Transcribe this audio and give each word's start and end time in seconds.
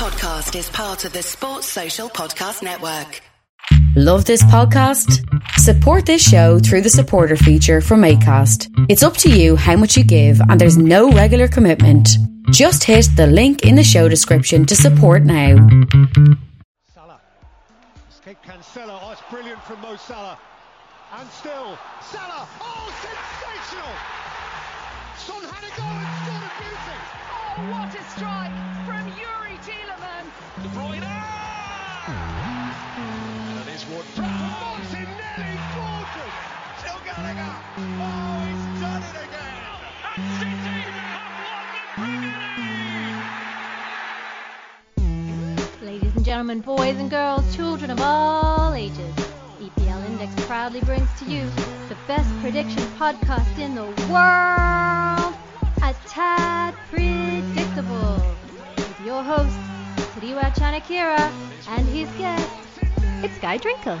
podcast 0.00 0.58
is 0.58 0.70
part 0.70 1.04
of 1.04 1.12
the 1.12 1.22
Sports 1.22 1.66
Social 1.66 2.08
Podcast 2.08 2.62
Network. 2.62 3.20
Love 3.94 4.24
this 4.24 4.42
podcast? 4.44 5.20
Support 5.58 6.06
this 6.06 6.26
show 6.26 6.58
through 6.58 6.80
the 6.80 6.88
supporter 6.88 7.36
feature 7.36 7.82
from 7.82 8.00
ACAST. 8.00 8.86
It's 8.88 9.02
up 9.02 9.18
to 9.18 9.28
you 9.28 9.56
how 9.56 9.76
much 9.76 9.98
you 9.98 10.04
give, 10.04 10.40
and 10.40 10.58
there's 10.58 10.78
no 10.78 11.12
regular 11.12 11.48
commitment. 11.48 12.08
Just 12.50 12.82
hit 12.82 13.08
the 13.14 13.26
link 13.26 13.66
in 13.66 13.74
the 13.74 13.84
show 13.84 14.08
description 14.08 14.64
to 14.64 14.74
support 14.74 15.24
now. 15.24 15.68
Salah. 16.94 17.20
Escape 18.08 18.38
Cancelo. 18.42 18.98
Oh, 19.02 19.12
it's 19.12 19.20
brilliant 19.30 19.62
from 19.64 19.82
Mo 19.82 19.96
Salah. 19.96 20.38
And 21.18 21.28
still, 21.28 21.76
Salah. 22.00 22.48
Oh, 22.58 22.88
sensational! 23.04 23.92
Son 25.18 25.44
had 25.44 25.62
a 25.62 25.76
goal 25.76 25.92
and 25.92 26.08
scored 26.24 26.44
a 26.48 26.52
beauty. 26.56 26.96
Oh, 27.28 27.70
what 27.70 27.94
a 27.94 28.02
strike 28.16 28.69
Ladies 45.80 46.16
and 46.16 46.24
gentlemen, 46.24 46.60
boys 46.60 46.98
and 46.98 47.08
girls, 47.08 47.54
children 47.54 47.92
of 47.92 48.00
all 48.00 48.74
ages, 48.74 49.14
EPL 49.60 50.04
Index 50.04 50.34
proudly 50.46 50.80
brings 50.80 51.08
to 51.20 51.24
you 51.26 51.48
the 51.88 51.96
best 52.08 52.28
prediction 52.40 52.82
podcast 52.98 53.56
in 53.60 53.76
the 53.76 53.84
world, 54.10 55.34
A 55.84 55.94
Tad 56.08 56.74
Predictable, 56.90 58.20
with 58.76 59.00
your 59.06 59.22
host, 59.22 59.56
Tadiwa 60.16 60.52
Chanakira, 60.56 61.32
and 61.68 61.86
his 61.86 62.08
guest, 62.18 62.50
it's 63.22 63.38
Guy 63.38 63.58
Drinkle. 63.58 64.00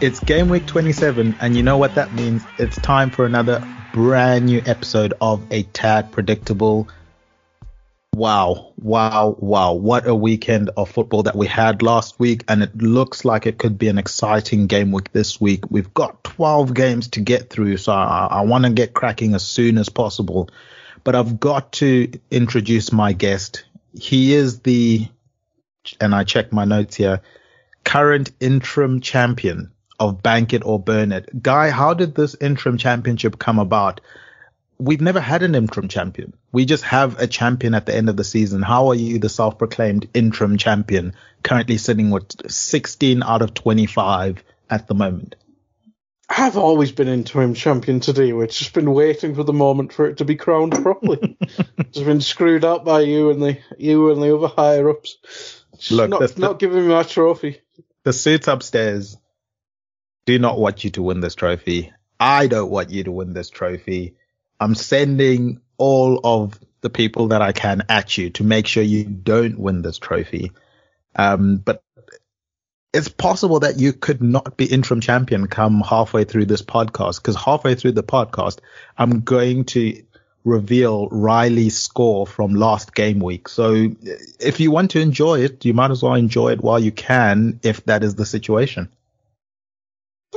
It's 0.00 0.18
game 0.18 0.48
week 0.48 0.64
27, 0.64 1.36
and 1.42 1.54
you 1.54 1.62
know 1.62 1.76
what 1.76 1.96
that 1.96 2.14
means? 2.14 2.42
It's 2.56 2.76
time 2.76 3.10
for 3.10 3.26
another 3.26 3.62
brand 3.92 4.46
new 4.46 4.62
episode 4.64 5.12
of 5.20 5.42
A 5.50 5.64
Tad 5.64 6.10
Predictable. 6.10 6.88
Wow, 8.14 8.72
wow, 8.78 9.36
wow. 9.38 9.74
What 9.74 10.06
a 10.06 10.14
weekend 10.14 10.70
of 10.74 10.90
football 10.90 11.24
that 11.24 11.36
we 11.36 11.46
had 11.46 11.82
last 11.82 12.18
week, 12.18 12.44
and 12.48 12.62
it 12.62 12.74
looks 12.78 13.26
like 13.26 13.44
it 13.44 13.58
could 13.58 13.76
be 13.76 13.88
an 13.88 13.98
exciting 13.98 14.68
game 14.68 14.90
week 14.90 15.12
this 15.12 15.38
week. 15.38 15.70
We've 15.70 15.92
got 15.92 16.24
12 16.24 16.72
games 16.72 17.08
to 17.08 17.20
get 17.20 17.50
through, 17.50 17.76
so 17.76 17.92
I, 17.92 18.26
I 18.30 18.40
want 18.46 18.64
to 18.64 18.70
get 18.70 18.94
cracking 18.94 19.34
as 19.34 19.44
soon 19.44 19.76
as 19.76 19.90
possible. 19.90 20.48
But 21.04 21.14
I've 21.14 21.38
got 21.38 21.72
to 21.72 22.10
introduce 22.30 22.90
my 22.90 23.12
guest. 23.12 23.64
He 23.92 24.32
is 24.32 24.60
the, 24.60 25.08
and 26.00 26.14
I 26.14 26.24
check 26.24 26.54
my 26.54 26.64
notes 26.64 26.96
here, 26.96 27.20
current 27.84 28.30
interim 28.40 29.02
champion 29.02 29.72
of 30.00 30.22
Bank 30.22 30.54
It 30.54 30.64
or 30.64 30.80
Burn 30.80 31.12
It. 31.12 31.42
Guy, 31.42 31.70
how 31.70 31.94
did 31.94 32.14
this 32.14 32.34
interim 32.40 32.78
championship 32.78 33.38
come 33.38 33.58
about? 33.58 34.00
We've 34.78 35.00
never 35.00 35.20
had 35.20 35.42
an 35.42 35.54
interim 35.54 35.88
champion. 35.88 36.32
We 36.52 36.64
just 36.64 36.84
have 36.84 37.20
a 37.20 37.26
champion 37.26 37.74
at 37.74 37.84
the 37.84 37.94
end 37.94 38.08
of 38.08 38.16
the 38.16 38.24
season. 38.24 38.62
How 38.62 38.88
are 38.88 38.94
you, 38.94 39.18
the 39.18 39.28
self-proclaimed 39.28 40.08
interim 40.14 40.56
champion, 40.56 41.14
currently 41.42 41.76
sitting 41.76 42.10
with 42.10 42.50
16 42.50 43.22
out 43.22 43.42
of 43.42 43.52
25 43.52 44.42
at 44.70 44.88
the 44.88 44.94
moment? 44.94 45.36
I've 46.30 46.56
always 46.56 46.92
been 46.92 47.08
interim 47.08 47.52
champion 47.54 48.00
today. 48.00 48.32
We've 48.32 48.48
just 48.48 48.72
been 48.72 48.94
waiting 48.94 49.34
for 49.34 49.42
the 49.42 49.52
moment 49.52 49.92
for 49.92 50.06
it 50.06 50.18
to 50.18 50.24
be 50.24 50.36
crowned 50.36 50.72
properly. 50.72 51.36
just 51.90 52.06
been 52.06 52.20
screwed 52.20 52.64
out 52.64 52.84
by 52.84 53.00
you 53.00 53.30
and 53.30 53.42
the 53.42 53.58
you 53.78 54.12
and 54.12 54.22
the 54.22 54.34
other 54.34 54.46
higher 54.46 54.88
ups. 54.88 55.18
Just 55.76 55.90
Look, 55.90 56.08
not, 56.08 56.20
the- 56.20 56.40
not 56.40 56.58
giving 56.58 56.82
me 56.86 56.94
my 56.94 57.02
trophy. 57.02 57.60
The 58.04 58.12
suits 58.12 58.48
upstairs 58.48 59.18
do 60.26 60.38
not 60.38 60.58
want 60.58 60.84
you 60.84 60.90
to 60.90 61.02
win 61.02 61.20
this 61.20 61.34
trophy. 61.34 61.92
I 62.18 62.46
don't 62.46 62.70
want 62.70 62.90
you 62.90 63.04
to 63.04 63.12
win 63.12 63.32
this 63.32 63.50
trophy. 63.50 64.16
I'm 64.58 64.74
sending 64.74 65.60
all 65.78 66.20
of 66.22 66.58
the 66.82 66.90
people 66.90 67.28
that 67.28 67.42
I 67.42 67.52
can 67.52 67.82
at 67.88 68.16
you 68.18 68.30
to 68.30 68.44
make 68.44 68.66
sure 68.66 68.82
you 68.82 69.04
don't 69.04 69.58
win 69.58 69.82
this 69.82 69.98
trophy. 69.98 70.52
Um, 71.16 71.56
but 71.56 71.82
it's 72.92 73.08
possible 73.08 73.60
that 73.60 73.78
you 73.78 73.92
could 73.92 74.22
not 74.22 74.56
be 74.56 74.66
interim 74.66 75.00
champion 75.00 75.46
come 75.46 75.80
halfway 75.80 76.24
through 76.24 76.46
this 76.46 76.62
podcast 76.62 77.16
because 77.16 77.36
halfway 77.36 77.74
through 77.74 77.92
the 77.92 78.02
podcast, 78.02 78.58
I'm 78.98 79.20
going 79.20 79.64
to 79.66 80.02
reveal 80.44 81.08
Riley's 81.08 81.76
score 81.76 82.26
from 82.26 82.54
last 82.54 82.94
game 82.94 83.20
week. 83.20 83.48
So 83.48 83.88
if 84.40 84.58
you 84.58 84.70
want 84.70 84.92
to 84.92 85.00
enjoy 85.00 85.40
it, 85.40 85.64
you 85.64 85.74
might 85.74 85.90
as 85.90 86.02
well 86.02 86.14
enjoy 86.14 86.52
it 86.52 86.62
while 86.62 86.78
you 86.78 86.92
can, 86.92 87.60
if 87.62 87.84
that 87.84 88.02
is 88.02 88.14
the 88.14 88.26
situation. 88.26 88.88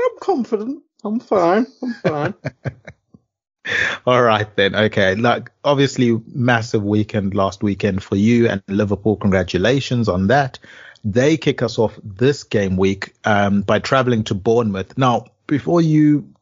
I'm 0.04 0.20
confident. 0.20 0.84
I'm 1.04 1.20
fine. 1.20 1.68
I'm 1.82 1.94
fine. 1.94 2.34
All 4.06 4.22
right 4.22 4.54
then. 4.56 4.76
Okay. 4.76 5.16
Like 5.16 5.52
obviously 5.64 6.20
massive 6.28 6.84
weekend 6.84 7.34
last 7.34 7.64
weekend 7.64 8.04
for 8.04 8.16
you 8.16 8.50
and 8.50 8.62
Liverpool. 8.68 9.16
Congratulations 9.16 10.10
on 10.10 10.28
that. 10.28 10.60
They 11.06 11.38
kick 11.38 11.62
us 11.62 11.80
off 11.80 11.98
this 12.04 12.44
game 12.44 12.78
week 12.78 13.14
um, 13.26 13.62
by 13.62 13.80
traveling 13.80 14.24
to 14.26 14.36
Bournemouth. 14.36 14.98
Now, 14.98 15.26
before 15.48 15.82
you 15.82 16.34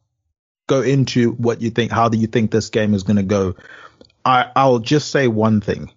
go 0.68 0.82
into 0.82 1.32
what 1.32 1.60
you 1.60 1.70
think, 1.70 1.90
how 1.90 2.08
do 2.08 2.18
you 2.18 2.28
think 2.28 2.50
this 2.50 2.70
game 2.70 2.94
is 2.94 3.02
going 3.02 3.16
to 3.16 3.22
go? 3.24 3.56
I, 4.24 4.50
I'll 4.54 4.78
just 4.78 5.10
say 5.10 5.26
one 5.26 5.60
thing. 5.60 5.90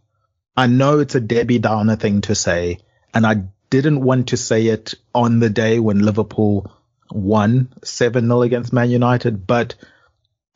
I 0.58 0.68
know 0.68 1.00
it's 1.00 1.16
a 1.16 1.20
Debbie 1.20 1.60
Downer 1.60 1.96
thing 1.96 2.22
to 2.22 2.34
say, 2.34 2.80
and 3.14 3.26
I 3.26 3.44
didn't 3.70 4.02
want 4.02 4.30
to 4.30 4.38
say 4.38 4.68
it 4.68 4.96
on 5.14 5.40
the 5.40 5.50
day 5.50 5.80
when 5.80 6.00
Liverpool 6.00 6.72
won 7.12 7.74
7-0 7.82 8.46
against 8.46 8.74
Man 8.74 8.90
United, 8.90 9.46
but 9.46 9.76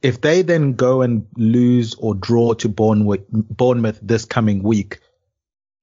if 0.02 0.22
they 0.22 0.42
then 0.42 0.74
go 0.74 1.02
and 1.02 1.28
lose 1.36 1.96
or 1.96 2.16
draw 2.16 2.54
to 2.54 2.70
Bournemouth, 2.70 3.26
Bournemouth 3.30 4.00
this 4.02 4.26
coming 4.26 4.64
week, 4.64 5.00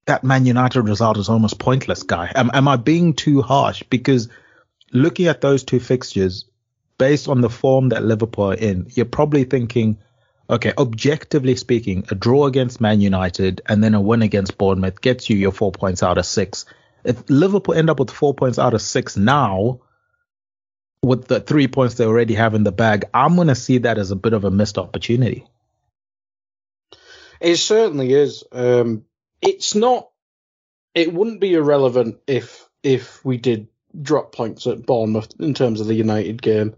that 0.06 0.24
Man 0.24 0.46
United 0.46 0.82
result 0.82 1.18
is 1.18 1.28
almost 1.28 1.58
pointless, 1.58 2.02
guy. 2.02 2.32
Am, 2.34 2.50
am 2.54 2.68
I 2.68 2.76
being 2.76 3.14
too 3.14 3.42
harsh? 3.42 3.82
Because 3.90 4.28
looking 4.92 5.26
at 5.26 5.40
those 5.40 5.64
two 5.64 5.80
fixtures, 5.80 6.46
based 6.96 7.28
on 7.28 7.40
the 7.40 7.50
form 7.50 7.90
that 7.90 8.04
Liverpool 8.04 8.52
are 8.52 8.54
in, 8.54 8.86
you're 8.94 9.04
probably 9.04 9.44
thinking, 9.44 9.98
okay, 10.48 10.72
objectively 10.78 11.56
speaking, 11.56 12.04
a 12.10 12.14
draw 12.14 12.46
against 12.46 12.80
Man 12.80 13.00
United 13.00 13.60
and 13.66 13.82
then 13.82 13.94
a 13.94 14.00
win 14.00 14.22
against 14.22 14.56
Bournemouth 14.56 15.00
gets 15.00 15.28
you 15.28 15.36
your 15.36 15.52
four 15.52 15.72
points 15.72 16.02
out 16.02 16.18
of 16.18 16.24
six. 16.24 16.64
If 17.04 17.28
Liverpool 17.28 17.74
end 17.74 17.90
up 17.90 17.98
with 17.98 18.10
four 18.10 18.34
points 18.34 18.58
out 18.58 18.74
of 18.74 18.82
six 18.82 19.16
now, 19.16 19.80
with 21.06 21.26
the 21.26 21.40
three 21.40 21.68
points 21.68 21.94
they 21.94 22.04
already 22.04 22.34
have 22.34 22.54
in 22.54 22.64
the 22.64 22.72
bag, 22.72 23.04
I'm 23.14 23.36
going 23.36 23.48
to 23.48 23.54
see 23.54 23.78
that 23.78 23.98
as 23.98 24.10
a 24.10 24.16
bit 24.16 24.32
of 24.32 24.44
a 24.44 24.50
missed 24.50 24.76
opportunity. 24.76 25.46
It 27.40 27.56
certainly 27.56 28.12
is. 28.12 28.44
Um, 28.52 29.04
it's 29.40 29.74
not. 29.74 30.10
It 30.94 31.12
wouldn't 31.12 31.40
be 31.40 31.54
irrelevant 31.54 32.18
if 32.26 32.68
if 32.82 33.24
we 33.24 33.36
did 33.36 33.68
drop 34.00 34.32
points 34.32 34.66
at 34.66 34.84
Bournemouth 34.84 35.32
in 35.38 35.54
terms 35.54 35.80
of 35.80 35.86
the 35.86 35.94
United 35.94 36.40
game, 36.40 36.74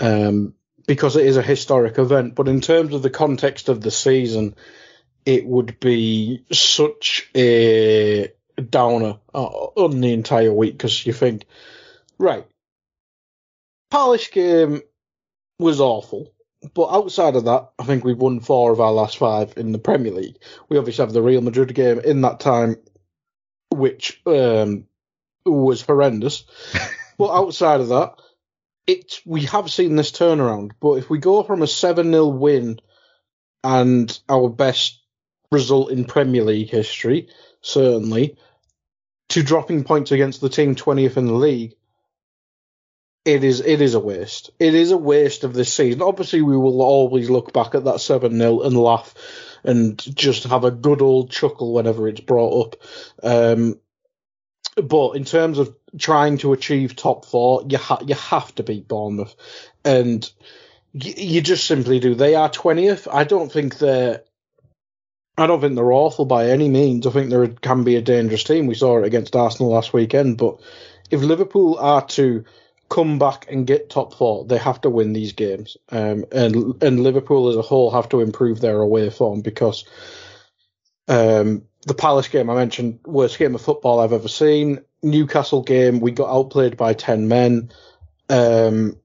um, 0.00 0.54
because 0.86 1.16
it 1.16 1.26
is 1.26 1.36
a 1.36 1.42
historic 1.42 1.98
event. 1.98 2.34
But 2.34 2.48
in 2.48 2.60
terms 2.60 2.94
of 2.94 3.02
the 3.02 3.10
context 3.10 3.68
of 3.68 3.80
the 3.80 3.90
season, 3.90 4.54
it 5.26 5.44
would 5.44 5.80
be 5.80 6.44
such 6.52 7.28
a 7.36 8.32
downer 8.68 9.18
uh, 9.34 9.44
on 9.44 10.00
the 10.00 10.12
entire 10.12 10.52
week 10.52 10.74
because 10.74 11.04
you 11.04 11.12
think, 11.12 11.44
right, 12.18 12.46
Palace 13.90 14.28
game 14.28 14.82
was 15.58 15.80
awful. 15.80 16.32
But 16.74 16.88
outside 16.90 17.36
of 17.36 17.46
that, 17.46 17.70
I 17.78 17.84
think 17.84 18.04
we've 18.04 18.18
won 18.18 18.40
four 18.40 18.70
of 18.70 18.80
our 18.80 18.92
last 18.92 19.16
five 19.16 19.54
in 19.56 19.72
the 19.72 19.78
Premier 19.78 20.12
League. 20.12 20.36
We 20.68 20.76
obviously 20.76 21.02
have 21.02 21.12
the 21.12 21.22
Real 21.22 21.40
Madrid 21.40 21.74
game 21.74 22.00
in 22.00 22.20
that 22.20 22.40
time, 22.40 22.76
which 23.70 24.20
um, 24.26 24.84
was 25.46 25.80
horrendous. 25.82 26.44
but 27.18 27.32
outside 27.34 27.80
of 27.80 27.88
that, 27.88 28.20
it 28.86 29.20
we 29.24 29.42
have 29.42 29.70
seen 29.70 29.96
this 29.96 30.12
turnaround. 30.12 30.72
But 30.80 30.94
if 30.94 31.08
we 31.08 31.18
go 31.18 31.42
from 31.42 31.62
a 31.62 31.66
seven 31.66 32.12
0 32.12 32.26
win 32.26 32.80
and 33.64 34.18
our 34.28 34.48
best 34.50 35.00
result 35.50 35.90
in 35.90 36.04
Premier 36.04 36.44
League 36.44 36.70
history, 36.70 37.28
certainly, 37.62 38.36
to 39.30 39.42
dropping 39.42 39.84
points 39.84 40.12
against 40.12 40.40
the 40.40 40.48
team 40.48 40.74
twentieth 40.74 41.16
in 41.16 41.26
the 41.26 41.34
league, 41.34 41.74
it 43.24 43.44
is 43.44 43.60
it 43.60 43.80
is 43.80 43.94
a 43.94 44.00
waste. 44.00 44.50
It 44.58 44.74
is 44.74 44.90
a 44.90 44.96
waste 44.96 45.44
of 45.44 45.52
this 45.52 45.72
season. 45.72 46.02
Obviously, 46.02 46.42
we 46.42 46.56
will 46.56 46.82
always 46.82 47.28
look 47.28 47.52
back 47.52 47.74
at 47.74 47.84
that 47.84 48.00
seven 48.00 48.38
0 48.38 48.60
and 48.62 48.76
laugh 48.76 49.14
and 49.62 49.98
just 50.16 50.44
have 50.44 50.64
a 50.64 50.70
good 50.70 51.02
old 51.02 51.30
chuckle 51.30 51.74
whenever 51.74 52.08
it's 52.08 52.20
brought 52.20 52.66
up. 52.66 52.76
Um, 53.22 53.78
but 54.76 55.12
in 55.12 55.24
terms 55.24 55.58
of 55.58 55.76
trying 55.98 56.38
to 56.38 56.52
achieve 56.52 56.96
top 56.96 57.26
four, 57.26 57.64
you 57.68 57.76
ha- 57.76 58.02
you 58.06 58.14
have 58.14 58.54
to 58.54 58.62
beat 58.62 58.88
Bournemouth, 58.88 59.34
and 59.84 60.30
y- 60.94 61.14
you 61.16 61.40
just 61.42 61.66
simply 61.66 62.00
do. 62.00 62.14
They 62.14 62.34
are 62.34 62.48
twentieth. 62.48 63.06
I 63.10 63.24
don't 63.24 63.52
think 63.52 63.78
they're 63.78 64.22
I 65.36 65.46
don't 65.46 65.60
think 65.60 65.74
they're 65.74 65.92
awful 65.92 66.24
by 66.24 66.48
any 66.48 66.68
means. 66.68 67.06
I 67.06 67.10
think 67.10 67.30
they 67.30 67.48
can 67.48 67.84
be 67.84 67.96
a 67.96 68.02
dangerous 68.02 68.44
team. 68.44 68.66
We 68.66 68.74
saw 68.74 68.98
it 68.98 69.04
against 69.06 69.36
Arsenal 69.36 69.72
last 69.72 69.92
weekend. 69.92 70.38
But 70.38 70.60
if 71.10 71.22
Liverpool 71.22 71.78
are 71.78 72.06
to 72.08 72.44
come 72.90 73.18
back 73.18 73.46
and 73.48 73.66
get 73.66 73.88
top 73.88 74.12
four, 74.12 74.44
they 74.44 74.58
have 74.58 74.80
to 74.82 74.90
win 74.90 75.14
these 75.14 75.32
games. 75.32 75.78
Um, 75.88 76.26
and 76.32 76.82
and 76.82 77.02
Liverpool 77.02 77.48
as 77.48 77.56
a 77.56 77.62
whole 77.62 77.90
have 77.90 78.10
to 78.10 78.20
improve 78.20 78.60
their 78.60 78.80
away 78.80 79.08
form 79.08 79.40
because 79.40 79.84
um, 81.08 81.62
the 81.86 81.94
Palace 81.94 82.28
game 82.28 82.50
I 82.50 82.54
mentioned, 82.54 82.98
worst 83.06 83.38
game 83.38 83.54
of 83.54 83.62
football 83.62 84.00
I've 84.00 84.12
ever 84.12 84.28
seen. 84.28 84.80
Newcastle 85.02 85.62
game, 85.62 86.00
we 86.00 86.10
got 86.10 86.28
outplayed 86.28 86.76
by 86.76 86.92
ten 86.92 87.28
men. 87.28 87.70
Um, 88.28 88.96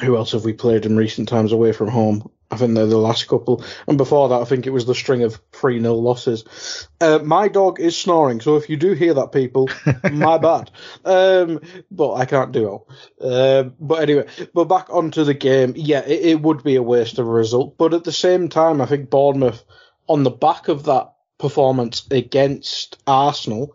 who 0.00 0.16
else 0.16 0.32
have 0.32 0.44
we 0.44 0.52
played 0.52 0.86
in 0.86 0.96
recent 0.96 1.28
times 1.28 1.52
away 1.52 1.72
from 1.72 1.88
home? 1.88 2.30
I 2.52 2.56
think 2.56 2.74
they're 2.74 2.84
the 2.84 2.98
last 2.98 3.28
couple. 3.28 3.64
And 3.88 3.96
before 3.96 4.28
that, 4.28 4.42
I 4.42 4.44
think 4.44 4.66
it 4.66 4.72
was 4.72 4.84
the 4.84 4.94
string 4.94 5.22
of 5.22 5.40
3 5.52 5.80
0 5.80 5.94
losses. 5.94 6.86
Uh, 7.00 7.18
my 7.24 7.48
dog 7.48 7.80
is 7.80 7.98
snoring, 7.98 8.42
so 8.42 8.56
if 8.56 8.68
you 8.68 8.76
do 8.76 8.92
hear 8.92 9.14
that, 9.14 9.32
people, 9.32 9.70
my 10.12 10.36
bad. 10.36 10.70
Um, 11.02 11.60
but 11.90 12.12
I 12.12 12.26
can't 12.26 12.52
do 12.52 12.84
it. 13.20 13.24
Um, 13.24 13.74
but 13.80 14.02
anyway, 14.02 14.26
but 14.52 14.66
back 14.66 14.90
onto 14.90 15.24
the 15.24 15.32
game. 15.32 15.72
Yeah, 15.76 16.00
it, 16.00 16.26
it 16.26 16.42
would 16.42 16.62
be 16.62 16.76
a 16.76 16.82
waste 16.82 17.18
of 17.18 17.26
a 17.26 17.30
result. 17.30 17.78
But 17.78 17.94
at 17.94 18.04
the 18.04 18.12
same 18.12 18.50
time, 18.50 18.82
I 18.82 18.86
think 18.86 19.08
Bournemouth, 19.08 19.64
on 20.06 20.22
the 20.22 20.30
back 20.30 20.68
of 20.68 20.84
that 20.84 21.14
performance 21.38 22.06
against 22.10 23.02
Arsenal, 23.06 23.74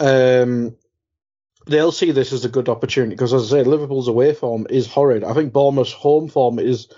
um, 0.00 0.76
they'll 1.66 1.92
see 1.92 2.10
this 2.10 2.32
as 2.32 2.44
a 2.44 2.48
good 2.48 2.68
opportunity 2.68 3.14
because, 3.14 3.32
as 3.32 3.52
I 3.52 3.58
say, 3.58 3.64
Liverpool's 3.64 4.08
away 4.08 4.34
form 4.34 4.66
is 4.68 4.88
horrid. 4.88 5.22
I 5.22 5.34
think 5.34 5.52
Bournemouth's 5.52 5.92
home 5.92 6.28
form 6.28 6.58
is 6.58 6.88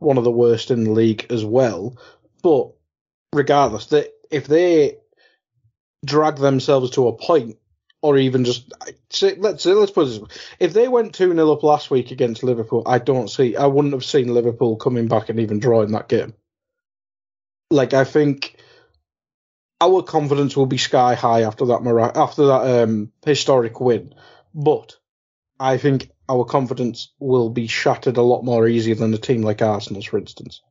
one 0.00 0.18
of 0.18 0.24
the 0.24 0.30
worst 0.30 0.70
in 0.70 0.84
the 0.84 0.90
league 0.90 1.26
as 1.30 1.44
well. 1.44 1.96
But 2.42 2.72
regardless, 3.32 3.86
they, 3.86 4.08
if 4.30 4.46
they 4.46 4.96
drag 6.04 6.36
themselves 6.36 6.90
to 6.92 7.08
a 7.08 7.12
point, 7.12 7.56
or 8.02 8.16
even 8.16 8.44
just 8.44 8.72
say, 9.10 9.36
let's 9.36 9.62
say, 9.62 9.72
let's 9.72 9.92
put 9.92 10.06
this: 10.06 10.20
if 10.58 10.72
they 10.72 10.88
went 10.88 11.14
two 11.14 11.32
0 11.32 11.52
up 11.52 11.62
last 11.62 11.90
week 11.90 12.10
against 12.10 12.42
Liverpool, 12.42 12.82
I 12.86 12.98
don't 12.98 13.28
see, 13.28 13.56
I 13.56 13.66
wouldn't 13.66 13.94
have 13.94 14.04
seen 14.04 14.34
Liverpool 14.34 14.76
coming 14.76 15.06
back 15.06 15.28
and 15.28 15.38
even 15.38 15.60
drawing 15.60 15.92
that 15.92 16.08
game. 16.08 16.34
Like 17.70 17.92
I 17.92 18.04
think 18.04 18.56
our 19.80 20.02
confidence 20.02 20.56
will 20.56 20.66
be 20.66 20.78
sky 20.78 21.14
high 21.14 21.42
after 21.42 21.66
that 21.66 22.12
after 22.14 22.46
that 22.46 22.82
um, 22.82 23.12
historic 23.24 23.80
win, 23.80 24.14
but 24.54 24.96
I 25.58 25.76
think 25.76 26.10
our 26.30 26.44
confidence 26.44 27.12
will 27.18 27.50
be 27.50 27.66
shattered 27.66 28.16
a 28.16 28.22
lot 28.22 28.44
more 28.44 28.68
easier 28.68 28.94
than 28.94 29.12
a 29.12 29.18
team 29.18 29.42
like 29.42 29.60
Arsenal's, 29.60 30.06
for 30.06 30.18
instance. 30.18 30.62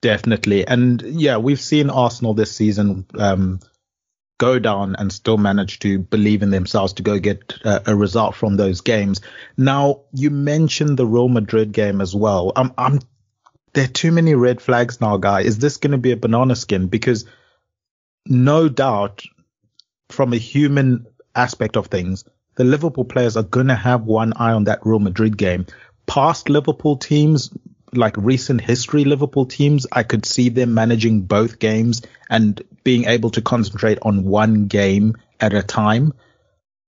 Definitely, 0.00 0.66
and 0.66 1.02
yeah, 1.02 1.38
we've 1.38 1.60
seen 1.60 1.90
Arsenal 1.90 2.34
this 2.34 2.52
season 2.52 3.04
um, 3.18 3.58
go 4.38 4.60
down 4.60 4.94
and 4.96 5.12
still 5.12 5.36
manage 5.36 5.80
to 5.80 5.98
believe 5.98 6.42
in 6.42 6.50
themselves 6.50 6.92
to 6.94 7.02
go 7.02 7.18
get 7.18 7.54
uh, 7.64 7.80
a 7.84 7.96
result 7.96 8.36
from 8.36 8.56
those 8.56 8.80
games. 8.80 9.20
Now, 9.56 10.02
you 10.12 10.30
mentioned 10.30 10.96
the 10.96 11.06
Real 11.06 11.28
Madrid 11.28 11.72
game 11.72 12.00
as 12.00 12.14
well. 12.14 12.52
I'm, 12.54 12.72
I'm 12.78 13.00
there 13.74 13.84
are 13.84 13.88
too 13.88 14.12
many 14.12 14.34
red 14.34 14.62
flags 14.62 15.00
now, 15.00 15.16
guy. 15.16 15.40
Is 15.40 15.58
this 15.58 15.76
going 15.76 15.92
to 15.92 15.98
be 15.98 16.12
a 16.12 16.16
banana 16.16 16.54
skin? 16.54 16.86
Because 16.86 17.26
no 18.24 18.68
doubt, 18.68 19.24
from 20.08 20.32
a 20.32 20.38
human 20.38 21.06
aspect 21.34 21.76
of 21.76 21.88
things, 21.88 22.24
the 22.58 22.64
Liverpool 22.64 23.04
players 23.04 23.36
are 23.36 23.44
going 23.44 23.68
to 23.68 23.76
have 23.76 24.02
one 24.02 24.32
eye 24.34 24.52
on 24.52 24.64
that 24.64 24.84
Real 24.84 24.98
Madrid 24.98 25.38
game. 25.38 25.64
Past 26.06 26.48
Liverpool 26.48 26.96
teams, 26.96 27.50
like 27.92 28.16
recent 28.16 28.60
history 28.60 29.04
Liverpool 29.04 29.46
teams, 29.46 29.86
I 29.92 30.02
could 30.02 30.26
see 30.26 30.48
them 30.48 30.74
managing 30.74 31.22
both 31.22 31.60
games 31.60 32.02
and 32.28 32.60
being 32.82 33.04
able 33.04 33.30
to 33.30 33.42
concentrate 33.42 33.98
on 34.02 34.24
one 34.24 34.66
game 34.66 35.16
at 35.38 35.54
a 35.54 35.62
time. 35.62 36.14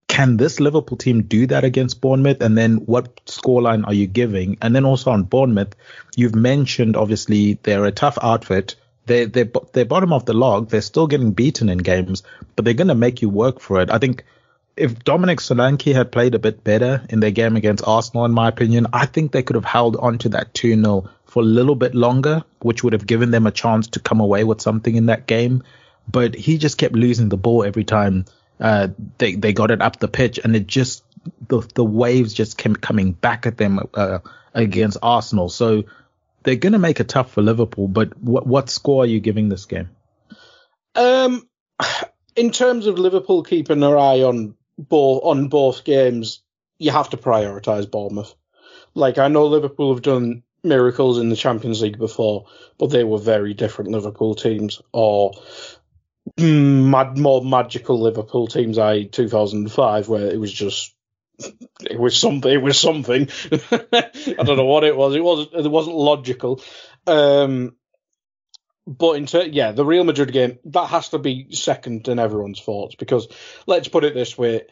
Can 0.09 0.35
this 0.35 0.59
Liverpool 0.59 0.97
team 0.97 1.23
do 1.23 1.47
that 1.47 1.63
against 1.63 2.01
Bournemouth? 2.01 2.41
And 2.41 2.57
then 2.57 2.85
what 2.85 3.25
scoreline 3.25 3.87
are 3.87 3.93
you 3.93 4.07
giving? 4.07 4.57
And 4.61 4.75
then 4.75 4.83
also 4.83 5.11
on 5.11 5.23
Bournemouth, 5.23 5.73
you've 6.17 6.35
mentioned 6.35 6.97
obviously 6.97 7.59
they're 7.63 7.85
a 7.85 7.93
tough 7.93 8.17
outfit. 8.21 8.75
They 9.05 9.23
they 9.23 9.49
they're 9.71 9.85
bottom 9.85 10.11
of 10.11 10.25
the 10.25 10.33
log. 10.33 10.69
They're 10.69 10.81
still 10.81 11.07
getting 11.07 11.31
beaten 11.31 11.69
in 11.69 11.77
games, 11.77 12.23
but 12.57 12.65
they're 12.65 12.73
going 12.73 12.89
to 12.89 12.95
make 12.95 13.21
you 13.21 13.29
work 13.29 13.61
for 13.61 13.79
it. 13.79 13.89
I 13.89 13.99
think 13.99 14.25
if 14.81 15.03
Dominic 15.03 15.37
Solanke 15.37 15.93
had 15.93 16.11
played 16.11 16.33
a 16.33 16.39
bit 16.39 16.63
better 16.63 17.03
in 17.09 17.19
their 17.19 17.29
game 17.29 17.55
against 17.55 17.87
Arsenal, 17.87 18.25
in 18.25 18.31
my 18.31 18.47
opinion, 18.47 18.87
I 18.91 19.05
think 19.05 19.31
they 19.31 19.43
could 19.43 19.55
have 19.55 19.63
held 19.65 19.95
on 19.95 20.17
to 20.19 20.29
that 20.29 20.55
2 20.55 20.75
0 20.75 21.09
for 21.25 21.43
a 21.43 21.45
little 21.45 21.75
bit 21.75 21.93
longer, 21.93 22.43
which 22.61 22.83
would 22.83 22.93
have 22.93 23.05
given 23.05 23.29
them 23.29 23.45
a 23.45 23.51
chance 23.51 23.89
to 23.89 23.99
come 23.99 24.19
away 24.19 24.43
with 24.43 24.59
something 24.59 24.95
in 24.95 25.05
that 25.05 25.27
game. 25.27 25.61
But 26.07 26.33
he 26.33 26.57
just 26.57 26.79
kept 26.79 26.95
losing 26.95 27.29
the 27.29 27.37
ball 27.37 27.63
every 27.63 27.83
time 27.83 28.25
uh, 28.59 28.87
they 29.19 29.35
they 29.35 29.53
got 29.53 29.69
it 29.69 29.81
up 29.81 29.99
the 29.99 30.07
pitch, 30.07 30.39
and 30.43 30.55
it 30.55 30.65
just 30.65 31.03
the 31.47 31.61
the 31.75 31.85
waves 31.85 32.33
just 32.33 32.57
kept 32.57 32.81
coming 32.81 33.11
back 33.11 33.45
at 33.45 33.57
them 33.57 33.79
uh, 33.93 34.19
against 34.55 34.97
Arsenal. 35.03 35.49
So 35.49 35.83
they're 36.41 36.55
going 36.55 36.73
to 36.73 36.79
make 36.79 36.99
it 36.99 37.07
tough 37.07 37.31
for 37.31 37.43
Liverpool. 37.43 37.87
But 37.87 38.17
what 38.17 38.47
what 38.47 38.71
score 38.71 39.03
are 39.03 39.07
you 39.07 39.19
giving 39.19 39.47
this 39.49 39.65
game? 39.65 39.89
Um, 40.95 41.47
in 42.35 42.49
terms 42.49 42.87
of 42.87 42.97
Liverpool 42.97 43.43
keeping 43.43 43.79
their 43.79 43.97
eye 43.97 44.21
on 44.21 44.55
both 44.77 45.21
on 45.23 45.47
both 45.47 45.83
games, 45.83 46.41
you 46.77 46.91
have 46.91 47.09
to 47.11 47.17
prioritise 47.17 47.89
Bournemouth. 47.89 48.33
Like 48.93 49.17
I 49.17 49.27
know 49.27 49.47
Liverpool 49.47 49.93
have 49.93 50.03
done 50.03 50.43
miracles 50.63 51.19
in 51.19 51.29
the 51.29 51.35
Champions 51.35 51.81
League 51.81 51.97
before, 51.97 52.45
but 52.77 52.87
they 52.87 53.03
were 53.03 53.17
very 53.17 53.53
different 53.53 53.91
Liverpool 53.91 54.35
teams, 54.35 54.81
or 54.91 55.31
mad, 56.37 57.17
more 57.17 57.43
magical 57.43 58.01
Liverpool 58.01 58.47
teams. 58.47 58.77
I 58.77 59.03
2005, 59.03 60.09
where 60.09 60.27
it 60.27 60.39
was 60.39 60.51
just 60.51 60.93
it 61.81 61.99
was 61.99 62.17
something. 62.17 62.51
It 62.51 62.61
was 62.61 62.79
something. 62.79 63.27
I 63.51 64.43
don't 64.43 64.57
know 64.57 64.65
what 64.65 64.83
it 64.83 64.95
was. 64.95 65.15
It 65.15 65.23
wasn't. 65.23 65.53
It 65.53 65.69
wasn't 65.69 65.95
logical. 65.95 66.61
Um, 67.07 67.75
but 68.87 69.13
in 69.13 69.25
ter- 69.25 69.43
yeah, 69.43 69.71
the 69.71 69.85
Real 69.85 70.03
Madrid 70.03 70.31
game 70.31 70.59
that 70.65 70.87
has 70.87 71.09
to 71.09 71.19
be 71.19 71.53
second 71.53 72.07
in 72.07 72.19
everyone's 72.19 72.61
thoughts 72.61 72.95
because 72.95 73.27
let's 73.67 73.87
put 73.87 74.03
it 74.03 74.13
this 74.13 74.37
way: 74.37 74.63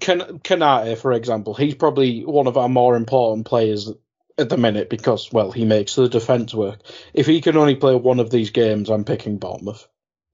Can- 0.00 0.40
for 0.40 1.12
example, 1.12 1.54
he's 1.54 1.74
probably 1.74 2.24
one 2.24 2.46
of 2.46 2.56
our 2.56 2.68
more 2.68 2.96
important 2.96 3.46
players 3.46 3.90
at 4.38 4.48
the 4.48 4.56
minute 4.56 4.88
because 4.88 5.32
well, 5.32 5.50
he 5.50 5.64
makes 5.64 5.94
the 5.94 6.08
defence 6.08 6.54
work. 6.54 6.80
If 7.14 7.26
he 7.26 7.40
can 7.40 7.56
only 7.56 7.76
play 7.76 7.94
one 7.94 8.20
of 8.20 8.30
these 8.30 8.50
games, 8.50 8.90
I'm 8.90 9.04
picking 9.04 9.38
Bournemouth. 9.38 9.86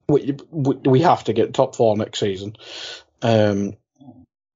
We 0.08 0.36
we 0.50 1.00
have 1.00 1.24
to 1.24 1.32
get 1.32 1.54
top 1.54 1.76
four 1.76 1.96
next 1.96 2.18
season. 2.18 2.56
Um, 3.22 3.74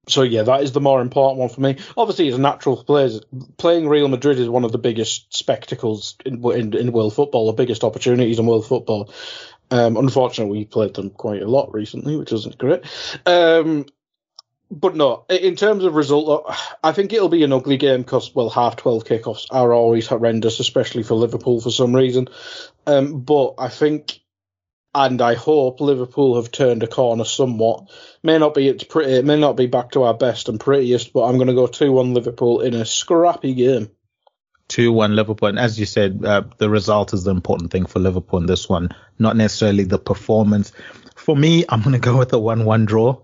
so 0.09 0.23
yeah, 0.23 0.43
that 0.43 0.63
is 0.63 0.73
the 0.73 0.81
more 0.81 1.01
important 1.01 1.39
one 1.39 1.49
for 1.49 1.61
me. 1.61 1.79
Obviously, 1.97 2.27
as 2.29 2.35
a 2.35 2.41
natural 2.41 2.83
player, 2.83 3.21
playing 3.57 3.89
Real 3.89 4.09
Madrid 4.09 4.39
is 4.41 4.49
one 4.49 4.65
of 4.65 4.73
the 4.73 4.79
biggest 4.79 5.35
spectacles 5.35 6.17
in, 6.27 6.45
in, 6.53 6.75
in 6.75 6.93
world 6.93 7.15
football, 7.15 7.47
the 7.47 7.53
biggest 7.53 7.85
opportunities 7.85 8.41
in 8.41 8.47
world 8.47 8.67
football. 8.67 9.13
Um, 9.71 9.97
unfortunately, 9.97 10.59
we 10.59 10.65
played 10.65 10.95
them 10.95 11.11
quite 11.11 11.43
a 11.43 11.49
lot 11.49 11.73
recently, 11.73 12.17
which 12.17 12.33
isn't 12.33 12.59
great. 12.59 12.83
Um, 13.27 13.87
but 14.73 14.97
no, 14.97 15.25
in 15.29 15.55
terms 15.55 15.85
of 15.85 15.95
result, 15.95 16.53
I 16.83 16.91
think 16.93 17.13
it'll 17.13 17.29
be 17.29 17.45
an 17.45 17.53
ugly 17.53 17.77
game 17.77 18.03
because 18.03 18.35
well, 18.35 18.51
half 18.51 18.77
twelve 18.77 19.05
kickoffs 19.05 19.47
are 19.51 19.73
always 19.73 20.09
horrendous, 20.09 20.59
especially 20.59 21.05
for 21.05 21.15
Liverpool 21.15 21.61
for 21.61 21.71
some 21.71 21.95
reason. 21.95 22.27
Um, 22.87 23.21
but 23.21 23.55
I 23.59 23.69
think 23.69 24.22
and 24.95 25.23
I 25.23 25.35
hope 25.35 25.81
Liverpool 25.81 26.37
have 26.37 26.51
turned 26.51 26.83
a 26.83 26.87
corner 26.87 27.25
somewhat. 27.25 27.91
May 28.23 28.39
not 28.39 28.55
be 28.55 28.69
it's 28.69 28.85
pretty, 28.85 29.13
it 29.13 29.25
may 29.25 29.39
not 29.39 29.57
be 29.57 29.67
back 29.67 29.93
to 29.93 30.03
our 30.03 30.15
best 30.15 30.49
and 30.49 30.61
prettiest, 30.61 31.13
but 31.13 31.25
I'm 31.25 31.37
going 31.37 31.49
to 31.49 31.55
go 31.55 31.67
two 31.67 31.93
one 31.93 32.15
Liverpool 32.15 32.61
in 32.61 32.75
a 32.75 32.85
scrappy 32.85 33.55
game. 33.55 33.91
Two 34.69 34.93
one 34.93 35.17
Liverpool, 35.17 35.49
and 35.49 35.59
as 35.59 35.79
you 35.79 35.87
said, 35.87 36.25
uh, 36.25 36.43
the 36.59 36.71
result 36.71 37.13
is 37.13 37.25
the 37.25 37.31
important 37.31 37.71
thing 37.71 37.87
for 37.87 37.99
Liverpool 37.99 38.39
in 38.39 38.47
this 38.47 38.69
one, 38.69 38.91
not 39.19 39.37
necessarily 39.37 39.85
the 39.85 39.99
performance. 39.99 40.73
For 41.17 41.37
me, 41.37 41.65
I'm 41.69 41.83
going 41.83 41.93
to 41.93 41.99
go 41.99 42.17
with 42.19 42.33
a 42.33 42.39
one 42.39 42.65
one 42.65 42.85
draw. 42.85 43.21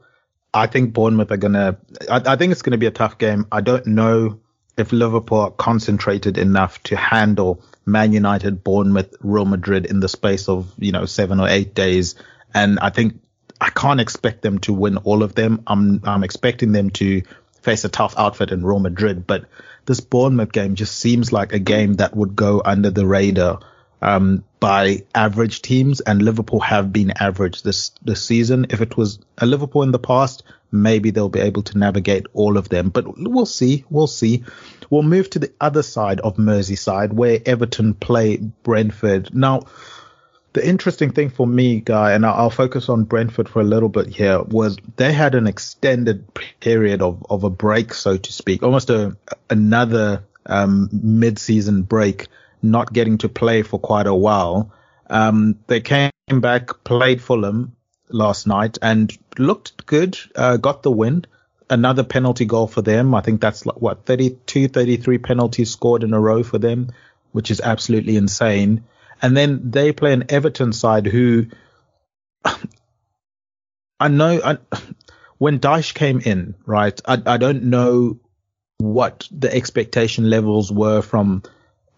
I 0.53 0.67
think 0.67 0.95
Bournemouth 0.95 1.31
are 1.31 1.37
going 1.37 1.53
to. 1.53 1.79
I 2.11 2.37
think 2.37 2.53
it's 2.53 2.63
going 2.63 2.73
to 2.73 2.79
be 2.79 2.87
a 2.87 2.91
tough 2.91 3.19
game. 3.19 3.47
I 3.53 3.61
don't 3.61 3.87
know 3.87 4.41
if 4.78 4.92
Liverpool 4.92 5.40
are 5.40 5.50
concentrated 5.50 6.38
enough 6.38 6.82
to 6.85 6.97
handle 6.97 7.62
Man 7.85 8.12
United, 8.12 8.62
Bournemouth, 8.62 9.14
Real 9.20 9.44
Madrid 9.44 9.87
in 9.87 10.00
the 10.00 10.08
space 10.08 10.49
of, 10.49 10.73
you 10.78 10.92
know, 10.92 11.04
seven 11.04 11.40
or 11.40 11.49
eight 11.49 11.75
days. 11.75 12.14
And 12.54 12.78
I 12.78 12.90
think 12.90 13.20
I 13.61 13.70
can't 13.70 14.00
expect 14.00 14.42
them 14.42 14.58
to 14.61 14.73
win 14.73 14.99
all 14.99 15.23
of 15.23 15.35
them. 15.35 15.64
I'm, 15.66 16.00
I'm 16.04 16.23
expecting 16.23 16.73
them 16.73 16.90
to 16.90 17.23
face 17.61 17.85
a 17.85 17.88
tough 17.88 18.14
outfit 18.16 18.52
in 18.52 18.64
Real 18.64 18.78
Madrid, 18.78 19.26
but 19.26 19.47
this 19.85 20.00
Bournemouth 20.00 20.52
game 20.52 20.76
just 20.76 20.97
seems 20.97 21.32
like 21.32 21.52
a 21.52 21.58
game 21.58 21.94
that 21.94 22.16
would 22.16 22.37
go 22.37 22.62
under 22.64 22.90
the 22.90 23.06
radar 23.06 23.61
um, 24.00 24.45
by 24.61 25.05
average 25.14 25.62
teams, 25.62 26.00
and 26.00 26.23
Liverpool 26.23 26.61
have 26.61 26.93
been 26.93 27.12
average 27.19 27.62
this 27.62 27.90
this 28.02 28.25
season. 28.25 28.67
If 28.71 28.81
it 28.81 28.97
was 28.97 29.19
a 29.38 29.47
Liverpool 29.47 29.83
in 29.83 29.93
the 29.93 29.99
past, 29.99 30.43
maybe 30.71 31.11
they'll 31.11 31.28
be 31.28 31.40
able 31.40 31.62
to 31.62 31.78
navigate 31.78 32.26
all 32.33 32.57
of 32.57 32.69
them. 32.69 32.90
But 32.90 33.05
we'll 33.19 33.47
see. 33.47 33.85
We'll 33.90 34.07
see. 34.07 34.45
We'll 34.90 35.02
move 35.02 35.31
to 35.31 35.38
the 35.38 35.52
other 35.61 35.83
side 35.83 36.21
of 36.21 36.37
Merseyside, 36.37 37.12
where 37.12 37.40
Everton 37.45 37.95
play 37.95 38.37
Brentford. 38.37 39.35
Now, 39.35 39.62
the 40.55 40.67
interesting 40.67 41.12
thing 41.12 41.31
for 41.31 41.47
me, 41.47 41.81
guy, 41.81 42.12
and 42.12 42.25
I'll 42.25 42.50
focus 42.50 42.88
on 42.88 43.05
Brentford 43.05 43.49
for 43.49 43.61
a 43.61 43.64
little 43.64 43.90
bit 43.90 44.09
here, 44.09 44.43
was 44.43 44.78
they 44.97 45.12
had 45.12 45.35
an 45.35 45.47
extended 45.47 46.26
period 46.61 47.02
of, 47.02 47.25
of 47.28 47.45
a 47.45 47.50
break, 47.50 47.95
so 47.95 48.17
to 48.17 48.33
speak, 48.33 48.62
almost 48.62 48.90
a 48.90 49.17
another 49.50 50.25
um, 50.47 50.88
mid-season 50.90 51.83
break, 51.83 52.28
not 52.62 52.93
getting 52.93 53.19
to 53.19 53.29
play 53.29 53.62
for 53.62 53.79
quite 53.79 54.07
a 54.07 54.15
while. 54.15 54.73
Um, 55.09 55.59
they 55.67 55.81
came 55.81 56.11
back, 56.29 56.85
played 56.85 57.23
Fulham 57.23 57.77
last 58.09 58.47
night, 58.47 58.79
and 58.83 59.17
looked 59.38 59.87
good. 59.87 60.19
Uh, 60.35 60.57
got 60.57 60.83
the 60.83 60.91
win. 60.91 61.25
Another 61.71 62.05
penalty 62.05 62.45
goal 62.47 62.67
for 62.67 62.83
them. 62.83 63.15
I 63.15 63.21
think 63.21 63.41
that's 63.41 63.67
like, 63.67 63.81
what 63.81 64.07
32, 64.07 64.69
33 64.69 65.19
penalties 65.19 65.71
scored 65.71 66.03
in 66.03 66.15
a 66.15 66.21
row 66.21 66.43
for 66.43 66.59
them, 66.59 66.88
which 67.33 67.50
is 67.50 67.61
absolutely 67.61 68.17
insane. 68.17 68.85
And 69.21 69.37
then 69.37 69.71
they 69.71 69.93
play 69.93 70.12
an 70.12 70.25
Everton 70.29 70.73
side 70.73 71.07
who 71.07 71.47
I 74.00 74.09
know 74.09 74.41
I, 74.43 74.59
when 75.38 75.59
Dyche 75.61 75.95
came 75.95 76.21
in, 76.21 76.55
right? 76.67 76.99
I, 77.05 77.21
I 77.27 77.37
don't 77.37 77.65
know 77.65 78.19
what 78.79 79.29
the 79.31 79.53
expectation 79.53 80.31
levels 80.31 80.71
were 80.71 81.03
from 81.03 81.43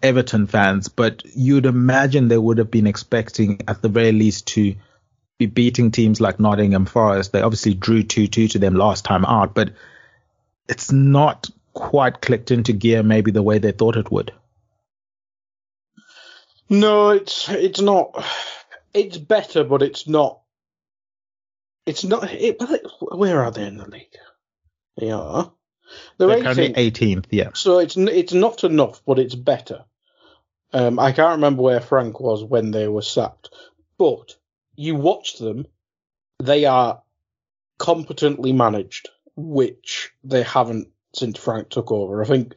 Everton 0.02 0.46
fans, 0.46 0.88
but 0.88 1.22
you'd 1.34 1.66
imagine 1.66 2.28
they 2.28 2.38
would 2.38 2.58
have 2.58 2.70
been 2.70 2.86
expecting 2.86 3.60
at 3.68 3.82
the 3.82 3.88
very 3.88 4.12
least 4.12 4.48
to 4.48 4.74
be 5.38 5.46
beating 5.46 5.90
teams 5.90 6.20
like 6.20 6.40
Nottingham 6.40 6.86
Forest. 6.86 7.32
They 7.32 7.42
obviously 7.42 7.74
drew 7.74 8.02
2-2 8.02 8.50
to 8.50 8.58
them 8.58 8.74
last 8.74 9.04
time 9.04 9.24
out, 9.24 9.54
but 9.54 9.72
it's 10.68 10.92
not 10.92 11.50
quite 11.72 12.20
clicked 12.20 12.50
into 12.50 12.72
gear 12.72 13.02
maybe 13.02 13.30
the 13.30 13.42
way 13.42 13.58
they 13.58 13.72
thought 13.72 13.96
it 13.96 14.10
would. 14.10 14.32
No, 16.68 17.10
it's 17.10 17.48
it's 17.48 17.80
not. 17.80 18.24
It's 18.94 19.18
better, 19.18 19.64
but 19.64 19.82
it's 19.82 20.06
not. 20.06 20.40
It's 21.84 22.04
not. 22.04 22.30
It, 22.30 22.58
where 23.00 23.42
are 23.42 23.50
they 23.50 23.66
in 23.66 23.76
the 23.76 23.88
league? 23.88 24.16
They 24.96 25.10
are. 25.10 25.52
They're, 26.18 26.28
They're 26.28 26.42
currently 26.42 26.90
18th. 26.90 27.26
Yeah. 27.30 27.50
So 27.54 27.78
it's 27.78 27.96
it's 27.96 28.32
not 28.32 28.62
enough, 28.62 29.02
but 29.04 29.18
it's 29.18 29.34
better. 29.34 29.84
Um, 30.72 30.98
I 30.98 31.12
can't 31.12 31.36
remember 31.36 31.62
where 31.62 31.80
Frank 31.80 32.20
was 32.20 32.44
when 32.44 32.70
they 32.70 32.86
were 32.86 33.02
sacked, 33.02 33.50
but 33.98 34.36
you 34.76 34.94
watch 34.94 35.38
them, 35.38 35.66
they 36.38 36.64
are 36.64 37.02
competently 37.78 38.52
managed, 38.52 39.08
which 39.36 40.10
they 40.22 40.42
haven't 40.42 40.88
since 41.14 41.38
Frank 41.38 41.70
took 41.70 41.90
over. 41.90 42.22
I 42.22 42.26
think 42.26 42.54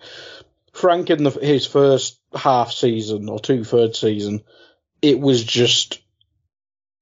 Frank 0.73 1.09
in 1.09 1.23
the, 1.23 1.31
his 1.31 1.65
first 1.65 2.19
half 2.35 2.71
season 2.71 3.29
or 3.29 3.39
two 3.39 3.63
third 3.63 3.95
season, 3.95 4.43
it 5.01 5.19
was 5.19 5.43
just 5.43 6.01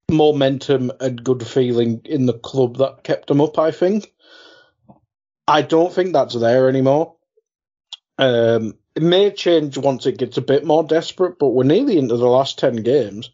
momentum 0.09 0.91
and 0.99 1.23
good 1.23 1.45
feeling 1.45 2.01
in 2.05 2.25
the 2.25 2.37
club 2.37 2.77
that 2.77 3.03
kept 3.03 3.29
him 3.29 3.41
up. 3.41 3.59
I 3.59 3.71
think. 3.71 4.13
I 5.47 5.61
don't 5.61 5.91
think 5.91 6.13
that's 6.13 6.39
there 6.39 6.69
anymore. 6.69 7.15
Um, 8.17 8.75
it 8.95 9.03
may 9.03 9.31
change 9.31 9.77
once 9.77 10.05
it 10.05 10.17
gets 10.17 10.37
a 10.37 10.41
bit 10.41 10.65
more 10.65 10.83
desperate, 10.83 11.39
but 11.39 11.49
we're 11.49 11.63
nearly 11.63 11.97
into 11.97 12.17
the 12.17 12.27
last 12.27 12.59
ten 12.59 12.77
games, 12.77 13.31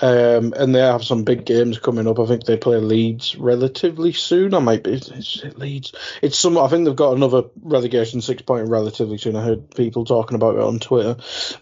um, 0.00 0.54
and 0.56 0.74
they 0.74 0.80
have 0.80 1.04
some 1.04 1.24
big 1.24 1.44
games 1.44 1.78
coming 1.78 2.06
up. 2.06 2.18
I 2.18 2.26
think 2.26 2.44
they 2.44 2.56
play 2.56 2.78
Leeds 2.78 3.36
relatively 3.36 4.12
soon. 4.12 4.54
I 4.54 4.60
might 4.60 4.82
be 4.82 4.92
it 4.92 5.58
Leeds. 5.58 5.92
It's 6.22 6.38
some. 6.38 6.56
I 6.56 6.68
think 6.68 6.86
they've 6.86 6.96
got 6.96 7.16
another 7.16 7.44
relegation 7.60 8.22
six 8.22 8.42
point 8.42 8.68
relatively 8.68 9.18
soon. 9.18 9.36
I 9.36 9.44
heard 9.44 9.74
people 9.74 10.04
talking 10.04 10.36
about 10.36 10.56
it 10.56 10.62
on 10.62 10.78
Twitter. 10.78 11.16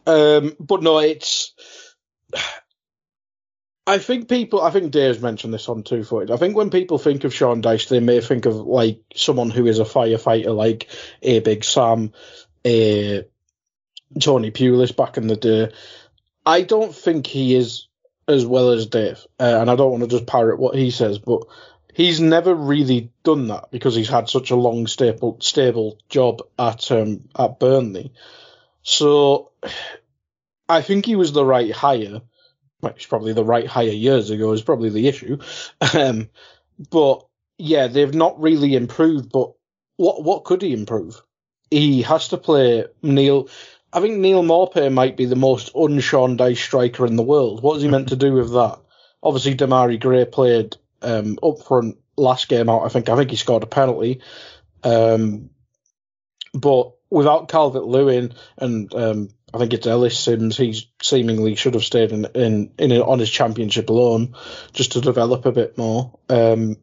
Um, 0.06 0.56
but 0.60 0.82
no, 0.82 0.98
it's. 0.98 1.52
I 3.88 3.96
think 3.96 4.28
people. 4.28 4.60
I 4.60 4.70
think 4.70 4.92
Dave's 4.92 5.22
mentioned 5.22 5.54
this 5.54 5.68
on 5.68 5.82
Two 5.82 6.04
Footed. 6.04 6.30
I 6.30 6.36
think 6.36 6.54
when 6.54 6.68
people 6.68 6.98
think 6.98 7.24
of 7.24 7.34
Sean 7.34 7.62
Dyche, 7.62 7.88
they 7.88 8.00
may 8.00 8.20
think 8.20 8.44
of 8.44 8.54
like 8.54 9.00
someone 9.16 9.48
who 9.48 9.66
is 9.66 9.78
a 9.78 9.84
firefighter, 9.84 10.54
like 10.54 10.88
a 11.22 11.40
Big 11.40 11.64
Sam, 11.64 12.12
a 12.68 13.24
Tony 14.20 14.50
Pulis 14.50 14.94
back 14.94 15.16
in 15.16 15.26
the 15.26 15.36
day. 15.36 15.72
I 16.44 16.62
don't 16.62 16.94
think 16.94 17.26
he 17.26 17.54
is 17.54 17.88
as 18.26 18.44
well 18.44 18.70
as 18.70 18.86
Dave, 18.86 19.26
uh, 19.40 19.58
and 19.60 19.70
I 19.70 19.76
don't 19.76 19.90
want 19.90 20.02
to 20.02 20.08
just 20.08 20.26
parrot 20.26 20.58
what 20.58 20.74
he 20.74 20.90
says, 20.90 21.18
but 21.18 21.44
he's 21.94 22.20
never 22.20 22.54
really 22.54 23.10
done 23.24 23.48
that 23.48 23.70
because 23.70 23.94
he's 23.94 24.08
had 24.08 24.28
such 24.28 24.50
a 24.50 24.56
long 24.56 24.86
stable 24.86 25.38
stable 25.40 25.98
job 26.08 26.42
at 26.58 26.90
um, 26.92 27.28
at 27.36 27.58
Burnley. 27.58 28.12
So 28.82 29.50
I 30.68 30.82
think 30.82 31.06
he 31.06 31.16
was 31.16 31.32
the 31.32 31.44
right 31.44 31.72
hire. 31.72 32.20
He's 32.94 33.06
probably 33.06 33.32
the 33.32 33.44
right 33.44 33.66
hire 33.66 33.88
years 33.88 34.30
ago 34.30 34.52
is 34.52 34.62
probably 34.62 34.90
the 34.90 35.08
issue. 35.08 35.38
Um, 35.94 36.28
but 36.90 37.26
yeah, 37.56 37.88
they've 37.88 38.14
not 38.14 38.40
really 38.40 38.76
improved. 38.76 39.32
But 39.32 39.52
what 39.96 40.22
what 40.22 40.44
could 40.44 40.62
he 40.62 40.72
improve? 40.72 41.20
He 41.70 42.02
has 42.02 42.28
to 42.28 42.36
play 42.38 42.86
Neil. 43.02 43.48
I 43.92 44.00
think 44.00 44.18
Neal 44.18 44.42
Maupay 44.42 44.92
might 44.92 45.16
be 45.16 45.24
the 45.24 45.36
most 45.36 45.70
un-Sean 45.74 46.36
Dyche 46.36 46.58
striker 46.58 47.06
in 47.06 47.16
the 47.16 47.22
world. 47.22 47.62
What 47.62 47.76
is 47.76 47.82
he 47.82 47.88
meant 47.88 48.10
to 48.10 48.16
do 48.16 48.32
with 48.32 48.52
that? 48.52 48.78
Obviously, 49.22 49.54
Demarai 49.54 49.98
Gray 49.98 50.24
played 50.24 50.76
um, 51.02 51.38
up 51.42 51.62
front 51.62 51.98
last 52.16 52.48
game 52.48 52.68
out. 52.68 52.84
I 52.84 52.88
think 52.88 53.08
I 53.08 53.16
think 53.16 53.30
he 53.30 53.36
scored 53.36 53.62
a 53.62 53.66
penalty, 53.66 54.20
um, 54.82 55.50
but 56.52 56.92
without 57.10 57.48
Calvert 57.48 57.84
Lewin 57.84 58.34
and 58.58 58.92
um, 58.94 59.30
I 59.52 59.58
think 59.58 59.72
it's 59.72 59.86
Ellis 59.86 60.18
Simms, 60.18 60.56
he 60.56 60.78
seemingly 61.02 61.54
should 61.54 61.74
have 61.74 61.84
stayed 61.84 62.12
in, 62.12 62.26
in, 62.34 62.72
in 62.78 62.92
on 62.92 63.18
his 63.18 63.30
championship 63.30 63.88
alone 63.88 64.34
just 64.72 64.92
to 64.92 65.00
develop 65.00 65.46
a 65.46 65.52
bit 65.52 65.78
more. 65.78 66.18
Um, 66.28 66.76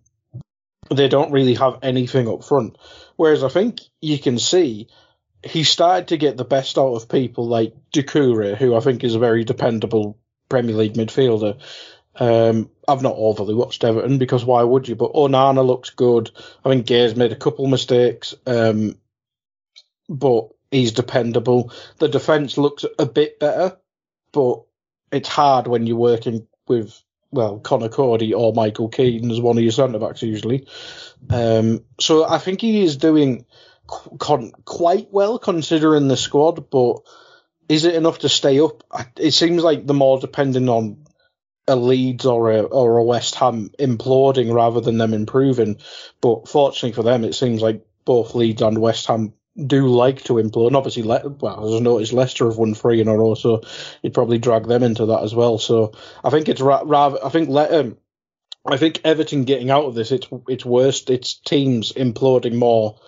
they 0.89 1.07
don't 1.07 1.31
really 1.31 1.55
have 1.55 1.79
anything 1.81 2.27
up 2.27 2.43
front. 2.43 2.77
Whereas 3.15 3.43
I 3.43 3.49
think 3.49 3.81
you 4.01 4.19
can 4.19 4.37
see 4.37 4.87
he 5.43 5.63
started 5.63 6.07
to 6.09 6.17
get 6.17 6.37
the 6.37 6.45
best 6.45 6.77
out 6.77 6.95
of 6.95 7.09
people 7.09 7.47
like 7.47 7.73
Doucouré, 7.93 8.57
who 8.57 8.75
I 8.75 8.79
think 8.79 9.03
is 9.03 9.15
a 9.15 9.19
very 9.19 9.43
dependable 9.43 10.17
Premier 10.49 10.75
League 10.75 10.93
midfielder. 10.93 11.59
Um, 12.15 12.69
I've 12.87 13.01
not 13.01 13.15
overly 13.17 13.53
watched 13.53 13.83
Everton 13.83 14.17
because 14.17 14.45
why 14.45 14.63
would 14.63 14.87
you? 14.87 14.95
But 14.95 15.13
Onana 15.13 15.65
looks 15.65 15.89
good. 15.89 16.31
I 16.63 16.69
think 16.69 16.87
Gueye's 16.87 17.15
made 17.15 17.31
a 17.31 17.37
couple 17.37 17.67
mistakes, 17.67 18.33
um, 18.47 18.97
but 20.07 20.49
he's 20.71 20.93
dependable. 20.93 21.71
The 21.99 22.07
defence 22.07 22.57
looks 22.57 22.85
a 22.97 23.05
bit 23.05 23.39
better, 23.39 23.77
but 24.31 24.63
it's 25.11 25.29
hard 25.29 25.67
when 25.67 25.85
you're 25.87 25.97
working 25.97 26.47
with 26.67 27.01
well 27.35 27.59
Conor 27.59 27.89
Coady 27.89 28.33
or 28.33 28.53
Michael 28.53 28.89
Keane 28.89 29.29
as 29.29 29.39
one 29.39 29.57
of 29.57 29.63
your 29.63 29.71
centre 29.71 29.99
backs 29.99 30.23
usually. 30.23 30.67
Um, 31.29 31.83
so 31.99 32.27
I 32.27 32.39
think 32.39 32.61
he 32.61 32.83
is 32.83 32.97
doing 32.97 33.45
con- 34.17 34.53
quite 34.63 35.11
well 35.11 35.37
considering 35.37 36.07
the 36.07 36.17
squad, 36.17 36.69
but 36.69 36.97
is 37.69 37.85
it 37.85 37.95
enough 37.95 38.19
to 38.19 38.29
stay 38.29 38.59
up? 38.59 38.83
It 39.17 39.31
seems 39.31 39.63
like 39.63 39.85
the 39.85 39.93
more 39.93 40.19
depending 40.19 40.69
on 40.69 41.05
a 41.67 41.75
Leeds 41.75 42.25
or 42.25 42.51
a 42.51 42.61
or 42.61 42.97
a 42.97 43.03
West 43.03 43.35
Ham 43.35 43.71
imploding 43.79 44.53
rather 44.53 44.81
than 44.81 44.97
them 44.97 45.13
improving. 45.13 45.77
But 46.21 46.47
fortunately 46.47 46.93
for 46.93 47.03
them, 47.03 47.23
it 47.23 47.33
seems 47.33 47.61
like 47.61 47.85
both 48.05 48.35
Leeds 48.35 48.61
and 48.61 48.77
West 48.77 49.07
Ham 49.07 49.33
do 49.63 49.87
like 49.87 50.23
to 50.23 50.33
implode. 50.33 50.67
And 50.67 50.75
obviously, 50.75 51.03
Le- 51.03 51.29
well, 51.29 51.67
as 51.67 51.79
I 51.79 51.83
noticed, 51.83 52.13
Leicester 52.13 52.45
have 52.45 52.57
won 52.57 52.73
three 52.73 53.01
in 53.01 53.07
a 53.07 53.17
row, 53.17 53.35
so 53.35 53.61
you'd 54.01 54.13
probably 54.13 54.37
drag 54.37 54.67
them 54.67 54.83
into 54.83 55.07
that 55.07 55.23
as 55.23 55.33
well. 55.33 55.57
So 55.57 55.93
I 56.23 56.29
think 56.29 56.49
it's 56.49 56.61
ra- 56.61 56.83
rather. 56.85 57.23
I 57.23 57.29
think 57.29 57.49
let 57.49 57.73
um, 57.73 57.97
I 58.65 58.77
think 58.77 59.01
Everton 59.03 59.45
getting 59.45 59.69
out 59.69 59.85
of 59.85 59.95
this, 59.95 60.11
it's 60.11 60.27
it's 60.47 60.65
worst. 60.65 61.09
It's 61.09 61.35
teams 61.35 61.93
imploding 61.93 62.55
more 62.55 62.99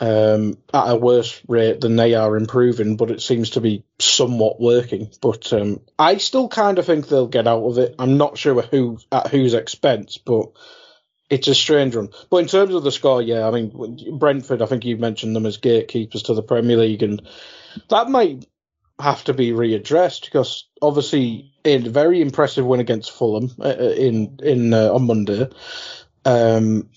um, 0.00 0.58
at 0.72 0.90
a 0.90 0.96
worse 0.96 1.40
rate 1.48 1.80
than 1.80 1.96
they 1.96 2.14
are 2.14 2.36
improving, 2.36 2.96
but 2.96 3.10
it 3.10 3.20
seems 3.20 3.50
to 3.50 3.60
be 3.60 3.84
somewhat 3.98 4.60
working. 4.60 5.10
But 5.20 5.52
um, 5.52 5.80
I 5.98 6.18
still 6.18 6.48
kind 6.48 6.78
of 6.78 6.86
think 6.86 7.08
they'll 7.08 7.26
get 7.26 7.48
out 7.48 7.64
of 7.64 7.78
it. 7.78 7.96
I'm 7.98 8.16
not 8.16 8.38
sure 8.38 8.62
who 8.62 8.98
at 9.10 9.28
whose 9.28 9.54
expense, 9.54 10.16
but 10.18 10.50
it's 11.30 11.48
a 11.48 11.54
strange 11.54 11.94
one. 11.94 12.08
But 12.30 12.38
in 12.38 12.46
terms 12.46 12.74
of 12.74 12.82
the 12.82 12.92
score, 12.92 13.22
yeah, 13.22 13.46
I 13.46 13.50
mean 13.50 14.18
Brentford. 14.18 14.62
I 14.62 14.66
think 14.66 14.84
you 14.84 14.96
mentioned 14.96 15.36
them 15.36 15.46
as 15.46 15.58
gatekeepers 15.58 16.24
to 16.24 16.34
the 16.34 16.42
Premier 16.42 16.76
League, 16.76 17.02
and 17.02 17.22
that 17.90 18.08
might 18.08 18.46
have 19.00 19.22
to 19.24 19.34
be 19.34 19.52
readdressed 19.52 20.24
because 20.24 20.64
obviously 20.82 21.52
a 21.64 21.78
very 21.78 22.20
impressive 22.20 22.66
win 22.66 22.80
against 22.80 23.12
Fulham 23.12 23.50
uh, 23.60 23.68
uh, 23.68 23.94
in 23.96 24.38
in 24.42 24.74
uh, 24.74 24.92
on 24.92 25.06
Monday, 25.06 25.48
um, 26.24 26.88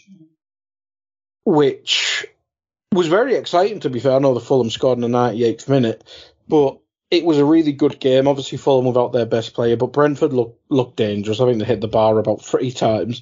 which 1.46 2.26
was 2.94 3.08
very 3.08 3.36
exciting 3.36 3.82
to 3.82 3.90
be 3.90 4.00
fair. 4.00 4.14
I 4.14 4.20
know 4.20 4.34
the 4.34 4.40
Fulham 4.40 4.70
scored 4.70 4.98
in 4.98 5.10
the 5.10 5.18
98th 5.18 5.70
minute, 5.70 6.04
but 6.48 6.80
it 7.10 7.26
was 7.26 7.38
a 7.38 7.46
really 7.46 7.74
good 7.74 8.00
game. 8.00 8.28
Obviously, 8.28 8.58
Fulham 8.58 8.86
without 8.86 9.12
their 9.12 9.26
best 9.26 9.54
player, 9.54 9.76
but 9.76 9.94
Brentford 9.94 10.34
looked 10.34 10.60
looked 10.70 10.96
dangerous. 10.96 11.40
I 11.40 11.46
think 11.46 11.60
they 11.60 11.66
hit 11.66 11.82
the 11.82 11.88
bar 11.88 12.18
about 12.18 12.44
three 12.44 12.72
times. 12.72 13.22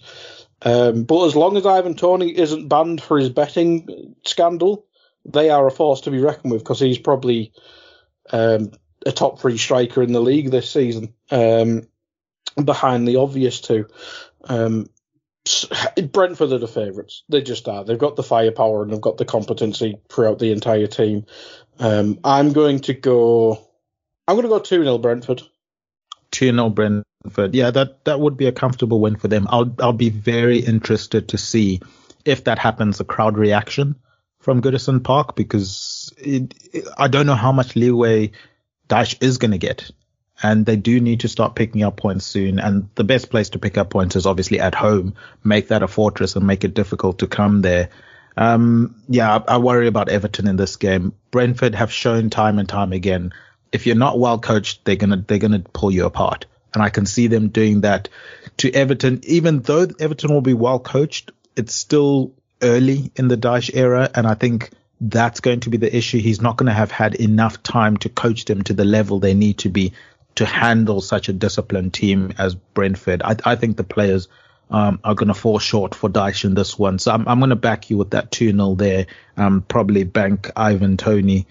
Um, 0.61 1.03
but 1.03 1.25
as 1.25 1.35
long 1.35 1.57
as 1.57 1.65
Ivan 1.65 1.95
Toney 1.95 2.37
isn't 2.37 2.67
banned 2.67 3.01
for 3.01 3.17
his 3.17 3.29
betting 3.29 4.15
scandal, 4.25 4.85
they 5.25 5.49
are 5.49 5.67
a 5.67 5.71
force 5.71 6.01
to 6.01 6.11
be 6.11 6.19
reckoned 6.19 6.51
with 6.51 6.63
because 6.63 6.79
he's 6.79 6.97
probably 6.97 7.53
um, 8.31 8.71
a 9.05 9.11
top 9.11 9.39
three 9.39 9.57
striker 9.57 10.01
in 10.01 10.11
the 10.11 10.21
league 10.21 10.51
this 10.51 10.69
season. 10.69 11.13
Um, 11.31 11.87
behind 12.63 13.07
the 13.07 13.17
obvious 13.17 13.61
two. 13.61 13.87
Um, 14.43 14.87
Brentford 16.11 16.51
are 16.51 16.57
the 16.57 16.67
favourites. 16.67 17.23
They 17.29 17.41
just 17.41 17.67
are. 17.67 17.83
They've 17.83 17.97
got 17.97 18.15
the 18.15 18.23
firepower 18.23 18.83
and 18.83 18.91
they've 18.91 19.01
got 19.01 19.17
the 19.17 19.25
competency 19.25 19.97
throughout 20.09 20.39
the 20.39 20.51
entire 20.51 20.87
team. 20.87 21.25
Um, 21.79 22.19
I'm 22.23 22.53
going 22.53 22.79
to 22.81 22.93
go. 22.93 23.65
I'm 24.27 24.35
going 24.35 24.43
to 24.43 24.49
go 24.49 24.59
two 24.59 24.83
0 24.83 24.97
Brentford. 24.97 25.41
Two 26.31 26.51
0 26.51 26.69
Brentford. 26.69 27.05
Yeah, 27.53 27.71
that 27.71 28.05
that 28.05 28.19
would 28.19 28.37
be 28.37 28.47
a 28.47 28.51
comfortable 28.51 28.99
win 28.99 29.15
for 29.17 29.27
them. 29.27 29.47
I'll 29.49 29.73
I'll 29.79 29.93
be 29.93 30.09
very 30.09 30.59
interested 30.59 31.29
to 31.29 31.37
see 31.37 31.81
if 32.25 32.45
that 32.45 32.59
happens. 32.59 32.99
A 32.99 33.03
crowd 33.03 33.37
reaction 33.37 33.95
from 34.39 34.61
Goodison 34.61 35.03
Park 35.03 35.35
because 35.35 36.13
it, 36.17 36.53
it, 36.71 36.85
I 36.97 37.09
don't 37.09 37.25
know 37.25 37.35
how 37.35 37.51
much 37.51 37.75
leeway 37.75 38.31
Dyche 38.87 39.21
is 39.21 39.37
going 39.37 39.51
to 39.51 39.57
get 39.57 39.91
and 40.41 40.65
they 40.65 40.75
do 40.75 40.99
need 40.99 41.21
to 41.21 41.27
start 41.27 41.55
picking 41.55 41.83
up 41.83 41.97
points 41.97 42.25
soon. 42.25 42.59
And 42.59 42.89
the 42.95 43.03
best 43.03 43.29
place 43.29 43.49
to 43.49 43.59
pick 43.59 43.77
up 43.77 43.89
points 43.89 44.15
is 44.15 44.25
obviously 44.25 44.59
at 44.59 44.75
home. 44.75 45.15
Make 45.43 45.67
that 45.67 45.83
a 45.83 45.87
fortress 45.87 46.35
and 46.35 46.47
make 46.47 46.63
it 46.63 46.73
difficult 46.73 47.19
to 47.19 47.27
come 47.27 47.61
there. 47.61 47.89
Um, 48.37 48.95
yeah, 49.09 49.35
I, 49.35 49.55
I, 49.55 49.57
worry 49.57 49.87
about 49.87 50.07
Everton 50.07 50.47
in 50.47 50.55
this 50.55 50.77
game. 50.77 51.13
Brentford 51.31 51.75
have 51.75 51.91
shown 51.91 52.29
time 52.29 52.57
and 52.57 52.69
time 52.69 52.93
again, 52.93 53.33
if 53.73 53.85
you're 53.85 53.97
not 53.97 54.17
well 54.17 54.39
coached, 54.39 54.85
they're 54.85 54.95
gonna 54.95 55.23
they're 55.27 55.39
gonna 55.39 55.59
pull 55.59 55.91
you 55.91 56.05
apart. 56.05 56.45
And 56.73 56.83
I 56.83 56.89
can 56.89 57.05
see 57.05 57.27
them 57.27 57.49
doing 57.49 57.81
that 57.81 58.09
to 58.57 58.71
Everton. 58.71 59.21
Even 59.23 59.61
though 59.61 59.87
Everton 59.99 60.33
will 60.33 60.41
be 60.41 60.53
well 60.53 60.79
coached, 60.79 61.31
it's 61.55 61.73
still 61.73 62.33
early 62.61 63.11
in 63.15 63.27
the 63.27 63.37
Dyche 63.37 63.71
era, 63.73 64.09
and 64.13 64.27
I 64.27 64.35
think 64.35 64.69
that's 65.01 65.39
going 65.39 65.61
to 65.61 65.69
be 65.69 65.77
the 65.77 65.95
issue. 65.95 66.19
He's 66.19 66.41
not 66.41 66.57
going 66.57 66.67
to 66.67 66.73
have 66.73 66.91
had 66.91 67.15
enough 67.15 67.63
time 67.63 67.97
to 67.97 68.09
coach 68.09 68.45
them 68.45 68.63
to 68.63 68.73
the 68.73 68.85
level 68.85 69.19
they 69.19 69.33
need 69.33 69.59
to 69.59 69.69
be 69.69 69.93
to 70.35 70.45
handle 70.45 71.01
such 71.01 71.29
a 71.29 71.33
disciplined 71.33 71.93
team 71.93 72.33
as 72.37 72.55
Brentford. 72.55 73.21
I, 73.23 73.35
I 73.45 73.55
think 73.55 73.77
the 73.77 73.83
players 73.83 74.27
um, 74.69 74.99
are 75.03 75.15
going 75.15 75.29
to 75.29 75.33
fall 75.33 75.59
short 75.59 75.95
for 75.95 76.09
Dyche 76.09 76.45
in 76.45 76.53
this 76.53 76.77
one. 76.77 76.99
So 76.99 77.11
I'm, 77.11 77.27
I'm 77.27 77.39
going 77.39 77.49
to 77.49 77.55
back 77.55 77.89
you 77.89 77.97
with 77.97 78.11
that 78.11 78.31
2 78.31 78.51
0 78.51 78.75
there. 78.75 79.07
Um, 79.37 79.61
probably 79.61 80.03
bank 80.03 80.51
Ivan 80.55 80.97
Toney. 80.97 81.47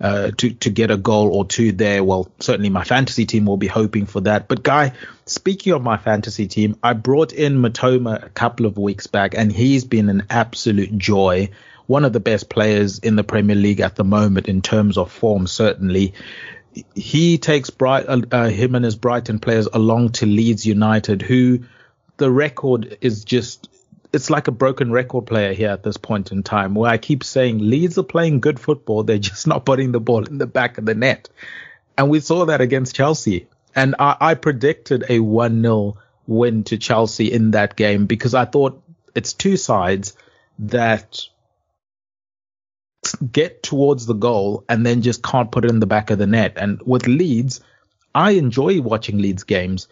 Uh, 0.00 0.30
to 0.30 0.48
to 0.54 0.70
get 0.70 0.90
a 0.90 0.96
goal 0.96 1.28
or 1.28 1.44
two 1.44 1.72
there. 1.72 2.02
Well, 2.02 2.30
certainly 2.40 2.70
my 2.70 2.84
fantasy 2.84 3.26
team 3.26 3.44
will 3.44 3.58
be 3.58 3.66
hoping 3.66 4.06
for 4.06 4.22
that. 4.22 4.48
But 4.48 4.62
guy, 4.62 4.92
speaking 5.26 5.74
of 5.74 5.82
my 5.82 5.98
fantasy 5.98 6.46
team, 6.46 6.76
I 6.82 6.94
brought 6.94 7.34
in 7.34 7.60
Mitoma 7.60 8.24
a 8.24 8.30
couple 8.30 8.64
of 8.64 8.78
weeks 8.78 9.08
back, 9.08 9.34
and 9.36 9.52
he's 9.52 9.84
been 9.84 10.08
an 10.08 10.24
absolute 10.30 10.96
joy. 10.96 11.50
One 11.86 12.06
of 12.06 12.14
the 12.14 12.20
best 12.20 12.48
players 12.48 12.98
in 13.00 13.16
the 13.16 13.24
Premier 13.24 13.56
League 13.56 13.80
at 13.80 13.96
the 13.96 14.04
moment 14.04 14.48
in 14.48 14.62
terms 14.62 14.96
of 14.96 15.12
form, 15.12 15.46
certainly 15.46 16.14
he 16.94 17.38
takes 17.38 17.70
Bright, 17.70 18.08
uh, 18.08 18.22
uh, 18.30 18.48
him 18.48 18.74
and 18.74 18.84
his 18.84 18.96
Brighton 18.96 19.38
players 19.38 19.68
along 19.72 20.12
to 20.12 20.26
Leeds 20.26 20.64
United, 20.64 21.22
who 21.22 21.60
the 22.16 22.30
record 22.30 22.98
is 23.00 23.24
just 23.24 23.69
it's 24.12 24.30
like 24.30 24.48
a 24.48 24.52
broken 24.52 24.90
record 24.90 25.26
player 25.26 25.52
here 25.52 25.70
at 25.70 25.82
this 25.82 25.96
point 25.96 26.32
in 26.32 26.42
time 26.42 26.74
where 26.74 26.90
I 26.90 26.98
keep 26.98 27.22
saying 27.22 27.58
Leeds 27.58 27.98
are 27.98 28.02
playing 28.04 28.40
good 28.40 28.58
football. 28.58 29.02
They're 29.02 29.18
just 29.18 29.46
not 29.46 29.64
putting 29.64 29.92
the 29.92 30.00
ball 30.00 30.24
in 30.24 30.38
the 30.38 30.46
back 30.46 30.78
of 30.78 30.86
the 30.86 30.94
net. 30.94 31.28
And 31.96 32.08
we 32.10 32.20
saw 32.20 32.46
that 32.46 32.60
against 32.60 32.94
Chelsea. 32.94 33.46
And 33.74 33.94
I, 33.98 34.16
I 34.20 34.34
predicted 34.34 35.04
a 35.08 35.20
1 35.20 35.62
0 35.62 35.96
win 36.26 36.64
to 36.64 36.78
Chelsea 36.78 37.32
in 37.32 37.52
that 37.52 37.76
game 37.76 38.06
because 38.06 38.34
I 38.34 38.44
thought 38.44 38.82
it's 39.14 39.32
two 39.32 39.56
sides 39.56 40.16
that 40.60 41.20
get 43.32 43.62
towards 43.62 44.06
the 44.06 44.14
goal 44.14 44.64
and 44.68 44.84
then 44.84 45.02
just 45.02 45.22
can't 45.22 45.50
put 45.50 45.64
it 45.64 45.70
in 45.70 45.80
the 45.80 45.86
back 45.86 46.10
of 46.10 46.18
the 46.18 46.26
net. 46.26 46.54
And 46.56 46.80
with 46.84 47.06
Leeds, 47.06 47.60
I 48.14 48.32
enjoy 48.32 48.80
watching 48.80 49.18
Leeds 49.18 49.44
games. 49.44 49.88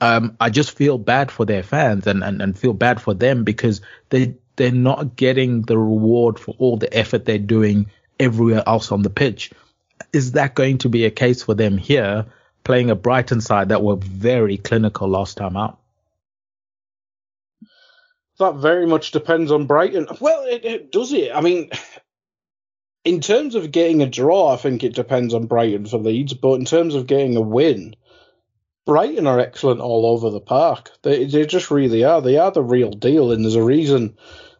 Um, 0.00 0.36
I 0.40 0.50
just 0.50 0.76
feel 0.76 0.98
bad 0.98 1.30
for 1.30 1.44
their 1.44 1.62
fans 1.62 2.06
and, 2.06 2.22
and, 2.22 2.40
and 2.40 2.58
feel 2.58 2.72
bad 2.72 3.00
for 3.00 3.14
them 3.14 3.44
because 3.44 3.80
they 4.10 4.36
they're 4.56 4.72
not 4.72 5.16
getting 5.16 5.62
the 5.62 5.78
reward 5.78 6.38
for 6.38 6.54
all 6.58 6.76
the 6.76 6.92
effort 6.96 7.24
they're 7.24 7.38
doing 7.38 7.86
everywhere 8.18 8.62
else 8.66 8.92
on 8.92 9.02
the 9.02 9.10
pitch. 9.10 9.52
Is 10.12 10.32
that 10.32 10.54
going 10.54 10.78
to 10.78 10.88
be 10.88 11.04
a 11.04 11.10
case 11.10 11.42
for 11.42 11.54
them 11.54 11.78
here, 11.78 12.26
playing 12.64 12.90
a 12.90 12.96
Brighton 12.96 13.40
side 13.40 13.68
that 13.68 13.82
were 13.82 13.96
very 13.96 14.56
clinical 14.56 15.08
last 15.08 15.36
time 15.36 15.56
out? 15.56 15.78
That 18.38 18.56
very 18.56 18.86
much 18.86 19.10
depends 19.10 19.50
on 19.50 19.66
Brighton. 19.66 20.06
Well, 20.20 20.44
it, 20.44 20.64
it 20.64 20.92
does 20.92 21.12
it. 21.12 21.32
I 21.34 21.40
mean, 21.40 21.70
in 23.04 23.20
terms 23.20 23.54
of 23.54 23.72
getting 23.72 24.02
a 24.02 24.06
draw, 24.06 24.52
I 24.52 24.56
think 24.56 24.84
it 24.84 24.94
depends 24.94 25.34
on 25.34 25.46
Brighton 25.46 25.86
for 25.86 25.98
Leeds. 25.98 26.34
But 26.34 26.54
in 26.54 26.64
terms 26.64 26.94
of 26.94 27.06
getting 27.06 27.36
a 27.36 27.40
win, 27.40 27.96
Brighton 28.88 29.26
are 29.26 29.38
excellent 29.38 29.82
all 29.82 30.06
over 30.06 30.30
the 30.30 30.40
park. 30.40 30.90
They 31.02 31.26
they 31.26 31.44
just 31.44 31.70
really 31.70 32.04
are. 32.04 32.22
They 32.22 32.38
are 32.38 32.50
the 32.50 32.62
real 32.62 32.90
deal, 32.90 33.32
and 33.32 33.44
there's 33.44 33.54
a 33.54 33.62
reason. 33.62 34.16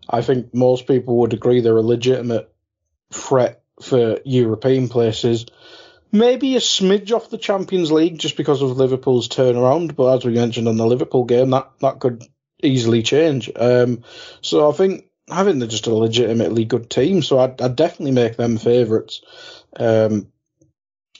I 0.07 0.21
think 0.21 0.53
most 0.53 0.87
people 0.87 1.17
would 1.17 1.33
agree 1.33 1.63
they're 1.63 1.79
a 1.79 1.83
legitimate 1.83 2.53
threat 3.11 3.63
for 3.81 4.21
European 4.27 4.91
places. 4.91 5.47
Maybe 6.13 6.57
a 6.57 6.61
smidge 6.61 7.11
off 7.11 7.31
the 7.31 7.39
Champions 7.39 7.91
League 7.91 8.19
just 8.19 8.37
because 8.37 8.61
of 8.61 8.77
Liverpool's 8.77 9.29
turnaround, 9.29 9.97
but 9.97 10.19
as 10.19 10.27
we 10.27 10.35
mentioned 10.35 10.69
on 10.69 10.77
the 10.77 10.87
Liverpool 10.87 11.25
game, 11.25 11.49
that, 11.51 11.71
that 11.81 11.99
could 11.99 12.23
easily 12.63 13.03
change. 13.03 13.51
Um, 13.57 14.03
so 14.43 14.71
I 14.71 14.75
think 14.75 15.07
having 15.27 15.59
they're 15.59 15.69
just 15.69 15.87
a 15.87 15.95
legitimately 15.95 16.67
good 16.67 16.91
team, 16.91 17.23
so 17.23 17.39
I'd, 17.39 17.61
I'd 17.63 17.77
definitely 17.77 18.13
make 18.13 18.37
them 18.37 18.59
favourites, 18.59 19.23
um, 19.77 20.31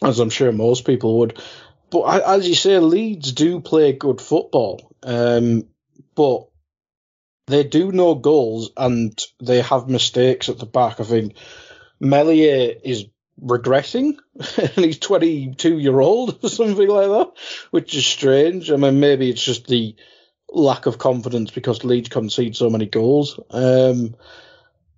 as 0.03 0.19
I'm 0.21 0.31
sure 0.31 0.53
most 0.53 0.85
people 0.85 1.21
would. 1.21 1.41
But 1.91 2.01
I, 2.01 2.37
as 2.37 2.49
you 2.49 2.55
say, 2.55 2.79
Leeds 2.79 3.33
do 3.33 3.61
play 3.61 3.93
good 3.93 4.21
football, 4.21 4.95
um, 5.03 5.65
but 6.15 6.49
they 7.47 7.65
do 7.65 7.93
no 7.93 8.15
goals 8.15 8.71
and 8.77 9.19
they 9.41 9.63
have 9.63 9.89
mistakes 9.89 10.49
at 10.49 10.59
the 10.59 10.67
back. 10.67 11.01
I 11.01 11.05
think 11.05 11.35
Meslier 11.99 12.75
is 12.85 13.07
regressing 13.43 14.17
and 14.59 14.85
he's 14.85 14.99
22 14.99 15.79
year 15.79 15.99
old 15.99 16.39
or 16.43 16.49
something 16.49 16.89
like 16.89 17.09
that, 17.09 17.33
which 17.71 17.95
is 17.95 18.07
strange. 18.07 18.71
I 18.71 18.77
mean, 18.77 19.01
maybe 19.01 19.31
it's 19.31 19.43
just 19.43 19.67
the 19.67 19.97
lack 20.51 20.87
of 20.87 20.99
confidence 20.99 21.51
because 21.51 21.85
Leeds 21.85 22.09
concede 22.09 22.57
so 22.57 22.71
many 22.71 22.87
goals. 22.87 23.39
Um, 23.51 24.15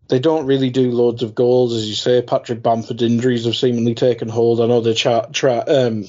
they 0.09 0.19
don't 0.19 0.47
really 0.47 0.71
do 0.71 0.91
loads 0.91 1.23
of 1.23 1.37
goals, 1.37 1.73
as 1.73 1.89
you 1.89 1.95
say. 1.95 2.21
Patrick 2.21 2.63
Bamford 2.63 3.01
injuries 3.01 3.45
have 3.45 3.55
seemingly 3.55 3.95
taken 3.95 4.29
hold. 4.29 4.61
I 4.61 4.67
know 4.67 4.81
they 4.81 4.95
tra- 4.95 5.29
tra- 5.33 5.65
um, 5.69 6.05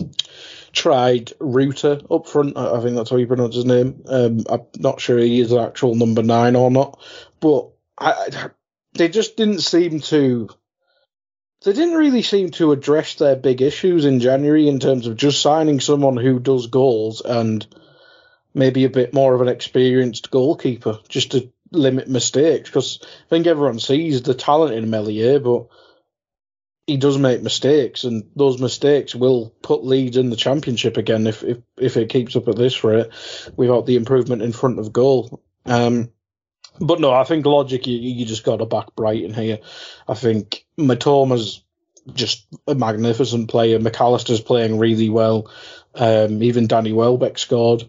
tried 0.73 1.33
Rutter 1.39 1.99
up 2.09 2.27
front. 2.27 2.57
I 2.57 2.81
think 2.81 2.95
that's 2.95 3.09
how 3.09 3.17
you 3.17 3.27
pronounce 3.27 3.55
his 3.55 3.65
name. 3.65 4.03
Um, 4.07 4.45
I'm 4.49 4.61
not 4.79 5.01
sure 5.01 5.17
he 5.17 5.39
is 5.39 5.53
actual 5.53 5.95
number 5.95 6.23
nine 6.23 6.55
or 6.55 6.71
not, 6.71 6.99
but 7.39 7.69
I, 7.97 8.49
they 8.93 9.09
just 9.09 9.37
didn't 9.37 9.61
seem 9.61 9.99
to. 10.01 10.49
They 11.63 11.73
didn't 11.73 11.97
really 11.97 12.23
seem 12.23 12.49
to 12.51 12.71
address 12.71 13.15
their 13.15 13.35
big 13.35 13.61
issues 13.61 14.05
in 14.05 14.19
January 14.19 14.67
in 14.67 14.79
terms 14.79 15.05
of 15.05 15.15
just 15.15 15.41
signing 15.41 15.79
someone 15.79 16.17
who 16.17 16.39
does 16.39 16.65
goals 16.67 17.21
and 17.21 17.65
maybe 18.53 18.83
a 18.85 18.89
bit 18.89 19.13
more 19.13 19.35
of 19.35 19.41
an 19.41 19.47
experienced 19.47 20.31
goalkeeper 20.31 20.97
just 21.07 21.31
to 21.31 21.51
limit 21.71 22.07
mistakes 22.07 22.69
because 22.69 22.99
I 23.03 23.29
think 23.29 23.47
everyone 23.47 23.79
sees 23.79 24.23
the 24.23 24.33
talent 24.33 24.73
in 24.73 24.89
Meslier, 24.89 25.39
but 25.39 25.67
he 26.87 26.97
does 26.97 27.17
make 27.17 27.41
mistakes, 27.41 28.03
and 28.03 28.29
those 28.35 28.59
mistakes 28.59 29.15
will 29.15 29.53
put 29.61 29.85
Leeds 29.85 30.17
in 30.17 30.29
the 30.29 30.35
championship 30.35 30.97
again 30.97 31.27
if 31.27 31.43
if, 31.43 31.57
if 31.77 31.97
it 31.97 32.09
keeps 32.09 32.35
up 32.35 32.47
at 32.47 32.55
this 32.55 32.83
rate 32.83 33.07
without 33.55 33.85
the 33.85 33.95
improvement 33.95 34.41
in 34.41 34.51
front 34.51 34.79
of 34.79 34.93
goal. 34.93 35.41
Um, 35.65 36.11
but 36.79 36.99
no, 36.99 37.11
I 37.11 37.23
think 37.23 37.45
logic 37.45 37.87
you, 37.87 37.97
you 37.97 38.25
just 38.25 38.43
got 38.43 38.57
to 38.57 38.65
back 38.65 38.95
Brighton 38.95 39.33
here. 39.33 39.59
I 40.07 40.15
think 40.15 40.65
Mitoma's 40.77 41.63
just 42.13 42.47
a 42.67 42.73
magnificent 42.73 43.49
player. 43.49 43.79
Mac 43.79 43.99
Allister's 43.99 44.41
playing 44.41 44.79
really 44.79 45.09
well. 45.09 45.51
Um, 45.93 46.41
even 46.41 46.67
Danny 46.67 46.93
Welbeck 46.93 47.37
scored. 47.37 47.83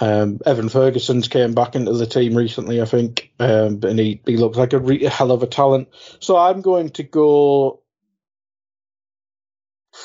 Um, 0.00 0.40
Evan 0.46 0.68
Ferguson's 0.68 1.28
came 1.28 1.54
back 1.54 1.74
into 1.74 1.92
the 1.92 2.06
team 2.06 2.36
recently, 2.36 2.80
I 2.80 2.84
think, 2.84 3.32
um, 3.40 3.80
and 3.82 3.98
he, 3.98 4.20
he 4.26 4.36
looks 4.36 4.56
like 4.56 4.72
a, 4.72 4.78
re- 4.78 5.04
a 5.04 5.10
hell 5.10 5.32
of 5.32 5.42
a 5.42 5.46
talent. 5.46 5.88
So 6.20 6.36
I'm 6.36 6.60
going 6.60 6.90
to 6.90 7.02
go 7.02 7.82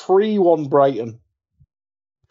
3 0.06 0.38
1 0.38 0.64
Brighton. 0.66 1.20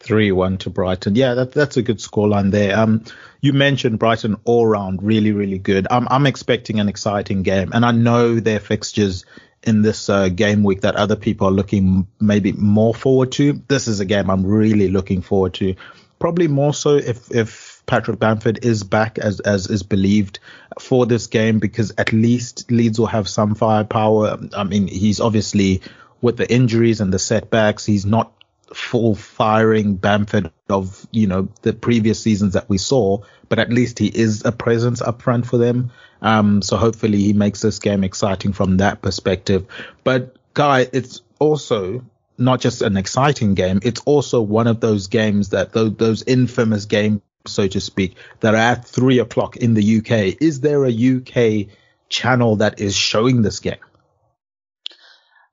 3 0.00 0.32
1 0.32 0.58
to 0.58 0.70
Brighton. 0.70 1.16
Yeah, 1.16 1.34
that, 1.34 1.52
that's 1.52 1.76
a 1.76 1.82
good 1.82 1.98
scoreline 1.98 2.50
there. 2.50 2.78
Um, 2.78 3.04
you 3.40 3.52
mentioned 3.52 3.98
Brighton 3.98 4.36
all 4.44 4.66
round, 4.66 5.02
really, 5.02 5.32
really 5.32 5.58
good. 5.58 5.86
I'm, 5.90 6.06
I'm 6.08 6.26
expecting 6.26 6.78
an 6.78 6.88
exciting 6.88 7.42
game, 7.42 7.72
and 7.72 7.84
I 7.84 7.92
know 7.92 8.38
their 8.38 8.60
fixtures 8.60 9.24
in 9.62 9.82
this 9.82 10.08
uh, 10.08 10.28
game 10.28 10.62
week 10.62 10.82
that 10.82 10.96
other 10.96 11.16
people 11.16 11.48
are 11.48 11.52
looking 11.52 12.06
maybe 12.20 12.52
more 12.52 12.94
forward 12.94 13.32
to. 13.32 13.62
This 13.66 13.88
is 13.88 14.00
a 14.00 14.04
game 14.04 14.30
I'm 14.30 14.46
really 14.46 14.88
looking 14.88 15.22
forward 15.22 15.54
to 15.54 15.74
probably 16.18 16.48
more 16.48 16.72
so 16.72 16.96
if 16.96 17.30
if 17.30 17.82
Patrick 17.86 18.18
Bamford 18.18 18.64
is 18.64 18.84
back 18.84 19.18
as 19.18 19.40
as 19.40 19.68
is 19.68 19.82
believed 19.82 20.38
for 20.78 21.06
this 21.06 21.26
game 21.26 21.58
because 21.58 21.92
at 21.98 22.12
least 22.12 22.70
Leeds 22.70 22.98
will 22.98 23.06
have 23.06 23.28
some 23.28 23.54
firepower. 23.54 24.38
I 24.56 24.64
mean, 24.64 24.86
he's 24.86 25.20
obviously 25.20 25.82
with 26.24 26.38
the 26.38 26.50
injuries 26.50 27.02
and 27.02 27.12
the 27.12 27.18
setbacks, 27.18 27.84
he's 27.84 28.06
not 28.06 28.32
full 28.72 29.14
firing 29.14 29.94
Bamford 29.96 30.50
of, 30.70 31.06
you 31.10 31.26
know, 31.26 31.48
the 31.60 31.74
previous 31.74 32.18
seasons 32.18 32.54
that 32.54 32.66
we 32.66 32.78
saw, 32.78 33.18
but 33.50 33.58
at 33.58 33.70
least 33.70 33.98
he 33.98 34.06
is 34.06 34.42
a 34.46 34.50
presence 34.50 35.02
up 35.02 35.20
front 35.20 35.46
for 35.46 35.58
them. 35.58 35.92
Um, 36.22 36.62
so 36.62 36.78
hopefully 36.78 37.18
he 37.18 37.34
makes 37.34 37.60
this 37.60 37.78
game 37.78 38.02
exciting 38.02 38.54
from 38.54 38.78
that 38.78 39.02
perspective. 39.02 39.66
But 40.02 40.36
Guy, 40.54 40.88
it's 40.94 41.20
also 41.38 42.02
not 42.38 42.58
just 42.58 42.80
an 42.80 42.96
exciting 42.96 43.52
game, 43.52 43.80
it's 43.82 44.00
also 44.06 44.40
one 44.40 44.66
of 44.66 44.80
those 44.80 45.08
games 45.08 45.50
that 45.50 45.74
those, 45.74 45.94
those 45.96 46.22
infamous 46.22 46.86
games, 46.86 47.20
so 47.46 47.68
to 47.68 47.80
speak, 47.82 48.16
that 48.40 48.54
are 48.54 48.72
at 48.72 48.86
three 48.86 49.18
o'clock 49.18 49.58
in 49.58 49.74
the 49.74 49.98
UK. 49.98 50.40
Is 50.40 50.60
there 50.60 50.86
a 50.86 50.90
UK 50.90 51.68
channel 52.08 52.56
that 52.56 52.80
is 52.80 52.96
showing 52.96 53.42
this 53.42 53.60
game? 53.60 53.76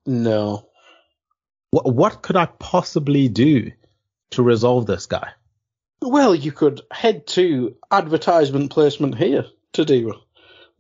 No. 0.06 0.68
What, 1.72 1.94
what 1.94 2.22
could 2.22 2.36
I 2.36 2.46
possibly 2.46 3.28
do 3.28 3.72
to 4.32 4.44
resolve 4.44 4.86
this 4.86 5.06
guy? 5.06 5.32
Well, 6.02 6.34
you 6.34 6.52
could 6.52 6.82
head 6.92 7.28
to 7.28 7.76
advertisement 7.92 8.72
placement 8.72 9.18
here 9.18 9.46
to 9.74 9.86
do. 9.86 10.14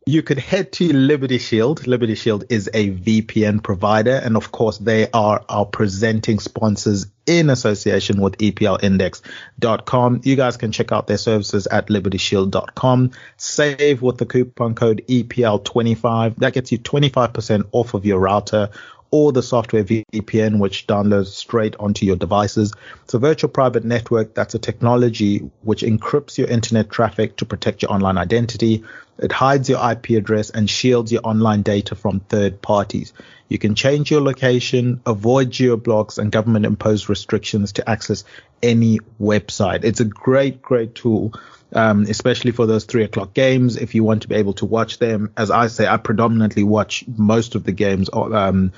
You 0.07 0.23
could 0.23 0.39
head 0.39 0.71
to 0.73 0.91
Liberty 0.91 1.37
Shield. 1.37 1.85
Liberty 1.85 2.15
Shield 2.15 2.45
is 2.49 2.67
a 2.73 2.89
VPN 2.89 3.61
provider, 3.61 4.15
and 4.15 4.35
of 4.35 4.51
course, 4.51 4.79
they 4.79 5.07
are 5.11 5.45
our 5.47 5.65
presenting 5.65 6.39
sponsors 6.39 7.05
in 7.27 7.51
association 7.51 8.19
with 8.19 8.35
EPLindex.com. 8.39 10.21
You 10.23 10.35
guys 10.35 10.57
can 10.57 10.71
check 10.71 10.91
out 10.91 11.05
their 11.05 11.19
services 11.19 11.67
at 11.67 11.89
libertyshield.com. 11.89 13.11
Save 13.37 14.01
with 14.01 14.17
the 14.17 14.25
coupon 14.25 14.73
code 14.73 15.03
EPL25. 15.07 16.37
That 16.37 16.53
gets 16.53 16.71
you 16.71 16.79
25% 16.79 17.69
off 17.71 17.93
of 17.93 18.03
your 18.03 18.19
router 18.19 18.71
or 19.11 19.33
the 19.33 19.43
software 19.43 19.83
VPN, 19.83 20.57
which 20.57 20.87
downloads 20.87 21.27
straight 21.27 21.75
onto 21.77 22.05
your 22.05 22.15
devices. 22.15 22.73
It's 23.03 23.13
a 23.13 23.19
virtual 23.19 23.49
private 23.49 23.83
network 23.83 24.33
that's 24.33 24.55
a 24.55 24.59
technology 24.59 25.39
which 25.61 25.81
encrypts 25.81 26.37
your 26.37 26.47
internet 26.47 26.89
traffic 26.89 27.35
to 27.37 27.45
protect 27.45 27.81
your 27.81 27.91
online 27.91 28.17
identity. 28.17 28.85
It 29.19 29.33
hides 29.33 29.69
your 29.69 29.79
IP 29.91 30.11
address 30.11 30.49
and 30.49 30.69
shields 30.69 31.11
your 31.11 31.21
online 31.25 31.61
data 31.61 31.93
from 31.93 32.21
third 32.21 32.61
parties. 32.61 33.13
You 33.49 33.59
can 33.59 33.75
change 33.75 34.09
your 34.09 34.21
location, 34.21 35.01
avoid 35.05 35.51
geoblocks 35.51 36.17
and 36.17 36.31
government 36.31 36.65
imposed 36.65 37.09
restrictions 37.09 37.73
to 37.73 37.89
access 37.89 38.23
any 38.63 38.99
website. 39.19 39.83
It's 39.83 39.99
a 39.99 40.05
great, 40.05 40.61
great 40.61 40.95
tool. 40.95 41.33
Um, 41.73 42.01
especially 42.03 42.51
for 42.51 42.65
those 42.65 42.83
three 42.83 43.05
o'clock 43.05 43.33
games, 43.33 43.77
if 43.77 43.95
you 43.95 44.03
want 44.03 44.23
to 44.23 44.27
be 44.27 44.35
able 44.35 44.51
to 44.55 44.65
watch 44.65 44.99
them. 44.99 45.31
As 45.37 45.49
I 45.49 45.67
say, 45.67 45.87
I 45.87 45.95
predominantly 45.95 46.63
watch 46.63 47.05
most 47.07 47.55
of 47.55 47.63
the 47.63 47.71
games 47.71 48.09
um, 48.11 48.73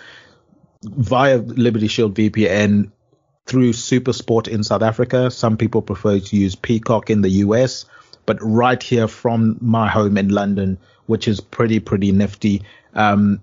via 0.83 1.37
Liberty 1.37 1.87
Shield 1.87 2.15
VPN 2.15 2.91
through 3.45 3.73
Supersport 3.73 4.47
in 4.47 4.63
South 4.63 4.81
Africa. 4.81 5.31
Some 5.31 5.57
people 5.57 5.81
prefer 5.81 6.19
to 6.19 6.35
use 6.35 6.55
Peacock 6.55 7.09
in 7.09 7.21
the 7.21 7.29
US, 7.29 7.85
but 8.25 8.37
right 8.41 8.81
here 8.81 9.07
from 9.07 9.57
my 9.61 9.89
home 9.89 10.17
in 10.17 10.29
London, 10.29 10.77
which 11.05 11.27
is 11.27 11.39
pretty, 11.39 11.79
pretty 11.79 12.11
nifty. 12.11 12.63
Um, 12.93 13.41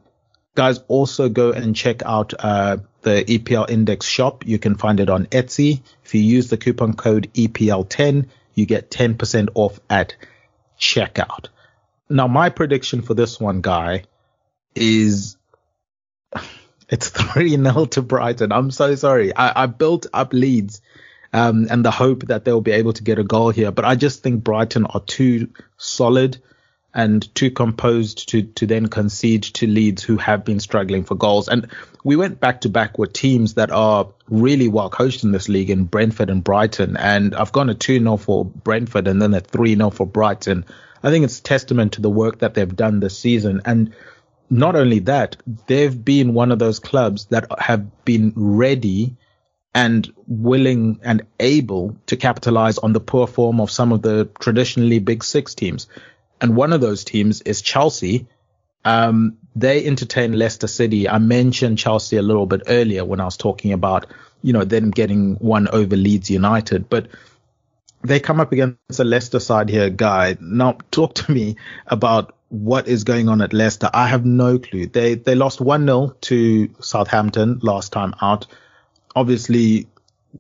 guys, 0.55 0.81
also 0.89 1.29
go 1.29 1.53
and 1.53 1.77
check 1.77 2.03
out, 2.05 2.33
uh, 2.39 2.79
the 3.03 3.25
EPL 3.25 3.69
Index 3.71 4.07
shop. 4.07 4.47
You 4.47 4.59
can 4.59 4.75
find 4.75 5.01
it 5.01 5.09
on 5.09 5.27
Etsy. 5.27 5.81
If 6.05 6.15
you 6.15 6.21
use 6.21 6.49
the 6.49 6.57
coupon 6.57 6.95
code 6.95 7.31
EPL10, 7.35 8.27
you 8.55 8.67
get 8.67 8.91
10% 8.91 9.49
off 9.55 9.81
at 9.89 10.17
checkout. 10.79 11.49
Now, 12.09 12.27
my 12.27 12.51
prediction 12.51 13.03
for 13.03 13.15
this 13.15 13.41
one, 13.41 13.61
guy, 13.61 14.05
is 14.75 15.37
it's 16.91 17.09
3 17.33 17.51
0 17.51 17.85
to 17.87 18.03
Brighton. 18.03 18.53
I'm 18.53 18.71
so 18.71 18.95
sorry. 18.95 19.35
I, 19.35 19.65
I 19.65 19.67
built 19.67 20.07
up 20.13 20.33
Leeds 20.35 20.83
um, 21.33 21.69
and 21.71 21.85
the 21.85 21.91
hope 21.91 22.27
that 22.27 22.45
they'll 22.45 22.61
be 22.61 22.73
able 22.73 22.93
to 22.93 23.03
get 23.03 23.19
a 23.19 23.25
goal 23.25 23.51
here, 23.51 23.71
but 23.71 23.85
I 23.85 23.95
just 23.95 24.23
think 24.23 24.45
Brighton 24.45 24.85
are 24.87 25.01
too 25.01 25.49
solid 25.79 26.39
and 26.93 27.33
too 27.37 27.53
composed 27.53 28.31
to, 28.31 28.43
to 28.43 28.67
then 28.67 28.89
concede 28.89 29.45
to 29.45 29.67
Leeds 29.67 30.03
who 30.03 30.17
have 30.17 30.45
been 30.45 30.59
struggling 30.59 31.05
for 31.05 31.15
goals. 31.15 31.49
And 31.49 31.71
we 32.03 32.17
went 32.17 32.41
back 32.41 32.63
to 32.63 32.69
back 32.69 32.99
with 32.99 33.13
teams 33.13 33.55
that 33.55 33.71
are 33.71 34.09
really 34.29 34.67
well 34.67 34.91
coached 34.91 35.23
in 35.23 35.31
this 35.31 35.49
league 35.49 35.71
in 35.71 35.85
Brentford 35.85 36.31
and 36.31 36.43
Brighton. 36.43 36.97
And 36.97 37.35
I've 37.35 37.53
gone 37.53 37.71
a 37.71 37.75
2 37.75 38.01
0 38.01 38.17
for 38.17 38.45
Brentford 38.45 39.07
and 39.07 39.23
then 39.23 39.35
a 39.35 39.41
3 39.41 39.77
0 39.77 39.91
for 39.91 40.07
Brighton. 40.07 40.65
I 41.03 41.11
think 41.11 41.25
it's 41.25 41.39
testament 41.41 41.93
to 41.93 42.01
the 42.01 42.11
work 42.11 42.41
that 42.41 42.55
they've 42.55 42.77
done 42.77 42.99
this 42.99 43.17
season. 43.17 43.61
And 43.65 43.95
not 44.51 44.75
only 44.75 44.99
that, 45.01 45.37
they've 45.67 46.05
been 46.05 46.35
one 46.35 46.51
of 46.51 46.59
those 46.59 46.81
clubs 46.81 47.27
that 47.27 47.47
have 47.59 48.05
been 48.05 48.33
ready 48.35 49.17
and 49.73 50.13
willing 50.27 50.99
and 51.05 51.23
able 51.39 51.97
to 52.07 52.17
capitalize 52.17 52.77
on 52.79 52.93
the 52.93 53.01
poor 53.01 53.29
form 53.29 53.61
of 53.61 53.71
some 53.71 53.93
of 53.93 54.03
the 54.03 54.29
traditionally 54.41 54.99
big 54.99 55.23
six 55.23 55.55
teams. 55.55 55.87
And 56.41 56.57
one 56.57 56.73
of 56.73 56.81
those 56.81 57.05
teams 57.05 57.43
is 57.43 57.63
Chelsea. 57.63 58.27
Um, 58.85 59.39
they 59.55 59.87
entertain 59.87 60.33
Leicester 60.33 60.67
City. 60.67 61.09
I 61.09 61.19
mentioned 61.19 61.79
Chelsea 61.79 62.17
a 62.17 62.23
little 62.23 62.47
bit 62.47 62.63
earlier 62.67 63.05
when 63.05 63.21
I 63.21 63.27
was 63.27 63.37
talking 63.37 63.73
about, 63.73 64.07
you 64.43 64.53
know, 64.53 64.65
them 64.65 64.91
getting 64.91 65.37
one 65.37 65.69
over 65.69 65.97
Leeds 65.97 66.31
United, 66.31 66.89
but 66.89 67.09
they 68.03 68.19
come 68.19 68.41
up 68.41 68.51
against 68.51 68.99
a 68.99 69.05
Leicester 69.05 69.39
side 69.39 69.69
here, 69.69 69.91
guy. 69.91 70.37
Now 70.41 70.79
talk 70.91 71.15
to 71.17 71.31
me 71.31 71.57
about 71.87 72.35
what 72.51 72.89
is 72.89 73.05
going 73.05 73.29
on 73.29 73.41
at 73.41 73.53
Leicester. 73.53 73.89
I 73.95 74.09
have 74.09 74.27
no 74.27 74.59
clue. 74.59 74.87
They 74.87 75.15
they 75.15 75.35
lost 75.35 75.61
one 75.61 75.87
0 75.87 76.17
to 76.23 76.69
Southampton 76.81 77.61
last 77.63 77.93
time 77.93 78.15
out. 78.21 78.47
Obviously, 79.15 79.87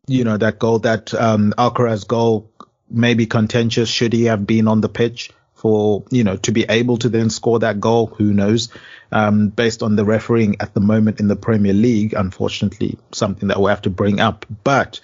you 0.06 0.24
know 0.24 0.36
that 0.36 0.58
goal, 0.58 0.80
that 0.80 1.14
um, 1.14 1.54
Alcaraz 1.56 2.06
goal, 2.06 2.50
may 2.90 3.14
be 3.14 3.26
contentious. 3.26 3.88
Should 3.88 4.12
he 4.12 4.24
have 4.24 4.46
been 4.46 4.68
on 4.68 4.80
the 4.80 4.88
pitch 4.88 5.30
for 5.54 6.04
you 6.10 6.24
know 6.24 6.36
to 6.38 6.52
be 6.52 6.64
able 6.68 6.98
to 6.98 7.08
then 7.08 7.30
score 7.30 7.60
that 7.60 7.80
goal? 7.80 8.06
Who 8.06 8.32
knows? 8.32 8.70
Um, 9.12 9.48
based 9.48 9.82
on 9.82 9.96
the 9.96 10.04
refereeing 10.04 10.56
at 10.60 10.74
the 10.74 10.80
moment 10.80 11.20
in 11.20 11.28
the 11.28 11.36
Premier 11.36 11.72
League, 11.72 12.14
unfortunately, 12.14 12.98
something 13.12 13.48
that 13.48 13.58
we'll 13.58 13.68
have 13.68 13.82
to 13.82 13.90
bring 13.90 14.20
up. 14.20 14.46
But 14.64 15.00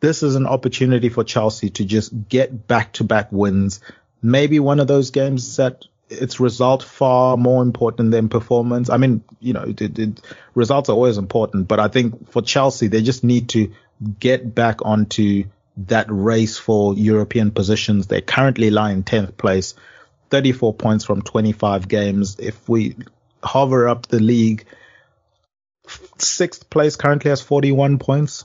this 0.00 0.22
is 0.22 0.36
an 0.36 0.46
opportunity 0.46 1.08
for 1.08 1.24
Chelsea 1.24 1.70
to 1.70 1.84
just 1.84 2.28
get 2.28 2.68
back 2.68 2.92
to 2.94 3.04
back 3.04 3.30
wins. 3.32 3.80
Maybe 4.22 4.60
one 4.60 4.80
of 4.80 4.86
those 4.86 5.10
games 5.10 5.56
that 5.56 5.84
it's 6.10 6.40
result 6.40 6.82
far 6.82 7.36
more 7.36 7.62
important 7.62 8.10
than 8.10 8.28
performance. 8.28 8.90
I 8.90 8.96
mean, 8.96 9.22
you 9.38 9.52
know, 9.52 9.62
it, 9.62 9.98
it, 9.98 10.20
results 10.54 10.88
are 10.88 10.92
always 10.92 11.18
important, 11.18 11.68
but 11.68 11.78
I 11.78 11.88
think 11.88 12.30
for 12.30 12.42
Chelsea, 12.42 12.88
they 12.88 13.00
just 13.00 13.22
need 13.22 13.50
to 13.50 13.72
get 14.18 14.54
back 14.54 14.84
onto 14.84 15.44
that 15.76 16.06
race 16.08 16.58
for 16.58 16.94
European 16.94 17.52
positions. 17.52 18.08
They 18.08 18.20
currently 18.20 18.70
lie 18.70 18.90
in 18.90 19.04
10th 19.04 19.36
place, 19.36 19.74
34 20.30 20.74
points 20.74 21.04
from 21.04 21.22
25 21.22 21.86
games. 21.88 22.36
If 22.38 22.68
we 22.68 22.96
hover 23.42 23.88
up 23.88 24.06
the 24.08 24.20
league, 24.20 24.66
sixth 26.18 26.68
place 26.70 26.96
currently 26.96 27.30
has 27.30 27.40
41 27.40 27.98
points. 27.98 28.44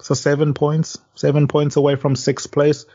So 0.00 0.14
seven 0.14 0.54
points, 0.54 0.98
seven 1.14 1.48
points 1.48 1.76
away 1.76 1.96
from 1.96 2.14
sixth 2.14 2.52
place. 2.52 2.86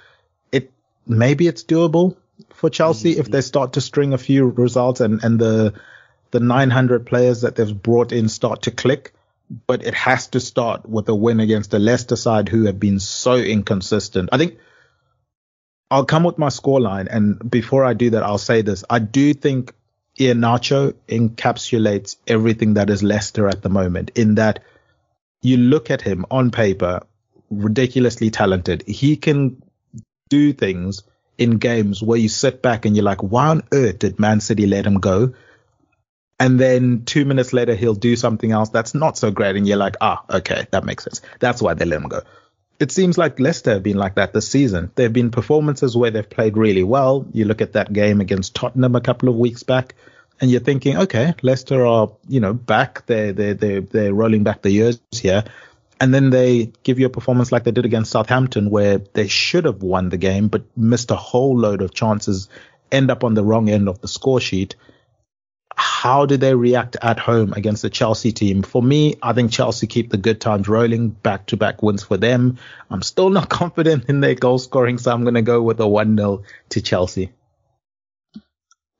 It, 0.52 0.72
maybe 1.06 1.48
it's 1.48 1.64
doable 1.64 2.16
for 2.54 2.70
Chelsea 2.70 3.12
mm-hmm. 3.12 3.22
if 3.22 3.32
they 3.32 3.42
start 3.42 3.74
to 3.74 3.82
string 3.82 4.14
a 4.14 4.18
few 4.18 4.48
results 4.48 5.02
and, 5.02 5.24
and 5.24 5.40
the 5.40 5.74
the 6.32 6.40
900 6.40 7.06
players 7.06 7.42
that 7.42 7.56
they've 7.56 7.82
brought 7.82 8.12
in 8.12 8.28
start 8.28 8.64
to 8.64 8.72
click. 8.72 9.14
But 9.68 9.86
it 9.86 9.94
has 9.94 10.28
to 10.30 10.40
start 10.40 10.90
with 10.90 11.08
a 11.10 11.14
win 11.14 11.40
against 11.40 11.70
the 11.70 11.78
Leicester 11.78 12.16
side 12.16 12.50
who 12.50 12.64
have 12.64 12.80
been 12.80 13.00
so 13.00 13.36
inconsistent. 13.36 14.30
I 14.32 14.38
think 14.40 14.58
I'll 15.92 16.06
come 16.06 16.24
with 16.24 16.40
my 16.40 16.48
scoreline, 16.48 17.08
and 17.08 17.52
before 17.52 17.86
I 17.86 17.94
do 17.94 18.12
that, 18.12 18.24
I'll 18.24 18.40
say 18.40 18.64
this: 18.64 18.84
I 18.90 18.98
do 18.98 19.34
think 19.34 19.76
Iheanacho 20.20 20.94
encapsulates 21.08 22.16
everything 22.26 22.76
that 22.76 22.90
is 22.90 23.04
Leicester 23.04 23.48
at 23.48 23.62
the 23.62 23.70
moment. 23.70 24.12
In 24.16 24.36
that, 24.36 24.64
you 25.44 25.58
look 25.58 25.92
at 25.92 26.02
him 26.02 26.26
on 26.32 26.50
paper, 26.50 27.02
ridiculously 27.52 28.32
talented. 28.32 28.84
He 28.88 29.18
can 29.18 29.62
do 30.30 30.52
things 30.54 31.04
in 31.44 31.58
games 31.58 32.02
where 32.02 32.18
you 32.18 32.30
sit 32.30 32.62
back 32.62 32.86
and 32.86 32.96
you're 32.96 33.06
like, 33.06 33.22
why 33.22 33.48
on 33.48 33.64
earth 33.72 34.00
did 34.00 34.20
Man 34.20 34.40
City 34.40 34.66
let 34.66 34.86
him 34.86 35.00
go? 35.00 35.34
And 36.40 36.60
then 36.60 37.04
two 37.06 37.26
minutes 37.26 37.54
later, 37.54 37.76
he'll 37.76 37.94
do 37.94 38.16
something 38.16 38.52
else 38.52 38.70
that's 38.70 38.96
not 38.96 39.18
so 39.18 39.32
great. 39.32 39.56
And 39.56 39.68
you're 39.68 39.78
like, 39.78 39.96
ah, 40.02 40.24
okay, 40.30 40.66
that 40.72 40.84
makes 40.84 41.04
sense. 41.04 41.22
That's 41.40 41.62
why 41.62 41.74
they 41.74 41.86
let 41.86 42.02
him 42.02 42.10
go. 42.10 42.22
It 42.80 42.92
seems 42.92 43.18
like 43.18 43.40
Leicester 43.40 43.74
have 43.74 43.84
been 43.84 43.98
like 43.98 44.16
that 44.16 44.34
this 44.34 44.50
season. 44.50 44.92
There 44.96 45.06
have 45.06 45.14
been 45.14 45.32
performances 45.32 45.96
where 45.96 46.12
they've 46.12 46.30
played 46.30 46.58
really 46.58 46.84
well. 46.84 47.26
You 47.32 47.46
look 47.46 47.62
at 47.62 47.74
that 47.74 47.94
game 47.94 48.20
against 48.20 48.56
Tottenham 48.56 48.96
a 48.96 49.02
couple 49.02 49.30
of 49.30 49.36
weeks 49.36 49.64
back 49.64 49.96
and 50.42 50.50
you're 50.50 50.60
thinking, 50.60 50.98
okay, 50.98 51.36
Leicester 51.44 51.86
are, 51.86 52.12
you 52.28 52.40
know, 52.40 52.54
back. 52.54 53.06
They're, 53.06 53.32
they're, 53.32 53.54
they're, 53.54 53.82
they're 53.82 54.14
rolling 54.14 54.44
back 54.44 54.64
the 54.64 54.72
years 54.72 55.00
here 55.12 55.44
and 56.04 56.14
then 56.14 56.32
they 56.32 56.66
give 56.84 57.00
you 57.00 57.06
a 57.06 57.10
performance 57.10 57.54
like 57.54 57.64
they 57.64 57.72
did 57.72 57.86
against 57.86 58.12
Southampton, 58.12 58.70
where 58.70 58.98
they 58.98 59.30
should 59.30 59.64
have 59.64 59.84
won 59.84 60.10
the 60.10 60.18
game 60.18 60.50
but 60.50 60.66
missed 60.76 61.12
a 61.12 61.16
whole 61.16 61.58
load 61.58 61.82
of 61.82 61.94
chances, 61.94 62.50
end 62.92 63.10
up 63.10 63.24
on 63.24 63.36
the 63.36 63.44
wrong 63.44 63.70
end 63.70 63.88
of 63.88 64.02
the 64.02 64.10
score 64.10 64.42
sheet. 64.42 64.76
how 65.78 66.26
do 66.26 66.36
they 66.36 66.54
react 66.54 66.98
at 67.02 67.20
home 67.20 67.54
against 67.54 67.84
the 67.84 67.90
Chelsea 67.90 68.34
team? 68.34 68.64
For 68.64 68.84
me, 68.84 69.16
I 69.24 69.32
think 69.32 69.54
Chelsea 69.54 69.88
keep 69.88 70.10
the 70.10 70.18
good 70.18 70.42
times 70.42 70.68
rolling, 70.68 71.08
back 71.08 71.46
to 71.48 71.58
back 71.58 71.82
wins 71.82 72.04
for 72.04 72.18
them. 72.18 72.58
I'm 72.90 73.02
still 73.02 73.30
not 73.30 73.48
confident 73.62 74.10
in 74.10 74.20
their 74.20 74.36
goal 74.36 74.60
scoring, 74.60 74.98
so 74.98 75.10
I'm 75.10 75.24
going 75.24 75.36
to 75.36 75.42
go 75.42 75.62
with 75.62 75.80
a 75.80 75.88
1 75.88 76.18
0 76.18 76.44
to 76.72 76.82
Chelsea. 76.82 77.32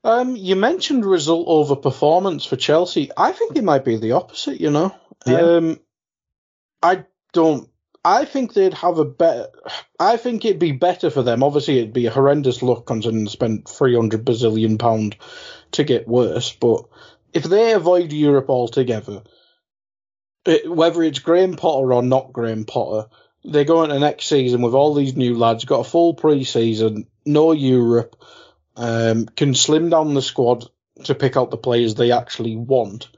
Um, 0.04 0.36
you 0.36 0.56
mentioned 0.56 1.04
result 1.04 1.44
over 1.48 1.76
performance 1.76 2.46
for 2.46 2.56
Chelsea. 2.56 3.10
I 3.14 3.32
think 3.32 3.56
it 3.56 3.64
might 3.64 3.84
be 3.84 3.98
the 3.98 4.12
opposite, 4.12 4.58
you 4.58 4.70
know. 4.70 4.96
Yeah. 5.26 5.40
Um, 5.40 5.80
I 6.84 7.04
don't. 7.32 7.68
I 8.04 8.26
think 8.26 8.52
they'd 8.52 8.74
have 8.74 8.98
a 8.98 9.06
better. 9.06 9.48
I 9.98 10.18
think 10.18 10.44
it'd 10.44 10.58
be 10.58 10.72
better 10.72 11.08
for 11.08 11.22
them. 11.22 11.42
Obviously, 11.42 11.78
it'd 11.78 11.94
be 11.94 12.04
a 12.04 12.10
horrendous 12.10 12.62
look 12.62 12.86
considering 12.86 13.24
they 13.24 13.30
spent 13.30 13.68
three 13.68 13.94
hundred 13.96 14.26
bazillion 14.26 14.78
pound 14.78 15.16
to 15.72 15.84
get 15.84 16.06
worse. 16.06 16.52
But 16.52 16.84
if 17.32 17.44
they 17.44 17.72
avoid 17.72 18.12
Europe 18.12 18.50
altogether, 18.50 19.22
it, 20.44 20.70
whether 20.70 21.02
it's 21.02 21.20
Graham 21.20 21.56
Potter 21.56 21.94
or 21.94 22.02
not 22.02 22.34
Graham 22.34 22.66
Potter, 22.66 23.08
they 23.44 23.64
go 23.64 23.82
into 23.82 23.98
next 23.98 24.26
season 24.26 24.60
with 24.60 24.74
all 24.74 24.92
these 24.92 25.16
new 25.16 25.38
lads, 25.38 25.64
got 25.64 25.80
a 25.80 25.90
full 25.90 26.12
pre-season, 26.12 27.06
no 27.24 27.52
Europe, 27.52 28.16
um, 28.76 29.24
can 29.24 29.54
slim 29.54 29.88
down 29.88 30.12
the 30.12 30.20
squad 30.20 30.66
to 31.04 31.14
pick 31.14 31.38
out 31.38 31.50
the 31.50 31.56
players 31.56 31.94
they 31.94 32.12
actually 32.12 32.56
want. 32.56 33.08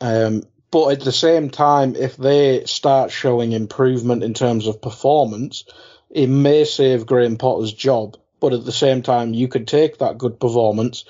Um, 0.00 0.42
but 0.76 0.92
at 0.92 1.00
the 1.00 1.10
same 1.10 1.48
time, 1.48 1.96
if 1.96 2.18
they 2.18 2.66
start 2.66 3.10
showing 3.10 3.52
improvement 3.52 4.22
in 4.22 4.34
terms 4.34 4.66
of 4.66 4.82
performance, 4.82 5.64
it 6.10 6.26
may 6.26 6.66
save 6.66 7.06
Graham 7.06 7.38
Potter's 7.38 7.72
job. 7.72 8.18
But 8.40 8.52
at 8.52 8.66
the 8.66 8.72
same 8.72 9.00
time, 9.00 9.32
you 9.32 9.48
could 9.48 9.66
take 9.66 9.96
that 9.96 10.18
good 10.18 10.38
performance, 10.38 11.06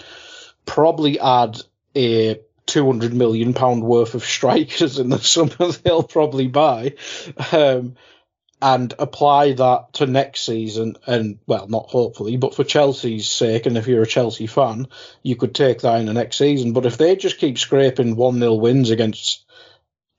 probably 0.67 1.19
add 1.19 1.61
a 1.97 2.39
200 2.67 3.13
million 3.13 3.55
pound 3.55 3.83
worth 3.83 4.15
of 4.15 4.25
strikers 4.25 5.01
in 5.01 5.09
the 5.09 5.19
summer 5.35 5.73
they'll 5.83 6.05
probably 6.05 6.47
buy, 6.47 6.95
um, 7.51 7.97
and 8.63 8.95
apply 9.01 9.55
that 9.55 9.95
to 9.95 10.07
next 10.07 10.43
season. 10.43 10.97
And 11.09 11.41
well, 11.49 11.67
not 11.67 11.89
hopefully, 11.89 12.37
but 12.37 12.55
for 12.55 12.63
Chelsea's 12.63 13.29
sake, 13.29 13.67
and 13.67 13.77
if 13.77 13.89
you're 13.89 14.05
a 14.05 14.07
Chelsea 14.07 14.47
fan, 14.47 14.87
you 15.25 15.35
could 15.35 15.57
take 15.57 15.81
that 15.81 15.99
in 15.99 16.07
the 16.07 16.13
next 16.13 16.37
season. 16.37 16.73
But 16.73 16.87
if 16.87 16.99
they 16.99 17.17
just 17.17 17.39
keep 17.39 17.59
scraping 17.59 18.15
1 18.15 18.39
0 18.39 18.55
wins 18.55 18.91
against 18.91 19.43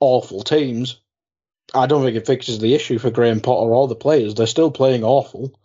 awful 0.00 0.42
teams, 0.42 1.00
I 1.74 1.86
don't 1.86 2.04
think 2.04 2.16
it 2.16 2.26
fixes 2.26 2.58
the 2.58 2.74
issue 2.74 2.98
for 2.98 3.10
Graham 3.10 3.40
Potter 3.40 3.72
or 3.72 3.88
the 3.88 3.94
players. 3.94 4.34
They're 4.34 4.46
still 4.46 4.70
playing 4.70 5.04
awful, 5.04 5.58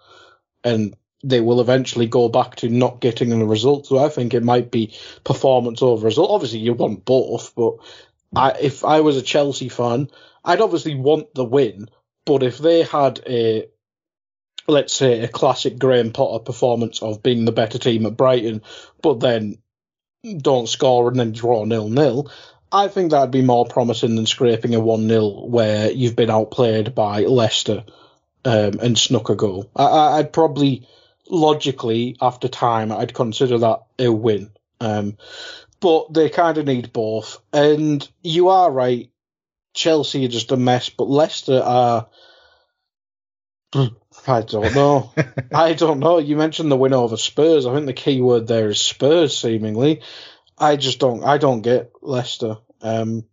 and 0.63 0.96
they 1.24 1.39
will 1.39 1.62
eventually 1.62 2.08
go 2.08 2.28
back 2.28 2.58
to 2.58 2.69
not 2.69 3.00
getting 3.00 3.30
the 3.30 3.46
result. 3.46 3.88
So 3.88 4.04
I 4.04 4.10
think 4.10 4.34
it 4.34 4.43
might 4.43 4.72
be 4.72 4.93
performance 5.24 5.82
over 5.82 6.06
result. 6.06 6.32
Obviously, 6.32 6.60
you 6.60 6.74
want 6.74 7.06
both, 7.06 7.56
but 7.56 7.78
I, 8.36 8.52
if 8.60 8.84
I 8.84 9.00
was 9.00 9.17
a 9.17 9.22
Chelsea 9.22 9.69
fan, 9.69 10.10
I'd 10.43 10.62
obviously 10.62 10.96
want 10.96 11.34
the 11.34 11.46
win. 11.46 11.89
But 12.26 12.43
if 12.43 12.58
they 12.58 12.84
had 12.84 13.22
a, 13.28 13.67
let's 14.67 14.93
say, 14.93 15.22
a 15.22 15.28
classic 15.28 15.80
Graham 15.80 16.12
Potter 16.12 16.43
performance 16.43 17.02
of 17.02 17.24
being 17.24 17.46
the 17.46 17.52
better 17.52 17.78
team 17.78 18.06
at 18.06 18.17
Brighton, 18.17 18.62
but 19.02 19.19
then 19.19 19.58
don't 20.38 20.69
score 20.69 21.10
and 21.10 21.19
then 21.19 21.34
draw 21.34 21.65
nil 21.65 21.89
nil, 21.89 22.32
I 22.74 22.88
think 22.88 23.12
that'd 23.12 23.30
be 23.30 23.44
more 23.44 23.68
promising 23.68 24.16
than 24.16 24.26
scraping 24.26 24.74
a 24.74 24.80
1 24.80 25.08
0 25.08 25.46
where 25.46 25.92
you've 25.92 26.16
been 26.16 26.32
outplayed 26.32 26.96
by 26.96 27.22
Leicester 27.22 27.86
um, 28.44 28.80
and 28.82 28.98
snuck 28.98 29.30
a 29.30 29.36
goal. 29.36 29.70
I, 29.76 30.18
I'd 30.18 30.34
probably, 30.34 30.88
logically, 31.30 32.18
after 32.20 32.48
time, 32.48 32.92
I'd 32.92 33.14
consider 33.14 33.60
that 33.60 33.84
a 34.00 34.12
win. 34.12 34.50
Um, 34.82 35.18
but 35.80 36.12
they 36.14 36.30
kind 36.30 36.58
of 36.58 36.66
need 36.66 36.92
both. 36.92 37.40
And 37.54 38.08
you 38.24 38.50
are 38.50 38.72
right, 38.72 39.12
Chelsea 39.76 40.26
are 40.26 40.30
just 40.30 40.52
a 40.52 40.58
mess, 40.58 40.90
but 40.90 41.10
Leicester 41.10 41.62
are. 41.64 42.08
I 44.28 44.42
don't 44.42 44.74
know. 44.74 45.12
I 45.54 45.74
don't 45.74 46.00
know. 46.00 46.20
You 46.20 46.38
mentioned 46.38 46.72
the 46.72 46.78
win 46.78 46.94
over 46.94 47.18
Spurs. 47.18 47.66
I 47.66 47.74
think 47.74 47.86
the 47.86 47.94
key 47.94 48.22
word 48.22 48.48
there 48.48 48.70
is 48.70 48.80
Spurs, 48.80 49.38
seemingly. 49.38 50.02
I 50.58 50.76
just 50.76 51.00
don't. 51.00 51.24
I 51.24 51.38
don't 51.38 51.62
get 51.62 51.92
Leicester. 52.02 52.58
Um, 52.84 53.24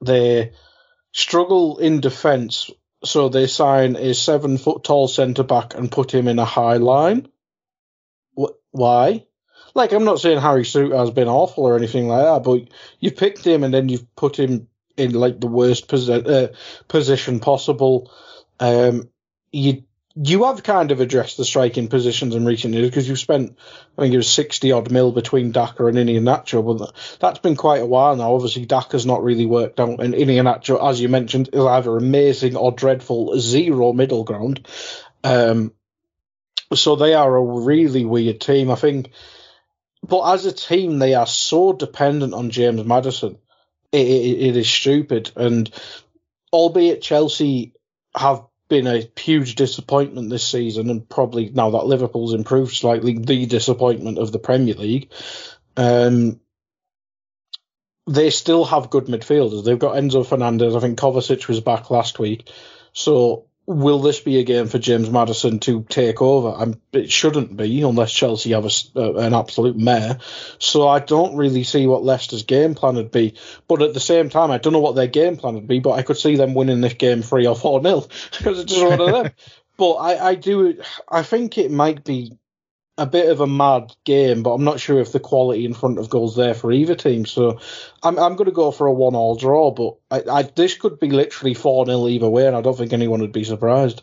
they 0.00 0.52
struggle 1.12 1.78
in 1.78 2.00
defence, 2.00 2.70
so 3.04 3.28
they 3.28 3.46
sign 3.46 3.96
a 3.96 4.14
seven 4.14 4.58
foot 4.58 4.84
tall 4.84 5.08
centre 5.08 5.42
back 5.44 5.74
and 5.74 5.90
put 5.92 6.12
him 6.12 6.28
in 6.28 6.38
a 6.38 6.44
high 6.44 6.76
line. 6.76 7.28
Wh- 8.38 8.56
why? 8.70 9.26
Like, 9.74 9.92
I'm 9.92 10.04
not 10.04 10.20
saying 10.20 10.40
Harry 10.40 10.64
Souttar 10.64 10.98
has 10.98 11.10
been 11.10 11.28
awful 11.28 11.64
or 11.64 11.76
anything 11.76 12.08
like 12.08 12.24
that, 12.24 12.42
but 12.42 12.68
you've 13.00 13.16
picked 13.16 13.44
him 13.46 13.64
and 13.64 13.72
then 13.72 13.88
you've 13.88 14.14
put 14.16 14.38
him 14.38 14.68
in 14.96 15.12
like 15.12 15.40
the 15.40 15.46
worst 15.46 15.88
posi- 15.88 16.26
uh, 16.28 16.54
position 16.88 17.40
possible. 17.40 18.10
Um, 18.58 19.08
you 19.52 19.84
you 20.20 20.44
have 20.44 20.64
kind 20.64 20.90
of 20.90 21.00
addressed 21.00 21.36
the 21.36 21.44
striking 21.44 21.88
positions 21.88 22.34
in 22.34 22.44
recent 22.44 22.74
years 22.74 22.88
because 22.88 23.08
you've 23.08 23.20
spent, 23.20 23.56
I 23.96 24.02
think 24.02 24.14
it 24.14 24.16
was 24.16 24.30
60 24.30 24.72
odd 24.72 24.90
mil 24.90 25.12
between 25.12 25.52
Daka 25.52 25.86
and 25.86 25.96
Iheanacho, 25.96 26.78
but 26.78 26.92
that's 27.20 27.38
been 27.38 27.54
quite 27.54 27.82
a 27.82 27.86
while 27.86 28.16
now. 28.16 28.34
Obviously, 28.34 28.66
Daka's 28.66 29.06
not 29.06 29.22
really 29.22 29.46
worked 29.46 29.78
out, 29.78 30.00
and 30.02 30.14
Iheanacho, 30.14 30.84
as 30.84 31.00
you 31.00 31.08
mentioned, 31.08 31.50
is 31.52 31.64
either 31.64 31.96
amazing 31.96 32.56
or 32.56 32.72
dreadful, 32.72 33.38
zero 33.38 33.92
middle 33.92 34.24
ground. 34.24 34.66
Um, 35.22 35.72
so 36.74 36.96
they 36.96 37.14
are 37.14 37.36
a 37.36 37.42
really 37.42 38.04
weird 38.04 38.40
team, 38.40 38.72
I 38.72 38.74
think. 38.74 39.10
But 40.02 40.32
as 40.32 40.46
a 40.46 40.52
team, 40.52 40.98
they 40.98 41.14
are 41.14 41.26
so 41.26 41.72
dependent 41.72 42.34
on 42.34 42.50
James 42.50 42.84
Maddison. 42.84 43.38
It, 43.92 44.06
it, 44.06 44.48
it 44.48 44.56
is 44.56 44.68
stupid, 44.68 45.30
and 45.36 45.70
albeit 46.52 47.02
Chelsea 47.02 47.74
have 48.16 48.42
been 48.68 48.86
a 48.86 49.10
huge 49.16 49.54
disappointment 49.54 50.30
this 50.30 50.46
season, 50.46 50.90
and 50.90 51.08
probably 51.08 51.50
now 51.50 51.70
that 51.70 51.86
Liverpool's 51.86 52.34
improved 52.34 52.74
slightly, 52.74 53.18
the 53.18 53.46
disappointment 53.46 54.18
of 54.18 54.32
the 54.32 54.38
Premier 54.38 54.74
League. 54.74 55.10
Um, 55.76 56.40
they 58.06 58.30
still 58.30 58.64
have 58.64 58.90
good 58.90 59.06
midfielders. 59.06 59.64
They've 59.64 59.78
got 59.78 59.96
Enzo 59.96 60.26
Fernandez. 60.26 60.74
I 60.74 60.80
think 60.80 60.98
Kovacic 60.98 61.46
was 61.48 61.60
back 61.60 61.90
last 61.90 62.18
week. 62.18 62.50
So 62.92 63.47
will 63.68 63.98
this 63.98 64.18
be 64.18 64.38
a 64.38 64.44
game 64.44 64.66
for 64.66 64.78
James 64.78 65.10
Maddison 65.10 65.58
to 65.60 65.84
take 65.90 66.22
over? 66.22 66.56
I'm, 66.56 66.80
it 66.92 67.12
shouldn't 67.12 67.54
be 67.54 67.82
unless 67.82 68.10
Chelsea 68.10 68.52
have 68.52 68.64
a, 68.64 68.70
uh, 68.96 69.18
an 69.18 69.34
absolute 69.34 69.76
mare. 69.76 70.18
So 70.58 70.88
I 70.88 71.00
don't 71.00 71.36
really 71.36 71.64
see 71.64 71.86
what 71.86 72.02
Leicester's 72.02 72.44
game 72.44 72.74
plan 72.74 72.96
would 72.96 73.10
be. 73.10 73.34
But 73.68 73.82
at 73.82 73.92
the 73.92 74.00
same 74.00 74.30
time, 74.30 74.50
I 74.50 74.56
don't 74.56 74.72
know 74.72 74.78
what 74.78 74.94
their 74.94 75.06
game 75.06 75.36
plan 75.36 75.54
would 75.54 75.68
be. 75.68 75.80
But 75.80 75.92
I 75.92 76.02
could 76.02 76.16
see 76.16 76.36
them 76.36 76.54
winning 76.54 76.80
this 76.80 76.94
game 76.94 77.20
three 77.20 77.46
or 77.46 77.54
four 77.54 77.82
nil 77.82 78.08
because 78.38 78.58
it's 78.58 78.72
just 78.72 78.84
one 78.84 79.00
of 79.00 79.12
them. 79.12 79.32
But 79.76 79.92
I, 79.92 80.30
I 80.30 80.34
do. 80.34 80.82
I 81.08 81.22
think 81.22 81.56
it 81.56 81.70
might 81.70 82.02
be 82.02 82.36
a 82.98 83.06
bit 83.06 83.30
of 83.30 83.40
a 83.40 83.46
mad 83.46 83.94
game, 84.04 84.42
but 84.42 84.50
I'm 84.50 84.64
not 84.64 84.80
sure 84.80 85.00
if 85.00 85.12
the 85.12 85.20
quality 85.20 85.64
in 85.64 85.72
front 85.72 85.98
of 85.98 86.10
goals 86.10 86.34
there 86.34 86.52
for 86.52 86.72
either 86.72 86.96
team. 86.96 87.24
So 87.24 87.60
I'm 88.02 88.18
I'm 88.18 88.34
going 88.34 88.46
to 88.46 88.52
go 88.52 88.72
for 88.72 88.88
a 88.88 88.92
one 88.92 89.14
all 89.14 89.36
draw, 89.36 89.70
but 89.70 89.94
I, 90.10 90.38
I 90.38 90.42
this 90.42 90.76
could 90.76 90.98
be 90.98 91.10
literally 91.10 91.54
four 91.54 91.86
0 91.86 92.08
either 92.08 92.28
way, 92.28 92.46
and 92.46 92.56
I 92.56 92.60
don't 92.60 92.76
think 92.76 92.92
anyone 92.92 93.20
would 93.20 93.32
be 93.32 93.44
surprised. 93.44 94.02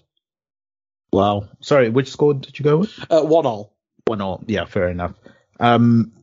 Wow. 1.12 1.49
Sorry, 1.62 1.89
which 1.89 2.10
score 2.10 2.34
did 2.34 2.58
you 2.58 2.63
go 2.63 2.77
with? 2.77 3.12
Uh, 3.12 3.21
one 3.21 3.45
all. 3.45 3.73
One 4.05 4.21
all. 4.21 4.43
Yeah, 4.47 4.65
fair 4.65 4.89
enough. 4.89 5.13
Um, 5.60 6.13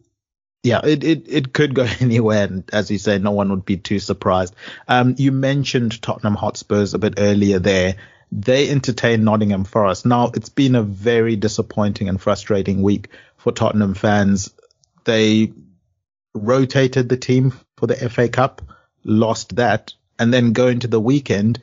yeah, 0.63 0.81
it, 0.85 1.03
it, 1.03 1.25
it 1.29 1.53
could 1.53 1.75
go 1.75 1.87
anywhere. 2.01 2.45
And 2.45 2.69
as 2.73 2.91
you 2.91 2.99
say, 2.99 3.19
no 3.19 3.33
one 3.33 3.51
would 3.51 3.65
be 3.65 3.77
too 3.77 3.99
surprised. 3.99 4.55
Um, 4.89 5.15
you 5.19 5.33
mentioned 5.33 6.01
Tottenham 6.03 6.35
Hotspurs 6.35 6.95
a 6.95 6.99
bit 6.99 7.15
earlier 7.19 7.59
there 7.59 7.97
they 8.33 8.71
entertain 8.71 9.25
Nottingham 9.25 9.65
Forest. 9.65 10.07
Now, 10.07 10.31
it's 10.35 10.49
been 10.49 10.75
a 10.75 10.83
very 10.83 11.37
disappointing 11.37 12.09
and 12.09 12.21
frustrating 12.21 12.81
week 12.81 13.09
for 13.37 13.53
Tottenham 13.53 13.93
fans. 13.93 14.51
They 15.05 15.53
rotated 16.35 17.11
the 17.11 17.19
team 17.19 17.53
for 17.77 17.87
the 17.87 18.09
FA 18.09 18.31
Cup, 18.31 18.63
lost 19.05 19.57
that, 19.57 19.93
and 20.19 20.33
then 20.33 20.55
go 20.55 20.69
into 20.69 20.89
the 20.89 21.01
weekend, 21.01 21.61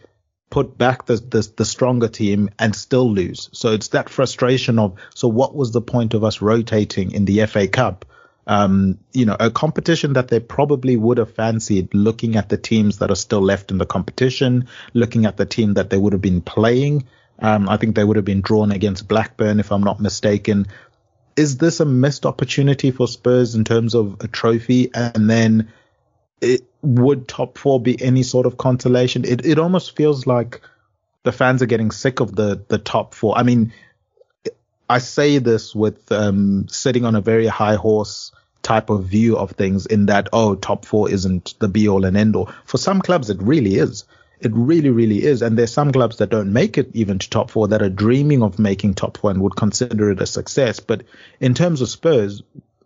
put 0.51 0.77
back 0.77 1.07
the, 1.07 1.15
the, 1.15 1.51
the 1.57 1.65
stronger 1.65 2.07
team 2.07 2.51
and 2.59 2.75
still 2.75 3.11
lose. 3.11 3.49
So 3.51 3.73
it's 3.73 3.87
that 3.89 4.09
frustration 4.09 4.77
of, 4.77 4.99
so 5.15 5.27
what 5.27 5.55
was 5.55 5.71
the 5.71 5.81
point 5.81 6.13
of 6.13 6.23
us 6.23 6.39
rotating 6.39 7.13
in 7.13 7.25
the 7.25 7.47
FA 7.47 7.67
Cup? 7.67 8.05
Um, 8.47 8.97
you 9.13 9.25
know, 9.25 9.37
a 9.39 9.51
competition 9.51 10.13
that 10.13 10.29
they 10.29 10.39
probably 10.39 10.97
would 10.97 11.17
have 11.17 11.33
fancied 11.33 11.93
looking 11.93 12.35
at 12.35 12.49
the 12.49 12.57
teams 12.57 12.97
that 12.97 13.11
are 13.11 13.15
still 13.15 13.41
left 13.41 13.71
in 13.71 13.77
the 13.77 13.85
competition, 13.85 14.67
looking 14.93 15.25
at 15.25 15.37
the 15.37 15.45
team 15.45 15.75
that 15.75 15.89
they 15.89 15.97
would 15.97 16.13
have 16.13 16.21
been 16.21 16.41
playing. 16.41 17.05
Um, 17.39 17.69
I 17.69 17.77
think 17.77 17.95
they 17.95 18.03
would 18.03 18.15
have 18.15 18.25
been 18.25 18.41
drawn 18.41 18.71
against 18.71 19.07
Blackburn, 19.07 19.59
if 19.59 19.71
I'm 19.71 19.83
not 19.83 19.99
mistaken. 19.99 20.67
Is 21.35 21.57
this 21.57 21.79
a 21.79 21.85
missed 21.85 22.25
opportunity 22.25 22.91
for 22.91 23.07
Spurs 23.07 23.55
in 23.55 23.63
terms 23.63 23.95
of 23.95 24.17
a 24.19 24.27
trophy? 24.27 24.89
And 24.93 25.29
then 25.29 25.71
it 26.41 26.61
would 26.81 27.27
top 27.27 27.57
four 27.57 27.79
be 27.79 28.01
any 28.01 28.23
sort 28.23 28.45
of 28.45 28.57
consolation? 28.57 29.25
It, 29.25 29.45
it 29.45 29.59
almost 29.59 29.95
feels 29.95 30.25
like 30.27 30.61
the 31.23 31.31
fans 31.31 31.61
are 31.61 31.67
getting 31.67 31.91
sick 31.91 32.19
of 32.19 32.35
the, 32.35 32.63
the 32.67 32.77
top 32.77 33.13
four. 33.13 33.37
I 33.37 33.43
mean, 33.43 33.73
I 34.89 34.97
say 34.97 35.37
this 35.37 35.75
with 35.75 36.11
um, 36.11 36.67
sitting 36.67 37.05
on 37.05 37.15
a 37.15 37.21
very 37.21 37.45
high 37.45 37.75
horse 37.75 38.31
type 38.63 38.89
of 38.89 39.05
view 39.05 39.37
of 39.37 39.51
things 39.51 39.85
in 39.85 40.07
that, 40.07 40.29
oh, 40.33 40.55
top 40.55 40.83
four 40.83 41.09
isn't 41.09 41.53
the 41.59 41.67
be 41.67 41.87
all 41.87 42.05
and 42.05 42.17
end 42.17 42.35
all. 42.35 42.51
For 42.65 42.77
some 42.77 43.01
clubs, 43.01 43.29
it 43.29 43.41
really 43.41 43.75
is. 43.75 44.05
It 44.39 44.51
really, 44.53 44.89
really 44.89 45.23
is. 45.23 45.41
And 45.41 45.57
there's 45.57 45.71
some 45.71 45.91
clubs 45.91 46.17
that 46.17 46.29
don't 46.29 46.53
make 46.53 46.77
it 46.77 46.89
even 46.93 47.19
to 47.19 47.29
top 47.29 47.51
four 47.51 47.67
that 47.67 47.81
are 47.81 47.89
dreaming 47.89 48.41
of 48.41 48.57
making 48.57 48.95
top 48.95 49.17
four 49.17 49.31
and 49.31 49.41
would 49.41 49.55
consider 49.55 50.11
it 50.11 50.21
a 50.21 50.25
success. 50.25 50.79
But 50.79 51.03
in 51.39 51.53
terms 51.53 51.81
of 51.81 51.89
Spurs, 51.89 52.41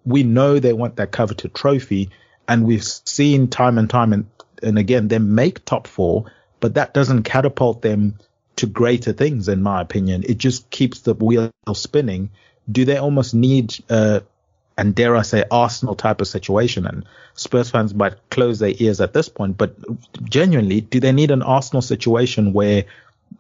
we 0.06 0.24
know 0.24 0.60
they 0.60 0.74
want 0.74 0.98
that 0.98 1.12
coveted 1.12 1.54
trophy. 1.54 2.10
And 2.48 2.66
we've 2.66 2.84
seen 2.84 3.48
time 3.48 3.78
and 3.78 3.90
time 3.90 4.12
and, 4.12 4.26
and 4.62 4.78
again 4.78 5.08
them 5.08 5.36
make 5.36 5.64
top 5.64 5.88
four, 5.88 6.26
but 6.60 6.74
that 6.74 6.94
doesn't 6.94 7.24
catapult 7.24 7.82
them 7.82 8.20
to 8.58 8.68
greater 8.68 9.14
things, 9.14 9.48
in 9.48 9.62
my 9.62 9.82
opinion. 9.82 10.24
It 10.28 10.38
just 10.38 10.70
keeps 10.70 11.02
the 11.02 11.14
wheel 11.14 11.52
spinning. 11.74 12.30
Do 12.72 12.86
they 12.86 12.98
almost 12.98 13.34
need, 13.34 13.76
uh, 13.90 14.22
and 14.78 14.96
dare 14.96 15.16
I 15.16 15.24
say, 15.24 15.44
Arsenal 15.50 15.96
type 15.96 16.22
of 16.22 16.28
situation? 16.28 16.86
And 16.86 17.06
Spurs 17.34 17.70
fans 17.70 17.94
might 17.94 18.14
close 18.30 18.60
their 18.60 18.74
ears 18.78 19.02
at 19.02 19.14
this 19.14 19.30
point, 19.30 19.58
but 19.58 19.76
genuinely, 20.24 20.82
do 20.82 21.00
they 21.00 21.12
need 21.12 21.32
an 21.32 21.42
Arsenal 21.42 21.82
situation 21.82 22.54
where 22.54 22.86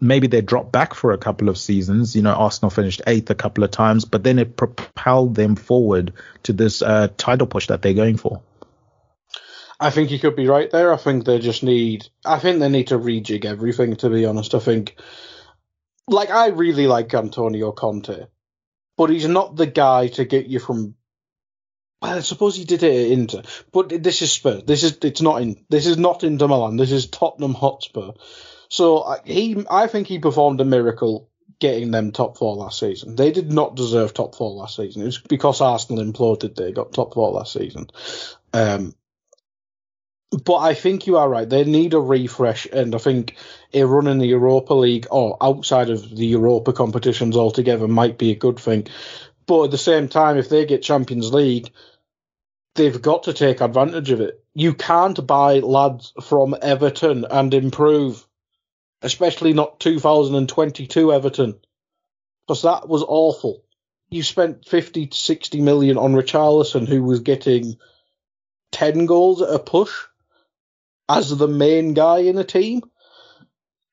maybe 0.01 0.27
they 0.27 0.41
drop 0.41 0.71
back 0.71 0.93
for 0.93 1.11
a 1.11 1.17
couple 1.17 1.49
of 1.49 1.57
seasons? 1.57 2.15
You 2.15 2.23
know, 2.23 2.33
Arsenal 2.33 2.71
finished 2.71 3.01
eighth 3.07 3.29
a 3.29 3.35
couple 3.35 3.63
of 3.63 3.71
times, 3.71 4.05
but 4.05 4.23
then 4.23 4.39
it 4.39 4.57
propelled 4.57 5.35
them 5.35 5.55
forward 5.55 6.13
to 6.43 6.53
this 6.53 6.81
uh, 6.81 7.07
title 7.17 7.47
push 7.47 7.67
that 7.67 7.81
they're 7.81 7.93
going 7.93 8.17
for. 8.17 8.41
I 9.83 9.89
think 9.89 10.11
you 10.11 10.19
could 10.19 10.37
be 10.37 10.47
right 10.47 10.71
there. 10.71 10.93
I 10.93 10.97
think 10.97 11.25
they 11.25 11.39
just 11.39 11.61
need. 11.61 12.07
I 12.23 12.39
think 12.39 12.59
they 12.59 12.69
need 12.69 12.87
to 12.87 12.97
rejig 12.97 13.43
everything. 13.43 13.97
To 13.97 14.09
be 14.09 14.25
honest, 14.25 14.55
I 14.55 14.59
think. 14.59 14.95
Like 16.07 16.29
I 16.29 16.47
really 16.47 16.87
like 16.87 17.13
Antonio 17.13 17.73
Conte, 17.73 18.27
but 18.97 19.09
he's 19.09 19.27
not 19.27 19.57
the 19.57 19.65
guy 19.65 20.07
to 20.07 20.23
get 20.23 20.47
you 20.47 20.59
from. 20.59 20.95
Well, 22.01 22.17
I 22.17 22.21
suppose 22.21 22.55
he 22.55 22.63
did 22.63 22.83
it 22.83 23.05
at 23.05 23.11
Inter, 23.11 23.41
but 23.73 23.89
this 24.01 24.21
is 24.21 24.31
Spurs. 24.31 24.63
This 24.63 24.83
is 24.83 24.97
it's 25.01 25.21
not 25.21 25.41
in. 25.41 25.65
This 25.69 25.85
is 25.85 25.97
not 25.97 26.23
Inter 26.23 26.47
Milan. 26.47 26.77
This 26.77 26.93
is 26.93 27.07
Tottenham 27.07 27.53
Hotspur. 27.53 28.11
So 28.69 29.17
he, 29.25 29.65
I 29.69 29.87
think 29.87 30.07
he 30.07 30.19
performed 30.19 30.61
a 30.61 30.65
miracle 30.65 31.29
getting 31.59 31.91
them 31.91 32.13
top 32.13 32.37
four 32.37 32.55
last 32.55 32.79
season. 32.79 33.17
They 33.17 33.31
did 33.31 33.51
not 33.51 33.75
deserve 33.75 34.13
top 34.13 34.35
four 34.35 34.51
last 34.51 34.77
season. 34.77 35.01
It 35.01 35.07
was 35.07 35.19
because 35.19 35.59
Arsenal 35.59 36.03
imploded. 36.03 36.55
They 36.55 36.71
got 36.71 36.93
top 36.93 37.13
four 37.13 37.31
last 37.31 37.51
season. 37.51 37.87
Um, 38.53 38.95
but 40.45 40.57
I 40.57 40.73
think 40.73 41.05
you 41.05 41.17
are 41.17 41.29
right. 41.29 41.49
They 41.49 41.63
need 41.63 41.93
a 41.93 41.99
refresh, 41.99 42.65
and 42.65 42.95
I 42.95 42.97
think 42.97 43.35
a 43.73 43.83
run 43.83 44.07
in 44.07 44.17
the 44.17 44.27
Europa 44.27 44.73
League 44.73 45.07
or 45.11 45.37
outside 45.41 45.89
of 45.89 46.09
the 46.15 46.25
Europa 46.25 46.73
competitions 46.73 47.37
altogether 47.37 47.87
might 47.87 48.17
be 48.17 48.31
a 48.31 48.35
good 48.35 48.59
thing. 48.59 48.87
But 49.45 49.65
at 49.65 49.71
the 49.71 49.77
same 49.77 50.07
time, 50.07 50.37
if 50.37 50.49
they 50.49 50.65
get 50.65 50.81
Champions 50.81 51.33
League, 51.33 51.71
they've 52.75 53.01
got 53.01 53.23
to 53.23 53.33
take 53.33 53.61
advantage 53.61 54.11
of 54.11 54.21
it. 54.21 54.43
You 54.55 54.73
can't 54.73 55.25
buy 55.27 55.59
lads 55.59 56.13
from 56.23 56.55
Everton 56.61 57.25
and 57.29 57.53
improve, 57.53 58.25
especially 59.01 59.53
not 59.53 59.79
2022 59.79 61.13
Everton, 61.13 61.59
because 62.47 62.63
that 62.63 62.87
was 62.87 63.03
awful. 63.07 63.63
You 64.09 64.23
spent 64.23 64.65
50 64.65 65.07
to 65.07 65.17
60 65.17 65.61
million 65.61 65.97
on 65.97 66.13
Richarlison, 66.13 66.87
who 66.87 67.03
was 67.03 67.19
getting 67.19 67.77
10 68.71 69.05
goals 69.05 69.41
at 69.41 69.53
a 69.53 69.59
push 69.59 69.93
as 71.09 71.35
the 71.35 71.47
main 71.47 71.93
guy 71.93 72.19
in 72.19 72.37
a 72.37 72.43
team. 72.43 72.81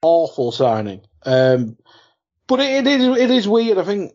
Awful 0.03 0.53
signing. 0.53 1.03
Um, 1.25 1.77
but 2.47 2.61
it, 2.61 2.87
it 2.87 3.01
is 3.01 3.19
it 3.19 3.31
is 3.31 3.49
weird. 3.49 3.79
I 3.79 3.85
think 3.85 4.13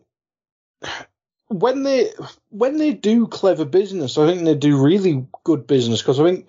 when 1.48 1.82
they 1.84 2.10
when 2.50 2.76
they 2.76 2.92
do 2.92 3.26
clever 3.26 3.64
business, 3.64 4.18
I 4.18 4.26
think 4.26 4.44
they 4.44 4.54
do 4.54 4.82
really 4.82 5.26
good 5.44 5.66
business 5.66 6.02
because 6.02 6.18
I 6.20 6.24
think 6.24 6.46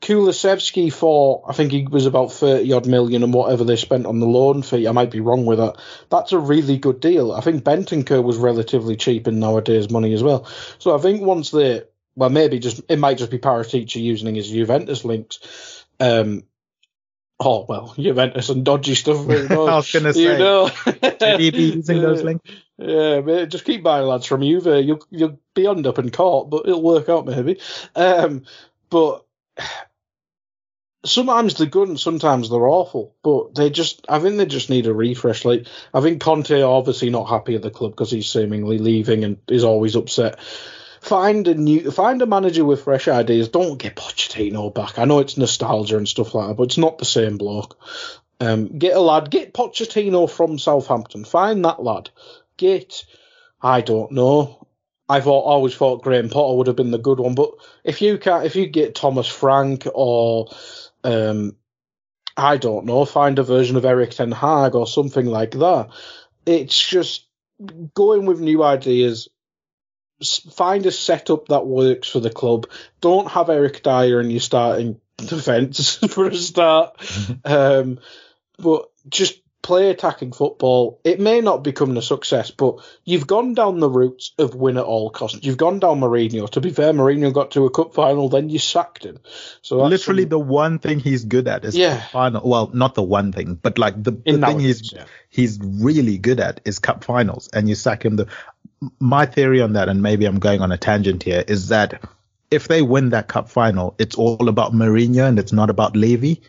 Kulusevski 0.00 0.92
for 0.92 1.44
I 1.48 1.52
think 1.52 1.70
he 1.70 1.86
was 1.86 2.06
about 2.06 2.32
thirty 2.32 2.72
odd 2.72 2.86
million 2.86 3.22
and 3.22 3.32
whatever 3.32 3.62
they 3.62 3.76
spent 3.76 4.06
on 4.06 4.18
the 4.18 4.26
loan 4.26 4.62
fee. 4.62 4.88
I 4.88 4.92
might 4.92 5.12
be 5.12 5.20
wrong 5.20 5.46
with 5.46 5.58
that. 5.58 5.76
That's 6.10 6.32
a 6.32 6.38
really 6.38 6.76
good 6.76 7.00
deal. 7.00 7.32
I 7.32 7.40
think 7.40 7.62
Bentancur 7.62 8.22
was 8.22 8.36
relatively 8.36 8.96
cheap 8.96 9.28
in 9.28 9.38
nowadays 9.38 9.90
money 9.90 10.12
as 10.12 10.22
well. 10.22 10.46
So 10.78 10.96
I 10.96 11.00
think 11.00 11.22
once 11.22 11.50
they 11.50 11.82
well 12.16 12.30
maybe 12.30 12.58
just 12.58 12.82
it 12.88 12.98
might 12.98 13.18
just 13.18 13.30
be 13.30 13.38
Paratici 13.38 14.02
using 14.02 14.34
his 14.34 14.50
Juventus 14.50 15.04
links. 15.04 15.81
Um, 16.00 16.44
oh 17.40 17.66
well, 17.68 17.94
Juventus 17.98 18.48
and 18.48 18.64
dodgy 18.64 18.94
stuff. 18.94 19.28
I 19.28 19.54
was 19.56 19.92
going 19.92 20.04
to 20.04 20.14
say, 20.14 20.20
you 20.20 20.38
know, 20.38 20.70
be 21.38 21.50
using 21.74 22.00
those 22.00 22.22
links. 22.22 22.50
Yeah, 22.78 23.20
but 23.20 23.48
just 23.48 23.64
keep 23.64 23.82
buying 23.82 24.06
lads 24.06 24.26
from 24.26 24.42
Juve. 24.42 24.84
You'll 24.84 25.06
you'll 25.10 25.38
be 25.54 25.66
end 25.66 25.86
up 25.86 25.98
in 25.98 26.10
court, 26.10 26.50
but 26.50 26.66
it'll 26.66 26.82
work 26.82 27.08
out 27.08 27.26
maybe. 27.26 27.60
Um, 27.94 28.44
but 28.90 29.24
sometimes 31.04 31.54
they're 31.54 31.66
good 31.66 31.88
and 31.88 32.00
sometimes 32.00 32.48
they're 32.50 32.68
awful. 32.68 33.14
But 33.22 33.54
they 33.54 33.70
just, 33.70 34.04
I 34.08 34.18
think 34.18 34.36
they 34.36 34.46
just 34.46 34.70
need 34.70 34.86
a 34.86 34.94
refresh. 34.94 35.44
Like 35.44 35.66
I 35.92 36.00
think 36.00 36.20
Conte 36.20 36.62
obviously 36.62 37.10
not 37.10 37.28
happy 37.28 37.54
at 37.54 37.62
the 37.62 37.70
club 37.70 37.92
because 37.92 38.10
he's 38.10 38.30
seemingly 38.30 38.78
leaving 38.78 39.24
and 39.24 39.38
is 39.48 39.64
always 39.64 39.96
upset 39.96 40.38
find 41.02 41.48
a 41.48 41.54
new 41.54 41.90
find 41.90 42.22
a 42.22 42.26
manager 42.26 42.64
with 42.64 42.84
fresh 42.84 43.08
ideas. 43.08 43.48
Don't 43.48 43.78
get 43.78 43.96
Pochettino 43.96 44.72
back. 44.72 44.98
I 44.98 45.04
know 45.04 45.18
it's 45.18 45.36
nostalgia 45.36 45.98
and 45.98 46.08
stuff 46.08 46.34
like 46.34 46.48
that, 46.48 46.54
but 46.54 46.64
it's 46.64 46.78
not 46.78 46.98
the 46.98 47.04
same 47.04 47.36
bloke. 47.36 47.76
Um, 48.40 48.78
get 48.78 48.96
a 48.96 49.00
lad, 49.00 49.30
get 49.30 49.52
Pochettino 49.52 50.30
from 50.30 50.58
Southampton. 50.58 51.24
Find 51.24 51.64
that 51.64 51.82
lad. 51.82 52.10
Get, 52.56 53.04
I 53.60 53.80
don't 53.80 54.12
know. 54.12 54.66
I've 55.08 55.26
always 55.26 55.74
thought 55.74 56.02
Graham 56.02 56.30
Potter 56.30 56.56
would 56.56 56.68
have 56.68 56.76
been 56.76 56.92
the 56.92 56.98
good 56.98 57.20
one, 57.20 57.34
but 57.34 57.50
if 57.84 58.00
you 58.00 58.16
can, 58.16 58.46
if 58.46 58.56
you 58.56 58.66
get 58.66 58.94
Thomas 58.94 59.26
Frank 59.26 59.86
or, 59.92 60.48
um, 61.04 61.56
I 62.36 62.56
don't 62.56 62.86
know, 62.86 63.04
find 63.04 63.38
a 63.38 63.42
version 63.42 63.76
of 63.76 63.84
Erik 63.84 64.12
Ten 64.12 64.32
Hag 64.32 64.74
or 64.74 64.86
something 64.86 65.26
like 65.26 65.50
that. 65.52 65.90
It's 66.46 66.88
just 66.88 67.26
going 67.94 68.24
with 68.24 68.40
new 68.40 68.62
ideas 68.62 69.28
find 70.22 70.86
a 70.86 70.92
setup 70.92 71.48
that 71.48 71.66
works 71.66 72.08
for 72.08 72.20
the 72.20 72.30
club. 72.30 72.68
Don't 73.00 73.30
have 73.30 73.50
Eric 73.50 73.82
Dier 73.82 74.20
in 74.20 74.30
your 74.30 74.40
starting 74.52 75.00
defence 75.16 75.96
for 76.08 76.26
a 76.26 76.34
start. 76.34 76.96
um, 77.44 78.00
but 78.58 78.90
just 79.08 79.41
play 79.62 79.90
attacking 79.90 80.32
football. 80.32 81.00
It 81.04 81.20
may 81.20 81.40
not 81.40 81.62
become 81.62 81.96
a 81.96 82.02
success, 82.02 82.50
but 82.50 82.76
you've 83.04 83.26
gone 83.26 83.54
down 83.54 83.78
the 83.78 83.88
route 83.88 84.30
of 84.38 84.54
win 84.54 84.76
at 84.76 84.84
all 84.84 85.10
costs. 85.10 85.38
You've 85.42 85.56
gone 85.56 85.78
down 85.78 86.00
Mourinho. 86.00 86.50
To 86.50 86.60
be 86.60 86.70
fair, 86.70 86.92
Mourinho 86.92 87.32
got 87.32 87.52
to 87.52 87.64
a 87.64 87.70
cup 87.70 87.94
final, 87.94 88.28
then 88.28 88.48
you 88.48 88.58
sacked 88.58 89.04
him. 89.04 89.20
So 89.62 89.84
literally 89.84 90.24
some... 90.24 90.30
the 90.30 90.38
one 90.38 90.78
thing 90.78 90.98
he's 90.98 91.24
good 91.24 91.48
at 91.48 91.64
is 91.64 91.76
yeah. 91.76 92.00
final. 92.08 92.48
Well, 92.48 92.70
not 92.74 92.94
the 92.94 93.02
one 93.02 93.32
thing, 93.32 93.54
but 93.54 93.78
like 93.78 94.02
the, 94.02 94.10
the 94.10 94.38
thing 94.38 94.58
he's 94.58 94.92
yeah. 94.92 95.04
he's 95.28 95.58
really 95.62 96.18
good 96.18 96.40
at 96.40 96.60
is 96.64 96.78
cup 96.78 97.04
finals, 97.04 97.48
and 97.52 97.68
you 97.68 97.74
sack 97.74 98.04
him. 98.04 98.16
The 98.16 98.26
my 98.98 99.26
theory 99.26 99.60
on 99.60 99.74
that, 99.74 99.88
and 99.88 100.02
maybe 100.02 100.26
I'm 100.26 100.40
going 100.40 100.60
on 100.60 100.72
a 100.72 100.78
tangent 100.78 101.22
here, 101.22 101.44
is 101.46 101.68
that 101.68 102.02
if 102.50 102.68
they 102.68 102.82
win 102.82 103.10
that 103.10 103.28
cup 103.28 103.48
final, 103.48 103.94
it's 103.98 104.16
all 104.16 104.48
about 104.48 104.72
Mourinho 104.72 105.26
and 105.26 105.38
it's 105.38 105.52
not 105.52 105.70
about 105.70 105.96
Levy. 105.96 106.42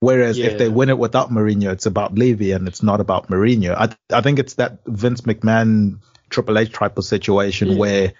Whereas 0.00 0.38
yeah. 0.38 0.46
if 0.46 0.58
they 0.58 0.68
win 0.68 0.90
it 0.90 0.98
without 0.98 1.30
Mourinho, 1.30 1.72
it's 1.72 1.86
about 1.86 2.14
Levy 2.14 2.52
and 2.52 2.68
it's 2.68 2.82
not 2.82 3.00
about 3.00 3.28
Mourinho. 3.28 3.74
I 3.74 4.16
I 4.16 4.20
think 4.20 4.38
it's 4.38 4.54
that 4.54 4.78
Vince 4.86 5.22
McMahon 5.22 6.00
Triple 6.28 6.58
H 6.58 6.76
of 6.80 7.04
situation 7.04 7.68
yeah. 7.68 7.76
where 7.78 8.12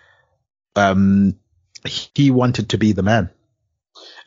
um 0.75 1.37
he 1.85 2.31
wanted 2.31 2.71
to 2.71 2.79
be 2.79 2.93
the 2.93 3.03
man. 3.03 3.31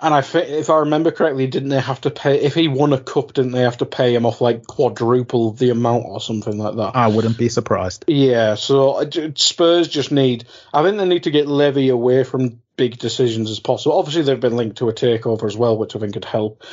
And 0.02 0.14
I, 0.14 0.20
if 0.20 0.70
I 0.70 0.78
remember 0.78 1.12
correctly, 1.12 1.48
didn't 1.48 1.70
they 1.70 1.80
have 1.80 2.00
to 2.02 2.10
pay 2.10 2.40
if 2.40 2.54
he 2.56 2.70
won 2.70 2.94
a 2.94 3.00
cup? 3.00 3.34
Didn't 3.34 3.52
they 3.52 3.64
have 3.64 3.80
to 3.80 3.86
pay 3.86 4.16
him 4.16 4.26
off 4.26 4.40
like 4.40 4.66
quadruple 4.66 5.52
the 5.52 5.72
amount 5.72 6.06
or 6.06 6.22
something 6.22 6.58
like 6.58 6.78
that? 6.78 6.96
I 6.96 7.08
wouldn't 7.08 7.38
be 7.38 7.50
surprised. 7.50 8.06
Yeah, 8.08 8.56
so 8.56 8.92
uh, 8.92 9.10
Spurs 9.36 9.90
just 9.90 10.12
need. 10.12 10.46
I 10.74 10.84
think 10.84 10.98
they 10.98 11.06
need 11.06 11.24
to 11.24 11.32
get 11.32 11.48
Levy 11.48 11.90
away 11.90 12.24
from 12.24 12.62
big 12.78 12.98
decisions 12.98 13.52
as 13.52 13.60
possible. 13.60 13.98
Obviously, 13.98 14.22
they've 14.22 14.40
been 14.40 14.56
linked 14.56 14.78
to 14.78 14.88
a 14.88 14.94
takeover 14.94 15.44
as 15.46 15.58
well, 15.58 15.78
which 15.78 15.98
I 15.98 16.00
think 16.00 16.14
could 16.14 16.24
help. 16.24 16.64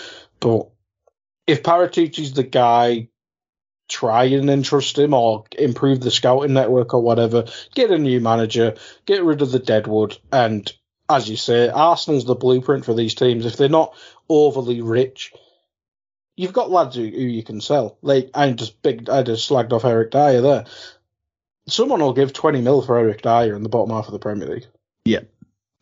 But 0.41 0.68
if 1.47 1.62
Paratici's 1.62 2.32
the 2.32 2.43
guy, 2.43 3.09
try 3.89 4.24
and 4.24 4.51
entrust 4.51 4.99
him 4.99 5.14
or 5.14 5.45
improve 5.59 6.01
the 6.01 6.11
scouting 6.11 6.55
network 6.55 6.95
or 6.95 7.01
whatever. 7.01 7.45
Get 7.74 7.91
a 7.91 7.99
new 7.99 8.20
manager, 8.20 8.74
get 9.05 9.24
rid 9.24 9.43
of 9.43 9.53
the 9.53 9.59
deadwood, 9.59 10.18
and 10.32 10.70
as 11.09 11.28
you 11.28 11.37
say, 11.37 11.68
Arsenal's 11.68 12.24
the 12.24 12.34
blueprint 12.34 12.84
for 12.84 12.95
these 12.95 13.14
teams. 13.14 13.47
If 13.47 13.57
they're 13.57 13.68
not 13.68 13.95
overly 14.28 14.82
rich, 14.82 15.32
you've 16.37 16.53
got 16.53 16.70
lads 16.70 16.97
who, 16.97 17.03
who 17.05 17.09
you 17.09 17.45
can 17.45 17.61
sell. 17.61 17.99
Like 18.03 18.30
I 18.34 18.51
just 18.53 18.82
big, 18.82 19.09
I 19.09 19.22
just 19.22 19.49
slagged 19.49 19.72
off 19.72 19.84
Eric 19.84 20.11
Dier 20.11 20.41
there. 20.41 20.64
Someone 21.68 22.01
will 22.01 22.12
give 22.12 22.32
twenty 22.32 22.61
mil 22.61 22.82
for 22.82 22.99
Eric 22.99 23.22
Dier 23.22 23.55
in 23.55 23.62
the 23.62 23.68
bottom 23.68 23.95
half 23.95 24.07
of 24.07 24.12
the 24.12 24.18
Premier 24.18 24.49
League. 24.49 24.66
Yeah, 25.05 25.22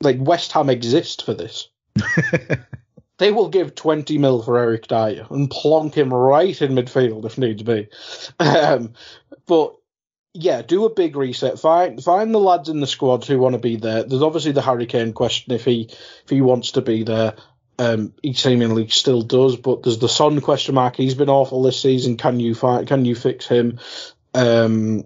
like 0.03 0.17
West 0.21 0.53
Ham 0.53 0.69
exist 0.69 1.25
for 1.25 1.35
this. 1.35 1.69
they 3.19 3.31
will 3.31 3.49
give 3.49 3.75
20 3.75 4.19
mil 4.19 4.43
for 4.43 4.59
Eric 4.59 4.89
Dier 4.89 5.27
and 5.31 5.51
plonk 5.51 5.95
him 5.95 6.13
right 6.13 6.61
in 6.61 6.73
midfield 6.73 7.25
if 7.25 7.39
needs 7.39 7.63
be. 7.63 7.89
Um, 8.39 8.95
but 9.47 9.77
yeah, 10.33 10.63
do 10.63 10.85
a 10.85 10.95
big 10.95 11.17
reset. 11.17 11.61
Find 11.61 12.03
find 12.03 12.35
the 12.35 12.41
lads 12.41 12.69
in 12.69 12.81
the 12.81 12.87
squad 12.87 13.25
who 13.25 13.39
want 13.39 13.55
to 13.55 13.61
be 13.61 13.77
there. 13.77 14.03
There's 14.03 14.23
obviously 14.23 14.53
the 14.53 14.63
Harry 14.63 14.87
Kane 14.87 15.13
question 15.13 15.55
if 15.55 15.65
he 15.65 15.89
if 15.91 16.31
he 16.31 16.41
wants 16.41 16.73
to 16.73 16.83
be 16.83 17.05
there. 17.05 17.37
Um, 17.77 18.15
he 18.23 18.35
seemingly 18.35 18.89
still 18.89 19.23
does, 19.23 19.57
but 19.57 19.83
there's 19.83 19.99
the 19.99 20.09
Son 20.09 20.41
question 20.41 20.77
mark. 20.77 20.97
He's 20.97 21.15
been 21.15 21.29
awful 21.29 21.63
this 21.63 21.81
season. 21.81 22.17
Can 22.17 22.41
you 22.41 22.55
find? 22.55 22.87
Can 22.87 23.05
you 23.05 23.15
fix 23.15 23.47
him? 23.47 23.79
Um, 24.33 25.05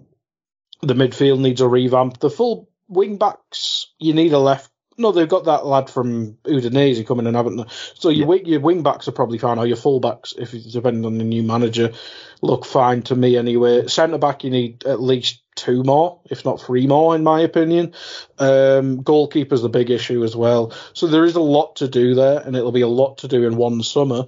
the 0.81 0.93
midfield 0.93 1.39
needs 1.39 1.61
a 1.61 1.67
revamp. 1.67 2.19
The 2.19 2.29
full 2.29 2.69
wing 2.87 3.17
backs, 3.17 3.87
you 3.99 4.13
need 4.13 4.33
a 4.33 4.39
left 4.39 4.68
no, 4.99 5.11
they've 5.11 5.27
got 5.27 5.45
that 5.45 5.65
lad 5.65 5.89
from 5.89 6.33
Udinese 6.43 7.07
coming 7.07 7.25
in, 7.25 7.33
haven't 7.33 7.55
they? 7.55 7.63
So 7.95 8.09
your 8.09 8.35
yeah. 8.35 8.43
your 8.45 8.59
wing 8.59 8.83
backs 8.83 9.07
are 9.07 9.13
probably 9.13 9.37
fine, 9.37 9.57
or 9.57 9.65
your 9.65 9.77
full 9.77 9.99
backs, 9.99 10.33
if 10.37 10.51
depending 10.71 11.05
on 11.05 11.17
the 11.17 11.23
new 11.23 11.41
manager, 11.41 11.93
look 12.41 12.65
fine 12.65 13.01
to 13.03 13.15
me 13.15 13.37
anyway. 13.37 13.87
Centre 13.87 14.17
back, 14.17 14.43
you 14.43 14.49
need 14.49 14.85
at 14.85 15.01
least 15.01 15.41
two 15.55 15.83
more, 15.83 16.19
if 16.29 16.43
not 16.43 16.61
three 16.61 16.85
more, 16.85 17.15
in 17.15 17.23
my 17.23 17.39
opinion. 17.39 17.93
Um, 18.37 19.01
goalkeeper's 19.01 19.61
the 19.61 19.69
big 19.69 19.89
issue 19.89 20.23
as 20.23 20.35
well. 20.35 20.73
So 20.93 21.07
there 21.07 21.25
is 21.25 21.35
a 21.35 21.41
lot 21.41 21.77
to 21.77 21.87
do 21.87 22.13
there, 22.13 22.39
and 22.39 22.55
it'll 22.55 22.73
be 22.73 22.81
a 22.81 22.87
lot 22.87 23.19
to 23.19 23.29
do 23.29 23.47
in 23.47 23.55
one 23.55 23.81
summer. 23.81 24.25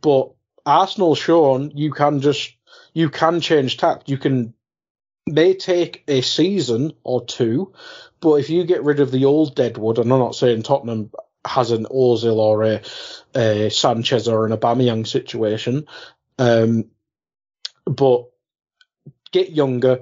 But 0.00 0.30
Arsenal, 0.64 1.14
Sean, 1.14 1.70
you 1.74 1.92
can 1.92 2.20
just 2.20 2.54
you 2.94 3.10
can 3.10 3.40
change 3.40 3.76
tact. 3.76 4.08
You 4.08 4.16
can 4.16 4.53
may 5.26 5.54
take 5.54 6.04
a 6.08 6.20
season 6.20 6.92
or 7.02 7.24
two, 7.24 7.72
but 8.20 8.34
if 8.34 8.50
you 8.50 8.64
get 8.64 8.84
rid 8.84 9.00
of 9.00 9.10
the 9.10 9.24
old 9.24 9.54
Deadwood, 9.54 9.98
and 9.98 10.12
I'm 10.12 10.18
not 10.18 10.34
saying 10.34 10.62
Tottenham 10.62 11.10
has 11.44 11.70
an 11.70 11.86
Ozil 11.86 12.36
or 12.36 12.64
a, 12.64 12.82
a 13.34 13.70
Sanchez 13.70 14.28
or 14.28 14.46
an 14.46 14.52
Aubameyang 14.52 15.06
situation, 15.06 15.86
um, 16.38 16.84
but 17.86 18.26
get 19.32 19.50
younger, 19.50 20.00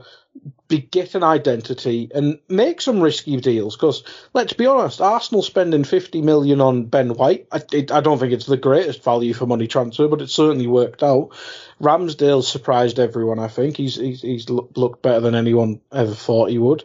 be, 0.68 0.78
get 0.78 1.14
an 1.14 1.22
identity, 1.22 2.10
and 2.14 2.38
make 2.48 2.80
some 2.80 3.00
risky 3.00 3.36
deals. 3.36 3.76
Because 3.76 4.02
let's 4.32 4.54
be 4.54 4.66
honest, 4.66 5.00
Arsenal 5.00 5.42
spending 5.42 5.84
50 5.84 6.22
million 6.22 6.60
on 6.60 6.86
Ben 6.86 7.14
White, 7.14 7.46
I, 7.52 7.62
it, 7.72 7.92
I 7.92 8.00
don't 8.00 8.18
think 8.18 8.32
it's 8.32 8.46
the 8.46 8.56
greatest 8.56 9.04
value 9.04 9.34
for 9.34 9.46
money 9.46 9.66
transfer, 9.66 10.08
but 10.08 10.22
it 10.22 10.30
certainly 10.30 10.66
worked 10.66 11.02
out. 11.02 11.30
Ramsdale 11.80 12.42
surprised 12.42 12.98
everyone. 12.98 13.38
I 13.38 13.48
think 13.48 13.76
he's 13.76 13.96
he's, 13.96 14.22
he's 14.22 14.48
looked 14.48 15.02
better 15.02 15.20
than 15.20 15.34
anyone 15.34 15.80
ever 15.92 16.14
thought 16.14 16.50
he 16.50 16.58
would. 16.58 16.84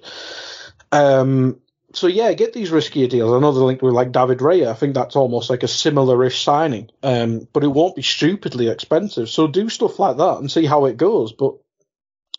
Um, 0.91 1.59
so 1.93 2.07
yeah, 2.07 2.33
get 2.33 2.53
these 2.53 2.71
riskier 2.71 3.09
deals. 3.09 3.31
They're 3.31 3.49
linked 3.49 3.81
with 3.81 3.93
like 3.93 4.11
David 4.11 4.39
Raya. 4.39 4.67
I 4.67 4.73
think 4.73 4.93
that's 4.93 5.15
almost 5.15 5.49
like 5.49 5.63
a 5.63 5.67
similar-ish 5.67 6.43
signing, 6.43 6.89
um, 7.01 7.47
but 7.53 7.63
it 7.63 7.67
won't 7.67 7.95
be 7.95 8.01
stupidly 8.01 8.67
expensive. 8.67 9.29
So 9.29 9.47
do 9.47 9.69
stuff 9.69 9.97
like 9.99 10.17
that 10.17 10.37
and 10.37 10.51
see 10.51 10.65
how 10.65 10.85
it 10.85 10.97
goes. 10.97 11.31
But 11.31 11.55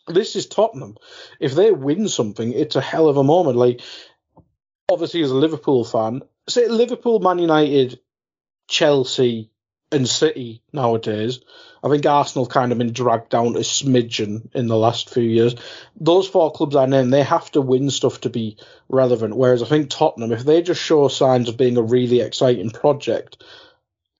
this 0.09 0.35
is 0.35 0.47
Tottenham. 0.47 0.97
If 1.39 1.53
they 1.53 1.71
win 1.71 2.07
something, 2.07 2.53
it's 2.53 2.75
a 2.75 2.81
hell 2.81 3.07
of 3.07 3.17
a 3.17 3.23
moment. 3.23 3.57
Like 3.57 3.81
obviously, 4.91 5.21
as 5.21 5.31
a 5.31 5.35
Liverpool 5.35 5.83
fan, 5.83 6.21
say 6.47 6.67
Liverpool, 6.67 7.19
Man 7.19 7.39
United, 7.39 7.99
Chelsea, 8.67 9.51
and 9.91 10.07
City 10.07 10.61
nowadays. 10.71 11.39
I 11.83 11.89
think 11.89 12.05
Arsenal 12.05 12.45
kind 12.45 12.71
of 12.71 12.77
been 12.77 12.91
dragged 12.91 13.29
down 13.29 13.55
a 13.55 13.59
smidgen 13.59 14.53
in 14.53 14.67
the 14.67 14.77
last 14.77 15.09
few 15.09 15.23
years. 15.23 15.55
Those 15.95 16.27
four 16.27 16.51
clubs 16.51 16.75
I 16.75 16.85
named, 16.85 17.13
they 17.13 17.23
have 17.23 17.49
to 17.51 17.61
win 17.61 17.89
stuff 17.89 18.21
to 18.21 18.29
be 18.29 18.57
relevant. 18.89 19.35
Whereas 19.35 19.63
I 19.63 19.65
think 19.65 19.89
Tottenham, 19.89 20.31
if 20.31 20.43
they 20.43 20.61
just 20.61 20.81
show 20.81 21.07
signs 21.07 21.49
of 21.49 21.57
being 21.57 21.77
a 21.77 21.81
really 21.81 22.19
exciting 22.19 22.69
project, 22.69 23.43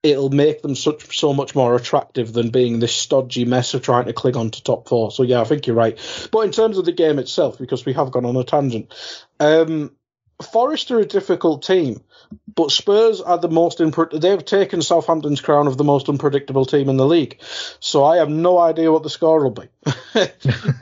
it'll 0.01 0.29
make 0.29 0.61
them 0.61 0.75
such 0.75 1.17
so 1.19 1.33
much 1.33 1.55
more 1.55 1.75
attractive 1.75 2.31
than 2.31 2.49
being 2.49 2.79
this 2.79 2.95
stodgy 2.95 3.45
mess 3.45 3.73
of 3.73 3.81
trying 3.81 4.05
to 4.05 4.13
cling 4.13 4.37
on 4.37 4.49
to 4.51 4.63
top 4.63 4.87
four. 4.87 5.11
So 5.11 5.23
yeah, 5.23 5.41
I 5.41 5.43
think 5.43 5.67
you're 5.67 5.75
right. 5.75 5.97
But 6.31 6.41
in 6.41 6.51
terms 6.51 6.77
of 6.77 6.85
the 6.85 6.91
game 6.91 7.19
itself, 7.19 7.57
because 7.57 7.85
we 7.85 7.93
have 7.93 8.11
gone 8.11 8.25
on 8.25 8.37
a 8.37 8.43
tangent, 8.43 8.93
um, 9.39 9.91
Forest 10.51 10.91
are 10.91 10.99
a 10.99 11.05
difficult 11.05 11.63
team, 11.63 12.01
but 12.55 12.71
Spurs 12.71 13.19
are 13.19 13.37
the 13.37 13.49
most 13.49 13.79
impre- 13.79 14.21
they've 14.21 14.45
taken 14.45 14.81
Southampton's 14.81 15.41
crown 15.41 15.67
of 15.67 15.77
the 15.77 15.83
most 15.83 16.07
unpredictable 16.07 16.63
team 16.63 16.87
in 16.87 16.95
the 16.95 17.05
league. 17.05 17.41
So 17.81 18.05
I 18.05 18.17
have 18.17 18.29
no 18.29 18.57
idea 18.57 18.91
what 18.91 19.03
the 19.03 19.09
score 19.09 19.43
will 19.43 19.51
be, 19.51 19.67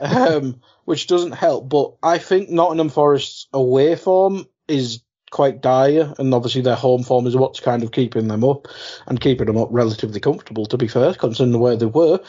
um, 0.00 0.60
which 0.84 1.08
doesn't 1.08 1.32
help. 1.32 1.68
But 1.68 1.94
I 2.04 2.18
think 2.18 2.50
Nottingham 2.50 2.88
Forest's 2.88 3.48
away 3.52 3.96
form 3.96 4.46
is 4.68 5.00
quite 5.30 5.60
dire, 5.60 6.14
and 6.18 6.34
obviously 6.34 6.62
their 6.62 6.76
home 6.76 7.02
form 7.02 7.26
is 7.26 7.36
what's 7.36 7.60
kind 7.60 7.82
of 7.82 7.92
keeping 7.92 8.28
them 8.28 8.44
up 8.44 8.68
and 9.06 9.20
keeping 9.20 9.46
them 9.46 9.58
up 9.58 9.68
relatively 9.70 10.20
comfortable. 10.20 10.66
To 10.66 10.76
be 10.78 10.88
fair, 10.88 11.14
considering 11.14 11.58
where 11.58 11.76
they 11.76 11.86
were, 11.86 12.20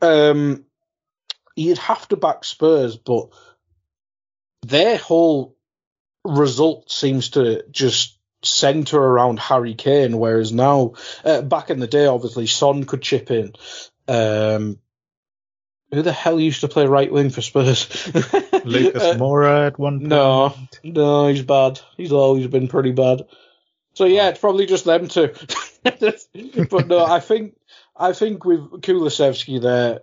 um, 0.00 0.64
you'd 1.56 1.78
have 1.78 2.06
to 2.08 2.16
back 2.16 2.44
Spurs, 2.44 2.96
but 2.96 3.28
their 4.62 4.96
whole 4.96 5.56
result 6.24 6.90
seems 6.90 7.30
to 7.30 7.64
just 7.70 8.18
center 8.42 8.98
around 8.98 9.38
Harry 9.38 9.74
Kane, 9.74 10.18
whereas 10.18 10.52
now, 10.52 10.94
uh, 11.24 11.42
back 11.42 11.70
in 11.70 11.80
the 11.80 11.86
day, 11.86 12.06
obviously 12.06 12.46
Son 12.46 12.84
could 12.84 13.02
chip 13.02 13.30
in. 13.30 13.52
Um, 14.06 14.78
who 15.94 16.02
the 16.02 16.12
hell 16.12 16.38
used 16.38 16.60
to 16.60 16.68
play 16.68 16.86
right 16.86 17.10
wing 17.10 17.30
for 17.30 17.42
Spurs? 17.42 18.06
Lucas 18.64 19.02
uh, 19.02 19.14
Moura 19.14 19.66
at 19.66 19.78
one 19.78 20.00
point. 20.00 20.08
No, 20.08 20.54
no, 20.82 21.28
he's 21.28 21.42
bad. 21.42 21.80
He's 21.96 22.12
always 22.12 22.46
been 22.46 22.68
pretty 22.68 22.92
bad. 22.92 23.26
So 23.94 24.04
yeah, 24.04 24.28
it's 24.28 24.40
probably 24.40 24.66
just 24.66 24.84
them 24.84 25.08
two. 25.08 25.32
but 25.84 26.88
no, 26.88 27.04
I 27.04 27.20
think 27.20 27.56
I 27.96 28.12
think 28.12 28.44
with 28.44 28.60
Kulusevski 28.82 29.60
there, 29.62 30.00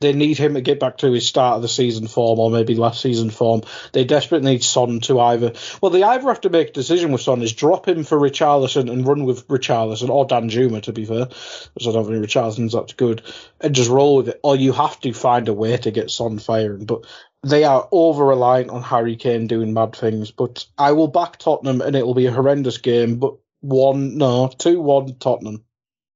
they 0.00 0.12
need 0.12 0.38
him 0.38 0.54
to 0.54 0.60
get 0.60 0.80
back 0.80 0.98
to 0.98 1.12
his 1.12 1.26
start 1.26 1.56
of 1.56 1.62
the 1.62 1.68
season 1.68 2.06
form 2.06 2.38
or 2.38 2.50
maybe 2.50 2.74
last 2.74 3.00
season 3.00 3.30
form. 3.30 3.62
They 3.92 4.04
desperately 4.04 4.52
need 4.52 4.64
Son 4.64 5.00
to 5.00 5.20
either. 5.20 5.52
Well, 5.80 5.90
they 5.90 6.02
either 6.02 6.28
have 6.28 6.42
to 6.42 6.50
make 6.50 6.70
a 6.70 6.72
decision 6.72 7.12
with 7.12 7.22
Son 7.22 7.42
is 7.42 7.52
drop 7.52 7.88
him 7.88 8.04
for 8.04 8.18
Richarlison 8.18 8.90
and 8.90 9.06
run 9.06 9.24
with 9.24 9.48
Richarlison 9.48 10.10
or 10.10 10.26
Dan 10.26 10.50
Danjuma, 10.50 10.82
to 10.82 10.92
be 10.92 11.04
fair, 11.04 11.26
because 11.26 11.88
I 11.88 11.92
don't 11.92 12.06
think 12.06 12.24
Richarlison's 12.24 12.72
that 12.72 12.96
good, 12.96 13.22
and 13.60 13.74
just 13.74 13.90
roll 13.90 14.16
with 14.16 14.28
it. 14.28 14.40
Or 14.42 14.56
you 14.56 14.72
have 14.72 15.00
to 15.00 15.12
find 15.12 15.48
a 15.48 15.54
way 15.54 15.76
to 15.76 15.90
get 15.90 16.10
Son 16.10 16.38
firing. 16.38 16.84
But 16.84 17.06
they 17.42 17.64
are 17.64 17.88
over 17.92 18.24
reliant 18.26 18.70
on 18.70 18.82
Harry 18.82 19.16
Kane 19.16 19.46
doing 19.46 19.72
mad 19.74 19.94
things. 19.94 20.30
But 20.30 20.66
I 20.76 20.92
will 20.92 21.08
back 21.08 21.38
Tottenham 21.38 21.80
and 21.80 21.94
it 21.94 22.06
will 22.06 22.14
be 22.14 22.26
a 22.26 22.32
horrendous 22.32 22.78
game. 22.78 23.16
But 23.18 23.34
one, 23.60 24.18
no, 24.18 24.48
two, 24.48 24.80
one 24.80 25.16
Tottenham. 25.16 25.64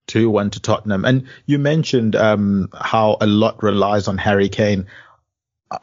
2 0.09 0.28
1 0.28 0.50
to 0.50 0.61
Tottenham. 0.61 1.04
And 1.04 1.28
you 1.46 1.59
mentioned 1.59 2.16
um, 2.16 2.70
how 2.74 3.16
a 3.20 3.26
lot 3.26 3.62
relies 3.62 4.09
on 4.09 4.18
Harry 4.18 4.48
Kane. 4.48 4.86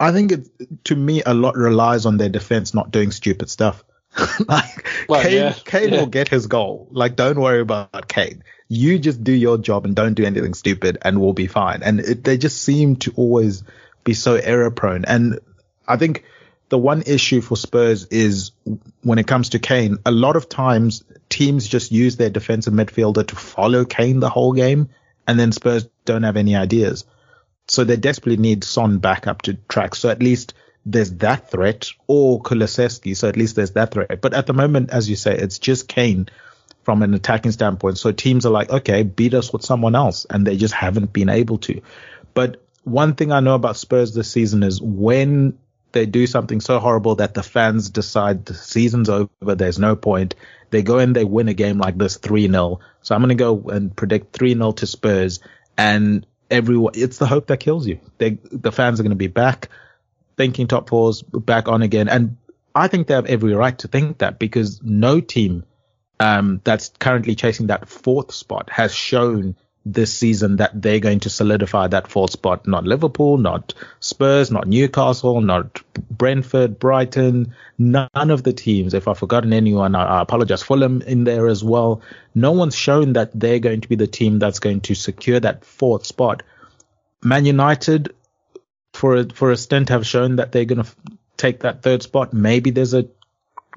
I 0.00 0.12
think 0.12 0.32
it, 0.32 0.84
to 0.84 0.96
me, 0.96 1.22
a 1.24 1.32
lot 1.32 1.56
relies 1.56 2.06
on 2.06 2.18
their 2.18 2.28
defense 2.28 2.74
not 2.74 2.90
doing 2.90 3.12
stupid 3.12 3.48
stuff. 3.48 3.82
like 4.48 4.86
well, 5.08 5.22
Kane, 5.22 5.32
yeah, 5.32 5.54
Kane 5.64 5.92
yeah. 5.92 6.00
will 6.00 6.06
get 6.06 6.28
his 6.28 6.46
goal. 6.46 6.88
Like, 6.90 7.16
don't 7.16 7.38
worry 7.38 7.60
about 7.60 8.08
Kane. 8.08 8.42
You 8.68 8.98
just 8.98 9.22
do 9.22 9.32
your 9.32 9.58
job 9.58 9.84
and 9.84 9.94
don't 9.94 10.14
do 10.14 10.24
anything 10.24 10.54
stupid, 10.54 10.98
and 11.02 11.20
we'll 11.20 11.32
be 11.32 11.46
fine. 11.46 11.82
And 11.82 12.00
it, 12.00 12.24
they 12.24 12.36
just 12.36 12.62
seem 12.62 12.96
to 12.96 13.12
always 13.16 13.62
be 14.04 14.14
so 14.14 14.34
error 14.34 14.70
prone. 14.70 15.04
And 15.04 15.38
I 15.86 15.96
think 15.96 16.24
the 16.68 16.78
one 16.78 17.02
issue 17.02 17.40
for 17.40 17.56
Spurs 17.56 18.06
is 18.06 18.50
when 19.02 19.18
it 19.18 19.26
comes 19.26 19.50
to 19.50 19.58
Kane, 19.58 19.98
a 20.04 20.10
lot 20.10 20.36
of 20.36 20.48
times 20.48 21.04
teams 21.28 21.66
just 21.66 21.92
use 21.92 22.16
their 22.16 22.30
defensive 22.30 22.72
midfielder 22.72 23.26
to 23.26 23.36
follow 23.36 23.84
Kane 23.84 24.20
the 24.20 24.30
whole 24.30 24.52
game, 24.52 24.88
and 25.26 25.38
then 25.38 25.52
Spurs 25.52 25.88
don't 26.04 26.24
have 26.24 26.36
any 26.36 26.56
ideas. 26.56 27.04
So 27.68 27.84
they 27.84 27.96
desperately 27.96 28.40
need 28.40 28.64
Son 28.64 28.98
back 28.98 29.26
up 29.26 29.42
to 29.42 29.54
track. 29.54 29.94
So 29.94 30.08
at 30.08 30.20
least 30.20 30.54
there's 30.84 31.12
that 31.14 31.50
threat, 31.50 31.88
or 32.06 32.40
Kulusevski. 32.40 33.16
So 33.16 33.28
at 33.28 33.36
least 33.36 33.56
there's 33.56 33.72
that 33.72 33.92
threat. 33.92 34.20
But 34.20 34.34
at 34.34 34.46
the 34.46 34.52
moment, 34.52 34.90
as 34.90 35.10
you 35.10 35.16
say, 35.16 35.36
it's 35.36 35.58
just 35.58 35.88
Kane 35.88 36.28
from 36.84 37.02
an 37.02 37.14
attacking 37.14 37.50
standpoint. 37.50 37.98
So 37.98 38.12
teams 38.12 38.46
are 38.46 38.52
like, 38.52 38.70
okay, 38.70 39.02
beat 39.02 39.34
us 39.34 39.52
with 39.52 39.64
someone 39.64 39.96
else, 39.96 40.26
and 40.30 40.46
they 40.46 40.56
just 40.56 40.74
haven't 40.74 41.12
been 41.12 41.28
able 41.28 41.58
to. 41.58 41.80
But 42.34 42.62
one 42.84 43.14
thing 43.14 43.32
I 43.32 43.40
know 43.40 43.56
about 43.56 43.76
Spurs 43.76 44.14
this 44.14 44.30
season 44.30 44.62
is 44.62 44.80
when 44.80 45.58
they 45.96 46.04
do 46.04 46.26
something 46.26 46.60
so 46.60 46.78
horrible 46.78 47.14
that 47.16 47.32
the 47.32 47.42
fans 47.42 47.88
decide 47.88 48.44
the 48.44 48.52
season's 48.52 49.08
over, 49.08 49.54
there's 49.54 49.78
no 49.78 49.96
point, 49.96 50.34
they 50.68 50.82
go 50.82 50.98
in, 50.98 51.14
they 51.14 51.24
win 51.24 51.48
a 51.48 51.54
game 51.54 51.78
like 51.78 51.96
this 51.96 52.18
3 52.18 52.48
0. 52.50 52.80
So 53.00 53.14
I'm 53.14 53.22
going 53.22 53.30
to 53.30 53.34
go 53.34 53.70
and 53.70 53.96
predict 53.96 54.36
3 54.36 54.52
0 54.52 54.72
to 54.72 54.86
Spurs 54.86 55.40
and 55.78 56.26
everyone, 56.50 56.92
it's 56.96 57.16
the 57.16 57.26
hope 57.26 57.46
that 57.46 57.60
kills 57.60 57.86
you. 57.86 58.00
They, 58.18 58.38
the 58.52 58.72
fans 58.72 59.00
are 59.00 59.04
going 59.04 59.10
to 59.10 59.16
be 59.16 59.28
back 59.28 59.70
thinking 60.36 60.66
top 60.66 60.90
fours 60.90 61.22
back 61.22 61.66
on 61.66 61.80
again. 61.80 62.10
And 62.10 62.36
I 62.74 62.88
think 62.88 63.06
they 63.06 63.14
have 63.14 63.24
every 63.24 63.54
right 63.54 63.78
to 63.78 63.88
think 63.88 64.18
that 64.18 64.38
because 64.38 64.82
no 64.82 65.20
team, 65.20 65.64
um, 66.20 66.60
that's 66.62 66.92
currently 66.98 67.36
chasing 67.36 67.68
that 67.68 67.88
fourth 67.88 68.32
spot 68.32 68.68
has 68.70 68.94
shown 68.94 69.56
this 69.86 70.12
season 70.12 70.56
that 70.56 70.82
they're 70.82 70.98
going 70.98 71.20
to 71.20 71.30
solidify 71.30 71.86
that 71.86 72.08
fourth 72.08 72.32
spot. 72.32 72.66
Not 72.66 72.84
Liverpool, 72.84 73.38
not 73.38 73.72
Spurs, 74.00 74.50
not 74.50 74.66
Newcastle, 74.66 75.40
not 75.40 75.80
Brentford, 76.10 76.80
Brighton, 76.80 77.54
none 77.78 78.08
of 78.14 78.42
the 78.42 78.52
teams. 78.52 78.94
If 78.94 79.06
I've 79.06 79.18
forgotten 79.18 79.52
anyone, 79.52 79.94
I, 79.94 80.18
I 80.18 80.22
apologize. 80.22 80.62
Fulham 80.62 81.02
in 81.02 81.22
there 81.22 81.46
as 81.46 81.62
well. 81.62 82.02
No 82.34 82.50
one's 82.50 82.74
shown 82.74 83.12
that 83.12 83.30
they're 83.38 83.60
going 83.60 83.82
to 83.82 83.88
be 83.88 83.94
the 83.94 84.08
team 84.08 84.40
that's 84.40 84.58
going 84.58 84.80
to 84.82 84.96
secure 84.96 85.38
that 85.38 85.64
fourth 85.64 86.04
spot. 86.04 86.42
Man 87.22 87.46
United, 87.46 88.12
for 88.92 89.16
a, 89.16 89.28
for 89.28 89.52
a 89.52 89.56
stint 89.56 89.90
have 89.90 90.04
shown 90.04 90.36
that 90.36 90.50
they're 90.50 90.64
going 90.64 90.82
to 90.82 90.90
take 91.36 91.60
that 91.60 91.82
third 91.82 92.02
spot. 92.02 92.32
Maybe 92.32 92.70
there's 92.70 92.94
a 92.94 93.06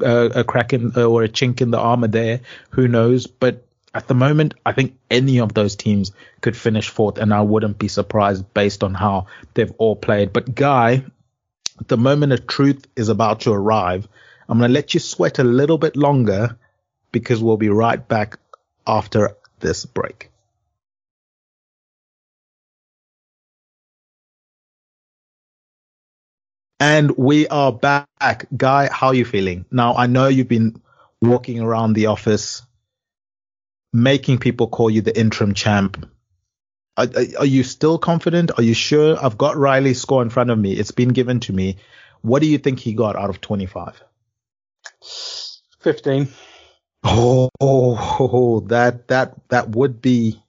a, 0.02 0.26
a 0.40 0.44
crack 0.44 0.74
in 0.74 0.96
or 0.96 1.24
a 1.24 1.30
chink 1.30 1.62
in 1.62 1.72
the 1.72 1.78
armor 1.78 2.08
there. 2.08 2.42
Who 2.72 2.88
knows? 2.88 3.28
But 3.28 3.66
at 3.94 4.08
the 4.08 4.14
moment, 4.14 4.54
I 4.66 4.72
think 4.74 4.98
any 5.10 5.40
of 5.40 5.54
those 5.54 5.76
teams 5.76 6.12
could 6.42 6.56
finish 6.56 6.90
fourth, 6.90 7.18
and 7.18 7.34
I 7.34 7.42
wouldn't 7.42 7.80
be 7.80 7.88
surprised 7.88 8.54
based 8.54 8.84
on 8.84 8.94
how 8.94 9.28
they've 9.54 9.74
all 9.78 9.96
played. 9.96 10.32
But 10.32 10.54
Guy, 10.54 11.06
the 11.88 11.98
moment 11.98 12.34
of 12.34 12.48
truth 12.48 12.86
is 12.96 13.10
about 13.10 13.42
to 13.42 13.52
arrive. 13.52 14.08
I'm 14.48 14.58
going 14.60 14.70
to 14.70 14.74
let 14.74 14.94
you 14.94 15.00
sweat 15.00 15.40
a 15.40 15.44
little 15.44 15.78
bit 15.78 15.96
longer 15.96 16.58
because 17.12 17.42
we'll 17.42 17.58
be 17.58 17.70
right 17.70 18.06
back 18.08 18.38
after 18.86 19.36
this 19.60 19.86
break. 19.86 20.30
And 26.80 27.12
we 27.18 27.48
are 27.48 27.74
back. 27.74 28.08
Guy, 28.56 28.90
how 28.92 29.08
are 29.08 29.16
you 29.16 29.26
feeling? 29.26 29.66
Now, 29.72 29.96
I 29.96 30.08
know 30.08 30.28
you've 30.28 30.48
been 30.48 30.82
walking 31.22 31.60
around 31.60 31.94
the 31.94 32.06
office 32.06 32.62
making 33.94 34.40
people 34.40 34.68
call 34.68 34.90
you 34.90 35.02
the 35.02 35.18
interim 35.18 35.54
champ. 35.54 36.10
Are, 36.98 37.08
are, 37.40 37.46
you 37.46 37.64
still 37.64 37.98
confident? 37.98 38.52
Are 38.58 38.64
you 38.64 38.74
sure? 38.74 39.18
I've 39.24 39.38
got 39.38 39.56
Riley's 39.56 40.02
score 40.02 40.22
in 40.22 40.30
front 40.30 40.50
of 40.50 40.60
me. 40.60 40.74
It's 40.74 40.92
been 40.92 41.10
given 41.10 41.40
to 41.42 41.54
me. 41.54 41.78
What 42.22 42.42
do 42.42 42.48
you 42.48 42.58
think 42.58 42.80
he 42.80 42.94
got 42.94 43.16
out 43.16 43.30
of 43.30 43.40
25? 43.40 44.04
15. 45.80 46.28
Oh, 47.04 47.50
oh, 47.62 48.60
that, 48.68 49.08
that, 49.08 49.36
that 49.50 49.70
would 49.70 50.02
be 50.02 50.42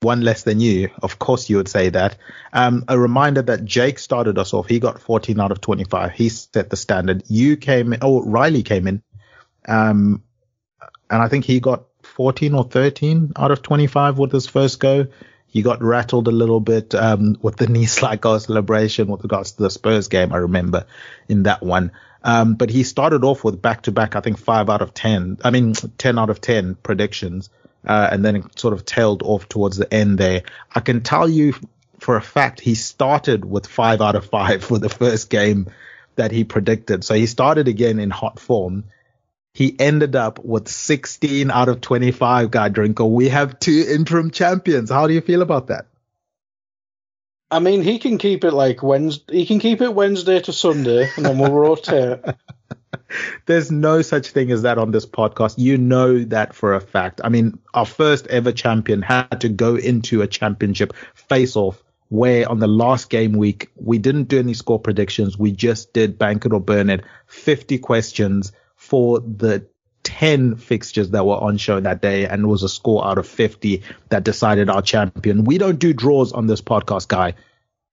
one 0.00 0.20
less 0.20 0.44
than 0.44 0.60
you. 0.60 0.90
Of 1.02 1.18
course 1.18 1.50
you 1.50 1.56
would 1.56 1.68
say 1.68 1.88
that. 1.90 2.16
Um, 2.52 2.84
a 2.88 2.98
reminder 2.98 3.42
that 3.42 3.64
Jake 3.64 3.98
started 3.98 4.38
us 4.38 4.54
off. 4.54 4.68
He 4.68 4.78
got 4.78 5.00
14 5.00 5.40
out 5.40 5.52
of 5.52 5.60
25. 5.60 6.12
He 6.12 6.28
set 6.28 6.70
the 6.70 6.76
standard. 6.76 7.24
You 7.28 7.56
came 7.56 7.92
in, 7.92 8.00
oh, 8.02 8.22
Riley 8.22 8.62
came 8.62 8.86
in. 8.86 9.02
Um, 9.66 10.22
and 11.10 11.22
I 11.22 11.28
think 11.28 11.44
he 11.44 11.60
got 11.60 11.84
14 12.12 12.54
or 12.54 12.64
13 12.64 13.32
out 13.36 13.50
of 13.50 13.62
25 13.62 14.18
with 14.18 14.32
his 14.32 14.46
first 14.46 14.78
go. 14.78 15.06
He 15.46 15.62
got 15.62 15.82
rattled 15.82 16.28
a 16.28 16.32
little 16.32 16.60
bit 16.60 16.94
um, 16.94 17.36
with 17.40 17.56
the 17.56 17.66
knee 17.68 17.86
slide 17.86 18.20
goal 18.20 18.38
celebration 18.38 19.08
with 19.08 19.22
regards 19.22 19.52
to 19.52 19.62
the 19.62 19.70
Spurs 19.70 20.08
game. 20.08 20.32
I 20.32 20.38
remember 20.38 20.86
in 21.28 21.44
that 21.44 21.62
one. 21.62 21.92
Um, 22.24 22.54
but 22.54 22.70
he 22.70 22.84
started 22.84 23.24
off 23.24 23.42
with 23.42 23.60
back 23.60 23.82
to 23.82 23.92
back, 23.92 24.14
I 24.14 24.20
think 24.20 24.38
five 24.38 24.70
out 24.70 24.82
of 24.82 24.94
10. 24.94 25.38
I 25.42 25.50
mean, 25.50 25.72
10 25.98 26.18
out 26.18 26.30
of 26.30 26.40
10 26.40 26.76
predictions. 26.76 27.50
Uh, 27.84 28.08
and 28.12 28.24
then 28.24 28.36
it 28.36 28.58
sort 28.58 28.74
of 28.74 28.84
tailed 28.84 29.22
off 29.22 29.48
towards 29.48 29.76
the 29.76 29.92
end 29.92 30.18
there. 30.18 30.42
I 30.72 30.80
can 30.80 31.02
tell 31.02 31.28
you 31.28 31.54
for 31.98 32.16
a 32.16 32.22
fact 32.22 32.60
he 32.60 32.74
started 32.74 33.44
with 33.44 33.66
five 33.66 34.00
out 34.00 34.14
of 34.14 34.26
five 34.26 34.62
for 34.68 34.78
the 34.78 34.88
first 34.88 35.30
game 35.30 35.70
that 36.16 36.30
he 36.30 36.44
predicted. 36.44 37.04
So 37.04 37.14
he 37.14 37.26
started 37.26 37.68
again 37.68 37.98
in 37.98 38.10
hot 38.10 38.38
form 38.38 38.84
he 39.54 39.76
ended 39.78 40.16
up 40.16 40.42
with 40.44 40.68
16 40.68 41.50
out 41.50 41.68
of 41.68 41.80
25 41.80 42.50
Guy 42.50 42.68
Drinkle. 42.70 43.10
We 43.10 43.28
have 43.28 43.58
two 43.58 43.84
interim 43.88 44.30
champions. 44.30 44.90
How 44.90 45.06
do 45.06 45.14
you 45.14 45.20
feel 45.20 45.42
about 45.42 45.66
that? 45.66 45.86
I 47.50 47.58
mean, 47.58 47.82
he 47.82 47.98
can 47.98 48.16
keep 48.16 48.44
it 48.44 48.52
like 48.52 48.82
Wednesday. 48.82 49.36
He 49.36 49.46
can 49.46 49.60
keep 49.60 49.82
it 49.82 49.94
Wednesday 49.94 50.40
to 50.40 50.54
Sunday, 50.54 51.10
and 51.16 51.26
then 51.26 51.38
we'll 51.38 51.52
rotate. 51.52 52.20
There's 53.46 53.70
no 53.70 54.00
such 54.00 54.28
thing 54.28 54.50
as 54.50 54.62
that 54.62 54.78
on 54.78 54.90
this 54.90 55.04
podcast. 55.04 55.56
You 55.58 55.76
know 55.76 56.24
that 56.24 56.54
for 56.54 56.74
a 56.74 56.80
fact. 56.80 57.20
I 57.22 57.28
mean, 57.28 57.58
our 57.74 57.84
first 57.84 58.26
ever 58.28 58.52
champion 58.52 59.02
had 59.02 59.42
to 59.42 59.50
go 59.50 59.76
into 59.76 60.22
a 60.22 60.26
championship 60.26 60.94
face 61.14 61.54
off 61.54 61.82
where 62.08 62.48
on 62.48 62.58
the 62.58 62.66
last 62.66 63.10
game 63.10 63.32
week 63.32 63.70
we 63.76 63.98
didn't 63.98 64.24
do 64.24 64.38
any 64.38 64.54
score 64.54 64.78
predictions. 64.78 65.38
We 65.38 65.52
just 65.52 65.92
did 65.92 66.18
bank 66.18 66.46
it 66.46 66.54
or 66.54 66.60
burn 66.60 66.88
it. 66.88 67.04
50 67.26 67.78
questions 67.78 68.52
for 68.92 69.20
the 69.20 69.66
10 70.02 70.56
fixtures 70.56 71.12
that 71.12 71.24
were 71.24 71.36
on 71.36 71.56
show 71.56 71.80
that 71.80 72.02
day 72.02 72.26
and 72.26 72.42
it 72.42 72.46
was 72.46 72.62
a 72.62 72.68
score 72.68 73.02
out 73.06 73.16
of 73.16 73.26
50 73.26 73.82
that 74.10 74.22
decided 74.22 74.68
our 74.68 74.82
champion. 74.82 75.44
We 75.44 75.56
don't 75.56 75.78
do 75.78 75.94
draws 75.94 76.32
on 76.32 76.46
this 76.46 76.60
podcast, 76.60 77.08
guy, 77.08 77.32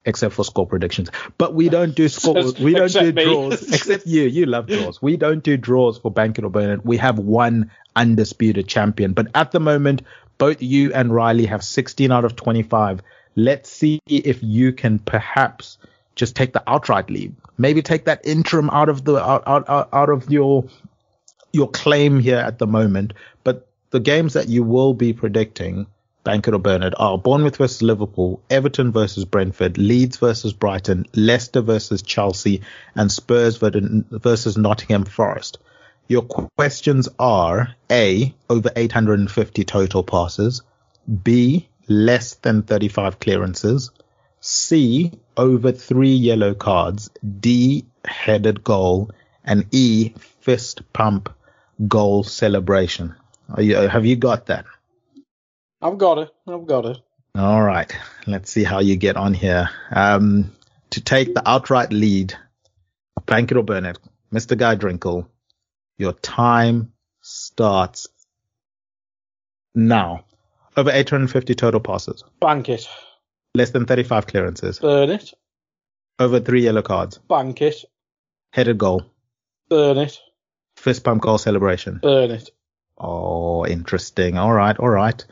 except 0.04 0.34
for 0.34 0.44
score 0.44 0.68
predictions. 0.68 1.10
But 1.38 1.54
we 1.54 1.70
don't 1.70 1.96
do 1.96 2.10
scores. 2.10 2.60
We 2.60 2.74
don't 2.74 2.92
do 2.92 3.14
me. 3.14 3.24
draws, 3.24 3.72
except 3.74 4.08
you. 4.08 4.24
You 4.24 4.46
love 4.46 4.68
draws. 4.68 5.02
We 5.02 5.16
don't 5.16 5.42
do 5.42 5.56
draws 5.56 5.98
for 5.98 6.12
Bank 6.12 6.38
It 6.38 6.44
or 6.44 6.50
Burn 6.50 6.82
We 6.84 6.98
have 6.98 7.18
one 7.18 7.72
undisputed 7.96 8.68
champion. 8.68 9.14
But 9.14 9.28
at 9.36 9.54
the 9.54 9.62
moment, 9.62 10.02
both 10.38 10.62
you 10.62 10.94
and 10.94 11.16
Riley 11.16 11.46
have 11.46 11.64
16 11.64 12.12
out 12.12 12.26
of 12.26 12.36
25. 12.36 13.02
Let's 13.38 13.70
see 13.70 14.02
if 14.06 14.44
you 14.44 14.74
can 14.74 15.00
perhaps 15.00 15.78
just 16.16 16.36
take 16.36 16.52
the 16.52 16.64
outright 16.68 17.10
lead. 17.10 17.34
Maybe 17.58 17.82
take 17.82 18.04
that 18.06 18.26
interim 18.26 18.70
out 18.72 18.90
of 18.90 19.06
the 19.06 19.18
out, 19.18 19.44
out, 19.48 19.90
out 19.94 20.10
of 20.10 20.30
your 20.30 20.66
your 21.52 21.70
claim 21.70 22.20
here 22.20 22.38
at 22.38 22.60
the 22.60 22.68
moment, 22.68 23.14
but 23.44 23.68
the 23.92 24.00
games 24.00 24.34
that 24.34 24.50
you 24.50 24.64
will 24.64 24.94
be 24.94 25.14
predicting, 25.14 25.88
bank 26.24 26.48
it 26.48 26.54
or 26.54 26.60
burn 26.60 26.84
it, 26.84 26.94
are 26.98 27.18
Bournemouth 27.18 27.58
versus 27.58 27.82
Liverpool, 27.82 28.42
Everton 28.50 28.92
versus 28.92 29.26
Brentford, 29.26 29.78
Leeds 29.78 30.18
versus 30.18 30.54
Brighton, 30.54 31.06
Leicester 31.16 31.62
versus 31.62 32.02
Chelsea, 32.02 32.62
and 32.96 33.12
Spurs 33.12 33.58
versus 33.58 34.58
Nottingham 34.58 35.06
Forest. 35.06 35.58
Your 36.08 36.24
questions 36.24 37.10
are 37.18 37.76
A, 37.92 38.34
over 38.50 38.70
850 38.76 39.64
total 39.64 40.04
passes, 40.04 40.62
B, 41.24 41.68
less 41.88 42.36
than 42.36 42.64
35 42.64 43.20
clearances, 43.20 43.92
C, 44.42 45.12
over 45.36 45.72
three 45.72 46.14
yellow 46.14 46.54
cards, 46.54 47.10
D, 47.40 47.86
headed 48.06 48.64
goal, 48.64 49.12
and 49.44 49.66
E, 49.72 50.14
fist 50.42 50.82
pump 50.94 51.34
goal 51.88 52.24
celebration. 52.24 53.16
You, 53.58 53.76
have 53.76 54.06
you 54.06 54.16
got 54.16 54.48
that? 54.48 54.66
I've 55.82 55.98
got 55.98 56.18
it. 56.20 56.30
I've 56.48 56.68
got 56.68 56.86
it. 56.86 56.98
All 57.36 57.62
right. 57.62 57.94
Let's 58.28 58.52
see 58.52 58.64
how 58.64 58.80
you 58.80 58.96
get 58.96 59.16
on 59.16 59.34
here. 59.34 59.70
Um, 59.92 60.56
to 60.92 61.02
take 61.02 61.34
the 61.34 61.48
outright 61.48 61.94
lead, 61.94 62.34
bank 63.26 63.52
it 63.52 63.58
or 63.58 63.64
burn 63.64 63.86
it, 63.86 63.98
Mr. 64.34 64.58
Guy 64.58 64.76
Drinkle, 64.76 65.28
your 65.98 66.14
time 66.14 66.92
starts 67.22 68.08
now. 69.74 70.26
Over 70.78 70.92
850 70.92 71.56
total 71.56 71.80
passes. 71.80 72.24
Bank 72.40 72.70
it. 72.70 72.88
Less 73.56 73.72
than 73.72 73.86
35 73.86 74.28
clearances. 74.28 74.80
Burn 74.80 75.10
it. 75.10 75.34
Over 76.20 76.40
three 76.40 76.64
yellow 76.64 76.82
cards. 76.82 77.18
Bank 77.18 77.62
it. 77.62 77.86
Headed 78.52 78.78
goal. 78.78 79.06
Burn 79.70 79.98
it. 79.98 80.20
Fist 80.80 81.04
pump 81.04 81.22
goal 81.22 81.38
celebration. 81.38 82.00
Burn 82.02 82.32
it. 82.32 82.50
Oh, 82.98 83.66
interesting. 83.66 84.38
All 84.38 84.54
right, 84.54 84.78
all 84.78 84.90
right. 84.90 85.26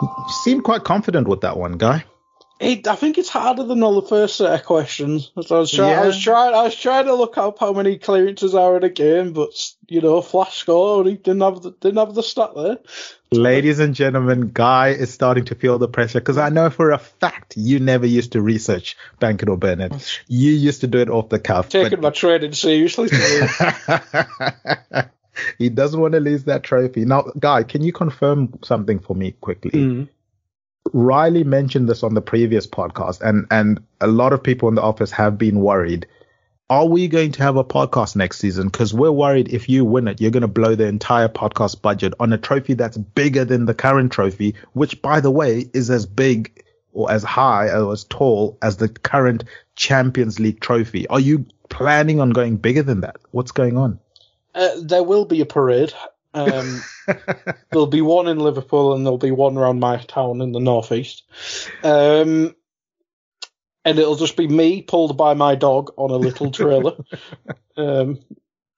You 0.00 0.08
seem 0.44 0.60
quite 0.60 0.84
confident 0.84 1.28
with 1.28 1.40
that 1.40 1.56
one, 1.56 1.78
guy. 1.78 2.04
It, 2.58 2.88
I 2.88 2.94
think 2.94 3.18
it's 3.18 3.28
harder 3.28 3.64
than 3.64 3.82
all 3.82 4.00
the 4.00 4.08
first 4.08 4.36
set 4.36 4.58
of 4.58 4.64
questions. 4.64 5.30
I 5.36 5.40
was, 5.40 5.70
try, 5.70 5.90
yeah. 5.90 6.00
I 6.00 6.06
was 6.06 6.18
trying. 6.18 6.54
I 6.54 6.62
was 6.62 6.74
trying 6.74 7.04
to 7.04 7.14
look 7.14 7.36
up 7.36 7.58
how 7.58 7.74
many 7.74 7.98
clearances 7.98 8.54
are 8.54 8.78
in 8.78 8.84
a 8.84 8.88
game, 8.88 9.34
but 9.34 9.50
you 9.88 10.00
know, 10.00 10.22
flash 10.22 10.56
score 10.56 11.04
he 11.04 11.16
didn't 11.16 11.42
have 11.42 11.60
the 11.60 11.72
didn't 11.72 11.98
have 11.98 12.14
the 12.14 12.22
stat 12.22 12.52
there. 12.56 12.78
Ladies 13.30 13.78
and 13.78 13.94
gentlemen, 13.94 14.52
Guy 14.54 14.88
is 14.88 15.12
starting 15.12 15.44
to 15.46 15.54
feel 15.54 15.78
the 15.78 15.88
pressure 15.88 16.20
because 16.20 16.38
I 16.38 16.48
know 16.48 16.70
for 16.70 16.92
a 16.92 16.98
fact 16.98 17.58
you 17.58 17.78
never 17.78 18.06
used 18.06 18.32
to 18.32 18.40
research 18.40 18.96
Bank 19.20 19.42
It 19.42 19.50
or 19.50 19.58
It. 19.62 20.22
You 20.26 20.52
used 20.52 20.80
to 20.80 20.86
do 20.86 20.98
it 20.98 21.10
off 21.10 21.28
the 21.28 21.38
cuff. 21.38 21.68
Taking 21.68 22.00
but... 22.00 22.00
my 22.00 22.10
training 22.10 22.54
seriously. 22.54 23.08
he 25.58 25.68
doesn't 25.68 26.00
want 26.00 26.14
to 26.14 26.20
lose 26.20 26.44
that 26.44 26.62
trophy. 26.62 27.04
Now, 27.04 27.24
Guy, 27.38 27.64
can 27.64 27.82
you 27.82 27.92
confirm 27.92 28.58
something 28.64 29.00
for 29.00 29.14
me 29.14 29.32
quickly? 29.32 29.72
Mm. 29.72 30.08
Riley 30.92 31.44
mentioned 31.44 31.88
this 31.88 32.02
on 32.02 32.14
the 32.14 32.20
previous 32.20 32.66
podcast, 32.66 33.20
and 33.20 33.46
and 33.50 33.82
a 34.00 34.06
lot 34.06 34.32
of 34.32 34.42
people 34.42 34.68
in 34.68 34.74
the 34.74 34.82
office 34.82 35.10
have 35.10 35.38
been 35.38 35.60
worried. 35.60 36.06
Are 36.68 36.86
we 36.86 37.06
going 37.06 37.30
to 37.32 37.42
have 37.44 37.56
a 37.56 37.64
podcast 37.64 38.16
next 38.16 38.38
season? 38.38 38.66
Because 38.68 38.92
we're 38.92 39.12
worried 39.12 39.52
if 39.52 39.68
you 39.68 39.84
win 39.84 40.08
it, 40.08 40.20
you're 40.20 40.32
going 40.32 40.40
to 40.40 40.48
blow 40.48 40.74
the 40.74 40.86
entire 40.86 41.28
podcast 41.28 41.80
budget 41.80 42.12
on 42.18 42.32
a 42.32 42.38
trophy 42.38 42.74
that's 42.74 42.96
bigger 42.96 43.44
than 43.44 43.66
the 43.66 43.74
current 43.74 44.10
trophy, 44.10 44.56
which, 44.72 45.00
by 45.00 45.20
the 45.20 45.30
way, 45.30 45.70
is 45.74 45.90
as 45.90 46.06
big 46.06 46.64
or 46.92 47.08
as 47.12 47.22
high 47.22 47.68
or 47.68 47.92
as 47.92 48.02
tall 48.04 48.58
as 48.62 48.78
the 48.78 48.88
current 48.88 49.44
Champions 49.76 50.40
League 50.40 50.60
trophy. 50.60 51.06
Are 51.06 51.20
you 51.20 51.46
planning 51.68 52.18
on 52.18 52.30
going 52.30 52.56
bigger 52.56 52.82
than 52.82 53.02
that? 53.02 53.16
What's 53.30 53.52
going 53.52 53.76
on? 53.76 54.00
Uh, 54.54 54.70
there 54.82 55.04
will 55.04 55.24
be 55.24 55.40
a 55.40 55.46
parade. 55.46 55.92
Um, 56.36 56.82
there'll 57.70 57.86
be 57.86 58.02
one 58.02 58.28
in 58.28 58.38
Liverpool 58.38 58.94
and 58.94 59.04
there'll 59.04 59.18
be 59.18 59.30
one 59.30 59.56
around 59.56 59.80
my 59.80 59.96
town 59.96 60.40
in 60.42 60.52
the 60.52 60.60
northeast. 60.60 61.24
Um, 61.82 62.54
and 63.84 63.98
it'll 63.98 64.16
just 64.16 64.36
be 64.36 64.46
me 64.46 64.82
pulled 64.82 65.16
by 65.16 65.34
my 65.34 65.54
dog 65.54 65.92
on 65.96 66.10
a 66.10 66.16
little 66.16 66.50
trailer. 66.50 66.96
um, 67.76 68.18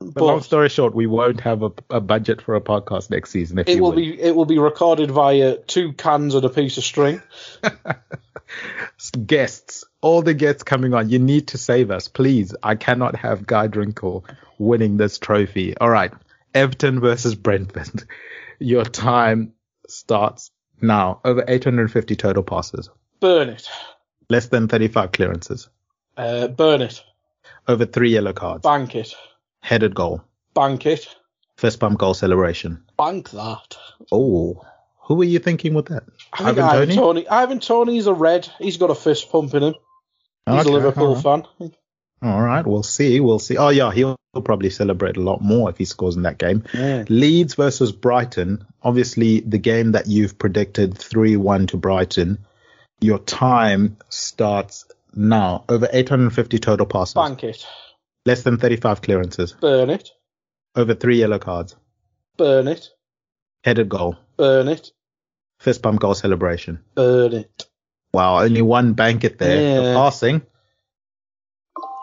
but, 0.01 0.23
long 0.23 0.43
story 0.43 0.69
short, 0.69 0.95
we 0.95 1.07
won't 1.07 1.41
have 1.41 1.63
a, 1.63 1.73
a, 1.91 2.01
budget 2.01 2.41
for 2.41 2.55
a 2.55 2.61
podcast 2.61 3.11
next 3.11 3.31
season. 3.31 3.59
it 3.59 3.81
will 3.81 3.93
be 3.93 4.21
it 4.21 4.37
will 4.37 4.45
be 4.45 4.59
recorded 4.59 5.11
via 5.11 5.57
two 5.57 5.93
cans 5.95 6.37
and 6.37 6.45
a 6.45 6.49
piece 6.49 6.79
of 6.79 6.85
string. 6.85 7.21
guests, 9.27 9.85
all 10.01 10.23
the 10.23 10.35
guests 10.35 10.63
coming 10.63 10.95
on, 10.95 11.09
you 11.09 11.19
need 11.19 11.49
to 11.49 11.59
save 11.59 11.91
us, 11.91 12.07
please. 12.07 12.55
I 12.63 12.77
cannot 12.77 13.17
have 13.17 13.45
Guy 13.45 13.67
Drinkle 13.67 14.25
winning 14.59 14.99
this 14.99 15.19
trophy. 15.19 15.77
All 15.79 15.91
right. 15.91 16.13
Everton 16.59 17.01
versus 17.01 17.35
Brentford. 17.35 18.03
Your 18.59 18.85
time 18.85 19.53
starts 19.87 20.51
now. 20.81 21.21
Over 21.25 21.45
850 21.47 22.17
total 22.17 22.43
passes. 22.43 22.91
Burn 23.21 23.49
it. 23.49 23.69
Less 24.29 24.49
than 24.49 24.67
35 24.69 25.13
clearances. 25.13 25.69
Uh, 26.17 26.49
burn 26.49 26.83
it. 26.83 27.03
Over 27.69 27.87
three 27.87 28.11
yellow 28.11 28.33
cards. 28.33 28.63
Bank 28.65 28.95
it. 28.97 29.15
Headed 29.61 29.95
goal. 29.95 30.23
Bank 30.55 30.85
it. 30.87 31.15
Fist 31.57 31.79
bump 31.79 31.99
goal 31.99 32.15
celebration. 32.15 32.83
Bank 32.97 33.31
that. 33.31 33.77
Oh, 34.11 34.65
who 35.03 35.15
were 35.15 35.25
you 35.25 35.39
thinking 35.39 35.75
with 35.75 35.87
that? 35.87 36.05
I 36.33 36.45
think 36.45 36.59
Ivan 36.59 36.97
Toney. 36.97 37.29
Ivan 37.29 37.61
Toney's 37.61 38.07
a 38.07 38.13
red. 38.15 38.49
He's 38.59 38.77
got 38.77 38.91
a 38.91 38.95
fist 38.95 39.31
pump 39.31 39.55
in 39.55 39.63
him. 39.63 39.75
He's 40.47 40.61
Okay, 40.61 40.71
a 40.71 40.73
Liverpool 40.73 41.15
all 41.15 41.21
fan. 41.21 41.45
All 42.23 42.43
right, 42.43 42.67
we'll 42.67 42.83
see. 42.83 43.21
We'll 43.21 43.39
see. 43.39 43.57
Oh 43.57 43.69
yeah, 43.69 43.93
he'll 43.93 44.17
probably 44.43 44.71
celebrate 44.71 45.17
a 45.17 45.23
lot 45.23 45.41
more 45.41 45.71
if 45.71 45.79
he 45.79 45.85
scores 45.85 46.17
in 46.17 46.23
that 46.23 46.39
game. 46.39 46.65
Yeah. 46.73 47.05
Leeds 47.09 47.55
versus 47.55 47.93
Brighton. 47.93 48.65
Obviously, 48.83 49.41
the 49.41 49.59
game 49.59 49.93
that 49.93 50.07
you've 50.07 50.39
predicted 50.39 50.95
3-1 50.95 51.69
to 51.69 51.77
Brighton. 51.77 52.39
Your 53.01 53.19
time 53.19 53.97
starts 54.09 54.87
now. 55.15 55.65
Over 55.69 55.89
850 55.93 56.59
total 56.59 56.87
passes. 56.87 57.15
Bank 57.15 57.45
it. 57.45 57.67
Less 58.27 58.43
than 58.43 58.59
35 58.59 59.03
clearances. 59.03 59.53
Burn 59.53 59.91
it. 59.91 60.11
Over 60.75 60.95
three 60.95 61.19
yellow 61.19 61.39
cards. 61.39 61.77
Burn 62.37 62.69
it. 62.69 62.89
Headed 63.65 63.89
goal. 63.89 64.17
Burn 64.37 64.69
it. 64.69 64.93
Fist 65.61 65.83
bump 65.83 66.01
goal 66.01 66.15
celebration. 66.15 66.85
Burn 66.95 67.33
it. 67.33 67.67
Wow, 68.13 68.41
only 68.41 68.63
one 68.63 68.95
bank 68.95 69.25
it 69.25 69.39
there. 69.39 69.61
Yeah. 69.61 69.81
The 69.81 69.95
passing. 69.95 70.43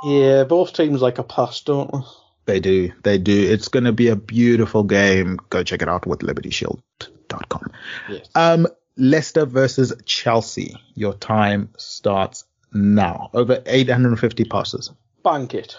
Yeah, 0.04 0.44
both 0.44 0.74
teams 0.74 1.02
like 1.02 1.18
a 1.18 1.24
pass, 1.24 1.62
don't 1.62 1.92
they? 1.92 2.00
They 2.46 2.60
do. 2.60 2.92
They 3.04 3.18
do. 3.18 3.34
It's 3.52 3.68
going 3.68 3.86
to 3.86 3.92
be 3.92 4.10
a 4.10 4.16
beautiful 4.16 4.84
game. 4.84 5.40
Go 5.50 5.64
check 5.64 5.82
it 5.82 5.90
out 5.90 6.06
with 6.06 6.20
libertyshield.com. 6.20 7.72
Yes. 8.10 8.28
Um, 8.36 8.68
Leicester 8.98 9.46
versus 9.46 9.94
Chelsea. 10.06 10.76
Your 10.94 11.14
time 11.14 11.70
starts 11.78 12.46
now. 12.72 13.30
Over 13.34 13.62
850 13.66 14.46
passes. 14.46 14.92
Bank 15.24 15.54
it. 15.56 15.78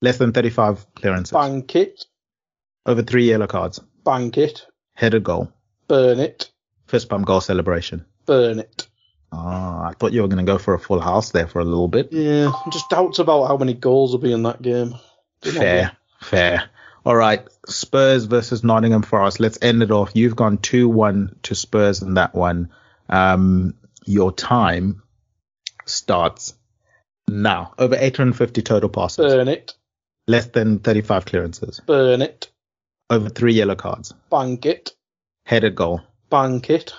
Less 0.00 0.18
than 0.18 0.32
35 0.32 0.94
clearances. 0.94 1.32
Bank 1.32 1.76
it. 1.76 2.06
Over 2.86 3.02
three 3.02 3.28
yellow 3.28 3.46
cards. 3.46 3.80
Bank 4.04 4.38
it. 4.38 4.66
Headed 4.94 5.24
goal. 5.24 5.52
Burn 5.88 6.20
it. 6.20 6.50
Fist 6.86 7.08
bump 7.08 7.26
goal 7.26 7.40
celebration. 7.40 8.04
Burn 8.24 8.60
it. 8.60 8.88
Ah, 9.32 9.88
I 9.88 9.92
thought 9.94 10.12
you 10.12 10.22
were 10.22 10.28
going 10.28 10.44
to 10.44 10.50
go 10.50 10.58
for 10.58 10.74
a 10.74 10.78
full 10.78 11.00
house 11.00 11.30
there 11.30 11.46
for 11.48 11.58
a 11.60 11.64
little 11.64 11.88
bit. 11.88 12.12
Yeah, 12.12 12.52
just 12.70 12.88
doubts 12.88 13.18
about 13.18 13.46
how 13.46 13.56
many 13.56 13.74
goals 13.74 14.12
will 14.12 14.20
be 14.20 14.32
in 14.32 14.44
that 14.44 14.62
game. 14.62 14.94
Fair, 15.42 15.96
fair. 16.20 16.70
All 17.04 17.14
right, 17.14 17.46
Spurs 17.68 18.24
versus 18.24 18.64
Nottingham 18.64 19.02
Forest. 19.02 19.38
Let's 19.38 19.58
end 19.62 19.82
it 19.82 19.92
off. 19.92 20.10
You've 20.14 20.34
gone 20.34 20.58
2-1 20.58 21.40
to 21.42 21.54
Spurs 21.54 22.02
in 22.02 22.14
that 22.14 22.34
one. 22.34 22.70
Um, 23.08 23.74
your 24.04 24.32
time 24.32 25.02
starts 25.84 26.54
now. 27.28 27.74
Over 27.78 27.96
850 27.96 28.62
total 28.62 28.88
passes. 28.88 29.24
Burn 29.24 29.48
it. 29.48 29.74
Less 30.26 30.46
than 30.46 30.80
35 30.80 31.26
clearances. 31.26 31.80
Burn 31.86 32.22
it. 32.22 32.50
Over 33.08 33.28
three 33.28 33.54
yellow 33.54 33.76
cards. 33.76 34.12
Bank 34.30 34.66
it. 34.66 34.92
Headed 35.44 35.76
goal. 35.76 36.02
Bank 36.28 36.70
it. 36.70 36.92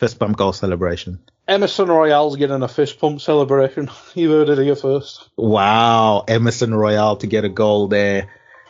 Fist 0.00 0.18
bump 0.18 0.38
goal 0.38 0.54
celebration. 0.54 1.20
Emerson 1.48 1.88
Royal's 1.88 2.36
getting 2.36 2.62
a 2.62 2.68
fist 2.68 2.98
pump 2.98 3.20
celebration. 3.20 3.90
You 4.14 4.30
heard 4.30 4.48
it 4.48 4.58
here 4.58 4.76
first. 4.76 5.28
Wow, 5.36 6.24
Emerson 6.28 6.74
Royal 6.74 7.16
to 7.16 7.26
get 7.26 7.44
a 7.44 7.48
goal 7.48 7.88
there. 7.88 8.28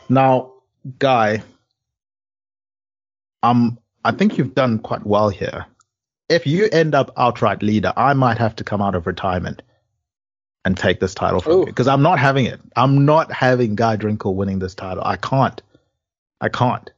Now, 0.09 0.53
Guy, 0.99 1.43
um, 3.41 3.77
I 4.03 4.11
think 4.11 4.37
you've 4.37 4.55
done 4.55 4.79
quite 4.79 5.05
well 5.05 5.29
here. 5.29 5.65
If 6.29 6.47
you 6.47 6.67
end 6.71 6.95
up 6.95 7.11
outright 7.17 7.61
leader, 7.61 7.93
I 7.95 8.13
might 8.13 8.37
have 8.37 8.55
to 8.57 8.63
come 8.63 8.81
out 8.81 8.95
of 8.95 9.05
retirement 9.07 9.61
and 10.65 10.77
take 10.77 10.99
this 10.99 11.13
title 11.13 11.41
from 11.41 11.51
Oh. 11.53 11.59
you 11.59 11.65
because 11.65 11.87
I'm 11.87 12.01
not 12.01 12.19
having 12.19 12.45
it. 12.45 12.59
I'm 12.75 13.05
not 13.05 13.31
having 13.31 13.75
Guy 13.75 13.97
Drinkle 13.97 14.33
winning 14.33 14.59
this 14.59 14.75
title. 14.75 15.03
I 15.05 15.17
can't. 15.17 15.61
I 16.41 16.49
can't. 16.49 16.89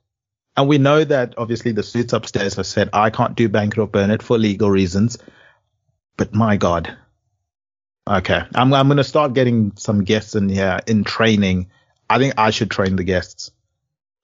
And 0.57 0.67
we 0.69 0.77
know 0.77 1.03
that 1.03 1.33
obviously 1.37 1.71
the 1.73 1.83
suits 1.83 2.13
upstairs 2.13 2.55
have 2.55 2.65
said 2.67 2.89
I 2.93 3.09
can't 3.09 3.35
do 3.35 3.49
Bank 3.49 3.73
it 3.73 3.79
or 3.79 3.87
Burn 3.87 4.11
it 4.11 4.23
for 4.23 4.37
legal 4.37 4.69
reasons. 4.69 5.17
But 6.17 6.33
my 6.33 6.57
God. 6.57 6.95
Okay. 8.07 8.41
I'm 8.53 8.73
I'm 8.73 8.87
gonna 8.87 9.03
start 9.03 9.33
getting 9.33 9.73
some 9.77 10.03
guests 10.03 10.35
in 10.35 10.49
here 10.49 10.79
in 10.87 11.03
training. 11.03 11.69
I 12.09 12.19
think 12.19 12.35
I 12.37 12.51
should 12.51 12.71
train 12.71 12.95
the 12.95 13.03
guests. 13.03 13.51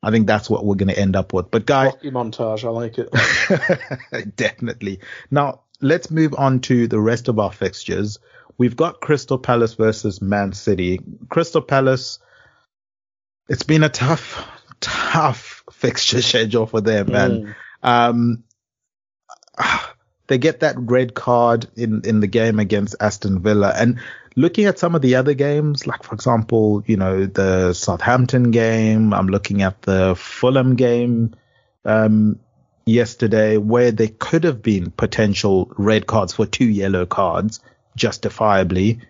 I 0.03 0.11
think 0.11 0.27
that's 0.27 0.49
what 0.49 0.65
we're 0.65 0.75
gonna 0.75 0.93
end 0.93 1.15
up 1.15 1.33
with. 1.33 1.51
But 1.51 1.65
Guy, 1.65 1.85
Rocky 1.85 2.11
montage, 2.11 2.63
I 2.63 2.69
like 2.69 2.97
it. 2.97 4.35
Definitely. 4.35 4.99
Now, 5.29 5.61
let's 5.81 6.11
move 6.11 6.35
on 6.37 6.59
to 6.61 6.87
the 6.87 6.99
rest 6.99 7.27
of 7.27 7.39
our 7.39 7.51
fixtures. 7.51 8.19
We've 8.57 8.75
got 8.75 9.01
Crystal 9.01 9.39
Palace 9.39 9.73
versus 9.73 10.21
Man 10.21 10.53
City. 10.53 10.99
Crystal 11.29 11.61
Palace, 11.61 12.19
it's 13.49 13.63
been 13.63 13.83
a 13.83 13.89
tough, 13.89 14.47
tough 14.79 15.63
fixture 15.71 16.21
schedule 16.21 16.67
for 16.67 16.81
them, 16.81 17.11
man. 17.11 17.55
Um, 17.81 18.43
they 20.31 20.37
get 20.37 20.61
that 20.61 20.75
red 20.77 21.13
card 21.13 21.67
in, 21.75 22.03
in 22.05 22.21
the 22.21 22.27
game 22.27 22.57
against 22.57 22.95
Aston 23.01 23.41
Villa. 23.41 23.73
And 23.75 23.99
looking 24.37 24.63
at 24.63 24.79
some 24.79 24.95
of 24.95 25.01
the 25.01 25.15
other 25.15 25.33
games, 25.33 25.85
like 25.85 26.03
for 26.03 26.15
example, 26.15 26.83
you 26.87 26.95
know, 26.95 27.25
the 27.25 27.73
Southampton 27.73 28.51
game, 28.51 29.13
I'm 29.13 29.27
looking 29.27 29.61
at 29.61 29.81
the 29.81 30.15
Fulham 30.15 30.77
game, 30.77 31.35
um, 31.83 32.39
yesterday 32.85 33.57
where 33.57 33.91
there 33.91 34.07
could 34.19 34.45
have 34.45 34.61
been 34.61 34.91
potential 34.91 35.69
red 35.77 36.07
cards 36.07 36.31
for 36.31 36.45
two 36.45 36.63
yellow 36.63 37.05
cards 37.05 37.59
justifiably. 37.97 39.01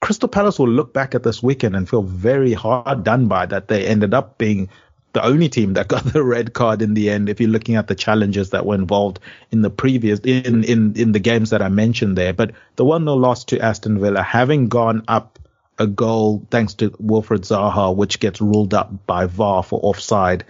Crystal 0.00 0.28
Palace 0.28 0.60
will 0.60 0.68
look 0.68 0.94
back 0.94 1.16
at 1.16 1.24
this 1.24 1.42
weekend 1.42 1.74
and 1.74 1.88
feel 1.88 2.02
very 2.02 2.52
hard 2.52 3.02
done 3.02 3.26
by 3.26 3.46
that 3.46 3.66
they 3.66 3.88
ended 3.88 4.14
up 4.14 4.38
being 4.38 4.68
the 5.16 5.24
only 5.24 5.48
team 5.48 5.72
that 5.72 5.88
got 5.88 6.04
the 6.12 6.22
red 6.22 6.52
card 6.52 6.82
in 6.82 6.94
the 6.94 7.08
end 7.10 7.28
if 7.28 7.40
you're 7.40 7.50
looking 7.50 7.76
at 7.76 7.86
the 7.86 7.94
challenges 7.94 8.50
that 8.50 8.66
were 8.66 8.74
involved 8.74 9.18
in 9.50 9.62
the 9.62 9.70
previous 9.70 10.20
in 10.20 10.62
in 10.64 10.94
in 10.94 11.12
the 11.12 11.18
games 11.18 11.50
that 11.50 11.62
I 11.62 11.68
mentioned 11.68 12.16
there. 12.18 12.34
But 12.34 12.52
the 12.76 12.84
one 12.84 13.04
nil 13.04 13.18
loss 13.18 13.44
to 13.46 13.58
Aston 13.58 13.98
Villa 13.98 14.22
having 14.22 14.68
gone 14.68 15.04
up 15.08 15.38
a 15.78 15.86
goal 15.86 16.46
thanks 16.50 16.74
to 16.74 16.94
Wilfred 16.98 17.42
Zaha 17.42 17.96
which 17.96 18.20
gets 18.20 18.40
ruled 18.40 18.74
up 18.74 19.06
by 19.06 19.26
VAR 19.26 19.62
for 19.62 19.80
offside 19.82 20.44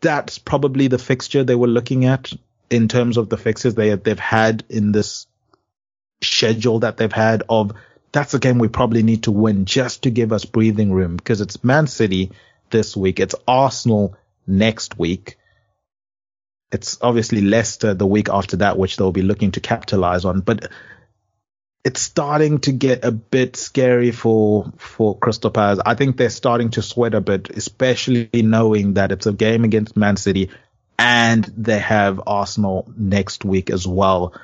that's 0.00 0.38
probably 0.38 0.88
the 0.88 0.98
fixture 0.98 1.44
they 1.44 1.54
were 1.54 1.68
looking 1.68 2.04
at 2.04 2.32
in 2.70 2.88
terms 2.88 3.16
of 3.16 3.28
the 3.28 3.36
fixes 3.36 3.74
they 3.74 3.94
they've 3.94 4.18
had 4.18 4.64
in 4.68 4.90
this 4.90 5.26
schedule 6.20 6.80
that 6.80 6.96
they've 6.96 7.12
had 7.12 7.44
of 7.48 7.72
that's 8.12 8.34
a 8.34 8.38
game 8.38 8.58
we 8.58 8.68
probably 8.68 9.02
need 9.02 9.24
to 9.24 9.32
win 9.32 9.64
just 9.64 10.02
to 10.02 10.10
give 10.10 10.32
us 10.32 10.44
breathing 10.44 10.92
room. 10.92 11.16
Because 11.16 11.40
it's 11.40 11.62
Man 11.62 11.86
City 11.86 12.32
this 12.70 12.96
week, 12.96 13.20
it's 13.20 13.34
Arsenal 13.46 14.16
next 14.46 14.98
week. 14.98 15.38
It's 16.70 16.98
obviously 17.00 17.40
Leicester 17.40 17.94
the 17.94 18.06
week 18.06 18.28
after 18.28 18.58
that, 18.58 18.78
which 18.78 18.96
they'll 18.96 19.12
be 19.12 19.22
looking 19.22 19.52
to 19.52 19.60
capitalize 19.60 20.24
on, 20.24 20.40
but 20.40 20.70
it's 21.84 22.00
starting 22.00 22.58
to 22.60 22.72
get 22.72 23.04
a 23.04 23.12
bit 23.12 23.56
scary 23.56 24.10
for 24.10 24.72
for 24.76 25.16
Crystal 25.16 25.50
Palace. 25.50 25.80
I 25.86 25.94
think 25.94 26.16
they're 26.16 26.28
starting 26.28 26.70
to 26.70 26.82
sweat 26.82 27.14
a 27.14 27.20
bit, 27.20 27.48
especially 27.50 28.28
knowing 28.34 28.94
that 28.94 29.12
it's 29.12 29.26
a 29.26 29.32
game 29.32 29.64
against 29.64 29.96
Man 29.96 30.16
City 30.16 30.50
and 30.98 31.44
they 31.56 31.78
have 31.78 32.20
Arsenal 32.26 32.92
next 32.96 33.44
week 33.44 33.70
as 33.70 33.86
well. 33.86 34.34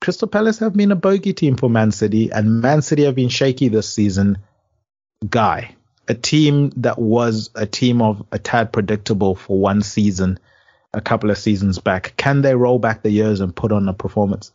Crystal 0.00 0.28
Palace 0.28 0.60
have 0.60 0.74
been 0.74 0.92
a 0.92 0.96
bogey 0.96 1.32
team 1.32 1.56
for 1.56 1.68
Man 1.68 1.90
City, 1.90 2.30
and 2.30 2.60
Man 2.60 2.82
City 2.82 3.04
have 3.04 3.14
been 3.14 3.28
shaky 3.28 3.68
this 3.68 3.92
season. 3.92 4.38
Guy, 5.28 5.74
a 6.08 6.14
team 6.14 6.70
that 6.76 6.98
was 6.98 7.50
a 7.54 7.66
team 7.66 8.02
of 8.02 8.24
a 8.32 8.38
tad 8.38 8.72
predictable 8.72 9.34
for 9.34 9.58
one 9.58 9.82
season, 9.82 10.38
a 10.92 11.00
couple 11.00 11.30
of 11.30 11.38
seasons 11.38 11.78
back, 11.78 12.14
can 12.16 12.42
they 12.42 12.54
roll 12.54 12.78
back 12.78 13.02
the 13.02 13.10
years 13.10 13.40
and 13.40 13.54
put 13.54 13.72
on 13.72 13.88
a 13.88 13.92
performance? 13.92 14.52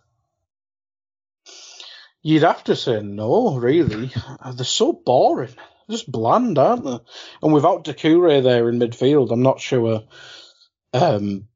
You'd 2.24 2.44
have 2.44 2.64
to 2.66 2.76
say 2.76 3.02
no, 3.02 3.56
really. 3.58 4.12
They're 4.54 4.66
so 4.66 4.94
boring. 4.94 5.56
Just 5.90 6.10
bland, 6.10 6.58
aren't 6.58 6.86
they? 6.86 7.00
And 7.44 7.54
without 7.54 7.84
Doucouré 7.84 8.44
there 8.44 8.70
in 8.70 8.80
midfield, 8.80 9.32
I'm 9.32 9.42
not 9.42 9.60
sure 9.60 10.04
um, 10.94 11.48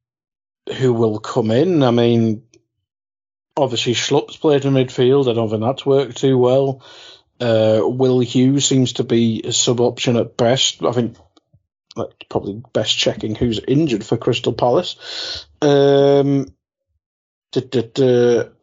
who 0.78 0.94
will 0.94 1.20
come 1.20 1.52
in. 1.52 1.84
I 1.84 1.92
mean, 1.92 2.44
obviously 3.56 3.94
Schlupp's 3.94 4.38
played 4.38 4.66
in 4.66 4.74
midfield. 4.74 5.30
I 5.30 5.34
don't 5.34 5.50
think 5.50 5.62
that's 5.62 5.86
worked 5.86 6.18
too 6.18 6.38
well. 6.38 6.84
Uh, 7.40 7.82
Will 7.84 8.20
Hughes 8.20 8.66
seems 8.66 8.94
to 8.94 9.04
be 9.04 9.42
a 9.44 9.52
sub 9.52 9.82
option 9.82 10.16
at 10.16 10.38
best. 10.38 10.84
I 10.84 10.92
think 10.92 11.18
that's 11.96 12.14
probably 12.30 12.62
best 12.74 12.98
checking 12.98 13.36
who's 13.36 13.60
injured 13.60 14.06
for 14.06 14.18
Crystal 14.18 14.54
Palace. 14.54 15.46
Um, 15.62 16.48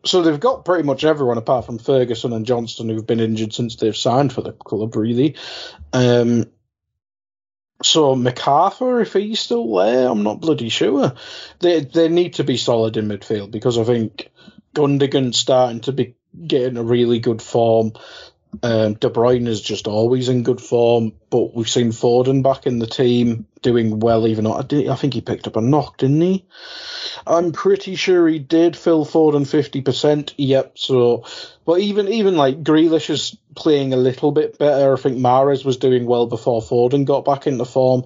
So 0.04 0.22
they've 0.22 0.40
got 0.40 0.64
pretty 0.64 0.82
much 0.84 1.04
everyone 1.04 1.38
apart 1.38 1.64
from 1.64 1.78
Ferguson 1.78 2.32
and 2.32 2.44
Johnston 2.44 2.88
who've 2.88 3.06
been 3.06 3.20
injured 3.20 3.54
since 3.54 3.76
they've 3.76 3.96
signed 3.96 4.32
for 4.32 4.42
the 4.42 4.52
club, 4.52 4.96
really. 4.96 5.36
Um, 5.92 6.46
so 7.82 8.14
McArthur, 8.14 9.00
if 9.02 9.12
he's 9.12 9.40
still 9.40 9.76
there, 9.76 10.08
I'm 10.08 10.22
not 10.22 10.40
bloody 10.40 10.68
sure. 10.68 11.14
They 11.60 11.80
they 11.80 12.08
need 12.08 12.34
to 12.34 12.44
be 12.44 12.56
solid 12.56 12.96
in 12.96 13.08
midfield 13.08 13.50
because 13.50 13.78
I 13.78 13.84
think 13.84 14.30
Gundogan's 14.74 15.38
starting 15.38 15.80
to 15.82 15.92
be 15.92 16.16
getting 16.46 16.76
a 16.76 16.82
really 16.82 17.18
good 17.18 17.42
form. 17.42 17.92
Um, 18.62 18.94
De 18.94 19.08
Bruyne 19.08 19.46
is 19.46 19.62
just 19.62 19.88
always 19.88 20.28
in 20.28 20.42
good 20.42 20.60
form, 20.60 21.12
but 21.30 21.54
we've 21.54 21.68
seen 21.68 21.88
Foden 21.88 22.42
back 22.42 22.66
in 22.66 22.78
the 22.78 22.86
team 22.86 23.46
doing 23.62 23.98
well. 23.98 24.26
Even 24.26 24.44
though 24.44 24.54
I, 24.54 24.62
did, 24.62 24.88
I 24.88 24.94
think 24.94 25.14
he 25.14 25.22
picked 25.22 25.46
up 25.46 25.56
a 25.56 25.62
knock, 25.62 25.96
didn't 25.96 26.20
he? 26.20 26.44
I'm 27.26 27.52
pretty 27.52 27.96
sure 27.96 28.28
he 28.28 28.38
did. 28.38 28.76
Phil 28.76 29.06
Foden 29.06 29.46
fifty 29.46 29.80
percent. 29.80 30.34
Yep. 30.36 30.76
So, 30.76 31.24
but 31.64 31.80
even 31.80 32.08
even 32.08 32.36
like 32.36 32.62
Grealish 32.62 33.08
is 33.08 33.36
playing 33.54 33.94
a 33.94 33.96
little 33.96 34.32
bit 34.32 34.58
better. 34.58 34.92
I 34.92 34.96
think 34.96 35.18
Mahrez 35.18 35.64
was 35.64 35.78
doing 35.78 36.04
well 36.04 36.26
before 36.26 36.60
Foden 36.60 37.06
got 37.06 37.24
back 37.24 37.46
into 37.46 37.64
form. 37.64 38.04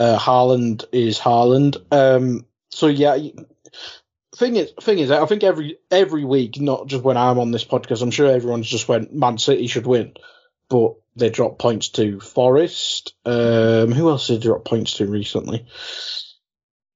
Uh, 0.00 0.18
Haaland 0.18 0.84
is 0.90 1.18
Haaland. 1.18 1.76
Um, 1.92 2.44
so 2.70 2.88
yeah, 2.88 3.16
thing 4.36 4.56
is, 4.56 4.72
thing 4.80 4.98
is, 4.98 5.10
I 5.10 5.24
think 5.26 5.42
every 5.42 5.78
every 5.90 6.24
week, 6.24 6.60
not 6.60 6.86
just 6.86 7.02
when 7.02 7.16
I'm 7.16 7.38
on 7.38 7.50
this 7.50 7.64
podcast, 7.64 8.02
I'm 8.02 8.10
sure 8.10 8.30
everyone's 8.30 8.68
just 8.68 8.88
went 8.88 9.14
Man 9.14 9.38
City 9.38 9.66
should 9.66 9.86
win, 9.86 10.14
but 10.68 10.94
they 11.16 11.30
dropped 11.30 11.58
points 11.58 11.88
to 11.90 12.20
Forest. 12.20 13.14
Um, 13.24 13.92
who 13.92 14.10
else 14.10 14.26
did 14.26 14.40
they 14.40 14.46
drop 14.46 14.64
points 14.64 14.94
to 14.94 15.06
recently? 15.06 15.66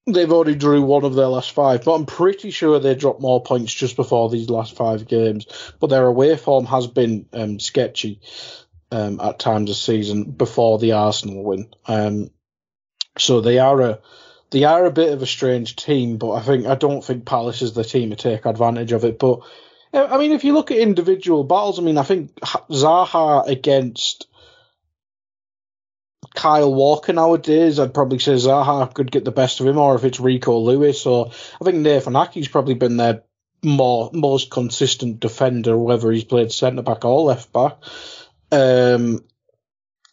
They've 0.06 0.32
already 0.32 0.54
drew 0.54 0.82
one 0.82 1.04
of 1.04 1.14
their 1.14 1.26
last 1.26 1.52
five, 1.52 1.84
but 1.84 1.94
I'm 1.94 2.06
pretty 2.06 2.50
sure 2.50 2.78
they 2.78 2.94
dropped 2.94 3.20
more 3.20 3.42
points 3.42 3.72
just 3.72 3.96
before 3.96 4.28
these 4.28 4.50
last 4.50 4.76
five 4.76 5.06
games. 5.06 5.46
But 5.78 5.88
their 5.88 6.06
away 6.06 6.36
form 6.36 6.66
has 6.66 6.86
been 6.86 7.26
um, 7.32 7.60
sketchy 7.60 8.20
um, 8.90 9.20
at 9.20 9.38
times 9.38 9.70
this 9.70 9.80
season 9.80 10.24
before 10.24 10.78
the 10.78 10.92
Arsenal 10.92 11.44
win. 11.44 11.68
Um, 11.86 12.30
so 13.18 13.40
they 13.40 13.58
are 13.58 13.80
a 13.80 13.98
they 14.50 14.64
are 14.64 14.84
a 14.84 14.90
bit 14.90 15.12
of 15.12 15.22
a 15.22 15.26
strange 15.26 15.76
team, 15.76 16.16
but 16.16 16.32
I 16.32 16.42
think 16.42 16.66
I 16.66 16.74
don't 16.74 17.04
think 17.04 17.24
Palace 17.24 17.62
is 17.62 17.72
the 17.72 17.84
team 17.84 18.10
to 18.10 18.16
take 18.16 18.46
advantage 18.46 18.92
of 18.92 19.04
it. 19.04 19.18
But 19.18 19.40
I 19.92 20.18
mean, 20.18 20.32
if 20.32 20.44
you 20.44 20.54
look 20.54 20.70
at 20.70 20.78
individual 20.78 21.44
battles, 21.44 21.78
I 21.78 21.82
mean, 21.82 21.98
I 21.98 22.02
think 22.02 22.34
Zaha 22.34 23.46
against 23.48 24.26
Kyle 26.34 26.72
Walker 26.72 27.12
nowadays, 27.12 27.78
I'd 27.78 27.94
probably 27.94 28.18
say 28.18 28.32
Zaha 28.32 28.92
could 28.92 29.10
get 29.10 29.24
the 29.24 29.32
best 29.32 29.60
of 29.60 29.66
him, 29.66 29.78
or 29.78 29.94
if 29.94 30.04
it's 30.04 30.20
Rico 30.20 30.58
Lewis, 30.58 31.06
or 31.06 31.30
I 31.60 31.64
think 31.64 31.78
Nathan 31.78 32.14
Aké's 32.14 32.48
probably 32.48 32.74
been 32.74 32.96
their 32.96 33.22
more 33.62 34.10
most 34.12 34.50
consistent 34.50 35.20
defender, 35.20 35.76
whether 35.76 36.10
he's 36.10 36.24
played 36.24 36.52
centre 36.52 36.82
back 36.82 37.04
or 37.04 37.22
left 37.22 37.52
back. 37.52 37.76
Um, 38.52 39.24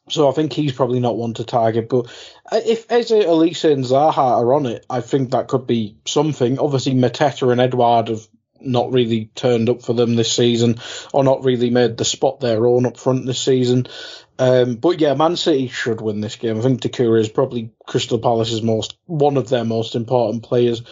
so 0.09 0.29
I 0.29 0.31
think 0.31 0.53
he's 0.53 0.73
probably 0.73 0.99
not 0.99 1.17
one 1.17 1.33
to 1.35 1.43
target. 1.43 1.89
But 1.89 2.07
uh, 2.51 2.61
if 2.65 2.91
Eze, 2.91 3.11
Olise, 3.11 3.71
and 3.71 3.83
Zaha 3.83 4.17
are 4.17 4.53
on 4.53 4.65
it, 4.65 4.85
I 4.89 5.01
think 5.01 5.31
that 5.31 5.47
could 5.47 5.67
be 5.67 5.97
something. 6.05 6.59
Obviously, 6.59 6.93
Mateta 6.93 7.51
and 7.51 7.61
Edouard 7.61 8.09
have 8.09 8.27
not 8.59 8.91
really 8.91 9.25
turned 9.35 9.69
up 9.69 9.81
for 9.81 9.93
them 9.93 10.15
this 10.15 10.31
season, 10.31 10.77
or 11.13 11.23
not 11.23 11.43
really 11.43 11.69
made 11.69 11.97
the 11.97 12.05
spot 12.05 12.39
their 12.39 12.65
own 12.65 12.85
up 12.85 12.97
front 12.97 13.25
this 13.25 13.41
season. 13.41 13.87
Um, 14.39 14.75
but 14.75 14.99
yeah, 14.99 15.13
Man 15.15 15.35
City 15.35 15.67
should 15.67 16.01
win 16.01 16.21
this 16.21 16.35
game. 16.35 16.57
I 16.57 16.61
think 16.61 16.81
Doucouré 16.81 17.19
is 17.19 17.29
probably 17.29 17.71
Crystal 17.85 18.19
Palace's 18.19 18.61
most 18.61 18.97
one 19.05 19.37
of 19.37 19.49
their 19.49 19.65
most 19.65 19.95
important 19.95 20.43
players. 20.43 20.83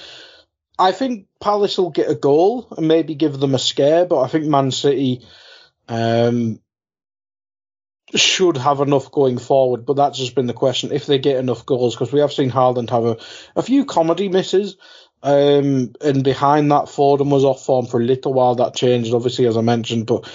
I 0.78 0.91
think 0.91 1.28
Palace 1.39 1.78
will 1.78 1.91
get 1.91 2.09
a 2.09 2.16
goal 2.16 2.68
and 2.76 2.88
maybe 2.88 3.16
give 3.16 3.39
them 3.39 3.55
a 3.55 3.59
scare, 3.59 4.05
but 4.05 4.22
I 4.22 4.28
think 4.28 4.45
Man 4.45 4.72
City 4.72 5.26
um, 5.88 6.59
should 8.13 8.57
have 8.57 8.81
enough 8.81 9.11
going 9.11 9.37
forward, 9.37 9.85
but 9.85 9.95
that's 9.95 10.17
just 10.17 10.35
been 10.35 10.45
the 10.45 10.53
question 10.53 10.91
if 10.91 11.05
they 11.05 11.17
get 11.17 11.37
enough 11.37 11.65
goals 11.65 11.95
because 11.95 12.11
we 12.11 12.19
have 12.19 12.31
seen 12.31 12.51
Haaland 12.51 12.89
have 12.91 13.05
a, 13.05 13.17
a 13.55 13.63
few 13.63 13.85
comedy 13.85 14.29
misses. 14.29 14.77
Um, 15.23 15.93
and 16.01 16.23
behind 16.23 16.71
that, 16.71 16.85
Foden 16.85 17.31
was 17.31 17.43
off 17.43 17.65
form 17.65 17.87
for 17.87 17.99
a 17.99 18.03
little 18.03 18.33
while. 18.33 18.55
That 18.55 18.75
changed, 18.75 19.13
obviously, 19.13 19.47
as 19.47 19.57
I 19.57 19.61
mentioned. 19.61 20.05
But 20.05 20.31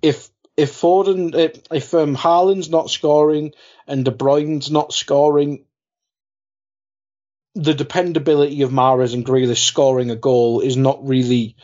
if 0.00 0.30
if 0.56 0.72
Foden, 0.72 1.34
if, 1.34 1.62
if 1.70 1.94
um, 1.94 2.16
Haaland's 2.16 2.68
not 2.68 2.90
scoring 2.90 3.52
and 3.86 4.04
De 4.04 4.10
Bruyne's 4.10 4.70
not 4.70 4.92
scoring, 4.92 5.64
the 7.54 7.74
dependability 7.74 8.62
of 8.62 8.70
Mahrez 8.70 9.14
and 9.14 9.24
Grealish 9.24 9.64
scoring 9.64 10.10
a 10.10 10.16
goal 10.16 10.60
is 10.60 10.76
not 10.76 11.06
really 11.06 11.56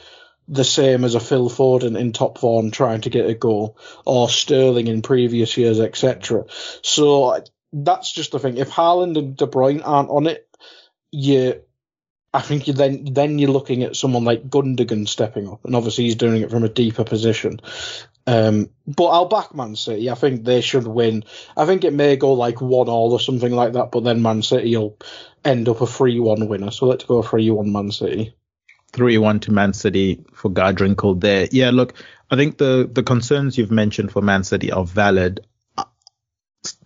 the 0.49 0.65
same 0.65 1.05
as 1.05 1.15
a 1.15 1.21
Phil 1.21 1.51
Foden 1.51 1.99
in 1.99 2.13
top 2.13 2.39
form 2.39 2.71
trying 2.71 3.03
to 3.03 3.11
get 3.11 3.29
a 3.29 3.35
goal, 3.35 3.79
or 4.05 4.29
Sterling 4.29 4.87
in 4.87 5.03
previous 5.03 5.57
years, 5.57 5.79
etc. 5.79 6.45
So 6.83 7.45
that's 7.73 8.13
just 8.13 8.33
the 8.33 8.39
thing. 8.39 8.57
If 8.57 8.71
Haaland 8.71 9.19
and 9.19 9.37
De 9.37 9.47
Bruyne 9.47 9.83
aren't 9.85 10.11
on 10.11 10.27
it, 10.27 10.49
you, 11.13 11.61
I 12.33 12.41
think 12.41 12.67
you 12.67 12.73
then 12.73 13.05
then 13.13 13.39
you're 13.39 13.51
looking 13.51 13.83
at 13.83 13.97
someone 13.97 14.25
like 14.25 14.49
Gundogan 14.49 15.07
stepping 15.07 15.49
up, 15.49 15.65
and 15.65 15.77
obviously 15.77 16.05
he's 16.05 16.17
doing 16.17 16.43
it 16.43 16.51
from 16.51 16.65
a 16.65 16.69
deeper 16.69 17.05
position. 17.05 17.61
Um, 18.27 18.69
but 18.87 19.07
I'll 19.07 19.29
back 19.29 19.55
Man 19.55 19.75
City. 19.75 20.11
I 20.11 20.15
think 20.15 20.45
they 20.45 20.61
should 20.61 20.87
win. 20.87 21.25
I 21.57 21.65
think 21.65 21.85
it 21.85 21.95
may 21.95 22.17
go 22.17 22.35
like 22.35 22.61
one 22.61 22.89
all 22.89 23.13
or 23.13 23.21
something 23.21 23.53
like 23.53 23.73
that, 23.75 23.91
but 23.91 24.05
then 24.05 24.23
Man 24.23 24.43
City 24.43 24.77
will 24.77 24.99
end 25.45 25.69
up 25.69 25.81
a 25.81 25.87
three 25.87 26.21
one 26.21 26.49
winner. 26.49 26.71
So 26.71 26.87
let's 26.87 27.05
go 27.05 27.23
three 27.23 27.51
one 27.51 27.73
Man 27.73 27.91
City. 27.91 28.35
3-1 28.93 29.43
to 29.43 29.53
Man 29.53 29.73
City 29.73 30.25
for 30.33 30.51
Guy 30.51 30.73
Drinkle 30.73 31.21
there. 31.21 31.49
Yeah, 31.51 31.71
look, 31.71 31.95
I 32.31 32.37
think 32.37 32.59
the, 32.59 32.89
the 32.91 33.03
concerns 33.03 33.59
you've 33.59 33.71
mentioned 33.71 34.13
for 34.13 34.23
Man 34.23 34.45
City 34.45 34.73
are 34.73 34.85
valid. 34.85 35.41
Uh, 35.77 35.85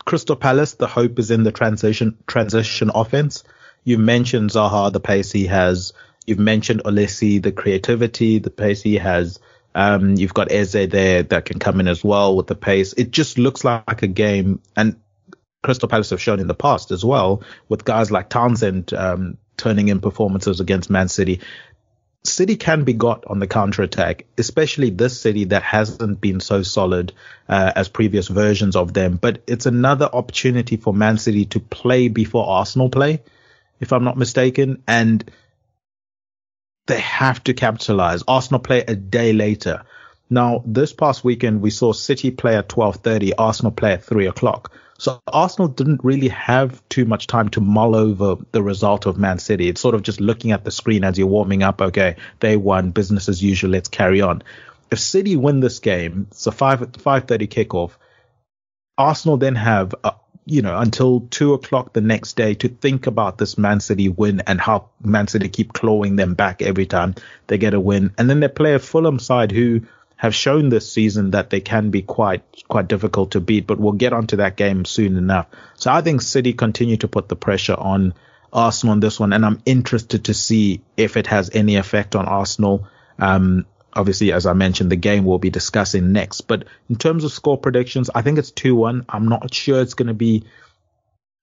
Crystal 0.05 0.37
Palace, 0.37 0.75
the 0.75 0.87
hope 0.87 1.19
is 1.19 1.31
in 1.31 1.43
the 1.45 1.53
transition 1.53 2.19
transition 2.27 2.91
offense. 2.95 3.45
You've 3.85 4.01
mentioned 4.01 4.51
Zaha, 4.51 4.93
the 4.93 5.01
pace 5.01 5.33
he 5.33 5.47
has. 5.47 5.93
You've 6.27 6.39
mentioned 6.39 6.83
Olise, 6.85 7.43
the 7.43 7.53
creativity, 7.53 8.39
the 8.39 8.51
pace 8.51 8.83
he 8.83 8.97
has. 8.97 9.41
Um, 9.75 10.15
you've 10.17 10.35
got 10.35 10.53
Eze 10.53 10.89
there 10.89 11.23
that 11.23 11.47
can 11.47 11.59
come 11.59 11.81
in 11.81 11.89
as 11.89 12.05
well 12.05 12.37
with 12.37 12.47
the 12.47 12.55
pace. 12.55 12.93
It 12.93 13.11
just 13.11 13.39
looks 13.39 13.65
like 13.65 14.03
a 14.03 14.07
game, 14.07 14.61
and 14.77 14.97
Crystal 15.63 15.89
Palace 15.89 16.11
have 16.11 16.21
shown 16.21 16.41
in 16.41 16.47
the 16.47 16.55
past 16.55 16.91
as 16.91 17.05
well 17.05 17.43
with 17.69 17.85
guys 17.85 18.11
like 18.11 18.29
Townsend 18.29 18.93
um, 18.93 19.39
turning 19.57 19.89
in 19.89 20.01
performances 20.01 20.61
against 20.61 20.91
Man 20.91 21.09
City. 21.09 21.41
City 22.25 22.55
can 22.55 22.85
be 22.85 22.93
got 22.93 23.25
on 23.27 23.41
the 23.41 23.49
counter 23.49 23.83
attack, 23.83 24.27
especially 24.39 24.91
this 24.91 25.21
City 25.21 25.45
that 25.47 25.63
hasn't 25.63 26.21
been 26.21 26.39
so 26.39 26.63
solid 26.63 27.13
uh, 27.49 27.73
as 27.75 27.89
previous 27.89 28.29
versions 28.29 28.77
of 28.77 28.95
them. 28.95 29.17
But 29.17 29.43
it's 29.49 29.67
another 29.67 30.09
opportunity 30.13 30.77
for 30.77 30.95
Man 30.95 31.19
City 31.19 31.47
to 31.47 31.61
play 31.61 32.09
before 32.09 32.49
Arsenal 32.49 32.91
play, 32.91 33.23
if 33.81 33.93
I'm 33.93 34.05
not 34.05 34.17
mistaken, 34.17 34.85
and 34.87 35.29
they 36.87 37.01
have 37.01 37.43
to 37.45 37.55
capitalize. 37.55 38.23
Arsenal 38.29 38.61
play 38.61 38.85
a 38.87 38.95
day 38.95 39.33
later. 39.33 39.83
Now, 40.31 40.63
this 40.65 40.93
past 40.93 41.25
weekend 41.25 41.61
we 41.61 41.71
saw 41.71 41.93
City 41.93 42.31
play 42.31 42.57
at 42.57 42.69
12:30, 42.69 43.33
Arsenal 43.37 43.73
play 43.73 43.95
at 43.95 44.05
three 44.05 44.29
o'clock. 44.29 44.73
So 45.03 45.21
Arsenal 45.27 45.67
didn't 45.67 46.05
really 46.05 46.29
have 46.29 46.81
too 46.89 47.05
much 47.07 47.27
time 47.27 47.49
to 47.49 47.61
mull 47.61 47.97
over 47.97 48.37
the 48.53 48.63
result 48.63 49.05
of 49.05 49.19
Man 49.19 49.41
City. 49.41 49.67
It's 49.67 49.81
sort 49.81 49.97
of 49.97 50.03
just 50.03 50.21
looking 50.21 50.53
at 50.53 50.63
the 50.63 50.71
screen 50.71 51.03
as 51.03 51.19
you're 51.19 51.27
warming 51.27 51.65
up. 51.65 51.83
Okay, 51.83 52.15
they 52.39 52.57
won. 52.57 52.93
Business 52.93 53.29
as 53.29 53.43
usual. 53.43 53.73
Let's 53.73 53.89
carry 53.89 54.21
on. 54.21 54.45
If 54.93 55.01
City 55.01 55.35
win 55.35 55.59
this 55.59 55.81
game, 55.81 56.29
it's 56.31 56.47
a 56.47 56.53
five 56.53 56.89
five 56.99 57.25
thirty 57.25 57.49
kickoff. 57.49 57.91
Arsenal 58.97 59.39
then 59.39 59.57
have 59.57 59.93
uh, 60.05 60.13
you 60.47 60.63
know 60.63 60.79
until 60.79 61.23
two 61.31 61.55
o'clock 61.55 61.93
the 61.93 62.01
next 62.01 62.37
day 62.37 62.55
to 62.55 62.69
think 62.69 63.09
about 63.09 63.39
this 63.39 63.59
Man 63.59 63.81
City 63.81 64.09
win 64.09 64.43
and 64.47 64.61
how 64.61 64.91
Man 65.03 65.27
City 65.27 65.49
keep 65.49 65.73
clawing 65.73 66.15
them 66.15 66.35
back 66.35 66.63
every 66.63 66.87
time 66.87 67.17
they 67.49 67.59
get 67.59 67.75
a 67.75 67.81
win, 67.81 68.15
and 68.19 68.31
then 68.31 68.39
they 68.39 68.47
play 68.47 68.75
a 68.75 68.79
Fulham 68.79 69.19
side 69.19 69.51
who 69.51 69.81
have 70.23 70.37
shown 70.37 70.69
this 70.69 70.91
season 70.91 71.33
that 71.33 71.51
they 71.51 71.61
can 71.61 71.91
be 71.91 72.01
quite 72.01 72.45
quite 72.69 72.87
difficult 72.87 73.33
to 73.33 73.41
beat, 73.41 73.67
but 73.67 73.81
we'll 73.81 73.91
get 73.91 74.13
onto 74.13 74.37
that 74.37 74.57
game 74.57 74.85
soon 74.85 75.17
enough. 75.17 75.49
So 75.75 75.91
I 75.91 76.01
think 76.01 76.23
City 76.23 76.53
continue 76.53 76.97
to 76.99 77.09
put 77.09 77.29
the 77.29 77.35
pressure 77.35 77.75
on 77.75 78.15
Arsenal 78.53 78.93
on 78.93 79.01
this 79.01 79.19
one, 79.19 79.33
and 79.33 79.45
I'm 79.45 79.61
interested 79.67 80.27
to 80.27 80.35
see 80.35 80.81
if 80.97 81.17
it 81.17 81.27
has 81.27 81.51
any 81.53 81.75
effect 81.75 82.15
on 82.15 82.27
Arsenal. 82.27 82.87
Um, 83.19 83.67
obviously, 83.93 84.31
as 84.31 84.47
I 84.47 84.53
mentioned, 84.53 84.93
the 84.93 84.97
game 85.11 85.25
we'll 85.25 85.39
be 85.39 85.51
discussing 85.51 86.13
next. 86.13 86.43
But 86.43 86.67
in 86.89 86.95
terms 86.95 87.25
of 87.25 87.33
score 87.33 87.59
predictions, 87.59 88.09
I 88.15 88.23
think 88.23 88.39
it's 88.39 88.53
2-1. 88.53 89.07
I'm 89.09 89.27
not 89.27 89.53
sure 89.53 89.83
it's 89.83 89.95
going 89.95 90.07
to 90.07 90.15
be 90.15 90.45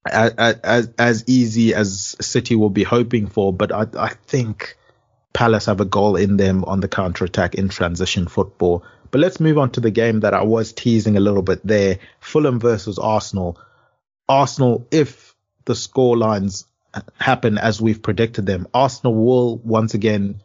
as, 0.10 0.32
as, 0.64 0.94
as 0.98 1.24
easy 1.28 1.74
as 1.74 2.16
City 2.22 2.56
will 2.56 2.70
be 2.70 2.84
hoping 2.84 3.28
for, 3.28 3.52
but 3.52 3.74
I, 3.74 3.88
I 3.98 4.14
think 4.28 4.78
Palace 5.34 5.66
have 5.66 5.82
a 5.82 5.86
goal 5.86 6.16
in 6.16 6.38
them 6.38 6.66
on 6.66 6.80
the 6.80 6.88
counter 6.88 7.26
attack 7.26 7.56
in 7.56 7.70
transition 7.70 8.28
football. 8.28 8.84
But 9.12 9.22
let's 9.22 9.40
move 9.40 9.58
on 9.58 9.72
to 9.72 9.80
the 9.80 9.92
game 9.92 10.22
that 10.22 10.34
I 10.34 10.44
was 10.44 10.74
teasing 10.74 11.18
a 11.18 11.22
little 11.22 11.42
bit 11.42 11.66
there. 11.66 12.00
Fulham 12.20 12.60
versus 12.60 13.00
Arsenal. 13.00 13.60
Arsenal, 14.28 14.88
if 14.92 15.36
the 15.66 15.76
score 15.76 16.18
lines 16.18 16.66
happen 17.20 17.58
as 17.58 17.82
we've 17.82 18.02
predicted 18.02 18.46
them, 18.46 18.68
Arsenal 18.74 19.16
will 19.16 19.58
once 19.58 19.94
again 19.94 20.42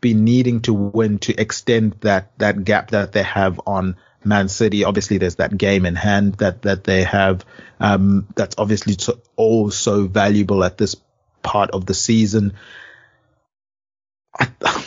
be 0.00 0.14
needing 0.14 0.60
to 0.62 0.72
win 0.72 1.18
to 1.18 1.40
extend 1.40 1.92
that 2.00 2.36
that 2.38 2.64
gap 2.64 2.92
that 2.92 3.12
they 3.12 3.22
have 3.22 3.60
on 3.66 3.96
Man 4.24 4.48
City. 4.48 4.84
Obviously, 4.84 5.18
there's 5.18 5.36
that 5.36 5.56
game 5.56 5.86
in 5.86 5.96
hand 5.96 6.34
that 6.34 6.62
that 6.62 6.84
they 6.84 7.04
have. 7.04 7.44
Um, 7.80 8.26
that's 8.34 8.56
obviously 8.58 8.96
all 9.36 9.70
so 9.70 10.06
valuable 10.06 10.62
at 10.64 10.78
this 10.78 10.96
part 11.42 11.70
of 11.70 11.86
the 11.86 11.94
season. 11.94 12.54
I, 14.38 14.48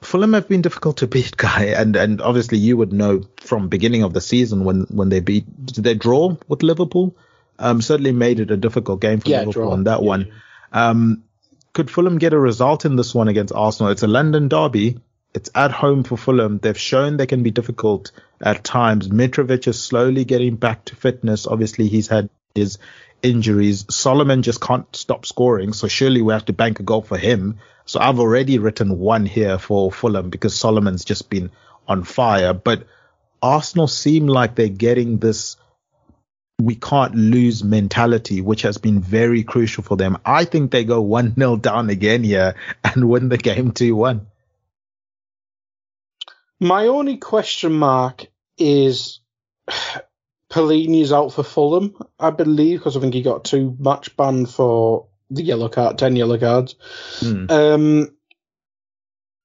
Fulham 0.00 0.34
have 0.34 0.48
been 0.48 0.60
difficult 0.62 0.98
to 0.98 1.06
beat, 1.06 1.36
guy, 1.36 1.64
and 1.66 1.96
and 1.96 2.20
obviously 2.20 2.58
you 2.58 2.76
would 2.76 2.92
know 2.92 3.22
from 3.40 3.68
beginning 3.68 4.02
of 4.02 4.12
the 4.12 4.20
season 4.20 4.64
when 4.64 4.82
when 4.90 5.08
they 5.08 5.20
beat 5.20 5.44
did 5.66 5.82
they 5.84 5.94
draw 5.94 6.36
with 6.46 6.62
Liverpool? 6.62 7.16
Um, 7.58 7.80
certainly 7.80 8.12
made 8.12 8.40
it 8.40 8.50
a 8.50 8.56
difficult 8.56 9.00
game 9.00 9.20
for 9.20 9.28
Yeah, 9.30 9.40
Liverpool 9.40 9.64
draw. 9.64 9.72
on 9.72 9.84
that 9.84 10.02
Yeah. 10.02 10.08
one. 10.08 10.26
Um, 10.72 11.22
could 11.72 11.90
Fulham 11.90 12.18
get 12.18 12.32
a 12.32 12.38
result 12.38 12.84
in 12.84 12.96
this 12.96 13.14
one 13.14 13.28
against 13.28 13.54
Arsenal? 13.54 13.92
It's 13.92 14.02
a 14.02 14.08
London 14.08 14.48
derby. 14.48 14.98
It's 15.34 15.50
at 15.54 15.70
home 15.72 16.04
for 16.04 16.16
Fulham. 16.16 16.58
They've 16.58 16.78
shown 16.78 17.16
they 17.16 17.26
can 17.26 17.42
be 17.42 17.50
difficult 17.50 18.12
at 18.40 18.62
times. 18.62 19.08
Mitrovic 19.08 19.66
is 19.66 19.82
slowly 19.82 20.24
getting 20.24 20.56
back 20.56 20.84
to 20.86 20.96
fitness. 20.96 21.46
Obviously, 21.46 21.88
he's 21.88 22.08
had 22.08 22.28
his 22.54 22.78
injuries. 23.24 23.86
Solomon 23.90 24.42
just 24.42 24.60
can't 24.60 24.94
stop 24.94 25.26
scoring, 25.26 25.72
so 25.72 25.88
surely 25.88 26.22
we 26.22 26.32
have 26.32 26.44
to 26.44 26.52
bank 26.52 26.78
a 26.78 26.84
goal 26.84 27.02
for 27.02 27.18
him. 27.18 27.58
So 27.86 27.98
I've 28.00 28.20
already 28.20 28.58
written 28.58 28.98
one 28.98 29.26
here 29.26 29.58
for 29.58 29.90
Fulham 29.90 30.30
because 30.30 30.54
Solomon's 30.54 31.04
just 31.04 31.28
been 31.28 31.50
on 31.88 32.04
fire. 32.04 32.52
But 32.52 32.86
Arsenal 33.42 33.88
seem 33.88 34.26
like 34.26 34.54
they're 34.54 34.68
getting 34.68 35.18
this 35.18 35.56
we 36.60 36.76
can't 36.76 37.14
lose 37.16 37.64
mentality, 37.64 38.40
which 38.40 38.62
has 38.62 38.78
been 38.78 39.00
very 39.00 39.42
crucial 39.42 39.82
for 39.82 39.96
them. 39.96 40.18
I 40.24 40.44
think 40.44 40.70
they 40.70 40.84
go 40.84 41.00
1 41.00 41.34
0 41.34 41.56
down 41.56 41.90
again 41.90 42.22
here 42.22 42.54
and 42.84 43.08
win 43.08 43.28
the 43.28 43.38
game 43.38 43.72
2 43.72 43.94
1. 43.96 44.26
My 46.60 46.86
only 46.86 47.16
question 47.16 47.72
mark 47.72 48.26
is 48.56 49.20
Palhinha's 50.54 51.12
out 51.12 51.32
for 51.32 51.42
Fulham, 51.42 51.96
I 52.20 52.30
believe, 52.30 52.78
because 52.78 52.96
I 52.96 53.00
think 53.00 53.12
he 53.12 53.22
got 53.22 53.44
two 53.44 53.76
match 53.80 54.16
ban 54.16 54.46
for 54.46 55.08
the 55.28 55.42
yellow 55.42 55.68
card, 55.68 55.98
ten 55.98 56.14
yellow 56.14 56.38
cards. 56.38 56.76
Hmm. 57.18 57.46
Um, 57.50 58.16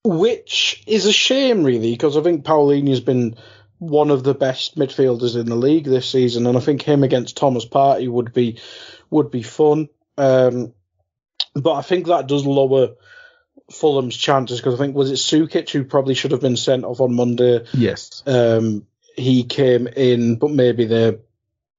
which 0.03 0.84
is 0.86 1.07
a 1.07 1.12
shame, 1.12 1.64
really, 1.64 1.91
because 1.93 2.16
I 2.16 2.22
think 2.22 2.45
Palhinha's 2.45 2.99
been 2.99 3.36
one 3.80 4.12
of 4.12 4.24
the 4.24 4.36
best 4.36 4.78
midfielders 4.78 5.36
in 5.36 5.47
the 5.47 5.55
league 5.55 5.86
this 5.86 6.07
season, 6.07 6.45
and 6.45 6.55
I 6.55 6.62
think 6.62 6.84
him 6.84 7.03
against 7.03 7.38
Thomas 7.38 7.66
Partey 7.66 8.07
would 8.07 8.32
be 8.32 8.60
would 9.10 9.32
be 9.32 9.41
fun. 9.41 9.89
Um, 10.16 10.74
but 11.55 11.74
I 11.74 11.82
think 11.82 12.05
that 12.05 12.28
does 12.28 12.45
lower 12.45 12.89
Fulham's 13.72 14.16
chances 14.16 14.60
because 14.60 14.76
I 14.76 14.78
think 14.78 14.95
was 14.95 15.10
it 15.10 15.16
Lukic 15.16 15.72
who 15.72 15.86
probably 15.86 16.14
should 16.14 16.32
have 16.32 16.41
been 16.41 16.57
sent 16.57 16.86
off 16.86 17.01
on 17.01 17.16
Monday. 17.16 17.66
Yes. 17.74 18.22
Um, 18.28 18.86
he 19.20 19.43
came 19.43 19.88
in, 19.88 20.36
but 20.38 20.51
maybe 20.51 20.86
the 20.86 21.20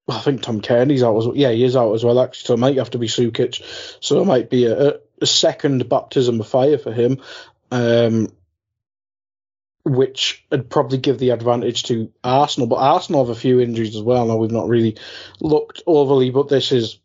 I 0.09 0.21
think 0.21 0.43
Tom 0.43 0.61
Cairney's 0.61 1.03
out 1.03 1.17
as 1.17 1.27
well. 1.27 1.37
Yeah, 1.37 1.51
he 1.51 1.65
is 1.65 1.77
out 1.77 1.95
as 1.95 2.05
well 2.05 2.21
actually. 2.21 2.47
So 2.47 2.55
it 2.55 2.59
might 2.59 2.77
have 2.77 2.91
to 2.91 2.99
be 2.99 3.07
Lukic. 3.07 3.63
So 4.01 4.21
it 4.21 4.27
might 4.27 4.51
be 4.51 4.67
a, 4.67 4.99
a 5.21 5.27
second 5.27 5.89
baptism 5.89 6.41
of 6.41 6.49
fire 6.49 6.79
for 6.79 6.93
him, 6.93 7.21
um, 7.71 8.29
which 9.85 10.45
would 10.51 10.69
probably 10.69 10.99
give 10.99 11.19
the 11.19 11.31
advantage 11.31 11.85
to 11.85 12.13
Arsenal. 12.25 12.67
But 12.67 12.77
Arsenal 12.77 13.25
have 13.25 13.37
a 13.37 13.41
few 13.41 13.61
injuries 13.61 13.97
as 13.97 14.03
well. 14.03 14.27
Now 14.27 14.37
we've 14.37 14.51
not 14.51 14.69
really 14.69 14.97
looked 15.41 15.83
overly, 15.87 16.31
but 16.31 16.49
this 16.49 16.73
is 16.73 16.99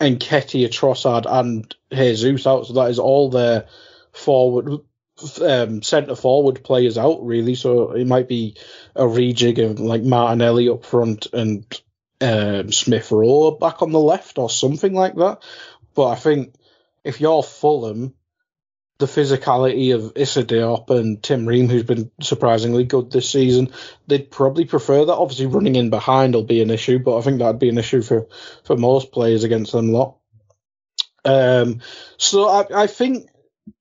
Nketiah, 0.00 0.68
Trossard, 0.68 1.26
and 1.26 1.74
Jesus 1.92 2.46
out. 2.46 2.66
So 2.66 2.74
that 2.74 2.90
is 2.90 2.98
all 2.98 3.30
their 3.30 3.66
forward, 4.12 4.80
um, 5.40 5.82
centre 5.82 6.16
forward 6.16 6.62
players 6.64 6.98
out 6.98 7.24
really. 7.24 7.54
So 7.54 7.92
it 7.92 8.06
might 8.06 8.28
be 8.28 8.56
a 8.94 9.04
rejig 9.04 9.64
of 9.64 9.80
like 9.80 10.02
Martinelli 10.02 10.68
up 10.68 10.84
front 10.84 11.26
and 11.32 11.64
um, 12.20 12.72
Smith 12.72 13.10
Rowe 13.10 13.52
back 13.52 13.82
on 13.82 13.92
the 13.92 14.00
left 14.00 14.38
or 14.38 14.48
something 14.48 14.94
like 14.94 15.14
that. 15.16 15.42
But 15.94 16.08
I 16.08 16.14
think 16.14 16.54
if 17.04 17.20
you're 17.20 17.42
Fulham, 17.42 18.14
the 18.98 19.06
physicality 19.06 19.94
of 19.94 20.12
Issa 20.14 20.44
Diop 20.44 20.90
and 20.90 21.20
Tim 21.20 21.46
Ream, 21.46 21.68
who's 21.68 21.82
been 21.82 22.10
surprisingly 22.20 22.84
good 22.84 23.10
this 23.10 23.28
season, 23.28 23.72
they'd 24.06 24.30
probably 24.30 24.64
prefer 24.64 25.04
that. 25.04 25.12
Obviously, 25.12 25.46
running 25.46 25.74
in 25.74 25.90
behind 25.90 26.34
will 26.34 26.44
be 26.44 26.62
an 26.62 26.70
issue, 26.70 27.00
but 27.00 27.18
I 27.18 27.22
think 27.22 27.38
that'd 27.38 27.58
be 27.58 27.68
an 27.68 27.78
issue 27.78 28.02
for, 28.02 28.28
for 28.64 28.76
most 28.76 29.10
players 29.10 29.42
against 29.42 29.72
them 29.72 29.90
lot. 29.90 30.18
Um, 31.24 31.80
so 32.16 32.48
I, 32.48 32.82
I 32.82 32.86
think 32.86 33.28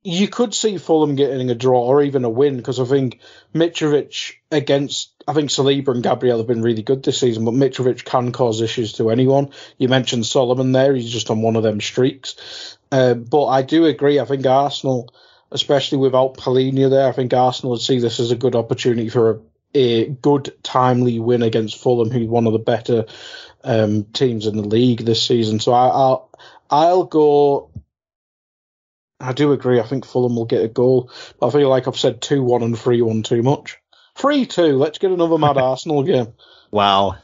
you 0.03 0.27
could 0.27 0.53
see 0.53 0.77
Fulham 0.77 1.15
getting 1.15 1.49
a 1.49 1.55
draw 1.55 1.81
or 1.81 2.03
even 2.03 2.23
a 2.23 2.29
win 2.29 2.57
because 2.57 2.79
I 2.79 2.85
think 2.85 3.19
Mitrovic 3.53 4.35
against 4.51 5.11
I 5.27 5.33
think 5.33 5.49
Saliba 5.49 5.89
and 5.89 6.03
Gabriel 6.03 6.39
have 6.39 6.47
been 6.47 6.61
really 6.61 6.81
good 6.81 7.03
this 7.03 7.19
season, 7.19 7.45
but 7.45 7.53
Mitrovic 7.53 8.03
can 8.03 8.31
cause 8.31 8.61
issues 8.61 8.93
to 8.93 9.09
anyone. 9.09 9.51
You 9.77 9.87
mentioned 9.87 10.25
Solomon 10.25 10.71
there; 10.71 10.93
he's 10.93 11.11
just 11.11 11.29
on 11.29 11.41
one 11.41 11.55
of 11.55 11.63
them 11.63 11.81
streaks. 11.81 12.77
Uh, 12.91 13.13
but 13.13 13.47
I 13.47 13.61
do 13.61 13.85
agree. 13.85 14.19
I 14.19 14.25
think 14.25 14.45
Arsenal, 14.45 15.13
especially 15.51 15.99
without 15.99 16.37
Palhinha 16.37 16.89
there, 16.89 17.07
I 17.07 17.11
think 17.11 17.33
Arsenal 17.33 17.71
would 17.71 17.81
see 17.81 17.99
this 17.99 18.19
as 18.19 18.31
a 18.31 18.35
good 18.35 18.55
opportunity 18.55 19.09
for 19.09 19.31
a, 19.31 19.79
a 19.79 20.09
good, 20.09 20.53
timely 20.63 21.19
win 21.19 21.43
against 21.43 21.81
Fulham, 21.81 22.11
who's 22.11 22.27
one 22.27 22.47
of 22.47 22.53
the 22.53 22.59
better 22.59 23.05
um, 23.63 24.03
teams 24.05 24.47
in 24.47 24.57
the 24.57 24.67
league 24.67 25.05
this 25.05 25.23
season. 25.23 25.59
So 25.59 25.73
I, 25.73 25.87
I'll 25.87 26.29
I'll 26.69 27.03
go. 27.03 27.69
I 29.21 29.33
do 29.33 29.51
agree. 29.51 29.79
I 29.79 29.83
think 29.83 30.05
Fulham 30.05 30.35
will 30.35 30.45
get 30.45 30.63
a 30.63 30.67
goal. 30.67 31.11
But 31.39 31.47
I 31.47 31.51
feel 31.51 31.69
like 31.69 31.87
I've 31.87 31.97
said 31.97 32.21
2 32.21 32.43
1 32.43 32.63
and 32.63 32.77
3 32.77 33.01
1 33.01 33.23
too 33.23 33.43
much. 33.43 33.77
3 34.15 34.45
2. 34.45 34.77
Let's 34.77 34.97
get 34.97 35.11
another 35.11 35.37
mad 35.37 35.57
Arsenal 35.57 36.03
game. 36.03 36.33
Wow. 36.71 37.17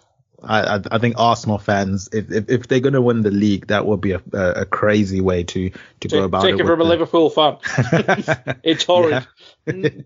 I, 0.44 0.80
I, 0.92 1.00
think 1.00 1.16
Arsenal 1.18 1.58
fans, 1.58 2.10
if, 2.14 2.32
if, 2.32 2.50
if 2.50 2.68
they're 2.68 2.80
going 2.80 2.94
to 2.94 3.02
win 3.02 3.24
the 3.24 3.32
league, 3.32 3.68
that 3.68 3.88
would 3.88 4.02
be 4.02 4.12
a, 4.12 4.22
a, 4.34 4.66
crazy 4.66 5.20
way 5.20 5.44
to, 5.44 5.72
to 6.02 6.08
go 6.08 6.24
about 6.26 6.44
take 6.44 6.54
it. 6.54 6.62
it 6.62 6.66
from 6.68 6.80
a 6.80 6.84
Liverpool 6.84 7.32
fan. 7.32 7.58
It's 8.64 8.84
horrid. 8.84 9.26
Mm. 9.66 10.06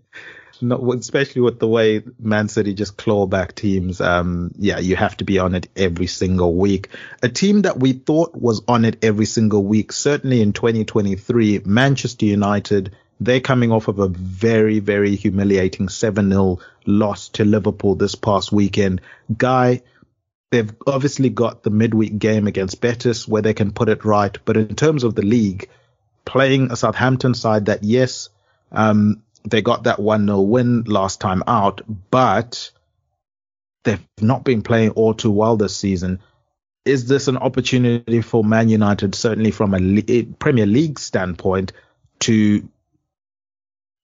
Yeah. 0.62 0.68
no, 0.68 0.92
especially 0.92 1.42
with 1.42 1.58
the 1.58 1.68
way 1.68 2.02
Man 2.18 2.48
City 2.48 2.74
just 2.74 2.96
claw 2.96 3.26
back 3.26 3.54
teams. 3.54 4.00
Um, 4.00 4.52
yeah, 4.58 4.78
you 4.78 4.96
have 4.96 5.16
to 5.18 5.24
be 5.24 5.38
on 5.38 5.54
it 5.54 5.68
every 5.76 6.06
single 6.06 6.54
week. 6.54 6.88
A 7.22 7.28
team 7.28 7.62
that 7.62 7.78
we 7.78 7.92
thought 7.92 8.34
was 8.34 8.62
on 8.68 8.84
it 8.84 9.04
every 9.04 9.26
single 9.26 9.64
week, 9.64 9.92
certainly 9.92 10.40
in 10.40 10.52
2023, 10.52 11.62
Manchester 11.64 12.26
United. 12.26 12.94
They're 13.20 13.40
coming 13.40 13.70
off 13.70 13.88
of 13.88 13.98
a 13.98 14.08
very, 14.08 14.80
very 14.80 15.14
humiliating 15.14 15.86
7-0 15.86 16.60
loss 16.86 17.28
to 17.30 17.44
Liverpool 17.44 17.94
this 17.94 18.14
past 18.14 18.50
weekend. 18.50 19.00
Guy, 19.36 19.82
they've 20.50 20.72
obviously 20.86 21.30
got 21.30 21.62
the 21.62 21.70
midweek 21.70 22.18
game 22.18 22.46
against 22.46 22.80
Betis 22.80 23.28
where 23.28 23.42
they 23.42 23.54
can 23.54 23.72
put 23.72 23.88
it 23.88 24.04
right. 24.04 24.36
But 24.44 24.56
in 24.56 24.74
terms 24.74 25.04
of 25.04 25.14
the 25.14 25.22
league, 25.22 25.68
playing 26.24 26.70
a 26.70 26.76
Southampton 26.76 27.34
side 27.34 27.66
that, 27.66 27.84
yes, 27.84 28.28
um, 28.72 29.22
they 29.44 29.62
got 29.62 29.84
that 29.84 29.98
1-0 29.98 30.46
win 30.46 30.84
last 30.84 31.20
time 31.20 31.42
out, 31.46 31.80
but 32.10 32.70
they've 33.84 34.04
not 34.20 34.44
been 34.44 34.62
playing 34.62 34.90
all 34.90 35.14
too 35.14 35.30
well 35.30 35.56
this 35.56 35.76
season. 35.76 36.20
Is 36.84 37.06
this 37.06 37.28
an 37.28 37.36
opportunity 37.36 38.22
for 38.22 38.42
Man 38.42 38.68
United, 38.68 39.14
certainly 39.14 39.50
from 39.50 39.74
a 39.74 39.78
le- 39.78 40.02
eh, 40.08 40.24
Premier 40.38 40.66
League 40.66 40.98
standpoint, 40.98 41.72
to 42.20 42.68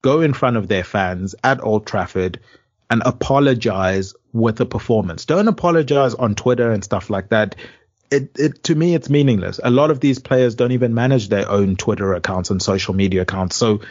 go 0.01 0.21
in 0.21 0.33
front 0.33 0.57
of 0.57 0.67
their 0.67 0.83
fans 0.83 1.35
at 1.43 1.63
Old 1.63 1.85
Trafford 1.85 2.39
and 2.89 3.01
apologize 3.05 4.13
with 4.31 4.59
a 4.61 4.65
performance? 4.65 5.25
Don't 5.25 5.47
apologize 5.47 6.15
on 6.15 6.35
Twitter 6.35 6.71
and 6.71 6.83
stuff 6.83 7.09
like 7.09 7.29
that. 7.29 7.55
It, 8.11 8.31
it 8.39 8.63
to 8.63 8.75
me 8.75 8.95
it's 8.95 9.09
meaningless. 9.09 9.59
A 9.63 9.69
lot 9.69 9.91
of 9.91 9.99
these 9.99 10.19
players 10.19 10.55
don't 10.55 10.71
even 10.71 10.93
manage 10.93 11.29
their 11.29 11.49
own 11.49 11.75
Twitter 11.75 12.13
accounts 12.13 12.49
and 12.49 12.61
social 12.61 12.93
media 12.95 13.21
accounts. 13.21 13.55
So 13.55 13.81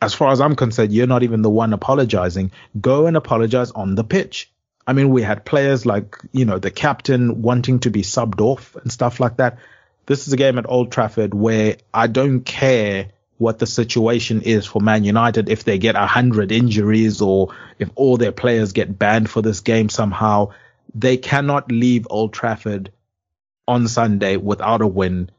as 0.00 0.14
far 0.14 0.32
as 0.32 0.40
I'm 0.40 0.56
concerned, 0.56 0.92
you're 0.92 1.06
not 1.06 1.22
even 1.22 1.42
the 1.42 1.50
one 1.50 1.72
apologizing. 1.72 2.52
Go 2.80 3.06
and 3.06 3.16
apologize 3.16 3.70
on 3.70 3.94
the 3.94 4.04
pitch. 4.04 4.50
I 4.86 4.92
mean, 4.92 5.10
we 5.10 5.22
had 5.22 5.44
players 5.44 5.84
like, 5.84 6.16
you 6.32 6.44
know, 6.44 6.58
the 6.58 6.70
captain 6.70 7.42
wanting 7.42 7.80
to 7.80 7.90
be 7.90 8.02
subbed 8.02 8.40
off 8.40 8.76
and 8.76 8.92
stuff 8.92 9.18
like 9.18 9.38
that. 9.38 9.58
This 10.06 10.26
is 10.26 10.32
a 10.32 10.36
game 10.36 10.58
at 10.58 10.68
Old 10.68 10.92
Trafford 10.92 11.34
where 11.34 11.78
I 11.92 12.06
don't 12.06 12.42
care 12.42 13.10
what 13.38 13.58
the 13.58 13.66
situation 13.66 14.42
is 14.42 14.64
for 14.64 14.80
Man 14.80 15.04
United 15.04 15.48
if 15.48 15.64
they 15.64 15.78
get 15.78 15.96
a 15.96 16.06
hundred 16.06 16.52
injuries 16.52 17.20
or 17.20 17.54
if 17.78 17.90
all 17.94 18.16
their 18.16 18.32
players 18.32 18.72
get 18.72 18.98
banned 18.98 19.28
for 19.28 19.42
this 19.42 19.60
game 19.60 19.88
somehow. 19.88 20.52
They 20.94 21.16
cannot 21.16 21.70
leave 21.70 22.06
Old 22.08 22.32
Trafford 22.32 22.92
on 23.66 23.88
Sunday 23.88 24.36
without 24.36 24.80
a 24.80 24.86
win. 24.86 25.30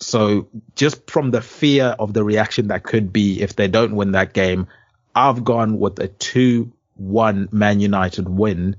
So 0.00 0.48
just 0.74 1.10
from 1.10 1.30
the 1.30 1.42
fear 1.42 1.94
of 1.98 2.12
the 2.14 2.24
reaction 2.24 2.68
that 2.68 2.82
could 2.82 3.12
be 3.12 3.40
if 3.42 3.54
they 3.56 3.68
don't 3.68 3.94
win 3.94 4.12
that 4.12 4.32
game, 4.32 4.66
I've 5.14 5.44
gone 5.44 5.78
with 5.78 5.98
a 5.98 6.08
2-1 6.08 7.52
Man 7.52 7.80
United 7.80 8.28
win 8.28 8.76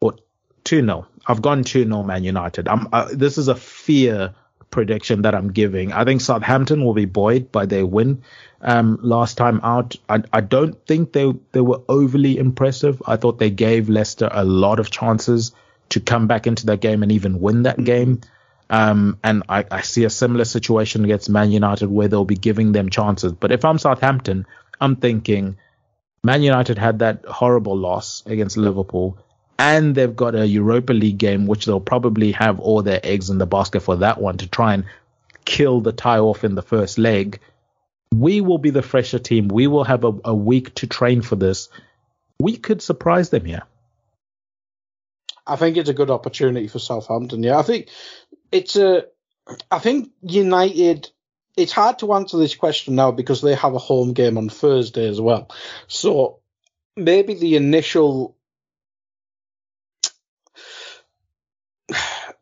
or 0.00 0.14
2-0. 0.64 1.06
I've 1.26 1.42
gone 1.42 1.64
2-0 1.64 2.06
Man 2.06 2.24
United. 2.24 2.68
I'm, 2.68 2.88
uh, 2.92 3.08
this 3.12 3.36
is 3.38 3.48
a 3.48 3.56
fear 3.56 4.34
prediction 4.70 5.22
that 5.22 5.34
I'm 5.34 5.52
giving. 5.52 5.92
I 5.92 6.04
think 6.04 6.20
Southampton 6.20 6.84
will 6.84 6.94
be 6.94 7.04
buoyed 7.04 7.52
by 7.52 7.66
their 7.66 7.86
win 7.86 8.22
um, 8.60 8.98
last 9.02 9.36
time 9.36 9.60
out. 9.62 9.96
I, 10.08 10.22
I 10.32 10.40
don't 10.40 10.84
think 10.86 11.12
they 11.12 11.32
they 11.52 11.60
were 11.60 11.80
overly 11.88 12.38
impressive. 12.38 13.00
I 13.06 13.16
thought 13.16 13.38
they 13.38 13.50
gave 13.50 13.88
Leicester 13.88 14.28
a 14.30 14.44
lot 14.44 14.80
of 14.80 14.90
chances 14.90 15.52
to 15.90 16.00
come 16.00 16.26
back 16.26 16.46
into 16.46 16.66
that 16.66 16.80
game 16.80 17.02
and 17.04 17.12
even 17.12 17.40
win 17.40 17.62
that 17.62 17.82
game. 17.82 18.20
Um, 18.70 19.18
and 19.22 19.42
I, 19.48 19.64
I 19.70 19.80
see 19.82 20.04
a 20.04 20.10
similar 20.10 20.44
situation 20.44 21.04
against 21.04 21.28
Man 21.28 21.52
United 21.52 21.90
where 21.90 22.08
they'll 22.08 22.24
be 22.24 22.36
giving 22.36 22.72
them 22.72 22.90
chances. 22.90 23.32
But 23.32 23.52
if 23.52 23.64
I'm 23.64 23.78
Southampton, 23.78 24.46
I'm 24.80 24.96
thinking 24.96 25.56
Man 26.24 26.42
United 26.42 26.78
had 26.78 27.00
that 27.00 27.24
horrible 27.26 27.76
loss 27.76 28.22
against 28.26 28.56
Liverpool 28.56 29.18
and 29.58 29.94
they've 29.94 30.16
got 30.16 30.34
a 30.34 30.46
Europa 30.46 30.92
League 30.92 31.18
game, 31.18 31.46
which 31.46 31.66
they'll 31.66 31.80
probably 31.80 32.32
have 32.32 32.58
all 32.60 32.82
their 32.82 33.00
eggs 33.02 33.30
in 33.30 33.38
the 33.38 33.46
basket 33.46 33.80
for 33.80 33.96
that 33.96 34.20
one 34.20 34.38
to 34.38 34.48
try 34.48 34.74
and 34.74 34.84
kill 35.44 35.80
the 35.80 35.92
tie 35.92 36.18
off 36.18 36.44
in 36.44 36.54
the 36.54 36.62
first 36.62 36.98
leg. 36.98 37.40
We 38.12 38.40
will 38.40 38.58
be 38.58 38.70
the 38.70 38.82
fresher 38.82 39.18
team. 39.18 39.48
We 39.48 39.66
will 39.66 39.84
have 39.84 40.04
a, 40.04 40.12
a 40.24 40.34
week 40.34 40.74
to 40.76 40.86
train 40.86 41.22
for 41.22 41.36
this. 41.36 41.68
We 42.40 42.56
could 42.56 42.82
surprise 42.82 43.30
them 43.30 43.44
here. 43.44 43.62
I 45.46 45.56
think 45.56 45.76
it's 45.76 45.90
a 45.90 45.94
good 45.94 46.10
opportunity 46.10 46.68
for 46.68 46.78
Southampton. 46.78 47.42
Yeah, 47.42 47.58
I 47.58 47.62
think 47.62 47.88
it's 48.54 48.76
a. 48.76 49.04
I 49.70 49.78
think 49.80 50.10
United. 50.22 51.10
It's 51.56 51.72
hard 51.72 51.98
to 52.00 52.14
answer 52.14 52.38
this 52.38 52.54
question 52.54 52.94
now 52.94 53.12
because 53.12 53.40
they 53.40 53.54
have 53.54 53.74
a 53.74 53.78
home 53.78 54.12
game 54.12 54.38
on 54.38 54.48
Thursday 54.48 55.08
as 55.08 55.20
well. 55.20 55.50
So 55.86 56.40
maybe 56.96 57.34
the 57.34 57.56
initial 57.56 58.36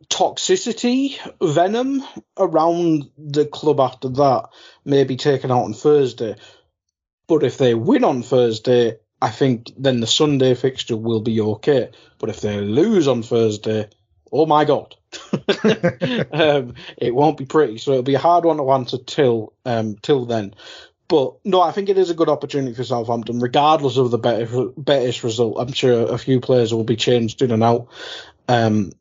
toxicity, 0.08 1.18
venom 1.42 2.02
around 2.38 3.10
the 3.18 3.44
club 3.44 3.80
after 3.80 4.08
that 4.08 4.48
may 4.84 5.04
be 5.04 5.16
taken 5.16 5.50
out 5.50 5.64
on 5.64 5.74
Thursday. 5.74 6.36
But 7.26 7.42
if 7.42 7.58
they 7.58 7.74
win 7.74 8.04
on 8.04 8.22
Thursday, 8.22 8.98
I 9.20 9.30
think 9.30 9.72
then 9.76 10.00
the 10.00 10.06
Sunday 10.06 10.54
fixture 10.54 10.96
will 10.96 11.20
be 11.20 11.40
okay. 11.40 11.90
But 12.18 12.30
if 12.30 12.40
they 12.40 12.60
lose 12.60 13.08
on 13.08 13.22
Thursday, 13.22 13.88
oh 14.30 14.46
my 14.46 14.64
god, 14.64 14.96
um, 16.32 16.74
it 16.96 17.14
won't 17.14 17.38
be 17.38 17.44
pretty. 17.44 17.78
So 17.78 17.92
it'll 17.92 18.02
be 18.02 18.14
a 18.14 18.18
hard 18.18 18.44
one 18.44 18.56
to 18.58 18.70
answer 18.70 18.98
till 18.98 19.52
um, 19.64 19.96
till 19.96 20.26
then. 20.26 20.54
But 21.08 21.34
no, 21.44 21.60
I 21.60 21.72
think 21.72 21.88
it 21.90 21.98
is 21.98 22.08
a 22.08 22.14
good 22.14 22.30
opportunity 22.30 22.74
for 22.74 22.84
Southampton, 22.84 23.38
regardless 23.40 23.98
of 23.98 24.10
the 24.10 24.18
better, 24.18 24.68
Betis 24.76 25.22
result. 25.22 25.56
I'm 25.58 25.72
sure 25.72 26.10
a 26.10 26.16
few 26.16 26.40
players 26.40 26.72
will 26.72 26.84
be 26.84 26.96
changed 26.96 27.42
in 27.42 27.50
and 27.50 27.62
out. 27.62 27.88
Um, 28.48 28.92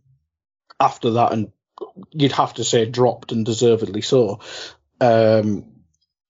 after 0.80 1.12
that, 1.12 1.32
and 1.32 1.52
you'd 2.12 2.34
have 2.34 2.56
to 2.56 2.64
say 2.64 2.86
dropped 2.86 3.32
and 3.32 3.46
deservedly 3.46 4.02
so. 4.02 4.40
Um, 5.00 5.71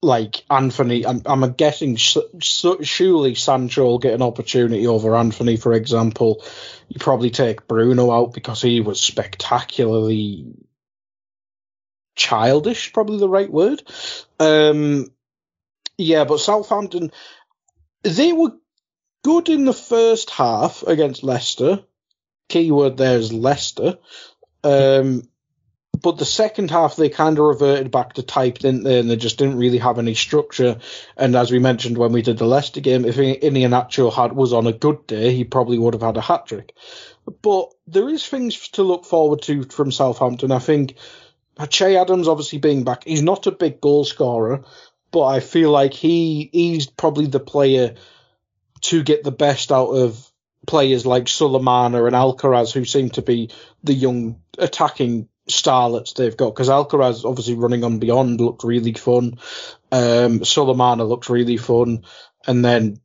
like 0.01 0.43
Antony, 0.49 1.05
I'm, 1.05 1.21
I'm 1.25 1.53
guessing 1.53 1.95
surely 1.95 3.35
Sancho 3.35 3.83
will 3.83 3.99
get 3.99 4.15
an 4.15 4.23
opportunity 4.23 4.87
over 4.87 5.15
Antony, 5.15 5.57
for 5.57 5.73
example. 5.73 6.43
You 6.87 6.99
probably 6.99 7.29
take 7.29 7.67
Bruno 7.67 8.11
out 8.11 8.33
because 8.33 8.61
he 8.61 8.81
was 8.81 8.99
spectacularly 8.99 10.53
childish, 12.15 12.93
probably 12.93 13.19
the 13.19 13.29
right 13.29 13.51
word. 13.51 13.83
Um, 14.39 15.07
yeah, 15.97 16.23
but 16.23 16.39
Southampton, 16.39 17.11
they 18.01 18.33
were 18.33 18.53
good 19.23 19.49
in 19.49 19.65
the 19.65 19.73
first 19.73 20.31
half 20.31 20.81
against 20.83 21.23
Leicester. 21.23 21.83
Keyword 22.49 22.97
there 22.97 23.19
is 23.19 23.31
Leicester. 23.31 23.99
Um, 24.63 25.23
but 26.01 26.17
the 26.17 26.25
second 26.25 26.71
half 26.71 26.95
they 26.95 27.09
kind 27.09 27.37
of 27.37 27.45
reverted 27.45 27.91
back 27.91 28.13
to 28.13 28.23
type, 28.23 28.59
didn't 28.59 28.83
they? 28.83 28.99
And 28.99 29.09
they 29.09 29.15
just 29.15 29.37
didn't 29.37 29.57
really 29.57 29.77
have 29.77 29.99
any 29.99 30.13
structure. 30.13 30.79
And 31.15 31.35
as 31.35 31.51
we 31.51 31.59
mentioned 31.59 31.97
when 31.97 32.11
we 32.11 32.21
did 32.21 32.37
the 32.37 32.45
Leicester 32.45 32.81
game, 32.81 33.05
if 33.05 33.17
Iheanacho 33.17 34.11
had 34.11 34.33
was 34.33 34.53
on 34.53 34.67
a 34.67 34.73
good 34.73 35.05
day, 35.07 35.33
he 35.33 35.43
probably 35.43 35.77
would 35.77 35.93
have 35.93 36.03
had 36.03 36.17
a 36.17 36.21
hat 36.21 36.47
trick. 36.47 36.73
But 37.41 37.73
there 37.87 38.09
is 38.09 38.25
things 38.25 38.69
to 38.69 38.83
look 38.83 39.05
forward 39.05 39.41
to 39.43 39.63
from 39.63 39.91
Southampton. 39.91 40.51
I 40.51 40.59
think 40.59 40.95
Che 41.69 41.95
Adams 41.95 42.27
obviously 42.27 42.59
being 42.59 42.83
back, 42.83 43.03
he's 43.03 43.21
not 43.21 43.47
a 43.47 43.51
big 43.51 43.81
goal 43.81 44.03
scorer, 44.03 44.63
but 45.11 45.25
I 45.25 45.39
feel 45.39 45.71
like 45.71 45.93
he 45.93 46.49
he's 46.51 46.87
probably 46.87 47.27
the 47.27 47.39
player 47.39 47.95
to 48.81 49.03
get 49.03 49.23
the 49.23 49.31
best 49.31 49.71
out 49.71 49.89
of 49.89 50.31
players 50.65 51.05
like 51.05 51.25
Sulemana 51.25 52.05
and 52.07 52.15
Alcaraz, 52.15 52.71
who 52.71 52.85
seem 52.85 53.09
to 53.11 53.21
be 53.21 53.49
the 53.83 53.93
young 53.93 54.41
attacking 54.57 55.27
starlets 55.49 56.13
they've 56.13 56.37
got. 56.37 56.51
Because 56.51 56.69
Alcaraz, 56.69 57.25
obviously 57.25 57.55
running 57.55 57.83
on 57.83 57.99
beyond, 57.99 58.41
looked 58.41 58.63
really 58.63 58.93
fun. 58.93 59.39
Um, 59.91 60.39
Sulemana 60.41 61.07
looks 61.07 61.29
really 61.29 61.57
fun, 61.57 62.03
and 62.47 62.63
then 62.63 62.99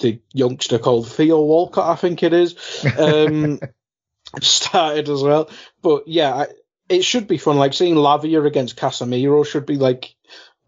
the 0.00 0.20
youngster 0.32 0.78
called 0.78 1.10
Theo 1.10 1.40
Walcott, 1.40 1.90
I 1.90 1.96
think 1.96 2.22
it 2.22 2.32
is, 2.32 2.56
um, 2.98 3.60
started 4.40 5.08
as 5.08 5.22
well. 5.22 5.50
But 5.82 6.08
yeah, 6.08 6.34
I, 6.34 6.46
it 6.88 7.02
should 7.02 7.28
be 7.28 7.38
fun. 7.38 7.56
Like 7.56 7.74
seeing 7.74 7.94
Lavia 7.94 8.46
against 8.46 8.76
Casemiro 8.76 9.46
should 9.46 9.66
be 9.66 9.76
like 9.76 10.14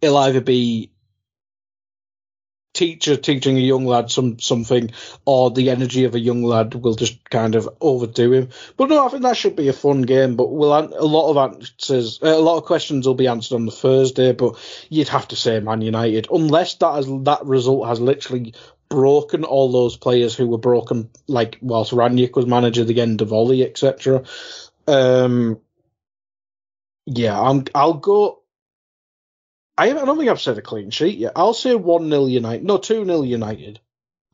it'll 0.01 0.17
either 0.17 0.41
be 0.41 0.89
teacher 2.73 3.16
teaching 3.16 3.57
a 3.57 3.61
young 3.61 3.87
lad 3.87 4.11
some 4.11 4.39
something, 4.39 4.91
or 5.25 5.51
the 5.51 5.71
energy 5.71 6.05
of 6.05 6.14
a 6.14 6.21
young 6.21 6.43
lad 6.43 6.75
will 6.75 6.95
just 6.95 7.29
kind 7.29 7.55
of 7.55 7.68
overdo 7.81 8.33
him. 8.33 8.49
But 8.77 8.89
no, 8.89 9.05
I 9.05 9.09
think 9.09 9.23
that 9.23 9.37
should 9.37 9.57
be 9.57 9.68
a 9.68 9.73
fun 9.73 10.03
game. 10.03 10.37
But 10.37 10.51
we'll 10.51 10.73
a 10.73 11.05
lot 11.05 11.31
of 11.31 11.37
answers, 11.37 12.21
a 12.23 12.39
lot 12.39 12.59
of 12.59 12.64
questions 12.64 13.07
will 13.07 13.14
be 13.14 13.29
answered 13.29 13.57
on 13.57 13.66
the 13.66 13.73
Thursday. 13.73 14.33
But 14.33 14.59
you'd 14.89 15.09
have 15.09 15.29
to 15.29 15.37
say 15.37 15.61
Man 15.61 15.83
United, 15.83 16.29
unless 16.31 16.75
that 16.77 16.95
has 16.95 17.07
that 17.25 17.45
result 17.45 17.89
has 17.89 18.01
literally 18.01 18.55
broken 18.89 19.45
all 19.45 19.71
those 19.71 19.97
players 19.97 20.35
who 20.35 20.49
were 20.49 20.59
broken, 20.59 21.11
like 21.29 21.59
whilst 21.62 21.93
Rangnick 21.93 22.37
was 22.37 22.47
manager, 22.47 22.85
the 22.85 23.01
end 23.01 23.23
of 23.23 23.33
Ole, 23.33 23.62
etc. 23.62 24.25
Um, 24.87 25.61
yeah, 27.07 27.41
I'm. 27.41 27.64
I'll 27.75 27.95
go. 27.95 28.39
I, 29.81 29.93
don't 29.93 30.18
think 30.18 30.28
I've 30.28 30.41
said 30.41 30.59
a 30.59 30.62
clean 30.62 30.91
sheet 30.91 31.18
yet. 31.18 31.33
I'll 31.37 31.55
say 31.55 31.74
1 31.74 32.11
0 32.11 32.26
United. 32.26 32.64
No, 32.64 32.76
2 32.76 33.05
0 33.05 33.22
United. 33.22 33.81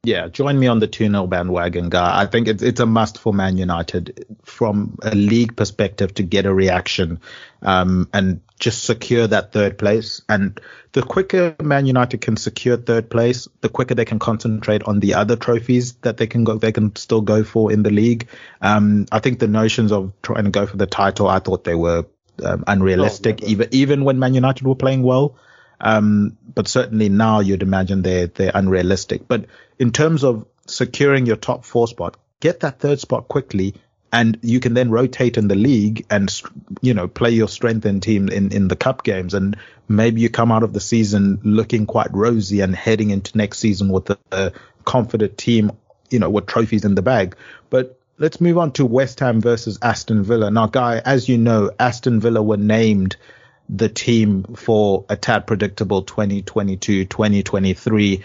Yeah, 0.02 0.28
join 0.28 0.58
me 0.58 0.66
on 0.68 0.78
the 0.78 0.86
2 0.86 1.08
0 1.08 1.26
bandwagon, 1.26 1.88
guy. 1.88 2.20
I 2.20 2.26
think 2.26 2.48
it's, 2.48 2.62
it's 2.62 2.80
a 2.80 2.86
must 2.86 3.18
for 3.18 3.32
Man 3.32 3.56
United 3.56 4.26
from 4.44 4.98
a 5.02 5.14
league 5.14 5.56
perspective 5.56 6.14
to 6.14 6.22
get 6.22 6.46
a 6.46 6.54
reaction 6.54 7.20
um, 7.62 8.08
and 8.12 8.40
just 8.58 8.84
secure 8.84 9.26
that 9.26 9.52
third 9.52 9.78
place. 9.78 10.22
And 10.28 10.60
the 10.92 11.02
quicker 11.02 11.54
Man 11.62 11.86
United 11.86 12.20
can 12.20 12.36
secure 12.36 12.76
third 12.76 13.10
place, 13.10 13.46
the 13.60 13.68
quicker 13.68 13.94
they 13.94 14.04
can 14.04 14.18
concentrate 14.18 14.82
on 14.84 15.00
the 15.00 15.14
other 15.14 15.36
trophies 15.36 15.94
that 16.02 16.16
they 16.16 16.26
can 16.26 16.44
go, 16.44 16.56
they 16.56 16.72
can 16.72 16.94
still 16.96 17.20
go 17.20 17.44
for 17.44 17.70
in 17.70 17.82
the 17.82 17.90
league. 17.90 18.28
Um, 18.60 19.06
I 19.12 19.20
think 19.20 19.38
the 19.38 19.48
notions 19.48 19.92
of 19.92 20.12
trying 20.22 20.44
to 20.44 20.50
go 20.50 20.66
for 20.66 20.76
the 20.76 20.86
title, 20.86 21.28
I 21.28 21.38
thought 21.38 21.64
they 21.64 21.74
were 21.74 22.06
um, 22.44 22.64
unrealistic, 22.66 23.40
oh, 23.42 23.46
even 23.46 23.68
even 23.72 24.04
when 24.04 24.18
Man 24.18 24.34
United 24.34 24.66
were 24.66 24.74
playing 24.74 25.02
well. 25.02 25.36
Um, 25.80 26.38
but 26.54 26.68
certainly 26.68 27.08
now 27.08 27.40
you'd 27.40 27.62
imagine 27.62 28.02
they're 28.02 28.28
they're 28.28 28.52
unrealistic. 28.54 29.28
But 29.28 29.46
in 29.78 29.92
terms 29.92 30.24
of 30.24 30.46
securing 30.66 31.26
your 31.26 31.36
top 31.36 31.64
four 31.64 31.86
spot, 31.86 32.16
get 32.40 32.60
that 32.60 32.80
third 32.80 33.00
spot 33.00 33.28
quickly, 33.28 33.74
and 34.12 34.38
you 34.42 34.60
can 34.60 34.74
then 34.74 34.90
rotate 34.90 35.36
in 35.36 35.48
the 35.48 35.54
league 35.54 36.06
and 36.10 36.30
you 36.80 36.94
know 36.94 37.08
play 37.08 37.30
your 37.30 37.48
strengthened 37.48 38.02
team 38.02 38.28
in 38.28 38.52
in 38.52 38.68
the 38.68 38.76
cup 38.76 39.02
games, 39.02 39.34
and 39.34 39.56
maybe 39.88 40.20
you 40.20 40.30
come 40.30 40.50
out 40.50 40.62
of 40.62 40.72
the 40.72 40.80
season 40.80 41.40
looking 41.42 41.86
quite 41.86 42.12
rosy 42.12 42.60
and 42.60 42.74
heading 42.74 43.10
into 43.10 43.36
next 43.36 43.58
season 43.58 43.90
with 43.90 44.10
a, 44.10 44.18
a 44.32 44.52
confident 44.84 45.36
team, 45.36 45.72
you 46.10 46.18
know, 46.18 46.30
with 46.30 46.46
trophies 46.46 46.84
in 46.84 46.94
the 46.94 47.02
bag. 47.02 47.36
But 47.68 47.98
let's 48.18 48.40
move 48.40 48.58
on 48.58 48.72
to 48.72 48.84
West 48.86 49.20
Ham 49.20 49.40
versus 49.40 49.78
Aston 49.82 50.24
Villa. 50.24 50.50
Now, 50.50 50.66
Guy, 50.66 51.00
as 51.04 51.28
you 51.28 51.38
know, 51.38 51.70
Aston 51.78 52.18
Villa 52.20 52.42
were 52.42 52.56
named 52.56 53.16
the 53.68 53.88
team 53.88 54.44
for 54.54 55.04
a 55.08 55.16
tad 55.16 55.46
predictable 55.46 56.04
2022-2023. 56.04 58.22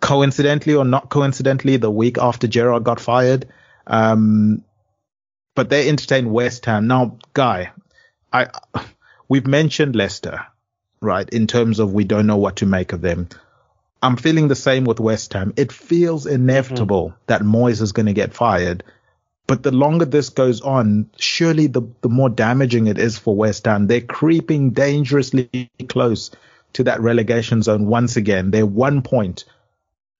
Coincidentally 0.00 0.74
or 0.74 0.84
not 0.84 1.08
coincidentally, 1.10 1.76
the 1.76 1.90
week 1.90 2.18
after 2.18 2.46
Gerrard 2.46 2.84
got 2.84 3.00
fired. 3.00 3.48
Um, 3.86 4.62
but 5.54 5.68
they 5.68 5.88
entertained 5.88 6.32
West 6.32 6.64
Ham. 6.66 6.86
Now, 6.86 7.18
Guy, 7.34 7.72
I, 8.32 8.46
we've 9.28 9.46
mentioned 9.46 9.96
Leicester, 9.96 10.46
right? 11.00 11.28
In 11.28 11.46
terms 11.46 11.78
of 11.78 11.92
we 11.92 12.04
don't 12.04 12.26
know 12.26 12.38
what 12.38 12.56
to 12.56 12.66
make 12.66 12.92
of 12.92 13.00
them. 13.02 13.28
I'm 14.02 14.16
feeling 14.16 14.48
the 14.48 14.56
same 14.56 14.84
with 14.84 14.98
West 14.98 15.34
Ham. 15.34 15.52
It 15.56 15.70
feels 15.70 16.24
inevitable 16.24 17.08
mm-hmm. 17.08 17.18
that 17.26 17.42
Moyes 17.42 17.82
is 17.82 17.92
going 17.92 18.06
to 18.06 18.14
get 18.14 18.32
fired 18.32 18.82
but 19.50 19.64
the 19.64 19.72
longer 19.72 20.04
this 20.04 20.28
goes 20.28 20.60
on, 20.60 21.10
surely 21.18 21.66
the, 21.66 21.82
the 22.02 22.08
more 22.08 22.28
damaging 22.28 22.86
it 22.86 22.98
is 22.98 23.18
for 23.18 23.34
West 23.34 23.64
Ham. 23.64 23.88
They're 23.88 24.00
creeping 24.00 24.70
dangerously 24.70 25.68
close 25.88 26.30
to 26.74 26.84
that 26.84 27.00
relegation 27.00 27.60
zone 27.60 27.86
once 27.86 28.14
again. 28.14 28.52
They're 28.52 28.64
one 28.64 29.02
point 29.02 29.46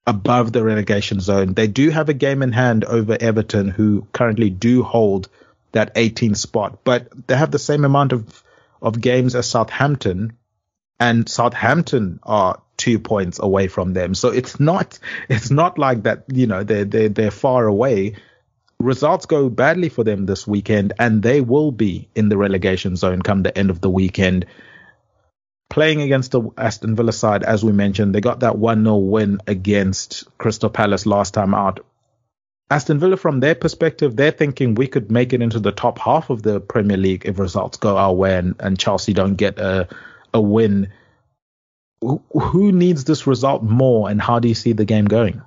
above 0.04 0.50
the 0.50 0.64
relegation 0.64 1.20
zone. 1.20 1.54
They 1.54 1.68
do 1.68 1.90
have 1.90 2.08
a 2.08 2.12
game 2.12 2.42
in 2.42 2.50
hand 2.50 2.84
over 2.84 3.16
Everton, 3.20 3.68
who 3.68 4.04
currently 4.12 4.50
do 4.50 4.82
hold 4.82 5.28
that 5.70 5.94
18th 5.94 6.38
spot, 6.38 6.80
but 6.82 7.06
they 7.28 7.36
have 7.36 7.52
the 7.52 7.60
same 7.60 7.84
amount 7.84 8.12
of 8.12 8.42
of 8.82 9.00
games 9.00 9.36
as 9.36 9.48
Southampton, 9.48 10.32
and 10.98 11.28
Southampton 11.28 12.18
are 12.24 12.60
two 12.76 12.98
points 12.98 13.38
away 13.38 13.68
from 13.68 13.92
them. 13.92 14.16
So 14.16 14.30
it's 14.30 14.58
not 14.58 14.98
it's 15.28 15.52
not 15.52 15.78
like 15.78 16.02
that. 16.02 16.24
You 16.26 16.48
know 16.48 16.64
they're 16.64 16.84
they're 16.84 17.08
they're 17.08 17.30
far 17.30 17.68
away. 17.68 18.16
Results 18.80 19.26
go 19.26 19.48
badly 19.48 19.88
for 19.88 20.02
them 20.02 20.26
this 20.26 20.46
weekend, 20.46 20.94
and 20.98 21.22
they 21.22 21.40
will 21.40 21.70
be 21.70 22.08
in 22.14 22.28
the 22.28 22.36
relegation 22.36 22.96
zone 22.96 23.22
come 23.22 23.42
the 23.42 23.56
end 23.56 23.70
of 23.70 23.80
the 23.80 23.90
weekend 23.90 24.46
playing 25.70 26.02
against 26.02 26.32
the 26.32 26.42
Aston 26.58 26.94
Villa 26.94 27.12
side, 27.12 27.42
as 27.42 27.64
we 27.64 27.72
mentioned, 27.72 28.14
they 28.14 28.20
got 28.20 28.40
that 28.40 28.58
1 28.58 28.84
0 28.84 28.96
win 28.96 29.38
against 29.46 30.24
Crystal 30.36 30.68
Palace 30.68 31.06
last 31.06 31.32
time 31.32 31.54
out. 31.54 31.86
Aston 32.68 32.98
Villa, 32.98 33.16
from 33.16 33.40
their 33.40 33.54
perspective, 33.54 34.14
they're 34.14 34.30
thinking 34.30 34.74
we 34.74 34.86
could 34.86 35.10
make 35.10 35.32
it 35.32 35.40
into 35.40 35.58
the 35.58 35.72
top 35.72 35.98
half 35.98 36.28
of 36.28 36.42
the 36.42 36.60
Premier 36.60 36.98
League 36.98 37.22
if 37.24 37.38
results 37.38 37.78
go 37.78 37.96
our 37.96 38.12
way 38.12 38.36
and, 38.36 38.54
and 38.60 38.78
Chelsea 38.78 39.12
don't 39.12 39.34
get 39.34 39.58
a, 39.58 39.88
a 40.34 40.40
win. 40.40 40.92
Who, 42.00 42.22
who 42.32 42.72
needs 42.72 43.04
this 43.04 43.26
result 43.26 43.62
more, 43.62 44.08
and 44.10 44.20
how 44.20 44.38
do 44.38 44.48
you 44.48 44.54
see 44.54 44.72
the 44.72 44.84
game 44.84 45.06
going? 45.06 45.42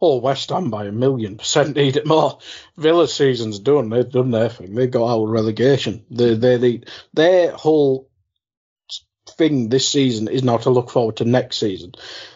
Oh, 0.00 0.18
West 0.18 0.48
Ham 0.50 0.70
by 0.70 0.86
a 0.86 0.92
million 0.92 1.36
percent 1.36 1.76
need 1.76 1.96
it 1.96 2.06
more. 2.06 2.38
Villa 2.76 3.06
season's 3.06 3.58
done. 3.58 3.90
They've 3.90 4.08
done 4.08 4.30
their 4.30 4.48
thing. 4.48 4.74
They 4.74 4.86
got 4.86 5.06
out 5.06 5.24
of 5.24 5.28
relegation. 5.28 6.04
They, 6.10 6.34
they, 6.34 6.56
they, 6.56 6.82
their 7.12 7.52
whole 7.52 8.08
thing 9.28 9.68
this 9.68 9.88
season 9.88 10.28
is 10.28 10.42
now 10.42 10.56
to 10.58 10.70
look 10.70 10.90
forward 10.90 11.16
to 11.16 11.24
next 11.24 11.58
season. 11.58 11.92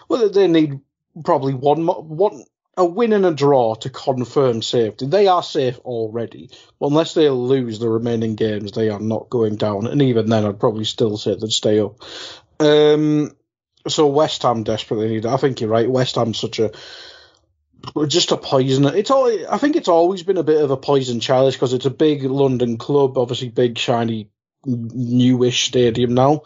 Well, 0.08 0.28
they 0.28 0.46
need 0.46 0.80
probably 1.24 1.54
one 1.54 1.86
one 1.86 2.44
a 2.76 2.84
win 2.84 3.12
and 3.12 3.24
a 3.24 3.32
draw 3.32 3.74
to 3.76 3.90
confirm 3.90 4.60
safety. 4.62 5.06
They 5.06 5.28
are 5.28 5.42
safe 5.42 5.78
already. 5.80 6.50
But 6.80 6.88
unless 6.88 7.14
they 7.14 7.28
lose 7.30 7.78
the 7.78 7.88
remaining 7.88 8.34
games, 8.34 8.72
they 8.72 8.90
are 8.90 9.00
not 9.00 9.30
going 9.30 9.56
down. 9.56 9.86
And 9.86 10.02
even 10.02 10.28
then, 10.28 10.44
I'd 10.44 10.60
probably 10.60 10.84
still 10.84 11.16
say 11.16 11.36
they'd 11.36 11.52
stay 11.52 11.78
up. 11.78 12.02
Um, 12.58 13.30
so 13.86 14.06
West 14.08 14.42
Ham 14.42 14.64
desperately 14.64 15.08
need. 15.08 15.24
It. 15.24 15.30
I 15.30 15.36
think 15.36 15.60
you're 15.60 15.70
right. 15.70 15.88
West 15.88 16.16
Ham's 16.16 16.38
such 16.38 16.58
a 16.58 16.72
just 18.06 18.32
a 18.32 18.36
poison. 18.36 18.84
It's 18.86 19.10
all. 19.10 19.30
I 19.50 19.58
think 19.58 19.76
it's 19.76 19.88
always 19.88 20.22
been 20.22 20.36
a 20.36 20.42
bit 20.42 20.62
of 20.62 20.70
a 20.70 20.76
poison 20.76 21.20
chalice 21.20 21.54
because 21.54 21.72
it's 21.72 21.86
a 21.86 21.90
big 21.90 22.22
London 22.24 22.78
club, 22.78 23.18
obviously 23.18 23.48
big 23.48 23.78
shiny 23.78 24.28
newish 24.66 25.66
stadium 25.66 26.14
now. 26.14 26.42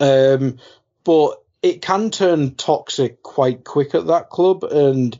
Um, 0.00 0.58
but 1.04 1.42
it 1.62 1.82
can 1.82 2.10
turn 2.10 2.54
toxic 2.54 3.22
quite 3.22 3.64
quick 3.64 3.94
at 3.94 4.08
that 4.08 4.30
club, 4.30 4.64
and 4.64 5.18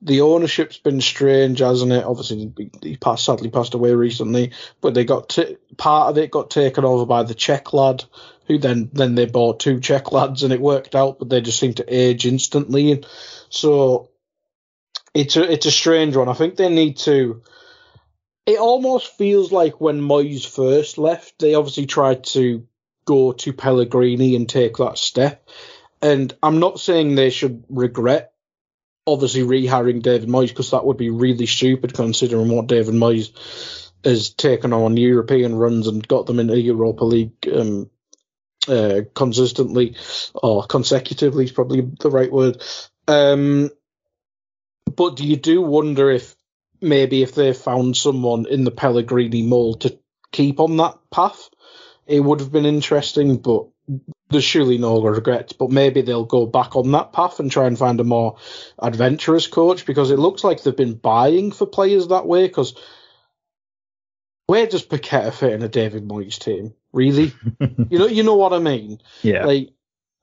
the 0.00 0.20
ownership's 0.20 0.78
been 0.78 1.00
strange, 1.00 1.60
hasn't 1.60 1.92
it? 1.92 2.04
Obviously, 2.04 2.52
he 2.82 2.96
passed, 2.96 3.24
sadly 3.24 3.50
passed 3.50 3.74
away 3.74 3.92
recently, 3.92 4.52
but 4.80 4.94
they 4.94 5.04
got 5.04 5.28
t- 5.28 5.56
part 5.76 6.10
of 6.10 6.18
it 6.18 6.30
got 6.30 6.50
taken 6.50 6.84
over 6.84 7.06
by 7.06 7.22
the 7.22 7.34
Czech 7.34 7.72
lad, 7.72 8.04
who 8.46 8.58
then 8.58 8.90
then 8.92 9.14
they 9.14 9.26
bought 9.26 9.60
two 9.60 9.80
Czech 9.80 10.12
lads, 10.12 10.42
and 10.42 10.52
it 10.52 10.60
worked 10.60 10.94
out, 10.94 11.18
but 11.18 11.28
they 11.28 11.40
just 11.40 11.58
seemed 11.58 11.78
to 11.78 11.94
age 11.94 12.26
instantly. 12.26 13.04
So 13.48 14.11
it's 15.14 15.36
a 15.36 15.50
it's 15.50 15.66
a 15.66 15.70
strange 15.70 16.16
one. 16.16 16.28
I 16.28 16.34
think 16.34 16.56
they 16.56 16.68
need 16.68 16.96
to 16.98 17.42
it 18.46 18.58
almost 18.58 19.16
feels 19.16 19.52
like 19.52 19.80
when 19.80 20.00
Moyes 20.00 20.46
first 20.46 20.98
left, 20.98 21.38
they 21.38 21.54
obviously 21.54 21.86
tried 21.86 22.24
to 22.24 22.66
go 23.04 23.32
to 23.32 23.52
Pellegrini 23.52 24.34
and 24.36 24.48
take 24.48 24.76
that 24.78 24.98
step. 24.98 25.48
And 26.00 26.34
I'm 26.42 26.58
not 26.58 26.80
saying 26.80 27.14
they 27.14 27.30
should 27.30 27.64
regret 27.68 28.32
obviously 29.06 29.42
rehiring 29.42 30.02
David 30.02 30.28
Moyes 30.28 30.48
because 30.48 30.70
that 30.70 30.84
would 30.84 30.96
be 30.96 31.10
really 31.10 31.46
stupid 31.46 31.94
considering 31.94 32.48
what 32.48 32.66
David 32.66 32.94
Moyes 32.94 33.90
has 34.04 34.30
taken 34.30 34.72
on 34.72 34.96
European 34.96 35.54
runs 35.54 35.86
and 35.86 36.06
got 36.06 36.26
them 36.26 36.40
into 36.40 36.60
Europa 36.60 37.04
League 37.04 37.48
um, 37.52 37.90
uh, 38.68 39.02
consistently 39.14 39.96
or 40.34 40.64
consecutively 40.64 41.44
is 41.44 41.52
probably 41.52 41.80
the 42.00 42.10
right 42.10 42.32
word. 42.32 42.62
Um, 43.06 43.70
but 44.84 45.16
do 45.16 45.26
you 45.26 45.36
do 45.36 45.60
wonder 45.62 46.10
if 46.10 46.34
maybe 46.80 47.22
if 47.22 47.34
they 47.34 47.52
found 47.52 47.96
someone 47.96 48.46
in 48.46 48.64
the 48.64 48.70
Pellegrini 48.70 49.42
mold 49.42 49.82
to 49.82 49.98
keep 50.32 50.60
on 50.60 50.76
that 50.78 50.98
path, 51.10 51.48
it 52.06 52.20
would 52.20 52.40
have 52.40 52.52
been 52.52 52.66
interesting, 52.66 53.36
but 53.38 53.66
there's 54.30 54.44
surely 54.44 54.78
no 54.78 55.00
regrets. 55.02 55.52
But 55.52 55.70
maybe 55.70 56.02
they'll 56.02 56.24
go 56.24 56.46
back 56.46 56.74
on 56.76 56.90
that 56.92 57.12
path 57.12 57.38
and 57.38 57.50
try 57.50 57.66
and 57.66 57.78
find 57.78 58.00
a 58.00 58.04
more 58.04 58.36
adventurous 58.78 59.46
coach 59.46 59.86
because 59.86 60.10
it 60.10 60.18
looks 60.18 60.42
like 60.42 60.62
they've 60.62 60.76
been 60.76 60.94
buying 60.94 61.52
for 61.52 61.66
players 61.66 62.08
that 62.08 62.26
way. 62.26 62.46
Because 62.46 62.74
where 64.46 64.66
does 64.66 64.84
Paqueta 64.84 65.32
fit 65.32 65.52
in 65.52 65.62
a 65.62 65.68
David 65.68 66.08
Moyes 66.08 66.38
team? 66.38 66.74
Really? 66.92 67.32
you 67.60 67.98
know, 67.98 68.06
you 68.06 68.22
know 68.22 68.34
what 68.34 68.52
I 68.52 68.58
mean? 68.58 69.00
Yeah. 69.22 69.46
Like, 69.46 69.70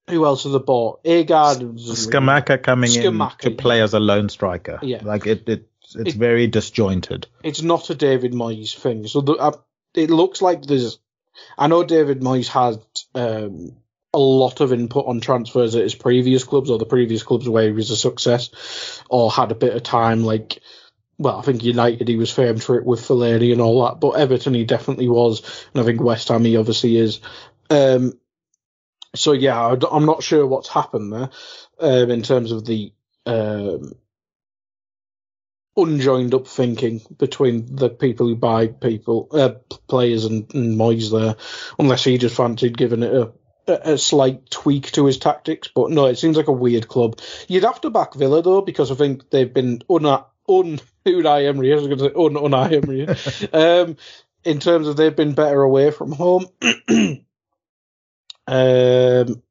who 0.10 0.26
else 0.26 0.44
have 0.44 0.52
they 0.52 0.60
bought? 0.60 1.04
Aguerd, 1.04 1.80
Scamacca 1.80 2.62
coming 2.62 2.90
Scamacca, 2.90 3.46
in 3.46 3.52
to 3.52 3.62
play 3.62 3.82
as 3.82 3.94
a 3.94 4.00
lone 4.00 4.30
striker. 4.30 4.80
Yeah. 4.82 5.02
Like 5.04 5.28
it, 5.28 5.48
it 5.48 5.70
it's 5.96 6.16
it, 6.16 6.20
very 6.20 6.48
disjointed. 6.48 7.28
It's 7.44 7.62
not 7.62 7.90
a 7.90 7.96
David 7.96 8.34
Moyes 8.34 8.76
thing. 8.76 9.08
So 9.08 9.22
the, 9.22 9.34
uh, 9.34 9.58
it 9.96 10.10
looks 10.10 10.42
like 10.42 10.64
there's. 10.64 11.00
I 11.58 11.68
know 11.68 11.84
David 11.84 12.22
Moyes 12.22 12.48
had 12.48 12.84
um, 13.16 13.78
a 14.14 14.20
lot 14.20 14.60
of 14.60 14.74
input 14.74 15.06
on 15.06 15.22
transfers 15.22 15.76
at 15.76 15.84
his 15.84 15.96
previous 15.96 16.44
clubs 16.44 16.70
or 16.70 16.78
the 16.78 16.86
previous 16.86 17.24
clubs 17.24 17.48
where 17.48 17.66
he 17.66 17.72
was 17.72 17.92
a 17.92 17.96
success 17.96 19.02
or 19.10 19.32
had 19.32 19.52
a 19.52 19.56
bit 19.56 19.76
of 19.76 19.84
time. 19.84 20.24
Like, 20.24 20.60
well, 21.18 21.38
I 21.38 21.42
think 21.42 21.64
United 21.64 22.08
he 22.08 22.18
was 22.18 22.32
famed 22.32 22.64
for 22.64 22.78
it 22.78 22.86
with 22.86 23.02
Fellaini 23.02 23.52
and 23.52 23.62
all 23.62 23.86
that, 23.86 24.00
but 24.00 24.12
Everton 24.12 24.54
he 24.54 24.66
definitely 24.66 25.08
was, 25.08 25.66
and 25.74 25.82
I 25.82 25.86
think 25.86 26.02
West 26.02 26.28
Ham 26.28 26.46
he 26.46 26.58
obviously 26.58 26.98
is. 26.98 27.20
Um, 27.70 28.19
so 29.16 29.32
yeah, 29.32 29.76
I'm 29.92 30.06
not 30.06 30.24
sure 30.24 30.46
what's 30.46 30.70
happened 30.70 31.14
there 31.14 31.30
um, 31.80 32.12
in 32.12 32.22
terms 32.22 32.52
of 32.52 32.66
the 32.66 32.94
um, 33.26 33.94
unjoined 35.76 36.34
up 36.34 36.48
thinking 36.48 37.02
between 37.18 37.76
the 37.76 37.90
people 37.90 38.28
who 38.28 38.36
buy 38.36 38.68
people 38.68 39.28
uh, 39.32 39.50
players 39.88 40.26
and, 40.26 40.54
and 40.54 40.78
Moyes 40.78 41.12
there, 41.12 41.36
unless 41.78 42.04
he 42.04 42.18
just 42.18 42.36
fancied 42.36 42.78
giving 42.78 43.04
it 43.04 43.14
a, 43.14 43.32
a, 43.68 43.94
a 43.94 43.98
slight 43.98 44.50
tweak 44.50 44.92
to 44.94 45.06
his 45.06 45.18
tactics. 45.18 45.70
But 45.74 45.92
no, 45.92 46.06
it 46.06 46.18
seems 46.18 46.38
like 46.38 46.48
a 46.48 46.54
weird 46.54 46.88
club. 46.88 47.20
You'd 47.48 47.64
have 47.64 47.82
to 47.82 47.90
back 47.90 48.14
Villa 48.14 48.42
though 48.42 48.62
because 48.62 48.92
I 48.92 48.96
think 48.96 49.30
they've 49.30 49.54
been 49.54 49.82
un 49.90 50.06
un 50.06 50.80
Unai 51.06 51.48
Emery. 51.48 51.72
I 51.72 51.76
was 51.76 51.88
going 51.88 52.00
to 52.00 52.06
say 52.06 52.14
un 52.16 52.34
Unai 52.36 52.84
Emery. 52.84 53.48
um, 53.54 53.98
in 54.44 54.60
terms 54.60 54.88
of 54.88 54.98
they've 54.98 55.16
been 55.16 55.34
better 55.34 55.62
away 55.62 55.92
from 55.92 56.12
home. 56.12 56.46
um, 58.50 59.42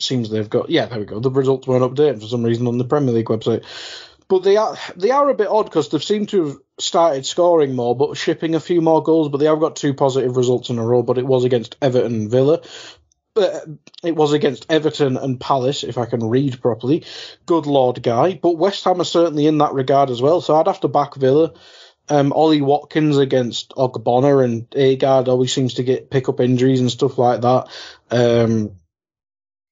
seems 0.00 0.30
they've 0.30 0.50
got 0.50 0.70
yeah 0.70 0.86
there 0.86 0.98
we 0.98 1.04
go 1.04 1.20
the 1.20 1.30
results 1.30 1.66
weren't 1.66 1.84
updated 1.84 2.20
for 2.20 2.26
some 2.26 2.42
reason 2.42 2.66
on 2.66 2.78
the 2.78 2.84
Premier 2.84 3.14
League 3.14 3.26
website 3.26 3.64
but 4.28 4.42
they 4.42 4.56
are 4.56 4.76
they 4.96 5.10
are 5.10 5.28
a 5.28 5.34
bit 5.34 5.48
odd 5.48 5.64
because 5.64 5.88
they've 5.88 6.04
seemed 6.04 6.28
to 6.30 6.44
have 6.44 6.56
started 6.78 7.26
scoring 7.26 7.74
more, 7.74 7.96
but 7.96 8.16
shipping 8.16 8.54
a 8.54 8.60
few 8.60 8.80
more 8.80 9.02
goals. 9.02 9.30
But 9.30 9.38
they 9.38 9.46
have 9.46 9.60
got 9.60 9.76
two 9.76 9.94
positive 9.94 10.36
results 10.36 10.68
in 10.68 10.78
a 10.78 10.84
row. 10.84 11.02
But 11.02 11.18
it 11.18 11.26
was 11.26 11.44
against 11.44 11.76
Everton 11.80 12.14
and 12.14 12.30
Villa. 12.30 12.60
It 13.36 14.16
was 14.16 14.32
against 14.32 14.66
Everton 14.68 15.16
and 15.16 15.40
Palace, 15.40 15.84
if 15.84 15.96
I 15.96 16.06
can 16.06 16.28
read 16.28 16.60
properly. 16.60 17.04
Good 17.46 17.66
Lord, 17.66 18.02
guy. 18.02 18.34
But 18.34 18.58
West 18.58 18.84
Ham 18.84 19.00
are 19.00 19.04
certainly 19.04 19.46
in 19.46 19.58
that 19.58 19.74
regard 19.74 20.10
as 20.10 20.20
well. 20.20 20.40
So 20.40 20.56
I'd 20.56 20.66
have 20.66 20.80
to 20.80 20.88
back 20.88 21.14
Villa. 21.14 21.54
Um, 22.10 22.32
Ollie 22.32 22.62
Watkins 22.62 23.18
against 23.18 23.70
Ogbonna 23.70 24.44
and 24.44 24.68
Aguerd 24.70 25.28
always 25.28 25.52
seems 25.52 25.74
to 25.74 25.82
get 25.82 26.10
pick 26.10 26.28
up 26.28 26.40
injuries 26.40 26.80
and 26.80 26.90
stuff 26.90 27.18
like 27.18 27.42
that. 27.42 27.68
Um, 28.10 28.72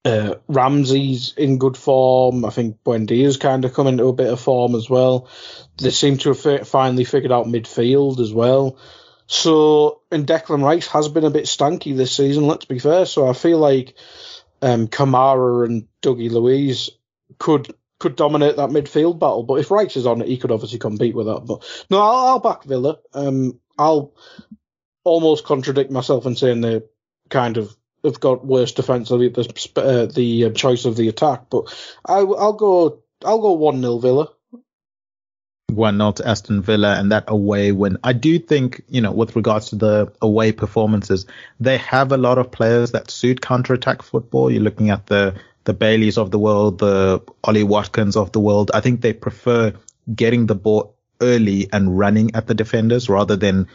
uh, 0.05 0.37
Ramsey's 0.47 1.35
in 1.37 1.59
good 1.59 1.77
form. 1.77 2.45
I 2.45 2.51
think 2.51 2.77
Buendia's 2.85 3.39
kind 3.39 3.65
of 3.65 3.75
come 3.75 3.89
into 3.89 4.07
a 4.07 4.13
bit 4.13 4.33
of 4.33 4.41
form 4.41 4.77
as 4.77 4.89
well. 4.89 5.29
They 5.79 5.91
seem 5.91 6.19
to 6.19 6.33
have 6.33 6.69
finally 6.69 7.05
figured 7.05 7.33
out 7.33 7.47
midfield 7.47 8.21
as 8.21 8.33
well. 8.33 8.79
So, 9.27 10.03
and 10.13 10.25
Declan 10.25 10.63
Rice 10.63 10.87
has 10.89 11.09
been 11.09 11.25
a 11.25 11.31
bit 11.31 11.47
stanky 11.47 11.97
this 11.97 12.15
season, 12.15 12.47
let's 12.47 12.67
be 12.67 12.79
fair. 12.79 13.05
So 13.07 13.29
I 13.29 13.33
feel 13.33 13.59
like 13.59 13.97
um, 14.63 14.87
Kamara 14.87 15.67
and 15.67 15.89
Dougie 16.03 16.31
Luiz 16.31 16.91
could 17.39 17.75
could 17.99 18.17
dominate 18.17 18.57
that 18.57 18.71
midfield 18.71 19.19
battle. 19.19 19.43
But 19.43 19.61
if 19.61 19.71
Rice 19.71 19.97
is 19.97 20.07
on 20.07 20.21
it, 20.21 20.29
he 20.29 20.37
could 20.37 20.53
obviously 20.53 20.79
compete 20.79 21.15
with 21.15 21.27
that. 21.27 21.47
But 21.47 21.65
no, 21.91 22.01
I'll, 22.01 22.27
I'll 22.27 22.39
back 22.41 22.65
Villa. 22.65 22.99
Um, 23.15 23.59
I'll 23.79 24.15
almost 25.05 25.45
contradict 25.45 25.91
myself 25.91 26.27
in 26.27 26.37
saying 26.37 26.61
they're 26.61 26.83
kind 27.31 27.57
of 27.57 27.75
have 28.05 28.21
got 28.21 28.47
worse 28.47 28.73
defensively 28.73 29.29
the 29.29 29.73
uh, 29.77 30.07
the 30.07 30.45
uh, 30.47 30.51
choice 30.51 30.85
of 30.85 30.97
the 30.97 31.09
attack. 31.09 31.45
But 31.51 31.75
I, 32.05 32.23
will 32.23 32.53
go 32.53 33.03
I'll 33.25 33.41
go 33.41 33.53
one 33.53 33.81
0 33.81 33.99
Villa. 33.99 34.29
One 35.73 35.99
0 35.99 36.13
to 36.13 36.29
Aston 36.29 36.63
Villa 36.63 36.97
and 36.97 37.13
that 37.13 37.25
away 37.29 37.73
win. 37.73 37.99
I 38.05 38.13
do 38.13 38.39
think 38.39 38.83
you 38.89 39.01
know 39.01 39.13
with 39.13 39.37
regards 39.37 39.71
to 39.71 39.77
the 39.77 40.13
away 40.23 40.53
performances, 40.53 41.27
they 41.61 41.79
have 41.79 42.13
a 42.13 42.17
lot 42.17 42.39
of 42.39 42.53
players 42.53 42.93
that 42.93 43.11
suit 43.11 43.41
counter 43.41 43.75
attack 43.75 44.03
football. 44.03 44.51
You're 44.51 44.63
looking 44.63 44.91
at 44.91 45.07
the 45.07 45.35
the 45.67 45.75
Baileys 45.75 46.17
of 46.17 46.31
the 46.31 46.39
world, 46.39 46.79
the 46.79 47.21
Ollie 47.45 47.65
Watkins 47.65 48.17
of 48.17 48.33
the 48.33 48.41
world. 48.41 48.71
I 48.73 48.81
think 48.81 49.01
they 49.01 49.13
prefer 49.13 49.75
getting 50.13 50.47
the 50.47 50.55
ball 50.55 50.95
early 51.21 51.69
and 51.73 51.99
running 51.99 52.35
at 52.35 52.47
the 52.47 52.55
defenders 52.55 53.09
rather 53.09 53.37
than 53.37 53.67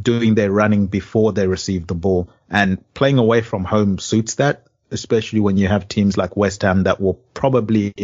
doing 0.00 0.36
their 0.36 0.50
running 0.50 0.86
before 0.86 1.32
they 1.32 1.48
receive 1.48 1.88
the 1.88 1.94
ball. 1.94 2.30
And 2.48 2.78
playing 2.94 3.18
away 3.18 3.42
from 3.42 3.64
home 3.64 3.98
suits 3.98 4.36
that, 4.36 4.68
especially 4.92 5.40
when 5.40 5.56
you 5.56 5.66
have 5.66 5.88
teams 5.88 6.16
like 6.16 6.36
West 6.36 6.62
Ham 6.62 6.84
that 6.84 7.00
will 7.00 7.14
probably 7.34 7.94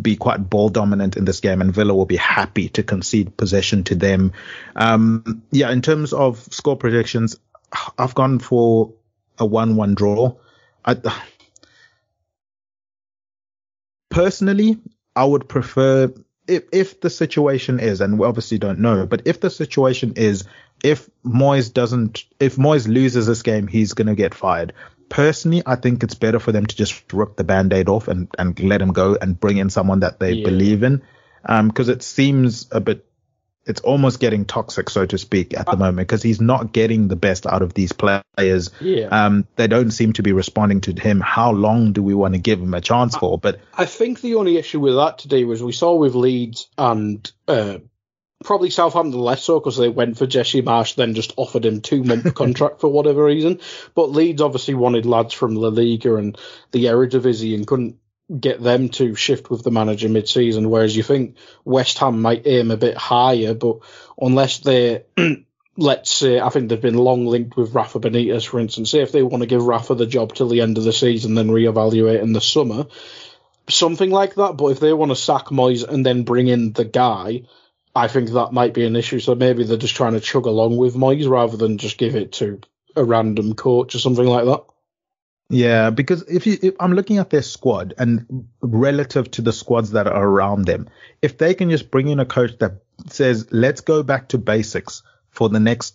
be 0.00 0.14
quite 0.14 0.48
ball 0.48 0.68
dominant 0.68 1.16
in 1.16 1.24
this 1.24 1.40
game, 1.40 1.60
and 1.60 1.74
Villa 1.74 1.94
will 1.94 2.06
be 2.06 2.16
happy 2.16 2.68
to 2.70 2.84
concede 2.84 3.36
possession 3.36 3.82
to 3.84 3.96
them. 3.96 4.32
Um, 4.76 5.42
yeah, 5.50 5.70
in 5.70 5.82
terms 5.82 6.12
of 6.12 6.38
score 6.52 6.76
predictions, 6.76 7.36
I've 7.98 8.14
gone 8.14 8.38
for 8.38 8.92
a 9.36 9.46
one-one 9.46 9.94
draw. 9.94 10.36
I, 10.84 10.96
personally, 14.14 14.78
I 15.16 15.24
would 15.24 15.48
prefer 15.48 16.12
if 16.46 16.64
if 16.72 17.00
the 17.00 17.10
situation 17.10 17.80
is, 17.80 18.00
and 18.00 18.18
we 18.18 18.26
obviously 18.26 18.58
don't 18.58 18.78
know, 18.78 19.06
but 19.06 19.22
if 19.26 19.40
the 19.40 19.50
situation 19.50 20.14
is 20.16 20.44
if 20.82 21.08
Moyes 21.24 21.72
doesn't, 21.72 22.24
if 22.38 22.56
Moyes 22.56 22.86
loses 22.86 23.26
this 23.26 23.42
game, 23.42 23.66
he's 23.66 23.94
going 23.94 24.06
to 24.06 24.14
get 24.14 24.34
fired. 24.34 24.74
Personally, 25.08 25.62
I 25.64 25.76
think 25.76 26.02
it's 26.02 26.14
better 26.14 26.38
for 26.38 26.52
them 26.52 26.66
to 26.66 26.76
just 26.76 27.12
rip 27.12 27.36
the 27.36 27.44
band-aid 27.44 27.88
off 27.88 28.08
and, 28.08 28.28
and 28.38 28.58
let 28.60 28.82
him 28.82 28.92
go 28.92 29.16
and 29.20 29.38
bring 29.38 29.58
in 29.58 29.70
someone 29.70 30.00
that 30.00 30.18
they 30.18 30.32
yeah. 30.32 30.44
believe 30.44 30.82
in. 30.82 31.02
Um, 31.46 31.70
cause 31.70 31.88
it 31.88 32.02
seems 32.02 32.68
a 32.70 32.80
bit, 32.80 33.06
it's 33.66 33.80
almost 33.80 34.20
getting 34.20 34.44
toxic, 34.44 34.90
so 34.90 35.06
to 35.06 35.18
speak, 35.18 35.56
at 35.56 35.66
the 35.66 35.76
moment 35.76 36.06
because 36.08 36.22
he's 36.22 36.40
not 36.40 36.72
getting 36.72 37.08
the 37.08 37.16
best 37.16 37.46
out 37.46 37.62
of 37.62 37.72
these 37.74 37.92
players. 37.92 38.70
Yeah. 38.80 39.06
Um, 39.06 39.46
they 39.56 39.66
don't 39.66 39.90
seem 39.90 40.12
to 40.14 40.22
be 40.22 40.32
responding 40.32 40.82
to 40.82 40.92
him. 40.92 41.20
How 41.20 41.52
long 41.52 41.92
do 41.92 42.02
we 42.02 42.14
want 42.14 42.34
to 42.34 42.40
give 42.40 42.60
him 42.60 42.74
a 42.74 42.80
chance 42.80 43.16
for? 43.16 43.38
But 43.38 43.60
I 43.72 43.86
think 43.86 44.20
the 44.20 44.34
only 44.34 44.58
issue 44.58 44.80
with 44.80 44.96
that 44.96 45.18
today 45.18 45.44
was 45.44 45.62
we 45.62 45.72
saw 45.72 45.94
with 45.94 46.14
Leeds 46.14 46.68
and 46.76 47.30
uh, 47.48 47.78
probably 48.44 48.70
Southampton 48.70 49.18
less 49.18 49.42
so 49.42 49.58
because 49.58 49.76
they 49.76 49.88
went 49.88 50.18
for 50.18 50.26
Jesse 50.26 50.62
Marsch, 50.62 50.94
then 50.94 51.14
just 51.14 51.32
offered 51.36 51.64
him 51.64 51.80
two 51.80 52.04
month 52.04 52.34
contract 52.36 52.80
for 52.80 52.88
whatever 52.88 53.24
reason. 53.24 53.60
But 53.94 54.10
Leeds 54.10 54.42
obviously 54.42 54.74
wanted 54.74 55.06
lads 55.06 55.32
from 55.32 55.54
La 55.54 55.68
Liga 55.68 56.16
and 56.16 56.38
the 56.70 56.84
Eredivisie 56.84 57.54
and 57.54 57.66
couldn't 57.66 57.98
get 58.40 58.62
them 58.62 58.88
to 58.88 59.14
shift 59.14 59.50
with 59.50 59.62
the 59.62 59.70
manager 59.70 60.08
mid 60.08 60.28
season. 60.28 60.70
Whereas 60.70 60.96
you 60.96 61.02
think 61.02 61.36
West 61.64 61.98
Ham 61.98 62.22
might 62.22 62.46
aim 62.46 62.70
a 62.70 62.76
bit 62.76 62.96
higher, 62.96 63.54
but 63.54 63.78
unless 64.20 64.58
they 64.58 65.04
let's 65.76 66.10
say 66.10 66.40
I 66.40 66.48
think 66.48 66.68
they've 66.68 66.80
been 66.80 66.96
long 66.96 67.26
linked 67.26 67.56
with 67.56 67.74
Rafa 67.74 68.00
Benitez, 68.00 68.46
for 68.46 68.60
instance. 68.60 68.90
Say 68.90 69.00
if 69.00 69.12
they 69.12 69.22
want 69.22 69.42
to 69.42 69.48
give 69.48 69.64
Rafa 69.64 69.94
the 69.94 70.06
job 70.06 70.34
till 70.34 70.48
the 70.48 70.60
end 70.60 70.78
of 70.78 70.84
the 70.84 70.92
season, 70.92 71.34
then 71.34 71.48
reevaluate 71.48 72.22
in 72.22 72.32
the 72.32 72.40
summer. 72.40 72.86
Something 73.68 74.10
like 74.10 74.34
that, 74.34 74.56
but 74.56 74.68
if 74.68 74.80
they 74.80 74.92
want 74.92 75.10
to 75.10 75.16
sack 75.16 75.46
Moyes 75.46 75.88
and 75.88 76.04
then 76.04 76.24
bring 76.24 76.48
in 76.48 76.72
the 76.72 76.84
guy, 76.84 77.42
I 77.94 78.08
think 78.08 78.30
that 78.30 78.52
might 78.52 78.74
be 78.74 78.84
an 78.84 78.96
issue. 78.96 79.20
So 79.20 79.34
maybe 79.34 79.64
they're 79.64 79.78
just 79.78 79.96
trying 79.96 80.12
to 80.12 80.20
chug 80.20 80.46
along 80.46 80.76
with 80.76 80.94
Moyes 80.94 81.28
rather 81.28 81.56
than 81.56 81.78
just 81.78 81.96
give 81.96 82.14
it 82.14 82.32
to 82.32 82.60
a 82.94 83.04
random 83.04 83.54
coach 83.54 83.94
or 83.94 83.98
something 83.98 84.26
like 84.26 84.44
that. 84.44 84.64
Yeah, 85.54 85.90
because 85.90 86.22
if 86.22 86.48
you, 86.48 86.58
if 86.60 86.74
I'm 86.80 86.94
looking 86.94 87.18
at 87.18 87.30
their 87.30 87.40
squad 87.40 87.94
and 87.96 88.48
relative 88.60 89.30
to 89.32 89.42
the 89.42 89.52
squads 89.52 89.92
that 89.92 90.08
are 90.08 90.26
around 90.26 90.64
them, 90.64 90.88
if 91.22 91.38
they 91.38 91.54
can 91.54 91.70
just 91.70 91.92
bring 91.92 92.08
in 92.08 92.18
a 92.18 92.26
coach 92.26 92.58
that 92.58 92.82
says, 93.08 93.46
let's 93.52 93.80
go 93.80 94.02
back 94.02 94.30
to 94.30 94.38
basics 94.38 95.04
for 95.30 95.48
the 95.48 95.60
next, 95.60 95.94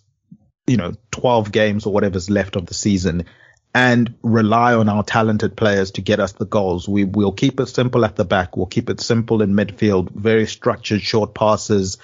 you 0.66 0.78
know, 0.78 0.94
12 1.10 1.52
games 1.52 1.84
or 1.84 1.92
whatever's 1.92 2.30
left 2.30 2.56
of 2.56 2.64
the 2.64 2.72
season 2.72 3.26
and 3.74 4.14
rely 4.22 4.72
on 4.72 4.88
our 4.88 5.02
talented 5.02 5.58
players 5.58 5.90
to 5.90 6.00
get 6.00 6.20
us 6.20 6.32
the 6.32 6.46
goals. 6.46 6.88
We 6.88 7.04
will 7.04 7.32
keep 7.32 7.60
it 7.60 7.66
simple 7.66 8.06
at 8.06 8.16
the 8.16 8.24
back. 8.24 8.56
We'll 8.56 8.64
keep 8.64 8.88
it 8.88 9.02
simple 9.02 9.42
in 9.42 9.52
midfield, 9.52 10.10
very 10.12 10.46
structured 10.46 11.02
short 11.02 11.34
passes, 11.34 11.98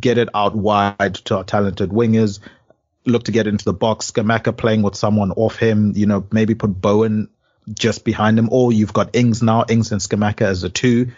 get 0.00 0.16
it 0.16 0.30
out 0.34 0.56
wide 0.56 1.16
to 1.26 1.36
our 1.36 1.44
talented 1.44 1.90
wingers, 1.90 2.40
look 3.04 3.24
to 3.24 3.32
get 3.32 3.46
into 3.46 3.64
the 3.64 3.72
box. 3.72 4.10
Scamacca 4.10 4.56
playing 4.56 4.82
with 4.82 4.94
someone 4.94 5.32
off 5.32 5.56
him, 5.56 5.92
you 5.96 6.06
know, 6.06 6.26
maybe 6.30 6.54
put 6.54 6.68
Bowen 6.80 7.28
just 7.72 8.04
behind 8.04 8.38
him, 8.38 8.48
or 8.50 8.72
you've 8.72 8.92
got 8.92 9.14
Ings 9.14 9.42
now, 9.42 9.64
Ings 9.68 9.92
and 9.92 10.00
Scamacca 10.00 10.42
as 10.42 10.64
a 10.64 10.70
two. 10.70 11.12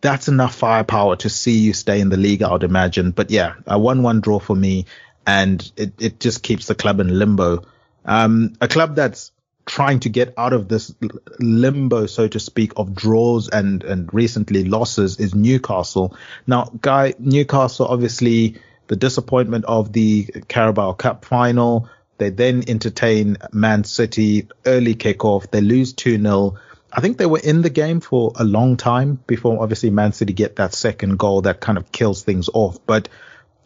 That's 0.00 0.28
enough 0.28 0.54
firepower 0.54 1.16
to 1.16 1.28
see 1.28 1.58
you 1.58 1.74
stay 1.74 2.00
in 2.00 2.08
the 2.08 2.16
league, 2.16 2.42
I 2.42 2.52
would 2.52 2.62
imagine. 2.62 3.10
But 3.10 3.30
yeah, 3.30 3.54
a 3.66 3.78
1-1 3.78 4.22
draw 4.22 4.38
for 4.38 4.56
me, 4.56 4.86
and 5.26 5.70
it, 5.76 5.92
it 6.00 6.20
just 6.20 6.42
keeps 6.42 6.66
the 6.66 6.74
club 6.74 7.00
in 7.00 7.18
limbo. 7.18 7.64
Um, 8.04 8.54
a 8.60 8.68
club 8.68 8.96
that's 8.96 9.30
trying 9.66 10.00
to 10.00 10.08
get 10.08 10.34
out 10.38 10.52
of 10.52 10.68
this 10.68 10.94
limbo, 11.38 12.06
so 12.06 12.26
to 12.28 12.40
speak, 12.40 12.72
of 12.76 12.94
draws 12.94 13.48
and, 13.48 13.84
and 13.84 14.12
recently 14.12 14.64
losses 14.64 15.20
is 15.20 15.34
Newcastle. 15.34 16.16
Now, 16.46 16.72
Guy, 16.80 17.14
Newcastle, 17.18 17.86
obviously 17.86 18.56
the 18.90 18.96
disappointment 18.96 19.64
of 19.66 19.92
the 19.92 20.24
Carabao 20.48 20.94
Cup 20.94 21.24
final. 21.24 21.88
They 22.18 22.30
then 22.30 22.64
entertain 22.66 23.36
Man 23.52 23.84
City 23.84 24.48
early 24.66 24.96
kickoff. 24.96 25.48
They 25.48 25.60
lose 25.60 25.94
2-0. 25.94 26.58
I 26.92 27.00
think 27.00 27.16
they 27.16 27.26
were 27.26 27.38
in 27.38 27.62
the 27.62 27.70
game 27.70 28.00
for 28.00 28.32
a 28.34 28.42
long 28.42 28.76
time 28.76 29.20
before 29.28 29.62
obviously 29.62 29.90
Man 29.90 30.12
City 30.12 30.32
get 30.32 30.56
that 30.56 30.74
second 30.74 31.20
goal 31.20 31.42
that 31.42 31.60
kind 31.60 31.78
of 31.78 31.92
kills 31.92 32.24
things 32.24 32.48
off. 32.52 32.84
But 32.84 33.08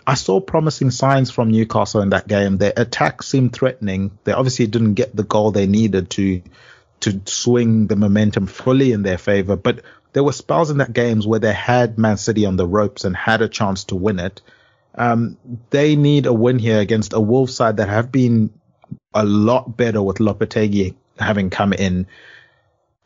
I 0.06 0.12
saw 0.12 0.40
promising 0.40 0.90
signs 0.90 1.30
from 1.30 1.50
Newcastle 1.50 2.02
in 2.02 2.10
that 2.10 2.28
game. 2.28 2.58
Their 2.58 2.74
attack 2.76 3.22
seemed 3.22 3.54
threatening. 3.54 4.18
They 4.24 4.32
obviously 4.32 4.66
didn't 4.66 4.92
get 4.92 5.16
the 5.16 5.24
goal 5.24 5.52
they 5.52 5.66
needed 5.66 6.10
to 6.10 6.42
to 7.00 7.22
swing 7.24 7.86
the 7.86 7.96
momentum 7.96 8.46
fully 8.46 8.92
in 8.92 9.02
their 9.02 9.18
favor, 9.18 9.56
but 9.56 9.80
there 10.12 10.22
were 10.22 10.32
spells 10.32 10.70
in 10.70 10.78
that 10.78 10.92
games 10.92 11.26
where 11.26 11.40
they 11.40 11.52
had 11.52 11.98
Man 11.98 12.18
City 12.18 12.44
on 12.44 12.56
the 12.56 12.66
ropes 12.66 13.04
and 13.04 13.16
had 13.16 13.40
a 13.40 13.48
chance 13.48 13.84
to 13.84 13.96
win 13.96 14.18
it. 14.18 14.42
Um, 14.94 15.38
they 15.70 15.96
need 15.96 16.26
a 16.26 16.32
win 16.32 16.58
here 16.58 16.80
against 16.80 17.12
a 17.12 17.20
Wolves 17.20 17.54
side 17.54 17.78
that 17.78 17.88
have 17.88 18.12
been 18.12 18.50
a 19.12 19.24
lot 19.24 19.76
better 19.76 20.02
with 20.02 20.18
Lopetegui 20.18 20.94
having 21.18 21.50
come 21.50 21.72
in 21.72 22.06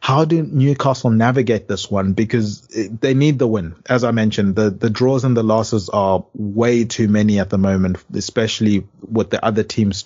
how 0.00 0.24
do 0.24 0.42
Newcastle 0.42 1.10
navigate 1.10 1.68
this 1.68 1.90
one? 1.90 2.12
Because 2.12 2.62
they 2.68 3.14
need 3.14 3.38
the 3.38 3.48
win. 3.48 3.74
As 3.88 4.04
I 4.04 4.12
mentioned, 4.12 4.54
the, 4.54 4.70
the 4.70 4.90
draws 4.90 5.24
and 5.24 5.36
the 5.36 5.42
losses 5.42 5.88
are 5.88 6.24
way 6.34 6.84
too 6.84 7.08
many 7.08 7.40
at 7.40 7.50
the 7.50 7.58
moment, 7.58 7.98
especially 8.14 8.86
with 9.00 9.30
the 9.30 9.44
other 9.44 9.64
teams 9.64 10.04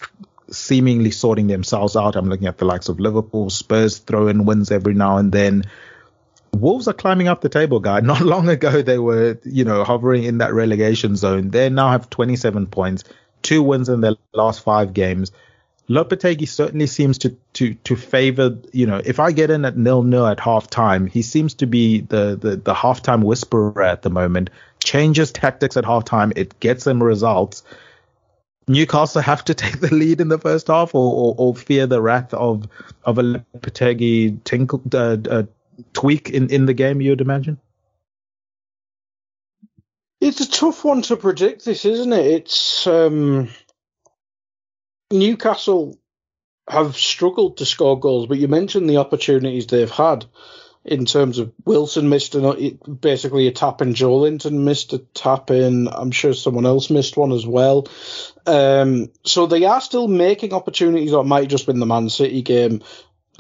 seemingly 0.51 1.11
sorting 1.11 1.47
themselves 1.47 1.95
out. 1.95 2.17
I'm 2.17 2.29
looking 2.29 2.47
at 2.47 2.59
the 2.59 2.65
likes 2.65 2.89
of 2.89 3.01
Liverpool, 3.01 3.51
Spurs 3.51 3.99
throw 3.99 4.29
in 4.29 4.45
wins 4.45 4.71
every 4.71 4.95
now 4.95 5.19
and 5.19 5.31
then. 5.31 5.65
Wolves 6.57 6.87
are 6.87 6.93
climbing 6.93 7.29
up 7.29 7.41
the 7.41 7.49
table, 7.49 7.81
guy. 7.81 8.01
Not 8.03 8.21
long 8.21 8.49
ago, 8.49 8.83
they 8.83 8.99
were, 8.99 9.39
you 9.45 9.65
know, 9.65 9.85
hovering 9.85 10.25
in 10.25 10.39
that 10.39 10.53
relegation 10.53 11.17
zone. 11.17 11.51
They 11.51 11.69
now 11.71 11.91
have 11.91 12.11
27 12.11 12.67
points, 12.67 13.05
two 13.43 13.63
wins 13.63 13.89
in 13.89 14.01
their 14.01 14.15
last 14.33 14.63
five 14.63 14.93
games. 14.93 15.33
Lopetegui 15.89 16.49
certainly 16.49 16.87
seems 16.87 17.19
to, 17.19 17.37
to, 17.55 17.75
to 17.75 17.97
favor, 17.97 18.57
you 18.73 18.87
know, 18.87 19.03
if 19.05 19.19
I 19.19 19.33
get 19.33 19.51
in 19.51 19.65
at 19.65 19.77
nil 19.77 20.03
nil 20.03 20.27
at 20.27 20.41
half 20.41 20.71
time, 20.71 21.07
he 21.07 21.23
seems 21.23 21.55
to 21.55 21.67
be 21.67 22.01
the, 22.01 22.39
the, 22.41 22.57
the 22.57 22.75
halftime 22.75 23.25
whisperer 23.25 23.83
at 23.83 24.03
the 24.03 24.11
moment, 24.11 24.51
changes 24.83 25.33
tactics 25.33 25.77
at 25.77 25.85
half 25.85 26.05
time. 26.05 26.33
It 26.37 26.59
gets 26.61 26.87
him 26.87 27.03
results. 27.03 27.65
Newcastle 28.69 29.23
have 29.23 29.45
to 29.47 29.55
take 29.63 29.81
the 29.81 29.93
lead 29.93 30.21
in 30.21 30.29
the 30.29 30.39
first 30.39 30.69
half 30.69 30.95
or, 30.95 31.13
or, 31.13 31.35
or 31.37 31.55
fear 31.55 31.87
the 31.87 32.01
wrath 32.01 32.33
of, 32.33 32.69
of 33.05 33.19
a 33.19 33.23
Lopetegui 33.23 34.43
tinkle, 34.45 34.81
uh, 34.95 35.17
uh, 35.29 35.43
tweak 35.93 36.31
in, 36.31 36.51
in 36.51 36.67
the 36.67 36.75
game, 36.75 37.01
you'd 37.01 37.21
imagine? 37.21 37.59
It's 40.21 40.41
a 40.41 40.51
tough 40.51 40.85
one 40.85 41.03
to 41.03 41.17
predict, 41.17 41.65
this, 41.65 41.85
isn't 41.85 42.13
it? 42.13 42.27
It's, 42.27 42.87
um, 42.87 43.49
Newcastle 45.11 45.99
have 46.69 46.97
struggled 46.97 47.57
to 47.57 47.67
score 47.67 47.99
goals, 47.99 48.27
but 48.27 48.39
you 48.39 48.49
mentioned 48.49 48.89
the 48.89 48.99
opportunities 48.99 49.67
they've 49.67 49.91
had 49.91 50.25
in 50.85 51.05
terms 51.05 51.39
of 51.39 51.53
Wilson 51.65 52.09
missed 52.09 52.35
an, 52.35 52.79
basically 53.01 53.47
a 53.47 53.53
tap 53.53 53.83
in, 53.83 53.95
Joelinton 53.95 54.65
missed 54.65 54.93
a 54.93 54.99
tap 54.99 55.51
in. 55.51 55.89
I'm 55.89 56.11
sure 56.11 56.35
someone 56.35 56.67
else 56.67 56.91
missed 56.91 57.17
one 57.17 57.33
as 57.33 57.47
well. 57.47 57.87
Um, 58.47 59.11
so 59.25 59.47
they 59.47 59.65
are 59.65 59.81
still 59.81 60.09
making 60.09 60.53
opportunities, 60.53 61.13
or 61.13 61.23
it 61.23 61.29
might 61.29 61.49
just 61.49 61.67
been 61.67 61.79
the 61.79 61.87
Man 61.87 62.09
City 62.09 62.43
game. 62.43 62.83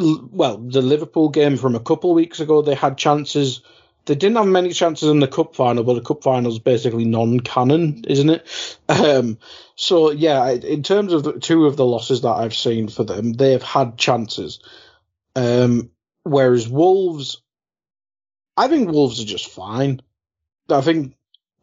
Well, 0.03 0.59
the 0.59 0.83
Liverpool 0.83 1.29
game 1.29 1.57
from 1.57 1.75
a 1.75 1.81
couple 1.81 2.15
weeks 2.15 2.41
ago, 2.41 2.63
they 2.63 2.75
had 2.75 2.99
chances 2.99 3.63
they 4.05 4.15
didn't 4.17 4.37
have 4.37 4.47
many 4.47 4.73
chances 4.73 5.09
in 5.09 5.21
the 5.21 5.29
cup 5.29 5.55
final, 5.55 5.85
but 5.85 5.95
the 5.95 6.01
cup 6.01 6.25
final 6.25 6.51
is 6.51 6.59
basically 6.59 7.05
non-canon, 7.05 8.05
isn't 8.09 8.31
it? 8.31 8.47
Um, 8.89 9.39
so 9.75 10.11
yeah, 10.11 10.51
in 10.51 10.83
terms 10.83 11.13
of 11.13 11.25
the, 11.25 11.41
two 11.41 11.67
of 11.67 11.77
the 11.77 11.85
losses 11.85 12.23
that 12.23 12.33
I've 12.33 12.55
seen 12.55 12.89
for 12.89 13.05
them, 13.05 13.33
they've 13.33 13.63
had 13.63 13.97
chances. 13.97 14.61
Um, 15.35 15.91
whereas 16.25 16.69
Wolves, 16.69 17.41
I 18.57 18.69
think 18.69 18.91
Wolves 18.91 19.21
are 19.23 19.27
just 19.27 19.49
fine. 19.49 20.03
I 20.69 20.83
think 20.83 21.17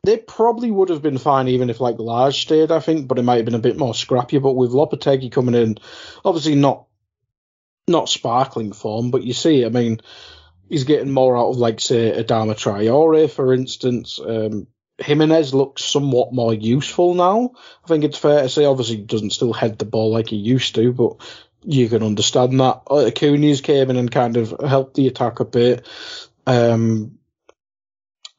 they 0.03 0.17
probably 0.17 0.71
would 0.71 0.89
have 0.89 1.03
been 1.03 1.19
fine 1.19 1.49
even 1.49 1.69
if 1.69 1.79
like 1.79 1.99
Lage 1.99 2.41
stayed, 2.41 2.71
I 2.71 2.79
think, 2.79 3.07
but 3.07 3.19
it 3.19 3.23
might 3.23 3.37
have 3.37 3.45
been 3.45 3.53
a 3.53 3.59
bit 3.59 3.77
more 3.77 3.93
scrappy. 3.93 4.39
But 4.39 4.53
with 4.53 4.71
Lopetegui 4.71 5.31
coming 5.31 5.55
in, 5.55 5.77
obviously 6.25 6.55
not 6.55 6.85
not 7.89 8.09
sparkling 8.09 8.71
form, 8.71 9.11
but 9.11 9.23
you 9.23 9.33
see, 9.33 9.65
I 9.65 9.69
mean, 9.69 9.99
he's 10.69 10.85
getting 10.85 11.11
more 11.11 11.37
out 11.37 11.49
of 11.49 11.57
like 11.57 11.81
say 11.81 12.11
Adama 12.11 12.55
Traore, 12.55 13.29
for 13.29 13.53
instance. 13.53 14.19
Um, 14.23 14.67
Jimenez 14.99 15.53
looks 15.53 15.83
somewhat 15.83 16.33
more 16.33 16.53
useful 16.53 17.13
now. 17.13 17.51
I 17.83 17.87
think 17.87 18.03
it's 18.03 18.17
fair 18.17 18.43
to 18.43 18.49
say, 18.49 18.65
obviously, 18.65 18.97
he 18.97 19.03
doesn't 19.03 19.31
still 19.31 19.53
head 19.53 19.79
the 19.79 19.85
ball 19.85 20.11
like 20.11 20.27
he 20.29 20.35
used 20.35 20.75
to, 20.75 20.91
but 20.91 21.15
you 21.63 21.89
can 21.89 22.03
understand 22.03 22.59
that. 22.59 22.81
Acunia's 22.85 23.61
came 23.61 23.89
in 23.89 23.97
and 23.97 24.11
kind 24.11 24.37
of 24.37 24.53
helped 24.65 24.95
the 24.95 25.07
attack 25.07 25.39
a 25.39 25.45
bit. 25.45 25.85
Um, 26.45 27.18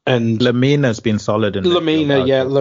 and 0.06 0.38
Lemina's 0.40 1.00
been 1.00 1.18
solid 1.18 1.56
in 1.56 1.64
midfield, 1.64 2.26
yeah, 2.26 2.44
hasn't 2.44 2.54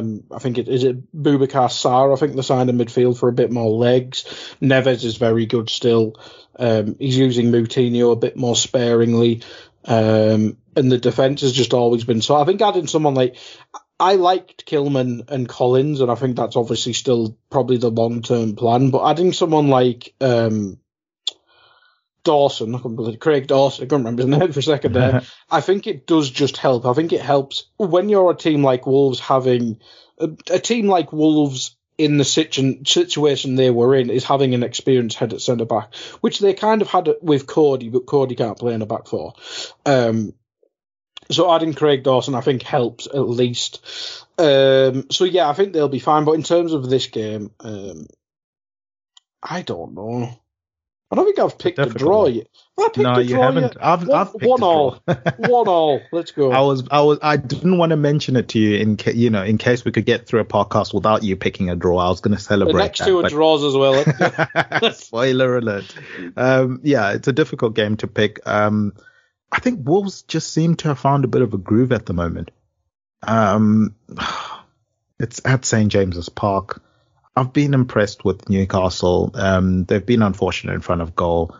Um, 0.00 0.24
I 0.30 0.38
think 0.38 0.58
it 0.58 0.68
is 0.68 0.84
it 0.84 1.12
Boubacar 1.14 1.68
Sarr. 1.68 2.14
I 2.14 2.18
think 2.18 2.36
they 2.36 2.42
signed 2.42 2.70
in 2.70 2.78
midfield 2.78 3.18
for 3.18 3.28
a 3.28 3.32
bit 3.32 3.50
more 3.50 3.70
legs. 3.70 4.24
Neves 4.62 5.04
is 5.04 5.16
very 5.16 5.46
good 5.46 5.68
still. 5.68 6.14
Um, 6.58 6.96
he's 6.98 7.18
using 7.18 7.52
Moutinho 7.52 8.12
a 8.12 8.16
bit 8.16 8.36
more 8.36 8.56
sparingly. 8.56 9.42
Um, 9.84 10.58
and 10.76 10.92
the 10.92 10.98
defense 10.98 11.40
has 11.40 11.52
just 11.52 11.74
always 11.74 12.04
been 12.04 12.22
so. 12.22 12.36
I 12.36 12.44
think 12.44 12.60
adding 12.62 12.86
someone 12.86 13.14
like 13.14 13.36
I 13.98 14.14
liked 14.14 14.66
Kilman 14.66 15.28
and 15.28 15.48
Collins, 15.48 16.00
and 16.00 16.10
I 16.10 16.14
think 16.14 16.36
that's 16.36 16.56
obviously 16.56 16.92
still 16.92 17.36
probably 17.50 17.78
the 17.78 17.90
long 17.90 18.22
term 18.22 18.54
plan. 18.54 18.90
But 18.90 19.10
adding 19.10 19.32
someone 19.32 19.68
like 19.68 20.14
um, 20.20 20.78
Dawson, 22.28 22.76
believe 22.76 23.20
Craig 23.20 23.46
Dawson, 23.46 23.84
I 23.84 23.86
couldn't 23.86 24.04
remember 24.04 24.22
his 24.22 24.38
name 24.38 24.52
for 24.52 24.60
a 24.60 24.62
second 24.62 24.92
there. 24.92 25.22
I 25.50 25.62
think 25.62 25.86
it 25.86 26.06
does 26.06 26.30
just 26.30 26.58
help. 26.58 26.84
I 26.84 26.92
think 26.92 27.14
it 27.14 27.22
helps 27.22 27.64
when 27.78 28.10
you're 28.10 28.30
a 28.30 28.36
team 28.36 28.62
like 28.62 28.86
Wolves 28.86 29.18
having 29.18 29.80
a, 30.18 30.28
a 30.50 30.58
team 30.58 30.88
like 30.88 31.10
Wolves 31.10 31.74
in 31.96 32.18
the 32.18 32.26
situ- 32.26 32.84
situation 32.84 33.54
they 33.54 33.70
were 33.70 33.94
in 33.94 34.10
is 34.10 34.24
having 34.24 34.52
an 34.52 34.62
experienced 34.62 35.16
head 35.16 35.32
at 35.32 35.40
centre 35.40 35.64
back, 35.64 35.94
which 36.20 36.38
they 36.38 36.52
kind 36.52 36.82
of 36.82 36.88
had 36.88 37.08
with 37.22 37.46
Coady, 37.46 37.88
but 37.88 38.04
Coady 38.04 38.34
can't 38.34 38.58
play 38.58 38.74
in 38.74 38.82
a 38.82 38.86
back 38.86 39.06
four. 39.06 39.32
Um, 39.86 40.34
so 41.30 41.50
adding 41.50 41.72
Craig 41.72 42.02
Dawson, 42.02 42.34
I 42.34 42.42
think, 42.42 42.62
helps 42.62 43.06
at 43.06 43.26
least. 43.26 43.80
Um, 44.36 45.06
so 45.10 45.24
yeah, 45.24 45.48
I 45.48 45.54
think 45.54 45.72
they'll 45.72 45.88
be 45.88 45.98
fine. 45.98 46.26
But 46.26 46.32
in 46.32 46.42
terms 46.42 46.74
of 46.74 46.90
this 46.90 47.06
game, 47.06 47.52
um, 47.60 48.06
I 49.42 49.62
don't 49.62 49.94
know. 49.94 50.38
I 51.10 51.16
don't 51.16 51.24
think 51.24 51.38
I've 51.38 51.56
picked 51.58 51.78
a 51.78 51.86
draw 51.86 52.24
one. 52.24 52.34
yet. 52.34 52.48
Have 52.76 52.84
I 52.84 52.88
picked 52.88 52.98
No, 52.98 53.12
a 53.14 53.22
you 53.22 53.28
draw 53.34 53.42
haven't. 53.44 53.62
yet? 53.62 53.76
I've- 53.80 54.04
one, 54.06 54.18
I've 54.20 54.32
picked 54.34 54.44
one 54.44 54.62
all. 54.62 54.90
one 55.38 55.66
all. 55.68 56.00
Let's 56.12 56.32
go. 56.32 56.52
I 56.52 56.60
was, 56.60 56.84
I 56.90 57.00
was, 57.00 57.18
I 57.22 57.36
didn't 57.38 57.78
want 57.78 57.90
to 57.90 57.96
mention 57.96 58.36
it 58.36 58.48
to 58.48 58.58
you 58.58 58.76
in, 58.76 58.98
ca- 58.98 59.12
you 59.14 59.30
know, 59.30 59.42
in 59.42 59.56
case 59.56 59.86
we 59.86 59.90
could 59.92 60.04
get 60.04 60.26
through 60.26 60.40
a 60.40 60.44
podcast 60.44 60.92
without 60.92 61.22
you 61.22 61.34
picking 61.36 61.70
a 61.70 61.76
draw. 61.76 61.96
I 61.98 62.08
was 62.10 62.20
going 62.20 62.36
to 62.36 62.42
celebrate. 62.42 62.72
the 62.74 62.78
next 62.78 62.98
that, 62.98 63.06
two 63.06 63.18
are 63.20 63.22
but- 63.22 63.30
draws 63.32 63.64
as 63.64 63.74
well. 63.74 64.92
Spoiler 64.92 65.56
alert. 65.56 65.94
Um, 66.36 66.80
yeah, 66.84 67.12
it's 67.12 67.26
a 67.28 67.32
difficult 67.32 67.74
game 67.74 67.96
to 67.98 68.06
pick. 68.06 68.46
Um, 68.46 68.92
I 69.50 69.60
think 69.60 69.88
Wolves 69.88 70.22
just 70.22 70.52
seem 70.52 70.74
to 70.76 70.88
have 70.88 70.98
found 70.98 71.24
a 71.24 71.28
bit 71.28 71.40
of 71.40 71.54
a 71.54 71.58
groove 71.58 71.92
at 71.92 72.04
the 72.04 72.12
moment. 72.12 72.50
Um, 73.22 73.94
it's 75.18 75.40
at 75.44 75.64
St 75.64 75.90
James's 75.90 76.28
Park. 76.28 76.82
I've 77.38 77.52
been 77.52 77.72
impressed 77.72 78.24
with 78.24 78.48
Newcastle. 78.48 79.30
Um, 79.34 79.84
they've 79.84 80.04
been 80.04 80.22
unfortunate 80.22 80.74
in 80.74 80.80
front 80.80 81.02
of 81.02 81.14
goal. 81.14 81.56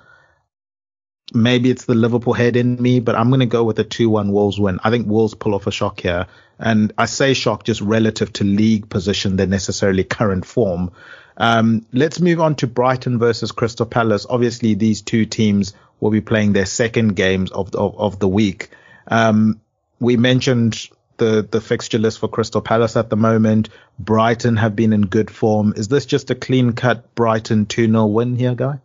Maybe 1.32 1.70
it's 1.70 1.84
the 1.84 1.94
Liverpool 1.94 2.32
head 2.32 2.56
in 2.56 2.82
me, 2.82 3.00
but 3.00 3.14
I'm 3.14 3.28
going 3.28 3.40
to 3.40 3.46
go 3.46 3.62
with 3.62 3.78
a 3.78 3.84
2-1 3.84 4.32
Wolves 4.32 4.58
win. 4.58 4.80
I 4.82 4.90
think 4.90 5.06
Wolves 5.06 5.34
pull 5.34 5.54
off 5.54 5.66
a 5.66 5.70
shock 5.70 6.00
here. 6.00 6.26
And 6.58 6.92
I 6.98 7.04
say 7.04 7.34
shock 7.34 7.62
just 7.64 7.80
relative 7.80 8.32
to 8.34 8.44
league 8.44 8.88
position 8.88 9.36
than 9.36 9.50
necessarily 9.50 10.02
current 10.02 10.44
form. 10.44 10.90
Um, 11.36 11.86
let's 11.92 12.20
move 12.20 12.40
on 12.40 12.56
to 12.56 12.66
Brighton 12.66 13.20
versus 13.20 13.52
Crystal 13.52 13.86
Palace. 13.86 14.26
Obviously, 14.28 14.74
these 14.74 15.02
two 15.02 15.26
teams 15.26 15.74
will 16.00 16.10
be 16.10 16.20
playing 16.20 16.54
their 16.54 16.66
second 16.66 17.14
games 17.14 17.52
of, 17.52 17.72
of, 17.76 17.96
of 17.98 18.18
the 18.18 18.28
week. 18.28 18.70
Um, 19.06 19.60
we 20.00 20.16
mentioned 20.16 20.88
the, 21.18 21.46
the 21.48 21.60
fixture 21.60 21.98
list 21.98 22.18
for 22.20 22.28
Crystal 22.28 22.60
Palace 22.62 22.96
at 22.96 23.10
the 23.10 23.16
moment. 23.16 23.68
Brighton 23.98 24.56
have 24.56 24.74
been 24.74 24.92
in 24.92 25.02
good 25.02 25.30
form. 25.30 25.74
Is 25.76 25.88
this 25.88 26.06
just 26.06 26.30
a 26.30 26.34
clean 26.34 26.72
cut 26.72 27.14
Brighton 27.14 27.66
2-0 27.66 28.12
win 28.12 28.36
here, 28.36 28.54
guy? 28.54 28.80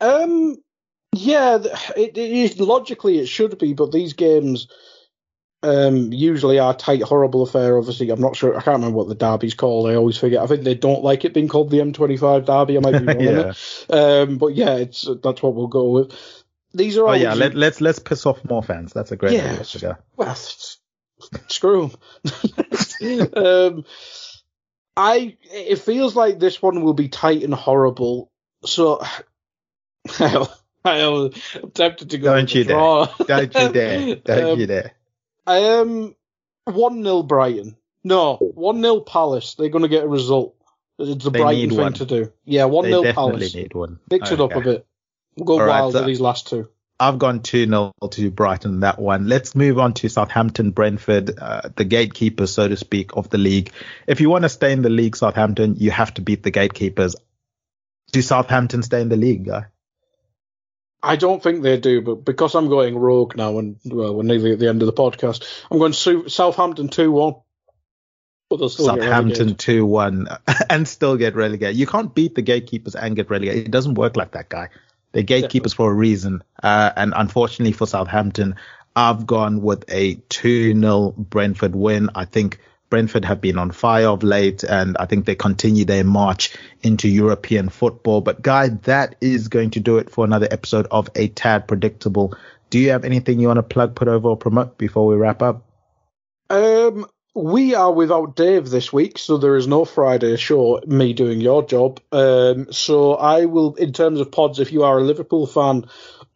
Um, 0.00 0.56
yeah, 1.12 1.58
it, 1.96 2.16
it 2.16 2.60
logically 2.60 3.18
it 3.18 3.26
should 3.26 3.58
be, 3.58 3.72
but 3.74 3.92
these 3.92 4.12
games 4.12 4.68
um 5.62 6.12
usually 6.12 6.58
are 6.58 6.74
tight, 6.74 7.02
horrible 7.02 7.42
affair. 7.42 7.78
Obviously, 7.78 8.10
I'm 8.10 8.20
not 8.20 8.36
sure. 8.36 8.52
I 8.54 8.60
can't 8.60 8.76
remember 8.76 8.98
what 8.98 9.08
the 9.08 9.14
derby's 9.14 9.54
called. 9.54 9.88
I 9.88 9.94
always 9.94 10.18
forget. 10.18 10.42
I 10.42 10.46
think 10.46 10.64
they 10.64 10.74
don't 10.74 11.02
like 11.02 11.24
it 11.24 11.32
being 11.32 11.48
called 11.48 11.70
the 11.70 11.78
M25 11.78 12.44
derby. 12.44 12.76
I 12.76 12.80
might 12.80 12.98
be 13.00 13.06
wrong 13.06 13.28
on 13.28 13.36
Yeah. 13.36 13.52
it. 13.52 13.90
Um, 13.90 14.36
but 14.38 14.54
yeah, 14.54 14.74
it's 14.76 15.08
that's 15.22 15.42
what 15.42 15.54
we'll 15.54 15.68
go 15.68 15.88
with. 15.90 16.43
These 16.74 16.98
are 16.98 17.02
all 17.04 17.10
Oh 17.10 17.12
yeah, 17.14 17.34
let, 17.34 17.54
let's 17.54 17.80
let's 17.80 17.98
piss 18.00 18.26
off 18.26 18.44
more 18.44 18.62
fans. 18.62 18.92
That's 18.92 19.12
a 19.12 19.16
great 19.16 19.34
Yeah. 19.34 19.52
idea. 19.52 19.64
Sugar. 19.64 19.98
well, 20.16 20.34
screw 21.48 21.84
'em. 21.84 23.34
um, 23.36 23.84
I 24.96 25.36
it 25.52 25.78
feels 25.78 26.14
like 26.16 26.38
this 26.38 26.60
one 26.60 26.82
will 26.82 26.94
be 26.94 27.08
tight 27.08 27.42
and 27.42 27.54
horrible. 27.54 28.30
So 28.64 29.02
I, 30.20 30.46
am 30.84 31.30
tempted 31.74 32.10
to 32.10 32.18
go 32.18 32.34
Don't 32.34 32.54
you 32.54 32.64
dare. 32.64 33.08
Don't 33.26 33.54
you 33.54 33.68
dare. 33.72 34.14
Don't 34.24 34.52
Um, 34.52 34.60
you 34.60 34.66
dare. 34.66 34.92
Um, 35.46 36.14
one 36.64 37.02
0 37.02 37.22
Brighton. 37.22 37.76
No, 38.02 38.36
one 38.36 38.82
0 38.82 39.00
Palace. 39.00 39.54
They're 39.54 39.68
going 39.68 39.82
to 39.82 39.88
get 39.88 40.04
a 40.04 40.08
result. 40.08 40.56
It's 40.98 41.24
the 41.24 41.30
They 41.30 41.40
Brighton 41.40 41.70
thing 41.70 41.78
one. 41.78 41.92
to 41.94 42.04
do. 42.06 42.32
Yeah, 42.44 42.66
one 42.66 42.84
They 42.84 42.90
0 42.90 43.02
definitely 43.02 43.32
Palace. 43.32 43.54
need 43.54 43.74
one. 43.74 43.98
Mix 44.10 44.30
it 44.30 44.40
up 44.40 44.54
a 44.54 44.60
bit. 44.60 44.86
We'll 45.36 45.46
go 45.46 45.54
All 45.54 45.60
right, 45.60 45.80
wild 45.80 45.92
so- 45.92 46.00
with 46.00 46.06
these 46.06 46.20
last 46.20 46.48
two. 46.48 46.68
I've 46.98 47.18
gone 47.18 47.40
2 47.40 47.66
0 47.66 47.92
to 48.12 48.30
Brighton 48.30 48.80
that 48.80 49.00
one. 49.00 49.26
Let's 49.26 49.56
move 49.56 49.80
on 49.80 49.94
to 49.94 50.08
Southampton, 50.08 50.70
Brentford, 50.70 51.36
uh, 51.38 51.62
the 51.74 51.84
gatekeepers, 51.84 52.52
so 52.52 52.68
to 52.68 52.76
speak, 52.76 53.16
of 53.16 53.28
the 53.30 53.38
league. 53.38 53.72
If 54.06 54.20
you 54.20 54.30
want 54.30 54.44
to 54.44 54.48
stay 54.48 54.72
in 54.72 54.82
the 54.82 54.90
league, 54.90 55.16
Southampton, 55.16 55.74
you 55.76 55.90
have 55.90 56.14
to 56.14 56.22
beat 56.22 56.44
the 56.44 56.52
gatekeepers. 56.52 57.16
Do 58.12 58.22
Southampton 58.22 58.84
stay 58.84 59.00
in 59.00 59.08
the 59.08 59.16
league, 59.16 59.44
guy? 59.44 59.66
I 61.02 61.16
don't 61.16 61.42
think 61.42 61.62
they 61.62 61.78
do, 61.78 62.00
but 62.00 62.24
because 62.24 62.54
I'm 62.54 62.68
going 62.68 62.96
rogue 62.96 63.36
now, 63.36 63.58
and 63.58 63.76
well, 63.84 64.14
we're 64.14 64.22
nearly 64.22 64.52
at 64.52 64.60
the 64.60 64.68
end 64.68 64.80
of 64.80 64.86
the 64.86 64.92
podcast, 64.92 65.44
I'm 65.70 65.78
going 65.78 65.92
Su- 65.92 66.28
Southampton 66.28 66.88
two 66.88 67.10
one. 67.10 67.34
But 68.48 68.58
they'll 68.58 68.68
still 68.68 68.94
get 68.94 69.04
Southampton 69.04 69.54
2 69.54 69.86
1 69.86 70.28
and 70.70 70.86
still 70.86 71.16
get 71.16 71.34
relegated. 71.34 71.76
You 71.76 71.86
can't 71.86 72.14
beat 72.14 72.34
the 72.34 72.42
gatekeepers 72.42 72.94
and 72.94 73.16
get 73.16 73.30
relegated. 73.30 73.64
It 73.64 73.70
doesn't 73.70 73.94
work 73.94 74.16
like 74.16 74.32
that, 74.32 74.50
guy. 74.50 74.68
They're 75.14 75.22
gatekeepers 75.22 75.72
for 75.72 75.90
a 75.90 75.94
reason. 75.94 76.42
Uh, 76.62 76.90
and 76.96 77.14
unfortunately 77.16 77.72
for 77.72 77.86
Southampton, 77.86 78.56
I've 78.96 79.26
gone 79.26 79.62
with 79.62 79.84
a 79.88 80.16
2 80.28 80.78
0 80.78 81.14
Brentford 81.16 81.74
win. 81.74 82.10
I 82.14 82.24
think 82.24 82.58
Brentford 82.90 83.24
have 83.24 83.40
been 83.40 83.56
on 83.56 83.70
fire 83.70 84.08
of 84.08 84.22
late, 84.22 84.64
and 84.64 84.96
I 84.98 85.06
think 85.06 85.24
they 85.24 85.36
continue 85.36 85.84
their 85.84 86.04
march 86.04 86.56
into 86.82 87.08
European 87.08 87.68
football. 87.68 88.20
But, 88.20 88.42
Guy, 88.42 88.68
that 88.82 89.14
is 89.20 89.48
going 89.48 89.70
to 89.70 89.80
do 89.80 89.98
it 89.98 90.10
for 90.10 90.24
another 90.24 90.48
episode 90.50 90.86
of 90.90 91.08
A 91.14 91.28
Tad 91.28 91.66
Predictable. 91.68 92.36
Do 92.70 92.78
you 92.78 92.90
have 92.90 93.04
anything 93.04 93.38
you 93.38 93.46
want 93.48 93.58
to 93.58 93.62
plug, 93.62 93.94
put 93.94 94.08
over, 94.08 94.28
or 94.28 94.36
promote 94.36 94.78
before 94.78 95.06
we 95.06 95.14
wrap 95.14 95.42
up? 95.42 95.64
Um, 96.50 97.06
we 97.34 97.74
are 97.74 97.92
without 97.92 98.36
Dave 98.36 98.70
this 98.70 98.92
week, 98.92 99.18
so 99.18 99.36
there 99.36 99.56
is 99.56 99.66
no 99.66 99.84
Friday 99.84 100.36
show. 100.36 100.80
Me 100.86 101.12
doing 101.12 101.40
your 101.40 101.64
job. 101.64 102.00
Um, 102.12 102.72
so 102.72 103.14
I 103.14 103.46
will, 103.46 103.74
in 103.74 103.92
terms 103.92 104.20
of 104.20 104.30
pods, 104.30 104.60
if 104.60 104.72
you 104.72 104.84
are 104.84 104.98
a 104.98 105.04
Liverpool 105.04 105.46
fan, 105.46 105.84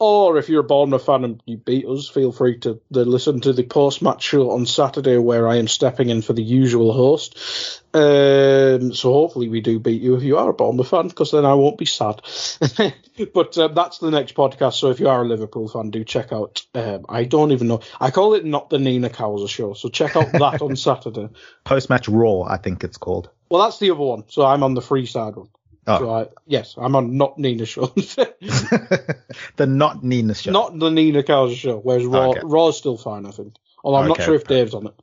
or 0.00 0.38
if 0.38 0.48
you're 0.48 0.60
a 0.60 0.64
Bournemouth 0.64 1.04
fan 1.04 1.24
and 1.24 1.42
you 1.44 1.56
beat 1.56 1.84
us, 1.84 2.08
feel 2.08 2.30
free 2.30 2.58
to, 2.60 2.80
to 2.92 3.04
listen 3.04 3.40
to 3.40 3.52
the 3.52 3.64
post-match 3.64 4.22
show 4.22 4.52
on 4.52 4.64
Saturday, 4.64 5.18
where 5.18 5.48
I 5.48 5.56
am 5.56 5.66
stepping 5.66 6.08
in 6.08 6.22
for 6.22 6.32
the 6.32 6.42
usual 6.42 6.92
host. 6.92 7.82
Um, 7.92 8.94
so 8.94 9.12
hopefully 9.12 9.48
we 9.48 9.60
do 9.60 9.80
beat 9.80 10.00
you 10.00 10.14
if 10.14 10.22
you 10.22 10.38
are 10.38 10.50
a 10.50 10.54
Bournemouth 10.54 10.88
fan, 10.88 11.08
because 11.08 11.32
then 11.32 11.44
I 11.44 11.54
won't 11.54 11.78
be 11.78 11.84
sad. 11.84 12.22
but 13.34 13.58
um, 13.58 13.74
that's 13.74 13.98
the 13.98 14.12
next 14.12 14.36
podcast. 14.36 14.74
So 14.74 14.90
if 14.90 15.00
you 15.00 15.08
are 15.08 15.22
a 15.22 15.28
Liverpool 15.28 15.68
fan, 15.68 15.90
do 15.90 16.04
check 16.04 16.32
out. 16.32 16.64
Um, 16.74 17.04
I 17.08 17.24
don't 17.24 17.50
even 17.50 17.66
know. 17.66 17.80
I 18.00 18.12
call 18.12 18.34
it 18.34 18.44
not 18.44 18.70
the 18.70 18.78
Nina 18.78 19.10
Kauser 19.10 19.48
show. 19.48 19.74
So 19.74 19.88
check 19.88 20.14
out 20.14 20.30
that 20.30 20.62
on 20.62 20.76
Saturday. 20.76 21.28
Post 21.64 21.90
match 21.90 22.08
Raw, 22.08 22.42
I 22.42 22.58
think 22.58 22.84
it's 22.84 22.98
called. 22.98 23.30
Well, 23.50 23.62
that's 23.64 23.80
the 23.80 23.90
other 23.90 24.00
one. 24.00 24.24
So 24.28 24.46
I'm 24.46 24.62
on 24.62 24.74
the 24.74 24.82
free 24.82 25.06
side 25.06 25.34
one. 25.34 25.48
Oh. 25.90 25.98
So 25.98 26.10
I, 26.14 26.26
yes, 26.46 26.74
I'm 26.76 26.94
on 26.96 27.16
not 27.16 27.38
Nina 27.38 27.64
show, 27.64 27.86
the 29.56 29.66
not 29.66 30.04
Nina 30.04 30.34
show. 30.34 30.50
not 30.50 30.78
the 30.78 30.90
Nina 30.90 31.22
Kauser 31.22 31.56
show. 31.56 31.78
Whereas 31.78 32.04
Raw, 32.04 32.28
Okay. 32.30 32.40
Raw's 32.44 32.76
still 32.76 32.98
fine, 32.98 33.24
I 33.26 33.30
think. 33.30 33.54
Although 33.82 33.98
I'm 33.98 34.08
not 34.08 34.22
sure 34.22 34.34
if 34.34 34.44
Dave's 34.44 34.74
on 34.74 34.86
it. 34.88 34.94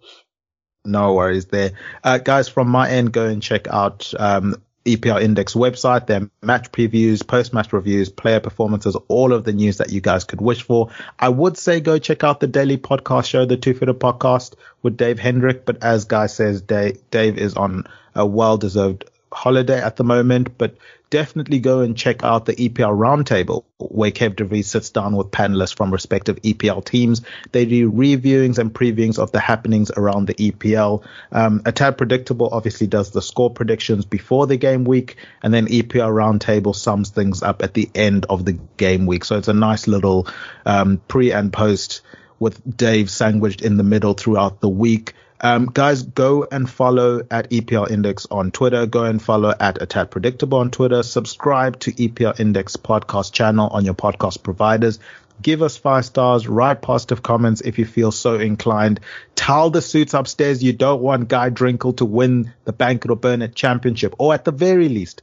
No 0.86 1.14
worries 1.16 1.46
there. 1.46 1.72
Uh, 2.04 2.20
guys, 2.20 2.48
from 2.48 2.70
my 2.70 2.90
end, 2.90 3.12
go 3.12 3.26
and 3.26 3.42
check 3.42 3.68
out 3.68 4.14
um, 4.20 4.62
EPL 4.86 5.20
Index 5.24 5.54
website, 5.56 6.06
their 6.06 6.30
match 6.44 6.72
previews, 6.72 7.26
post-match 7.26 7.74
reviews, 7.74 8.10
player 8.10 8.40
performances, 8.40 8.96
all 9.08 9.34
of 9.34 9.44
the 9.44 9.54
news 9.54 9.78
that 9.78 9.92
you 9.92 10.02
guys 10.02 10.26
could 10.26 10.42
wish 10.42 10.62
for. 10.62 10.90
I 11.18 11.30
would 11.30 11.58
say 11.58 11.80
go 11.80 11.98
check 11.98 12.24
out 12.24 12.40
the 12.40 12.48
daily 12.48 12.78
podcast 12.78 13.26
show, 13.28 13.46
the 13.46 13.58
Two 13.58 13.74
Footer 13.74 13.96
Podcast 13.96 14.54
with 14.84 14.96
Dave 14.98 15.18
Hendrick, 15.18 15.66
but 15.66 15.84
as 15.84 16.06
Guy 16.06 16.28
says, 16.28 16.62
Dave, 16.62 17.00
Dave 17.10 17.40
is 17.40 17.56
on 17.56 17.88
a 18.14 18.24
well-deserved 18.28 19.06
holiday 19.36 19.82
at 19.82 19.98
the 19.98 20.04
moment, 20.04 20.58
but 20.58 20.78
definitely 21.10 21.60
go 21.60 21.82
and 21.82 21.96
check 21.96 22.24
out 22.24 22.46
the 22.46 22.56
EPL 22.56 22.98
roundtable 22.98 23.64
where 23.78 24.12
Kev 24.12 24.36
DeVries 24.36 24.66
sits 24.66 24.90
down 24.90 25.16
with 25.16 25.28
panelists 25.28 25.76
from 25.76 25.92
respective 25.92 26.42
EPL 26.42 26.84
teams. 26.84 27.22
They 27.52 27.66
do 27.66 27.92
reviewings 27.92 28.58
and 28.58 28.74
previewings 28.74 29.20
of 29.20 29.32
the 29.32 29.40
happenings 29.40 29.92
around 29.92 30.28
the 30.28 30.34
EPL. 30.34 31.06
Um, 31.32 31.62
a 31.66 31.72
tad 31.72 31.98
predictable 31.98 32.50
obviously 32.52 32.88
does 32.88 33.12
the 33.12 33.22
score 33.22 33.50
predictions 33.50 34.06
before 34.06 34.48
the 34.48 34.58
game 34.58 34.86
week, 34.86 35.18
and 35.44 35.54
then 35.54 35.68
EPL 35.68 36.12
roundtable 36.12 36.76
sums 36.76 37.10
things 37.10 37.44
up 37.44 37.62
at 37.62 37.74
the 37.74 37.90
end 37.94 38.26
of 38.30 38.46
the 38.46 38.54
game 38.78 39.06
week. 39.06 39.26
So 39.26 39.38
it's 39.38 39.48
a 39.48 39.54
nice 39.54 39.88
little 39.88 40.28
um, 40.66 41.02
pre 41.08 41.32
and 41.32 41.52
post 41.52 42.02
with 42.40 42.78
Dave 42.78 43.10
sandwiched 43.10 43.62
in 43.62 43.78
the 43.78 43.84
middle 43.84 44.14
throughout 44.14 44.60
the 44.62 44.70
week. 44.70 45.14
Um, 45.42 45.66
guys, 45.66 46.02
go 46.02 46.48
and 46.50 46.70
follow 46.70 47.22
at 47.30 47.50
EPL 47.50 47.92
Index 47.92 48.26
on 48.32 48.52
Twitter. 48.52 48.86
Go 48.86 49.04
and 49.04 49.22
follow 49.22 49.54
at 49.60 49.82
A 49.82 49.86
Tad 49.86 50.10
Predictable 50.10 50.60
on 50.60 50.72
Twitter. 50.72 51.04
Subscribe 51.04 51.80
to 51.82 51.92
EPL 51.92 52.40
Index 52.40 52.78
podcast 52.78 53.34
channel 53.34 53.68
on 53.68 53.84
your 53.84 53.94
podcast 53.94 54.44
providers. 54.44 55.00
Give 55.42 55.62
us 55.62 55.76
five 55.76 56.06
stars. 56.06 56.48
Write 56.48 56.82
positive 56.82 57.22
comments 57.22 57.62
if 57.62 57.78
you 57.78 57.86
feel 57.86 58.12
so 58.12 58.36
inclined. 58.36 59.02
Tell 59.36 59.70
the 59.70 59.82
suits 59.82 60.14
upstairs 60.14 60.64
you 60.64 60.72
don't 60.72 61.02
want 61.02 61.28
Guy 61.28 61.50
Drinkle 61.50 61.98
to 61.98 62.06
win 62.06 62.54
the 62.64 62.74
Bank 62.74 63.06
or 63.06 63.16
Burn 63.16 63.42
It 63.42 63.54
Championship, 63.54 64.16
or 64.18 64.34
at 64.34 64.46
the 64.46 64.52
very 64.52 64.88
least, 64.88 65.22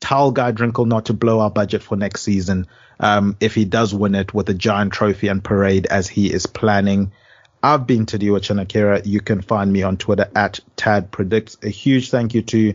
tell 0.00 0.30
Guy 0.32 0.52
Drinkle 0.52 0.86
not 0.86 1.06
to 1.06 1.14
blow 1.14 1.40
our 1.40 1.50
budget 1.50 1.82
for 1.82 1.96
next 1.96 2.22
season 2.22 2.66
um, 2.98 3.36
if 3.40 3.54
he 3.54 3.64
does 3.64 3.94
win 3.94 4.14
it 4.14 4.34
with 4.34 4.48
a 4.50 4.54
giant 4.54 4.92
trophy 4.92 5.28
and 5.28 5.42
parade 5.42 5.86
as 5.86 6.06
he 6.06 6.32
is 6.32 6.46
planning. 6.46 7.12
I've 7.62 7.86
been 7.86 8.06
Tadiwa 8.06 8.40
Chanakira. 8.40 9.04
You 9.04 9.20
can 9.20 9.42
find 9.42 9.72
me 9.72 9.82
on 9.82 9.98
Twitter 9.98 10.28
at 10.34 10.60
Tad 10.76 11.10
Predicts. 11.10 11.58
A 11.62 11.68
huge 11.68 12.10
thank 12.10 12.34
you 12.34 12.42
to 12.42 12.74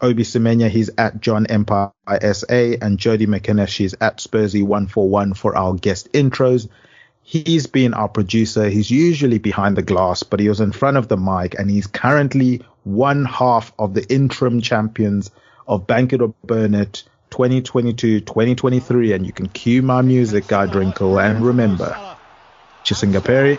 Obi 0.00 0.22
Semenya. 0.22 0.68
He's 0.68 0.90
at 0.96 1.20
John 1.20 1.46
Empire 1.46 1.90
SA 2.06 2.76
and 2.80 2.98
Jody 2.98 3.26
McInnes. 3.26 3.68
She's 3.68 3.94
at 4.00 4.18
Spursy141 4.18 5.36
for 5.36 5.56
our 5.56 5.74
guest 5.74 6.12
intros. 6.12 6.68
He's 7.22 7.66
been 7.66 7.92
our 7.92 8.08
producer. 8.08 8.68
He's 8.68 8.90
usually 8.90 9.38
behind 9.38 9.76
the 9.76 9.82
glass, 9.82 10.22
but 10.22 10.40
he 10.40 10.48
was 10.48 10.60
in 10.60 10.72
front 10.72 10.96
of 10.96 11.08
the 11.08 11.16
mic 11.16 11.58
and 11.58 11.70
he's 11.70 11.86
currently 11.86 12.62
one 12.84 13.24
half 13.24 13.72
of 13.78 13.94
the 13.94 14.06
interim 14.12 14.60
champions 14.60 15.30
of 15.66 15.86
Bank 15.86 16.12
It 16.12 16.22
or 16.22 16.34
Burn 16.44 16.74
It 16.74 17.04
2022 17.30 18.20
2023. 18.20 19.12
And 19.12 19.26
you 19.26 19.32
can 19.32 19.48
cue 19.48 19.82
my 19.82 20.02
music, 20.02 20.46
Guy 20.46 20.66
Drinkle. 20.66 21.22
And 21.22 21.44
remember, 21.44 21.96
Chisinga 22.84 23.24
Perry, 23.24 23.58